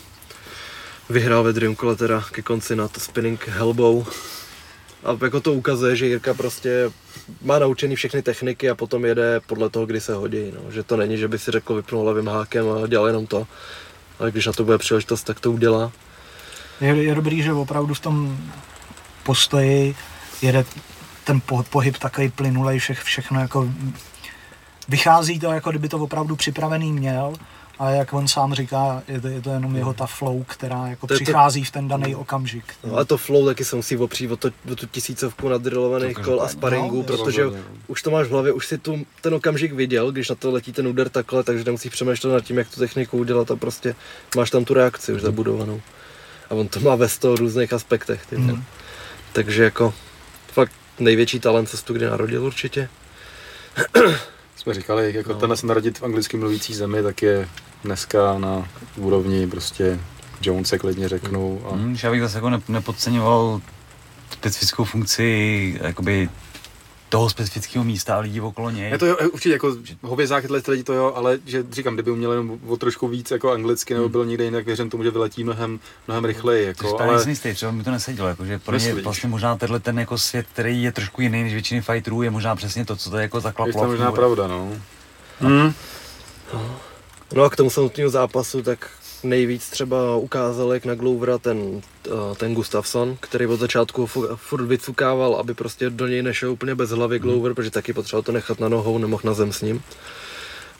[1.10, 4.06] vyhrál ve druhém kole teda ke konci na to spinning elbow.
[5.04, 6.90] A jako to ukazuje, že Jirka prostě
[7.42, 10.52] má naučený všechny techniky a potom jede podle toho, kdy se hodí.
[10.54, 10.70] No.
[10.70, 13.46] Že to není, že by si řekl vypnul levým hákem a dělal jenom to.
[14.18, 15.92] Ale když na to bude příležitost, tak to udělá.
[16.80, 18.38] Je, je dobrý, že opravdu v tom
[19.22, 19.96] postoji
[20.42, 20.64] jede
[21.24, 23.70] ten po, pohyb takový plynulej, vše, všechno jako
[24.88, 27.32] vychází to, jako kdyby to opravdu připravený měl,
[27.78, 31.06] a jak on sám říká, je to, je to jenom jeho ta flow, která jako
[31.06, 32.64] To je to- přichází v ten daný okamžik.
[32.84, 36.42] No, a to flow taky se musí opřít o, to, o tu tisícovku nadrilovaných kol
[36.42, 37.52] a sparingu, no, protože no.
[37.86, 40.72] už to máš v hlavě, už si tu, ten okamžik viděl, když na to letí
[40.72, 43.94] ten úder takhle, takže nemusíš přemýšlet nad tím, jak tu techniku udělat a prostě
[44.36, 45.80] máš tam tu reakci už zabudovanou.
[46.50, 48.26] A on to má ve 100 různých aspektech.
[48.26, 48.36] Ty.
[48.36, 48.64] Mm.
[49.32, 49.94] Takže jako
[50.52, 52.88] fakt největší talent, co jsi tu kdy narodil určitě.
[54.64, 55.38] Jsme říkali, jako no.
[55.38, 57.48] tenhle se narodit v anglicky mluvící zemi, tak je
[57.84, 60.00] dneska na úrovni prostě
[60.42, 61.62] Jones, se klidně řeknu.
[61.66, 61.74] A...
[61.74, 63.60] Hmm, já bych zase jako nepodceňoval
[64.30, 66.28] specifickou funkci jakoby
[67.14, 68.90] toho specifického místa a lidí okolo něj.
[68.90, 72.30] Je to jo, určitě jako hovězák tyhle lidi to jo, ale že říkám, kdyby uměl
[72.32, 74.12] jenom o trošku víc jako anglicky nebo hmm.
[74.12, 76.66] byl někde jinak, věřím tomu, že vyletí mnohem, mnohem rychleji.
[76.66, 77.12] Jako, ale...
[77.12, 80.18] nejsem jistý, třeba mi to nesedělo, jako, že pro mě vlastně možná tenhle ten jako
[80.18, 83.22] svět, který je trošku jiný než většiny fighterů, je možná přesně to, co to je
[83.22, 83.80] jako zaklaplo.
[83.80, 84.72] Je to možná pravda, no.
[85.40, 85.72] Hmm.
[87.34, 88.90] No a k tomu samotnému zápasu, tak
[89.24, 95.36] nejvíc třeba ukázal, jak na Glovera ten, eh, ten Gustafsson, který od začátku furt vycukával,
[95.36, 97.54] aby prostě do něj nešel úplně bez hlavy Glover, mm.
[97.54, 99.82] protože taky potřeboval to nechat na nohou, nemohl na zem s ním.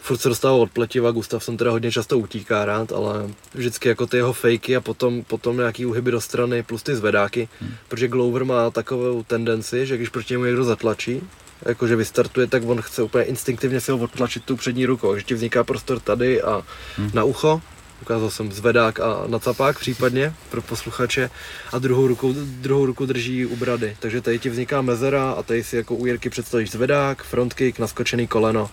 [0.01, 4.17] Furt se dostával od pletiva, Gustafsson teda hodně často utíká rád, ale vždycky jako ty
[4.17, 7.71] jeho fejky a potom, potom nějaký uhyby do strany plus ty zvedáky, mm.
[7.89, 11.23] protože Glover má takovou tendenci, že když proti němu někdo zatlačí,
[11.67, 15.35] jakože vystartuje, tak on chce úplně instinktivně si ho odtlačit tu přední rukou, že ti
[15.35, 16.63] vzniká prostor tady a
[16.97, 17.11] hmm.
[17.15, 17.63] na ucho
[18.03, 21.31] ukázal jsem zvedák a nacapák případně pro posluchače
[21.73, 23.97] a druhou ruku, druhou ruku drží u brady.
[24.01, 28.27] Takže tady ti vzniká mezera a tady si jako u Jirky představíš zvedák, frontkick, naskočený
[28.27, 28.71] koleno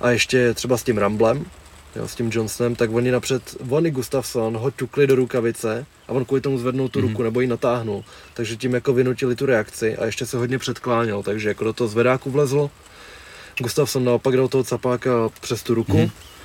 [0.00, 1.44] a ještě třeba s tím Ramblem,
[1.96, 6.12] jo, s tím Johnsonem, tak oni napřed, on i Gustafsson ho ťukli do rukavice a
[6.12, 7.02] on kvůli tomu zvednul tu mm-hmm.
[7.02, 8.04] ruku nebo ji natáhnul.
[8.34, 11.88] Takže tím jako vynutili tu reakci a ještě se hodně předkláněl, takže jako do toho
[11.88, 12.70] zvedáku vlezl.
[13.58, 15.10] Gustafsson naopak dal toho capáka
[15.40, 15.92] přes tu ruku.
[15.92, 16.35] Mm-hmm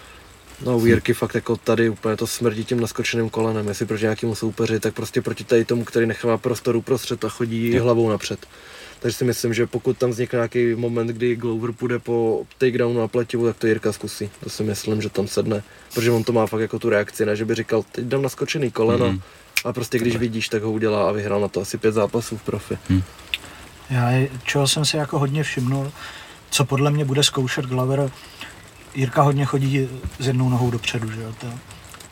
[0.65, 4.35] No u Jirky fakt jako tady úplně to smrdí tím naskočeným kolenem, jestli proti nějakému
[4.35, 7.83] soupeři, tak prostě proti tady tomu, který nechává prostor uprostřed a chodí jo.
[7.83, 8.45] hlavou napřed.
[8.99, 13.07] Takže si myslím, že pokud tam vznikne nějaký moment, kdy Glover půjde po takedownu na
[13.07, 14.29] pletivu, tak to Jirka zkusí.
[14.43, 17.35] To si myslím, že tam sedne, protože on to má fakt jako tu reakci, ne
[17.35, 19.21] že by říkal, teď dám naskočený koleno mm-hmm.
[19.65, 22.43] a prostě když vidíš, tak ho udělá a vyhrál na to asi pět zápasů v
[22.43, 22.77] profi.
[22.89, 23.03] Mm.
[23.89, 25.91] Já, čeho jsem si jako hodně všimnul,
[26.51, 28.11] co podle mě bude zkoušet Glover,
[28.95, 29.87] Jirka hodně chodí
[30.19, 31.33] s jednou nohou dopředu, že jo?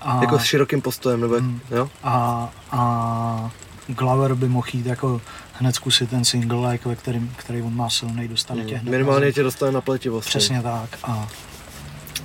[0.01, 1.89] A, jako s širokým postojem, nebo mm, jo?
[2.03, 3.51] A, a
[3.87, 5.21] Glover by mohl jít jako
[5.53, 9.31] hned zkusit ten single like, ve kterým, který on má silný, dostane tě hned Minimálně
[9.31, 10.27] tě dostane na pletivost.
[10.27, 10.99] Přesně tak.
[11.03, 11.27] A,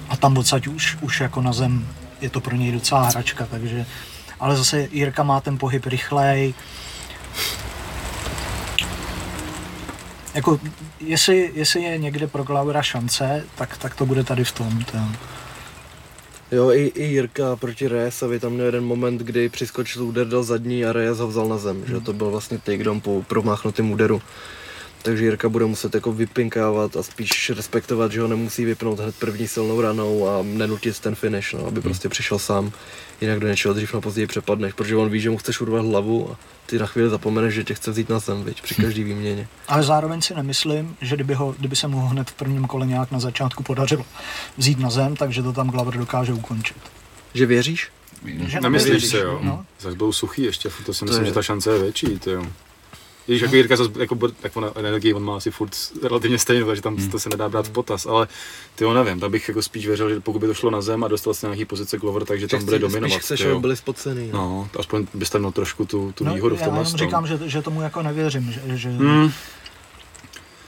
[0.09, 1.89] a tam odsaď už, už jako na zem
[2.21, 3.87] je to pro něj docela hračka, takže
[4.41, 6.55] ale zase Jirka má ten pohyb rychlej,
[10.35, 10.61] jako,
[11.07, 14.85] jestli, jestli je někde pro Glaura šance, tak, tak to bude tady v tom.
[14.93, 15.17] Ten.
[16.53, 20.85] Jo, i, i Jirka proti Rejesovi, tam měl jeden moment, kdy přiskočil úder, dal zadní
[20.85, 21.87] a Reyes ho vzal na zem, hmm.
[21.87, 24.23] že to byl vlastně takedown po promáchnutém úderu.
[25.03, 29.49] Takže Jirka bude muset jako vypinkávat a spíš respektovat, že ho nemusí vypnout hned první
[29.49, 31.83] silnou ranou a nenutit ten finish, no, aby hmm.
[31.83, 32.73] prostě přišel sám.
[33.21, 36.33] Jinak do něčeho dřív na později přepadneš, protože on ví, že mu chceš urvat hlavu
[36.33, 36.37] a
[36.67, 39.49] ty na chvíli zapomeneš, že tě chce vzít na zem, viď, při každý výměně.
[39.69, 42.87] Ale zároveň si nemyslím, že kdyby, ho, kdyby se mu ho hned v prvním kole
[42.87, 44.05] nějak na začátku podařilo
[44.57, 46.77] vzít na zem, takže to tam Glover dokáže ukončit.
[47.35, 47.89] Že věříš?
[48.47, 49.41] Že Nemyslíš se, jo.
[49.43, 49.67] No.
[49.81, 51.29] Zase byl suchý ještě, to si to myslím, je.
[51.29, 52.47] že ta šance je větší, to jo.
[53.27, 56.83] Když jako Jirka zase, jako, jako na energii, on má asi furt relativně stejně, takže
[56.83, 57.11] tam hmm.
[57.11, 58.29] to se nedá brát v potaz, ale
[58.75, 61.05] ty jo nevím, tam bych jako spíš věřil, že pokud by to šlo na zem
[61.05, 63.13] a dostal se na nějaký pozice Glover, takže tam bude dominovat.
[63.13, 64.31] Spíš chceš, aby byli spocený.
[64.33, 64.39] No.
[64.75, 66.77] no, aspoň byste měl trošku tu, tu no, výhodu v tom.
[66.77, 68.89] Já říkám, že, že tomu jako nevěřím, že, že...
[68.89, 69.31] Hmm.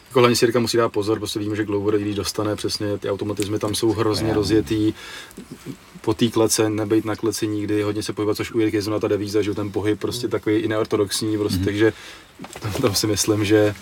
[0.09, 3.11] Jako hlavně si Jirka musí dát pozor, protože víme, že Glover, když dostane přesně ty
[3.11, 4.95] automatizmy, tam jsou hrozně rozjetý
[6.07, 9.01] po té klece, nebejt na kleci nikdy, hodně se pohybovat, což u Jirky je zrovna
[9.01, 11.65] ta devíza, že ten pohyb prostě takový i neortodoxní, prostě, mm-hmm.
[11.65, 11.93] takže
[12.61, 13.75] tam, tam, si myslím, že,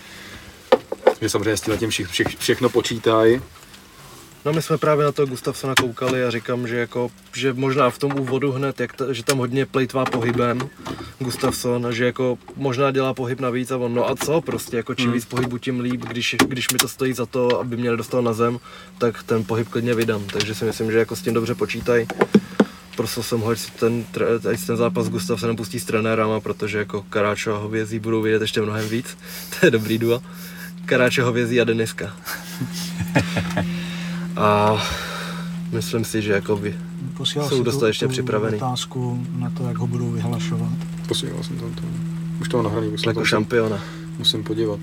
[1.20, 2.04] že samozřejmě s tím vše,
[2.38, 3.40] všechno počítají.
[4.44, 7.98] No my jsme právě na to Gustavsona koukali a říkám, že jako, že možná v
[7.98, 10.58] tom úvodu hned, jak ta, že tam hodně plejtvá pohybem
[11.18, 15.04] Gustavson, že jako možná dělá pohyb navíc a on, no a co, prostě jako čím
[15.04, 15.14] hmm.
[15.14, 18.32] víc pohybu, tím líp, když, když mi to stojí za to, aby mě nedostal na
[18.32, 18.58] zem,
[18.98, 22.06] tak ten pohyb klidně vydám, takže si myslím, že jako s tím dobře počítají.
[22.96, 24.04] Prosil jsem ho, ať si ten,
[24.50, 28.42] ať ten zápas Gustav se nepustí s trenérama, protože jako Karáčo a Hovězí budou vidět
[28.42, 29.18] ještě mnohem víc,
[29.60, 30.22] to je dobrý duo.
[30.86, 32.16] Karáčo, Hovězí a Deniska.
[34.36, 34.82] A
[35.72, 36.74] myslím si, že jako by
[37.16, 38.56] Posílal jsou dostatečně připravený.
[38.56, 40.72] otázku na to, jak ho budou vyhlašovat.
[41.08, 41.82] Posílal jsem tam to.
[42.40, 42.88] Už to nahraný.
[42.88, 43.78] Musím jako šampiona.
[44.18, 44.80] Musím podívat.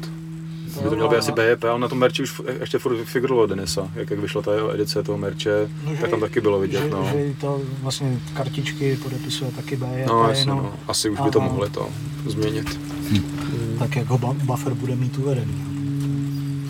[0.84, 3.92] By to mělo být asi BEP, ale na tom merči už ještě furt figurovalo Denisa,
[3.96, 6.84] jak, jak vyšla ta jeho edice toho merče, no, tak tam taky bylo vidět.
[6.84, 7.10] Že, no.
[7.14, 10.08] že to vlastně kartičky podepisuje taky BEP.
[10.08, 10.56] No, jasně, no.
[10.56, 10.74] no.
[10.88, 11.90] Asi už by to mohli to
[12.26, 12.80] změnit.
[13.12, 13.76] Hm.
[13.80, 15.81] Tak jak ho Buffer bude mít uvedený.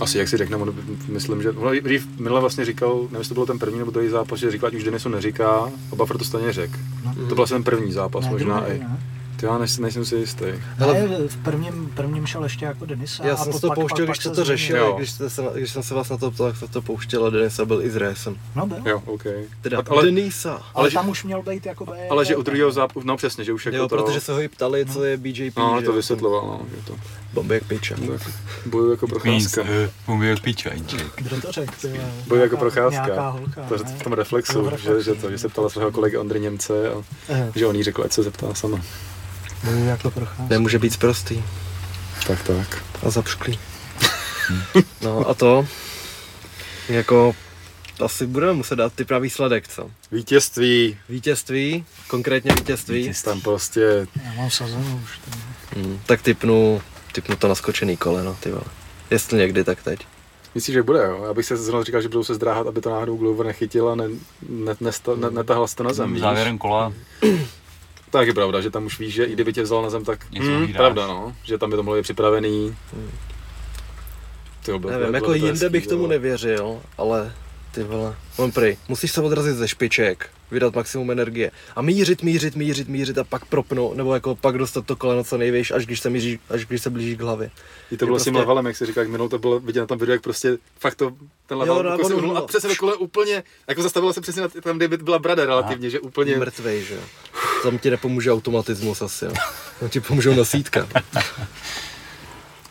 [0.01, 0.57] Asi, jak si řekne,
[1.07, 4.39] myslím, že dřív minule vlastně říkal, nevím, jestli to byl ten první nebo druhý zápas,
[4.39, 6.73] že říkal, ať už Denisu neříká, a Buffer to stejně řekl.
[7.05, 7.27] No.
[7.30, 8.81] To byl ten první zápas, ne, možná i.
[9.41, 10.45] To já nejsem, nejsem si jistý.
[10.79, 13.25] Ne, v prvním, prvním šel ještě jako Denisa.
[13.27, 14.93] Já a jsem to pak- pouštěl, pak- když jste se to Jo.
[14.97, 17.29] když, jste se, když jsem se vás na to ptal, jak jste to pouštěl a
[17.29, 18.35] Denisa byl i s Résem.
[18.55, 18.77] No byl.
[18.85, 19.23] Jo, OK.
[19.61, 20.51] Teda A- ale, Denisa.
[20.51, 22.07] Ale, ale že- tam už měl být jako B.
[22.09, 23.97] ale že u druhého zápasu, no přesně, že už jako Jo, to...
[24.03, 25.57] protože se ho i ptali, co je BJP.
[25.57, 25.95] No, ale že to jo.
[25.97, 26.95] vysvětloval, no, že to
[27.33, 27.95] Bomby jak piča.
[28.65, 29.63] bojuju jako Nic, procházka.
[30.07, 31.07] umí jak pičajíček.
[31.15, 31.73] Kdo to řekl?
[31.81, 32.01] ty?
[32.27, 33.35] Bojuju jako procházka.
[33.69, 37.03] To v tom reflexu, že, že, to, že se ptala svého kolegy Ondry Němce a
[37.29, 38.81] Eh, že on jí řekl, ať se zeptá sama.
[39.64, 40.43] Bojuju jako procházka.
[40.49, 41.43] Nemůže být prostý
[42.27, 42.83] Tak, tak.
[43.06, 43.59] a zapšklý.
[45.01, 45.67] No a to,
[46.90, 47.35] jako,
[48.06, 49.90] asi budeme muset dát ty pravý sledek, co?
[50.11, 53.25] Vítězství, Vítězství, konkrétně vítězství, Vítězství.
[53.31, 55.19] tam prostě, Já mám sazenou už.
[55.75, 56.81] hmm, tak typnu,
[57.11, 58.64] typnu to naskočený koleno, ty vole.
[59.11, 59.99] Jestli někdy, tak teď.
[60.56, 61.23] myslíš, že bude, jo?
[61.27, 63.95] Já bych se zrovna říkal, že budou se zdráhat, aby to náhodou Glover nechytil a
[63.95, 64.06] ne,
[64.49, 66.22] ne, nesta, ne, netahal se to na zem, víš?
[66.22, 66.93] Závěrem kola
[68.11, 70.31] Tak je pravda, že tam už víš, že i kdyby tě vzal na zem, tak
[70.31, 72.75] Něco hmm, pravda, no, že tam by to mohlo být připravený.
[74.65, 77.33] Ty bylo, Nevím, jako jinde bych tomu nevěřil, ale
[77.72, 82.56] ty vole, on prej, musíš se odrazit ze špiček, vydat maximum energie a mířit, mířit,
[82.56, 86.00] mířit, mířit a pak propnout, nebo jako pak dostat to koleno co nejvýš, až když
[86.00, 87.51] se, míří, až když se blíží k hlavě.
[87.91, 89.80] I to bylo s tím prostě- levelem, jak si říkal, jak minul to bylo vidět
[89.80, 91.11] na tom videu, jak prostě fakt to,
[91.48, 94.41] ten level Jo, jako no, ono uhnul a přesně kole úplně, jako zastavilo se přesně
[94.41, 97.01] na, tam, kde by byla brada relativně, že úplně, Mrtvej, že jo.
[97.64, 99.33] Tam ti nepomůže automatismus asi, jo.
[99.80, 100.88] Tam ti pomůžou nosítka.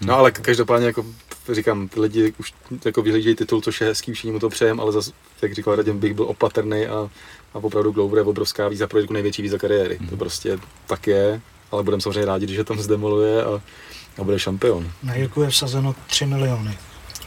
[0.01, 1.05] no ale každopádně jako
[1.53, 2.53] říkám, ty lidi už
[2.85, 5.13] jako vyhlížejí titul, což je hezký, všichni mu to přejem, ale zase,
[5.43, 7.11] jak říkal Radim, bych byl opatrný a,
[7.55, 9.99] a opravdu Glover je obrovská víza pro Jirku, největší víza kariéry.
[10.11, 13.61] To prostě tak je, ale budeme samozřejmě rádi, když je tam zdemoluje a,
[14.19, 14.93] a bude šampion.
[15.03, 16.79] Na Jirku je vsazeno 3 miliony.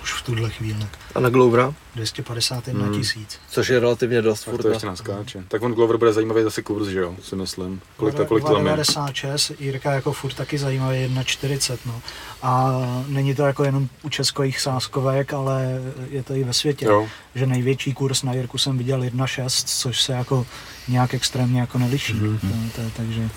[0.03, 0.87] Už v tuhle chvíli.
[1.15, 2.93] A na Glovera, 251 Hmm.
[2.99, 3.39] tisíc.
[3.49, 4.61] což je relativně dost Tak furt.
[4.61, 5.43] to na- ještě naskáče.
[5.47, 7.81] Tak on Glover bude zajímavý zase kurz, že jo, si myslím.
[7.97, 8.63] Kolik to, kolik to tam je?
[8.71, 12.01] 96, Jirka jako furt taky zajímavý 1,40 no.
[12.41, 12.71] A
[13.07, 16.85] není to jako jenom u českých sáskovek, ale je to i ve světě.
[16.85, 17.07] Jo.
[17.35, 20.45] Že největší kurz na Jirku jsem viděl 1,6, což se jako
[20.87, 22.13] nějak extrémně jako neliší.
[22.13, 22.37] Mhm.
[22.43, 22.71] Mm-hmm.
[22.75, 23.29] To, to, takže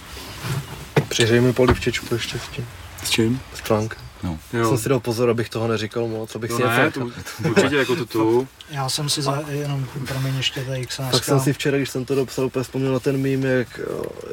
[1.08, 2.66] Přihřej mi polivčičku ještě s tím.
[3.04, 3.40] S čím?
[3.54, 3.60] S
[4.52, 4.68] Jo.
[4.68, 7.12] Jsem si dal pozor, abych toho neříkal moc, abych No si ne, nefakt- tu,
[7.50, 8.48] určitě jako tu tu.
[8.70, 11.18] já jsem si za, jenom, promiň ještě tady Fakt sáska.
[11.24, 13.80] jsem si včera, když jsem to dopsal, úplně vzpomněl na ten mím, jak,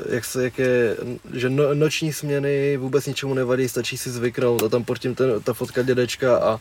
[0.10, 0.98] jak, se, jak je,
[1.34, 5.42] že no, noční směny vůbec ničemu nevadí, stačí si zvyknout a tam pod tím ten,
[5.44, 6.60] ta fotka dědečka a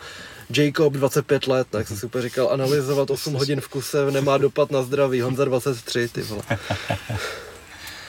[0.57, 4.71] Jacob 25 let, tak jsem si úplně říkal, analyzovat 8 hodin v kuse nemá dopad
[4.71, 6.43] na zdraví, Honza 23, ty vole.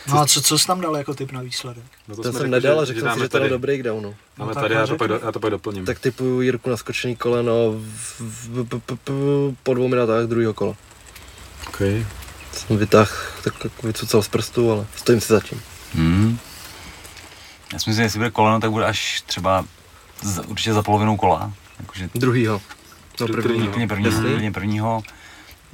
[0.07, 1.83] No a co, co jsi tam dal jako typ na výsledek?
[2.07, 3.49] No To jsme jsem řekli, nedal a řekl jsem si, že to je tady.
[3.49, 4.15] do breakdownu.
[4.37, 5.85] Máme No tak tady, já to, pak, do- já to pak doplním.
[5.85, 10.75] Tak typuju Jirku na skočený koleno v, v, v, v, po dvou minutách druhého kola.
[11.67, 12.05] Okay.
[12.51, 15.61] Jsem vytáh, tak jako vycucal z prstu, ale stojím si za tím.
[15.93, 16.37] Hmm.
[17.73, 19.65] Já si myslím, že jestli bude koleno, tak bude až třeba
[20.21, 21.53] za, určitě za polovinou kola.
[21.79, 22.61] Jakože Druhýho.
[23.19, 23.41] No Prvního.
[23.43, 23.67] prvního.
[23.69, 24.33] úplně první, Jasný.
[24.33, 25.01] úplně prvního.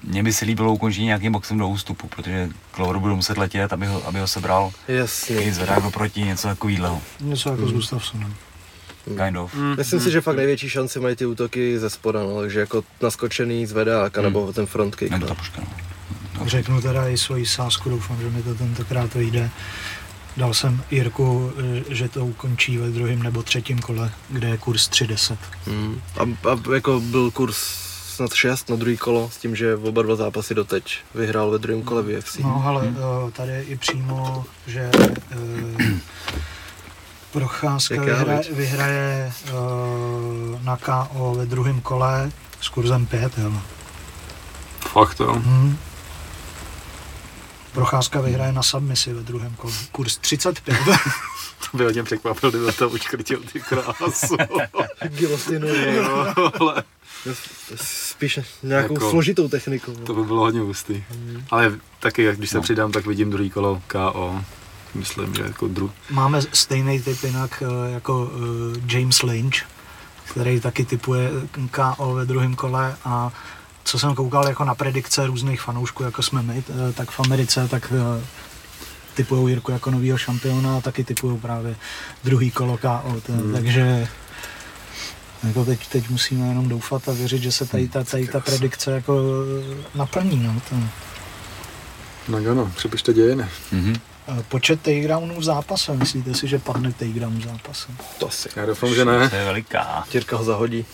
[0.03, 3.85] Mně by se líbilo ukončit nějakým boxem do ústupu, protože Glover bude muset letět, aby
[3.85, 4.71] ho, aby ho sebral.
[4.87, 5.35] Jasně.
[5.35, 7.01] Který zvedá go proti, něco takového.
[7.19, 8.33] Něco jako s Gustafsonem.
[9.25, 9.53] Kind of.
[9.77, 13.65] Myslím si, že fakt největší šanci mají ty útoky ze spoda, no, takže jako naskočený
[13.65, 14.23] zvedák, Hmm.
[14.25, 15.11] nebo ten front kick.
[15.11, 15.27] Nebo No.
[15.27, 15.61] ta puška,
[16.39, 16.47] no.
[16.49, 19.49] Řeknu teda i svoji sázku, doufám, že mi to tentokrát vyjde.
[20.37, 21.51] Dal jsem Jirku,
[21.89, 25.37] eh, že to ukončí ve druhém nebo třetím kole, kde je kurz 3.10.
[25.67, 26.01] Mm.
[26.17, 27.88] A, a, jako byl kurz
[28.19, 31.83] snad 6 na druhý kolo, s tím, že oba dva zápasy doteď vyhrál ve druhém
[31.83, 32.37] kole v UFC.
[32.37, 34.91] No ale eh, tady je i přímo, že
[35.31, 35.99] eh,
[37.31, 39.51] Procházka já, vyhraje, eh,
[40.63, 42.31] na KO ve druhém kole
[42.61, 43.37] s kurzem 5.
[43.37, 43.53] Jo.
[44.79, 45.33] Fakt to.
[45.33, 45.77] Hmm.
[47.71, 49.73] Procházka vyhraje na submisi ve druhém kole.
[49.91, 50.77] Kurz 35.
[51.71, 54.37] To by hodně překvapil, kdyby to uškrtil ty krásu.
[55.07, 56.83] Gilotinu, jo, ale
[57.75, 59.93] spíš nějakou Jako- složitou technikou.
[59.95, 61.03] to by bylo hodně hustý.
[61.51, 62.61] Ale taky, jak když se No.
[62.63, 64.41] přidám, tak vidím druhý kolo KO.
[64.95, 65.91] Myslím, že jako dru...
[66.09, 69.55] Máme stejný typ jinak eh, jako eh, James Lynch,
[70.31, 71.29] který taky typuje
[71.71, 73.31] KO ve druhém kole a
[73.83, 77.67] co jsem koukal jako na predikce různých fanoušků, jako jsme my, eh, tak v Americe,
[77.67, 77.93] tak
[79.13, 81.75] typujou Jirku jako novýho šampiona a taky typujou právě
[82.23, 83.15] druhý kolo KO.
[83.29, 83.53] Hmm.
[83.53, 84.07] Takže
[85.47, 88.91] jako teď, teď musíme jenom doufat a věřit, že se tady ta, tady ta predikce
[88.91, 89.21] jako
[89.95, 90.39] naplní.
[90.43, 90.75] No, to.
[92.27, 93.45] No ano, připište dějiny.
[93.71, 93.95] Mhm.
[94.39, 97.87] Eh, Počet takedownů v zápase, myslíte si, že padne takedown v zápase?
[98.17, 98.49] To asi.
[98.55, 99.29] Já doufám, že ne.
[99.29, 100.03] To je veliká.
[100.09, 100.85] Těrka ho zahodí.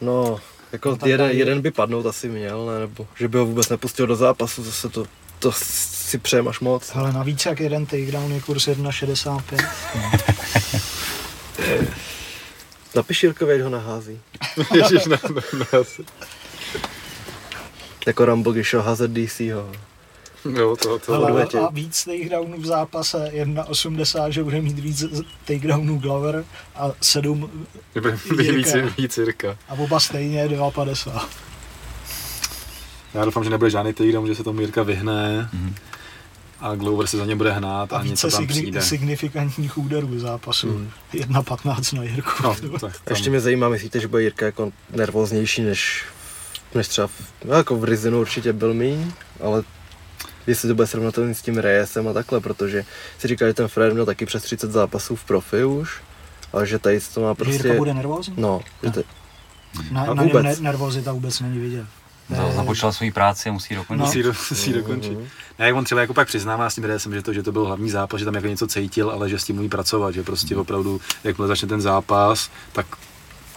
[0.00, 0.38] No,
[0.72, 2.78] jako No jeden, tady- jeden by padnout asi měl, ne?
[2.80, 5.04] nebo že by ho vůbec nepustil do zápasu, zase to
[5.38, 6.90] to si přejem až moc.
[6.94, 10.80] Ale navíc jak jeden takedown je kurz 1,65.
[12.94, 14.20] Napiš Jirkovi, ať ho nahází.
[14.74, 15.66] Ježiš, na, na, na,
[18.06, 19.72] Jako Rambo, když šel házet DCho.
[20.52, 25.04] jo, to, to, Ale a víc takedownů v zápase 1,80, že bude mít víc
[25.44, 26.44] takedownů Glover
[26.74, 27.50] a 7
[27.94, 28.54] bude Jirka.
[28.56, 29.56] víc, víc Jirka.
[29.68, 31.28] a oba stejně 2,50.
[33.14, 35.74] Já doufám, že nebude žádný takedown, že se tomu Jirka vyhne Mhm.
[36.60, 38.82] A Glover se za ně bude hnát a, A něco tam signi- přijde.
[38.82, 40.68] signifikantních úderů v zápasu.
[40.70, 40.90] Hmm.
[41.12, 42.30] 1,15 na Jirku.
[42.42, 46.04] No, tak tam, Ještě mě zajímá, myslíte, že bude Jirka jako nervóznější než,
[46.74, 47.12] než třeba v,
[47.44, 49.62] no jako v Rizinu určitě byl míň, ale
[50.46, 52.84] jestli to bude srovnatelný s tím Reyesem a takhle, protože
[53.18, 56.00] si říká, že ten Fred měl taky přes 30 zápasů v profi už,
[56.52, 58.34] ale že tady to má Že Jirka prostě, bude nervózní?
[58.36, 59.02] no, že to,
[59.90, 60.42] Na, A na vůbec.
[60.44, 61.86] ne, nervozita vůbec není vidět.
[62.30, 64.00] Za- Započal svoji práci a musí dokončit.
[64.00, 64.06] No.
[64.06, 65.12] musí, do, musí dokončit.
[65.18, 65.28] Mhm.
[65.58, 67.66] Ne, jak on třeba jako pak přiznává s tím Redesem, že to, že to byl
[67.66, 70.56] hlavní zápas, že tam jako něco cítil, ale že s tím umí pracovat, že prostě
[70.56, 72.86] opravdu, jakmile začne ten zápas, tak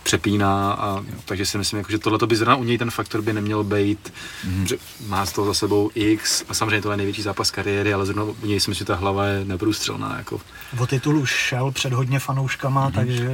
[0.03, 3.33] přepíná a takže si myslím, jako, že tohle by zrovna u něj ten faktor by
[3.33, 4.67] neměl být, Mhm.
[4.67, 4.75] že
[5.07, 8.23] má z toho za sebou X a samozřejmě to je největší zápas kariéry, ale zrovna
[8.23, 10.17] u něj si myslím, že ta hlava je neprůstřelná.
[10.17, 10.41] Jako.
[10.79, 13.29] O titul už šel před hodně fanouškama, takže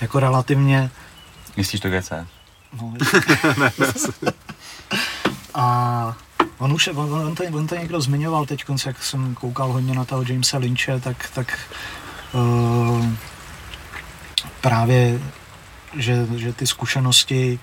[0.00, 0.90] jako relativně
[1.56, 2.12] Myslíš to GC?
[2.80, 2.94] No,
[5.54, 6.16] a
[6.58, 10.04] on už, on, on, to, on to někdo zmiňoval teď, jak jsem koukal hodně na
[10.04, 11.58] toho Jamesa Lynche, tak, tak
[12.32, 13.06] uh,
[14.60, 15.20] právě,
[15.96, 17.58] že, že ty zkušenosti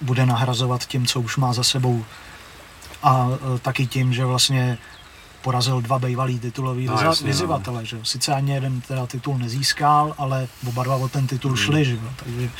[0.00, 2.04] bude nahrazovat tím, co už má za sebou
[3.02, 4.78] a uh, taky tím, že vlastně
[5.42, 7.14] porazil dva bývalý titulový No, no, no.
[7.24, 7.98] vyzývatele, že.
[8.02, 12.10] Sice ani jeden teda titul nezískal, ale oba dva o ten titul šli, že jo.
[12.16, 12.50] Takže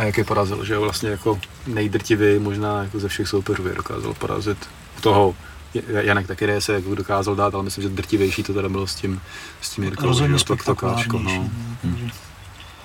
[0.00, 4.14] A jak je porazil, že vlastně jako nejdrtivý možná jako ze všech soupeřů je dokázal
[4.14, 4.58] porazit
[5.00, 5.34] toho
[5.88, 9.20] Janek taky se jako dokázal dát, ale myslím, že drtivější to teda bylo s tím,
[9.60, 11.08] s tím Jirkou, rozhodně to, to spektakulárnější.
[11.12, 11.18] no.
[11.20, 11.50] no,
[11.82, 12.10] takže-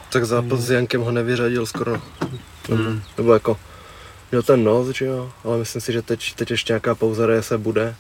[0.10, 2.02] tak zápas s Jankem ho nevyřadil skoro,
[2.70, 3.02] Mm.
[3.18, 3.58] nebo jako,
[4.32, 7.58] měl ten nos, že jo, ale myslím si, že teď, teď ještě nějaká pauza Reyese
[7.58, 7.96] bude.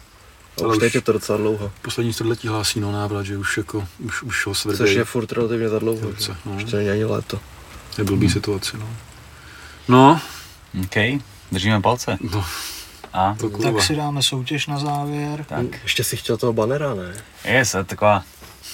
[0.57, 3.37] A Ale už už- teď je to docela dlouho, Poslední století hlásí no návrat, že
[3.37, 4.77] už jako, už, už ho svrdí.
[4.77, 6.35] což je furt relativně za dlouho, Ruce, že?
[6.45, 6.55] no.
[6.55, 7.39] už to není ani léto.
[7.97, 8.89] je blbý situaci, no.
[9.87, 10.21] No,
[10.83, 10.95] OK,
[11.51, 12.17] držíme palce.
[12.31, 12.45] no
[13.13, 13.49] A to.
[13.49, 15.43] Tak si dáme soutěž na závěr.
[15.43, 15.65] tak.
[15.83, 17.13] Ještě si chtěl toho banera, ne?
[17.43, 18.23] Je se taková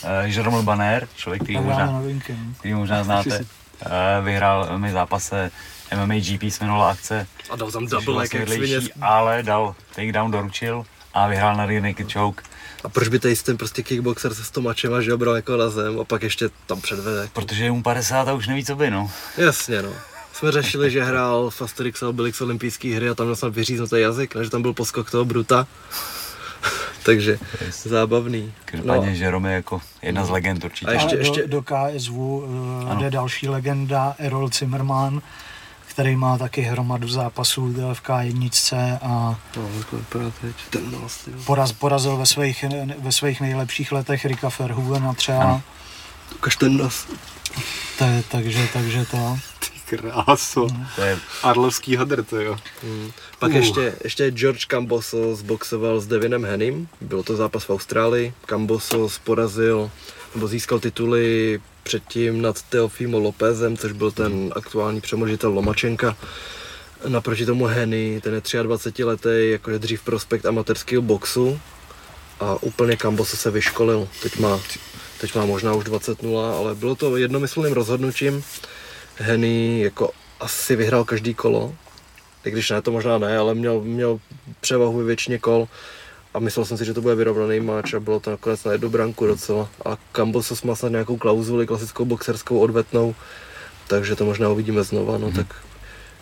[0.04, 2.34] uh, Jerome Banner, člověk, který možná, novinky.
[2.34, 2.54] no.
[2.60, 3.40] který možná znáte.
[3.40, 5.52] Uh, vyhrál mi zápase
[5.96, 10.86] MMA GP se jmenovala akce, A dal tam byl vlastně vedlejší, ale dal takedown, doručil
[11.14, 12.44] a vyhrál na rear naked choke,
[12.84, 16.00] A proč by tady ten prostě kickboxer se stomačem že ho bral jako na zem
[16.00, 17.30] a pak ještě tam předvede?
[17.34, 19.12] protože je mu 50 a už neví, co by, no.
[19.38, 19.94] Jasně no.
[20.42, 23.96] Jsme řešili, že hrál v Asterix a Obelix olympijské hry a tam měl snad vyříznutý
[24.00, 25.68] jazyk, že tam byl poskok toho Bruta.
[27.04, 27.40] Takže
[27.72, 28.54] zábavný.
[28.66, 30.92] Každopádně No, Jerome je jako jedna z legend určitě.
[30.92, 35.22] A ještě- ještě- do, do KSV uh, jde další legenda Errol Zimmerman,
[35.88, 39.40] který má taky hromadu zápasů v K1 a
[40.92, 41.08] no,
[41.46, 42.66] poraz, porazil ve svých,
[43.00, 45.44] ve svých nejlepších letech Rika Verhoevena třeba.
[45.44, 45.62] Ano.
[46.36, 47.08] Ukaž ten nos.
[47.98, 49.38] To je, takže, takže to.
[49.98, 50.68] Kráso.
[50.96, 52.58] To je Arlovský hadr, to jo.
[52.84, 53.12] Hmm.
[53.40, 53.56] Pak Uh.
[53.56, 56.88] ještě, ještě George Cambosos zboxoval s Devinem Henim.
[57.02, 58.34] Byl to zápas v Austrálii.
[58.46, 59.92] Cambosos porazil,
[60.36, 66.18] nebo získal tituly předtím nad Teofimo Lopezem, což byl ten aktuální přemožitel Lomačenka.
[67.08, 71.60] Naproti tomu Henny, ten je 23 letý, jakože dřív prospekt amatérského boxu
[72.40, 74.08] a úplně Camboso se vyškolil.
[74.22, 74.60] Teď má,
[75.22, 78.44] teď má možná už 20-0, ale bylo to jednomyslným rozhodnutím.
[79.16, 81.76] Henny jako asi vyhrál každý kolo,
[82.46, 84.20] i když ne, to možná ne, ale měl, měl
[84.62, 85.68] převahu ve většině kol.
[86.34, 88.90] A myslel jsem si, že to bude vyrovnaný máč a bylo to nakonec na jednu
[88.90, 89.70] branku docela.
[89.86, 93.16] A Cambosos má snad nějakou klauzuli klasickou boxerskou odvetnou,
[93.88, 95.56] takže to možná uvidíme znova, no tak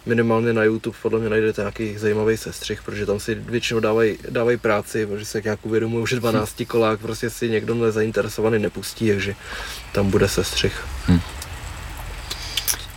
[0.05, 4.57] minimálně na YouTube podle mě najdete nějaký zajímavý sestřih, protože tam si většinou dávají dávaj
[4.57, 9.35] práci, protože se nějak uvědomují, že 12 kolák prostě si někdo nezainteresovaný nepustí, takže
[9.93, 10.85] tam bude sestřih.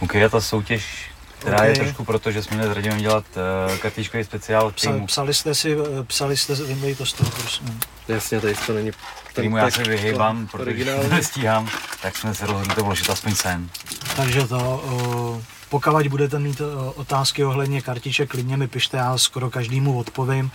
[0.02, 1.78] OK, a ta soutěž, která je OK.
[1.78, 3.24] trošku proto, že jsme měli s Radimem dělat
[3.70, 7.12] uh, kartičkový speciál, Psa, kterýmu, psali jste si, eh, psali jste, si- vyndej to z
[7.12, 7.81] toho, prosím.
[8.08, 8.90] Jasně, tady to není
[9.28, 11.68] kterýmu já se vyhýbám, to protože nestíhám,
[12.02, 13.70] tak jsme se rozhodli to vložit aspoň sem.
[14.16, 19.50] Takže to, o, pokud budete mít o, otázky ohledně kartiček, klidně mi pište, já skoro
[19.50, 20.50] každému odpovím.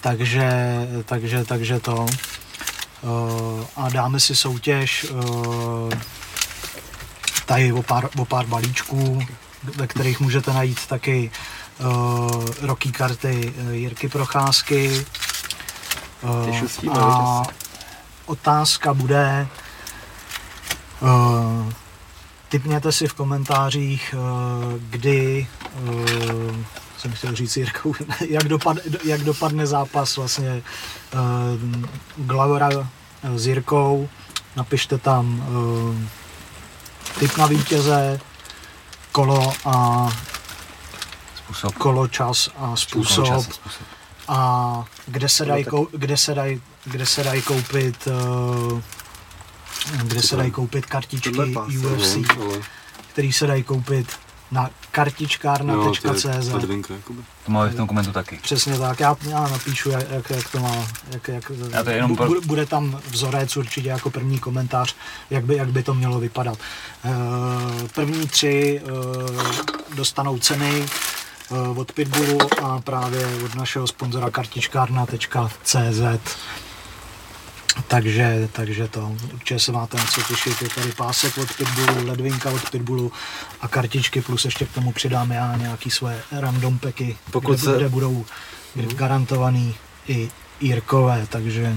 [0.00, 0.50] Takže,
[1.04, 2.06] takže, takže to.
[3.02, 5.88] O, a dáme si soutěž o,
[7.46, 9.22] tady o pár, o pár balíčků,
[9.76, 11.30] ve kterých můžete najít taky
[11.84, 15.06] o, roky karty eh, Jirky Procházky,
[16.24, 17.42] Uh, šustíme, a
[18.26, 19.48] otázka bude,
[21.00, 21.72] uh,
[22.48, 25.46] typněte si v komentářích, uh, kdy,
[25.82, 26.56] uh,
[26.98, 27.94] jsem chtěl říct Jirkou,
[28.28, 30.62] jak, dopad, jak dopadne zápas vlastně
[31.14, 31.20] uh,
[32.26, 32.88] Glavera
[33.34, 34.08] s Jirkou.
[34.56, 35.94] Napište tam uh,
[37.18, 38.20] typ na vítěze,
[39.12, 40.08] kolo a
[41.44, 41.74] Způsob.
[41.74, 43.82] kolo, čas a způsob Čas, způsob.
[44.28, 48.08] a kde se dají, kou, kde se dají, kde se dají koupit
[48.72, 48.80] uh,
[50.02, 52.60] kde se dají koupit kartičky pás, UFC, Ale,
[53.12, 54.16] který se dají koupit
[54.50, 56.24] na kartičkárna.cz
[56.90, 57.22] jakoby.
[57.46, 58.38] To máme v tom komentu taky.
[58.42, 62.26] Přesně tak, já, já napíšu, jak, jak, to má, jak, jak, Já to jenom pro-
[62.26, 64.96] bude, bude tam vzorec určitě jako první komentář,
[65.30, 66.58] jak by, jak by to mělo vypadat.
[67.04, 67.10] Eh,
[67.94, 76.00] První tři eh, dostanou ceny eh, od Pitbullu a právě od našeho sponzora kartičkárna.cz
[77.88, 82.50] takže, takže to, určitě se máte na co těšit, je tady pásek od Pitbullu, ledvinka
[82.50, 83.12] od Pitbullu
[83.60, 87.76] a kartičky, plus ještě k tomu přidám já nějaký své random packy, Pokud kde, se-
[87.76, 88.24] kde budou
[88.94, 89.74] garantovaný
[90.08, 90.30] i
[90.60, 91.74] Jirkové, takže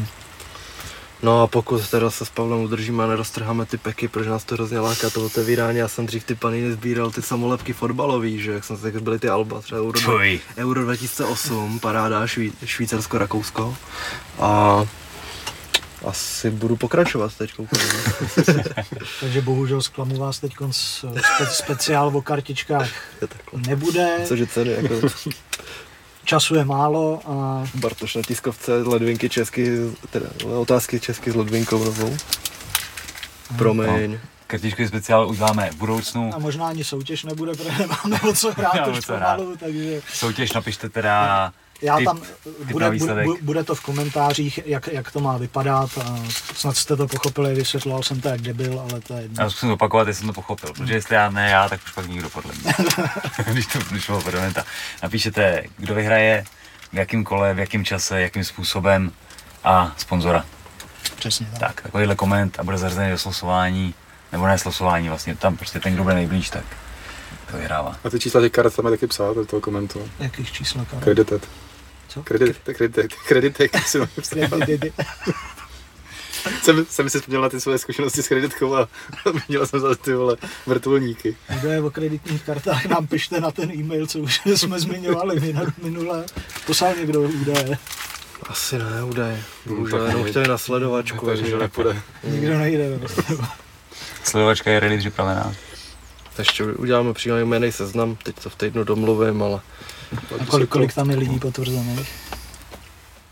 [1.24, 4.56] No a pokud teda se s Pavlem udržíme a neroztrháme ty peky, protože nás to
[4.56, 8.64] hrozně láká to otevírání, já jsem dřív ty paniny sbíral ty samolepky fotbalový, že jak
[8.64, 10.00] jsem si jak byly ty Alba, třeba Euro.
[10.58, 13.76] Euro 2008, paráda, Švý, Švýcarsko, Rakousko.
[14.40, 14.82] A
[16.06, 17.54] asi budu pokračovat teď.
[17.60, 17.66] no.
[19.20, 22.90] Takže bohužel zklamu vás teď spe, speciál o kartičkách
[23.68, 25.08] nebude, Cože ceny, jako
[26.24, 29.78] času je málo a Bartoš na tiskovce ledvinky česky,
[30.10, 30.26] teda
[30.60, 32.18] otázky česky s ledvinkou novou.
[33.58, 34.20] Promiň.
[34.48, 36.32] Kartičkový speciál uděláme v budoucnu.
[36.36, 39.36] A možná ani soutěž nebude, protože nemáme o co hrát už co hrát.
[39.36, 44.60] pomalu, takže Soutěž napište teda já Typ- tam, typ bude, bude, bude, to v komentářích,
[44.66, 46.20] jak, jak to má vypadat a
[46.56, 49.44] snad jste to pochopili, vysvětloval jsem to jak debil, ale to je jedno.
[49.44, 52.08] Já zkusím opakovat, jestli jsem to pochopil, protože jestli já ne já, tak už pak
[52.08, 52.74] nikdo podle mě.
[53.52, 54.66] Když to vyšlo parlamenta.
[55.04, 56.44] Napíšete, kdo vyhraje,
[56.94, 59.12] v jakém kole, v jakém čase, jakým způsobem
[59.64, 60.46] a sponzora.
[61.16, 61.60] Přesně tak.
[61.60, 63.94] Tak, takovýhle koment a bude zařazený do slosování,
[64.32, 66.64] nebo ne slosování vlastně, tam prostě ten, kdo bude nejblíž, tak
[67.52, 67.96] to vyhrává.
[68.04, 70.10] A ty čísla těch karet tam je taky psát do toho komentu.
[70.20, 71.04] Jakých číslo karet?
[71.04, 71.48] Credited.
[72.18, 72.24] Co?
[72.24, 74.94] Kredit, kreditek, kreditek, Kredity.
[76.64, 78.88] jsem, jsem si vzpomněl na ty své zkušenosti s kreditkou a
[79.48, 81.36] měl jsem zase ty vole vrtulníky.
[81.60, 86.26] Údaje o kreditních kartách nám pište na ten e-mail, co už jsme zmiňovali minu- minule.
[86.66, 87.78] Poslal někdo údaje.
[88.50, 89.44] Asi ne, údaje.
[89.66, 91.26] Hmm, Bohužel tak jenom chtěli na sledovačku.
[91.26, 92.02] Takže nepůjde.
[92.24, 93.00] Nikdo nejde.
[94.24, 95.54] Sledovačka je ready připravená.
[96.40, 99.62] Ještě uděláme příjemný seznam, teď to v týdnu domluvím, ale
[100.42, 102.10] A kolik, kolik tam je lidí potvrzených?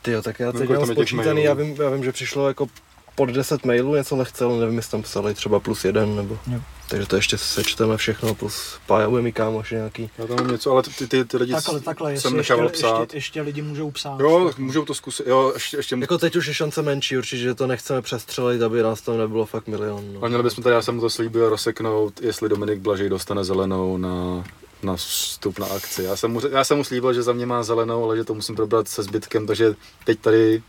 [0.05, 2.67] ty jo, tak já teď mám spočítaný, já vím, já vím, že přišlo jako
[3.15, 6.37] pod 10 mailů něco lehce, ale nevím, jestli tam psali třeba plus jeden, nebo...
[6.53, 6.59] Jo.
[6.89, 8.79] Takže to ještě sečteme všechno, plus
[9.21, 10.09] mi kámoš nějaký.
[10.17, 12.99] Já tam mám něco, ale ty, ty, ty lidi Takhle, takhle, jsem ještě, nechával psát.
[12.99, 14.19] ještě, ještě lidi můžou psát.
[14.19, 15.27] Jo, tak můžou to zkusit.
[15.27, 18.83] Jo, ještě, ještě Jako teď už je šance menší, určitě, že to nechceme přestřelit, aby
[18.83, 20.13] nás tam nebylo fakt milion.
[20.13, 20.23] No.
[20.23, 23.97] A měli bychom tady, já jsem mu to slíbil, rozseknout, jestli Dominik Blažej dostane zelenou
[23.97, 24.43] na,
[24.85, 26.03] na vstup na akci.
[26.03, 28.33] Já jsem, mu, já jsem mu slíbil, že za mě má zelenou, ale že to
[28.33, 29.73] musím probrat se zbytkem, takže
[30.03, 30.63] teď tady,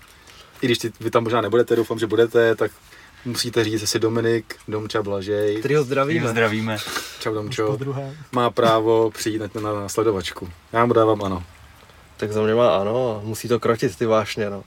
[0.63, 2.71] i když ty, vy tam možná nebudete, doufám, že budete, tak
[3.25, 5.89] musíte říct, jestli Dominik, Domča Blažej, Kterýho Víme.
[5.89, 6.29] zdravíme.
[6.29, 6.77] Zdravíme.
[7.21, 7.79] čau Domčo,
[8.33, 10.49] má právo přijít na, na, na sledovačku.
[10.73, 11.45] Já mu dávám ano.
[12.17, 14.65] Tak za mě má ano, a musí to krotit ty vášně, no.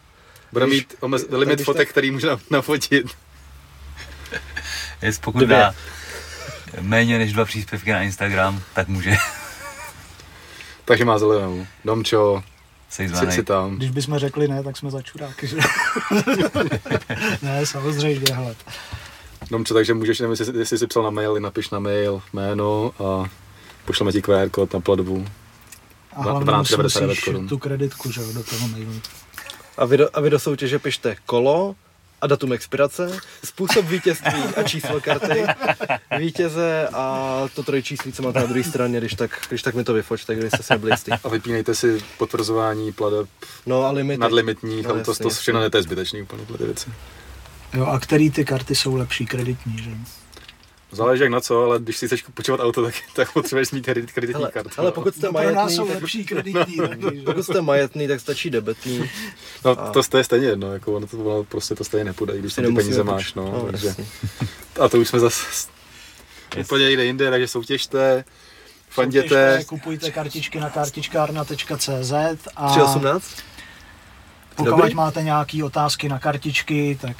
[0.51, 3.05] Bude Když- mít omez, tak limit fotek, který může na- nafotit.
[5.01, 5.75] Jest pokud dá
[6.81, 9.11] méně než dva příspěvky na Instagram, tak může
[10.85, 11.65] Takže má zelenou.
[11.85, 12.43] Domčo,
[12.89, 13.75] se jí si, tam.
[13.75, 15.57] Když bychom řekli ne, tak jsme začuráky, že?
[17.41, 18.55] ne, samozřejmě, hele.
[19.51, 23.29] Domčo, takže můžeš, nevím, jestli, jestli jsi psal na mail, napiš na mail jméno a
[23.85, 25.25] pošleme ti QR kód na platbu.
[26.13, 29.01] A hlavně 12, musí- 99 musíš tu kreditku, že jo, do toho mailu.
[29.77, 31.75] A vy do, a vy do soutěže pište kolo
[32.21, 35.43] a datum expirace, způsob vítězství a číslo karty,
[36.17, 39.93] vítěze a to trojčíslí, co máte na druhé straně, když tak, když tak mi to
[39.93, 41.11] vyfočte, když jste se nebyli jistý.
[41.23, 43.27] A vypínejte si potvrzování plateb
[43.65, 44.19] No a limity.
[44.19, 45.41] nadlimitních, No, ale to, jasně, to jasně.
[45.41, 46.89] všechno to je zbytečný úplně tyhle ty věci.
[47.73, 49.89] Jo, a který ty karty jsou lepší kreditní, že?
[50.91, 54.11] Záleží jak na co, ale když si chceš počívat auto, tak, tak potřebuješ mít kredit,
[54.11, 54.69] kreditní Hele, kartu.
[54.77, 57.21] hele, pokud jste No, pro nás majetný, jsou tak, lepší kreditní taky, že?
[57.25, 59.09] pokud jste majetný, tak stačí debetní.
[59.65, 62.35] no, a- to, to je stejně jedno, jako ono to, ono prostě to stejně nepůjde,
[62.35, 63.95] i když ty peníze poč- máš, no, no takže,
[64.81, 65.67] a to už jsme zase
[66.59, 68.23] úplně jde jinde, takže soutěžte,
[68.89, 72.11] fanděte, Soutěžte, kupujte kartičky na kartičkárna.cz
[72.55, 73.25] a 318?
[74.65, 74.93] Pokud Dobrý.
[74.95, 77.17] máte nějaké otázky na kartičky, tak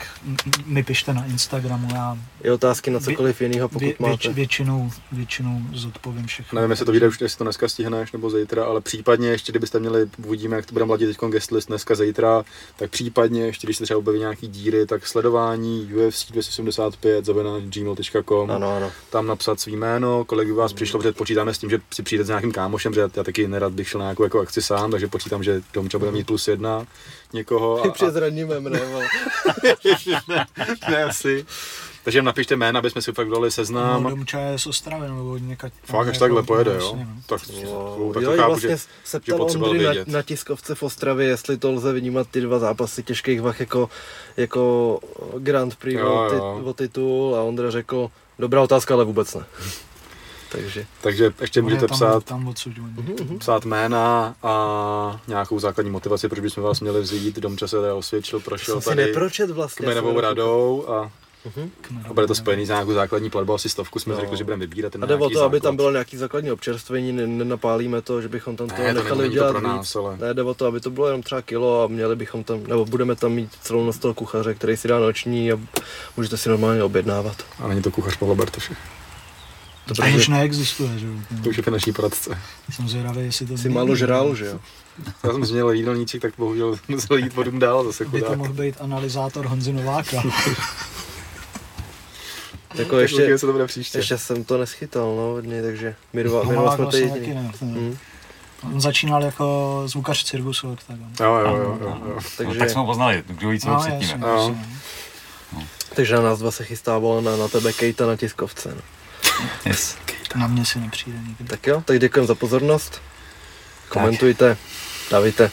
[0.66, 4.34] mi pište na Instagramu, já Je otázky na cokoliv jiného, vě, pokud věč, máte.
[4.34, 6.56] většinou, většinou zodpovím všechno.
[6.58, 9.80] Nevím, jestli to vyjde už, jestli to dneska stihneš nebo zítra, ale případně ještě, kdybyste
[9.80, 12.43] měli, uvidíme, jak to bude mladit teď guest list dneska, zítra,
[12.76, 18.51] tak případně ještě, když se třeba objeví nějaký díry, tak sledování UFC 275 zavená gmail.com,
[18.51, 18.92] Ano, ano.
[19.09, 22.24] tam napsat svý jméno, kolik by vás přišlo, protože počítáme s tím, že si přijde
[22.24, 25.08] s nějakým kámošem, že já taky nerad bych šel na nějakou jako akci sám, takže
[25.08, 26.85] počítám, že Domča bude mít plus jedna
[27.33, 27.82] někoho.
[27.82, 29.06] Ty přes ranní memre, vole.
[30.90, 31.45] ne, asi.
[32.03, 34.03] Takže napište jména, aby jsme si fakt dali seznam.
[34.03, 35.74] No, domča je z Ostravy, nebo někať...
[35.83, 36.80] Fakt až takhle pojede, jo?
[36.80, 37.22] Vlastně, no.
[37.25, 40.22] Tak, Jo, tak jo, to i chápu, vlastně že, se že ptal Ondry na, na,
[40.22, 43.90] tiskovce v Ostravě, jestli to lze vnímat ty dva zápasy těžkých vah jako,
[44.38, 44.99] jako
[45.38, 46.30] Grand Prix Jo, o, jo.
[46.30, 49.43] tit, o titul a Ondra řekl, dobrá otázka, ale vůbec ne.
[50.52, 53.38] Takže takže ještě můžete tam, psát, Tam odsud, oni.
[53.38, 57.40] psát jména a nějakou základní motivaci, proč bychom vás měli vzít.
[57.40, 59.84] Domča se teda osvědčil, prošel jsem tady nepročet vlastně.
[59.86, 61.11] kmenovou radou a,
[61.82, 64.19] Kmerovou a bude to spojený s nějakou základní platbou, asi stovku jsme No.
[64.22, 64.92] řekli, že budeme vybírat.
[64.94, 65.64] ten A jde o to, aby základ.
[65.69, 69.24] tam bylo nějaký základní občerstvení, ne- nenapálíme to, že bychom tam Ne, toho to nechali
[69.26, 69.68] to udělat pro víc.
[69.68, 72.44] nás, ale- Ne, jde o to, aby to bylo jenom třeba kilo a měli bychom
[72.44, 75.60] tam, nebo budeme tam mít celou noc toho kuchaře, který si dá noční a
[76.18, 77.36] můžete si normálně objednávat.
[77.60, 78.76] A není to kuchař Pavla Bartoše.
[79.85, 81.14] To To už protože neexistuje, že jo.
[81.43, 82.38] To už je finanční poradce.
[82.72, 83.75] Jsem zvědavý, jestli to si změní.
[83.75, 84.59] málo žral, že jo?
[85.24, 88.38] Já jsem změnil jídelníček, tak bohužel musel jít vodům dál zase By to chudák.
[88.38, 90.24] mohl být analyzátor Honzy Nováka.
[92.75, 93.98] Jako Tak ještě, co to bude příště.
[93.98, 97.35] ještě jsem to neschytal, no, něj, takže my dva, my dva jsme ty taky jediný.
[97.35, 97.51] ne.
[97.61, 97.98] Hmm.
[98.74, 101.25] On začínal jako zvukař cirkusu, tak on.
[101.25, 101.98] Jo, jo, jo, jo, jo.
[102.06, 104.25] No, Takže, tak jsme ho poznali, kdo ví, co no, předtím.
[105.95, 108.69] takže na nás dva se chystá na, na tebe Kejta na tiskovce.
[108.75, 108.82] No.
[109.66, 109.98] Yes.
[110.35, 111.43] Na mě si nepřijde nikdy.
[111.43, 113.01] Tak jo, tak děkujeme za pozornost.
[113.90, 114.58] Komentujte,
[115.11, 115.51] dávajte.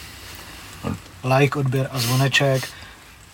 [1.38, 2.68] Like, odběr a zvoneček.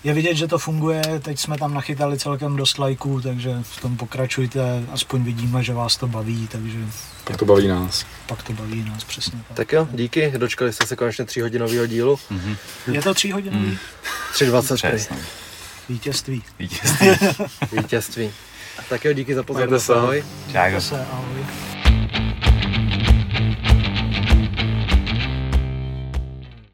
[0.05, 3.97] Je vidět, že to funguje, teď jsme tam nachytali celkem dost lajků, takže v tom
[3.97, 4.61] pokračujte,
[4.93, 6.79] aspoň vidíme, že vás to baví, takže
[7.25, 8.07] Tak to baví nás.
[8.27, 9.57] pak to baví nás přesně tak.
[9.57, 12.19] Tak jo, díky, dočkali jste se konečně tříhodinového dílu.
[12.31, 12.57] Mhm.
[12.93, 13.79] Je to tříhodinový
[14.35, 14.99] 3.20 prý.
[14.99, 15.17] Přesně.
[15.89, 16.43] vítězství.
[16.59, 17.09] Vítězství.
[17.73, 18.31] vítězství.
[18.89, 19.95] Tak jo, díky za pozornost, se.
[19.95, 20.25] ahoj.
[20.53, 20.71] Čau.
[20.73, 21.72] Zase ahoj.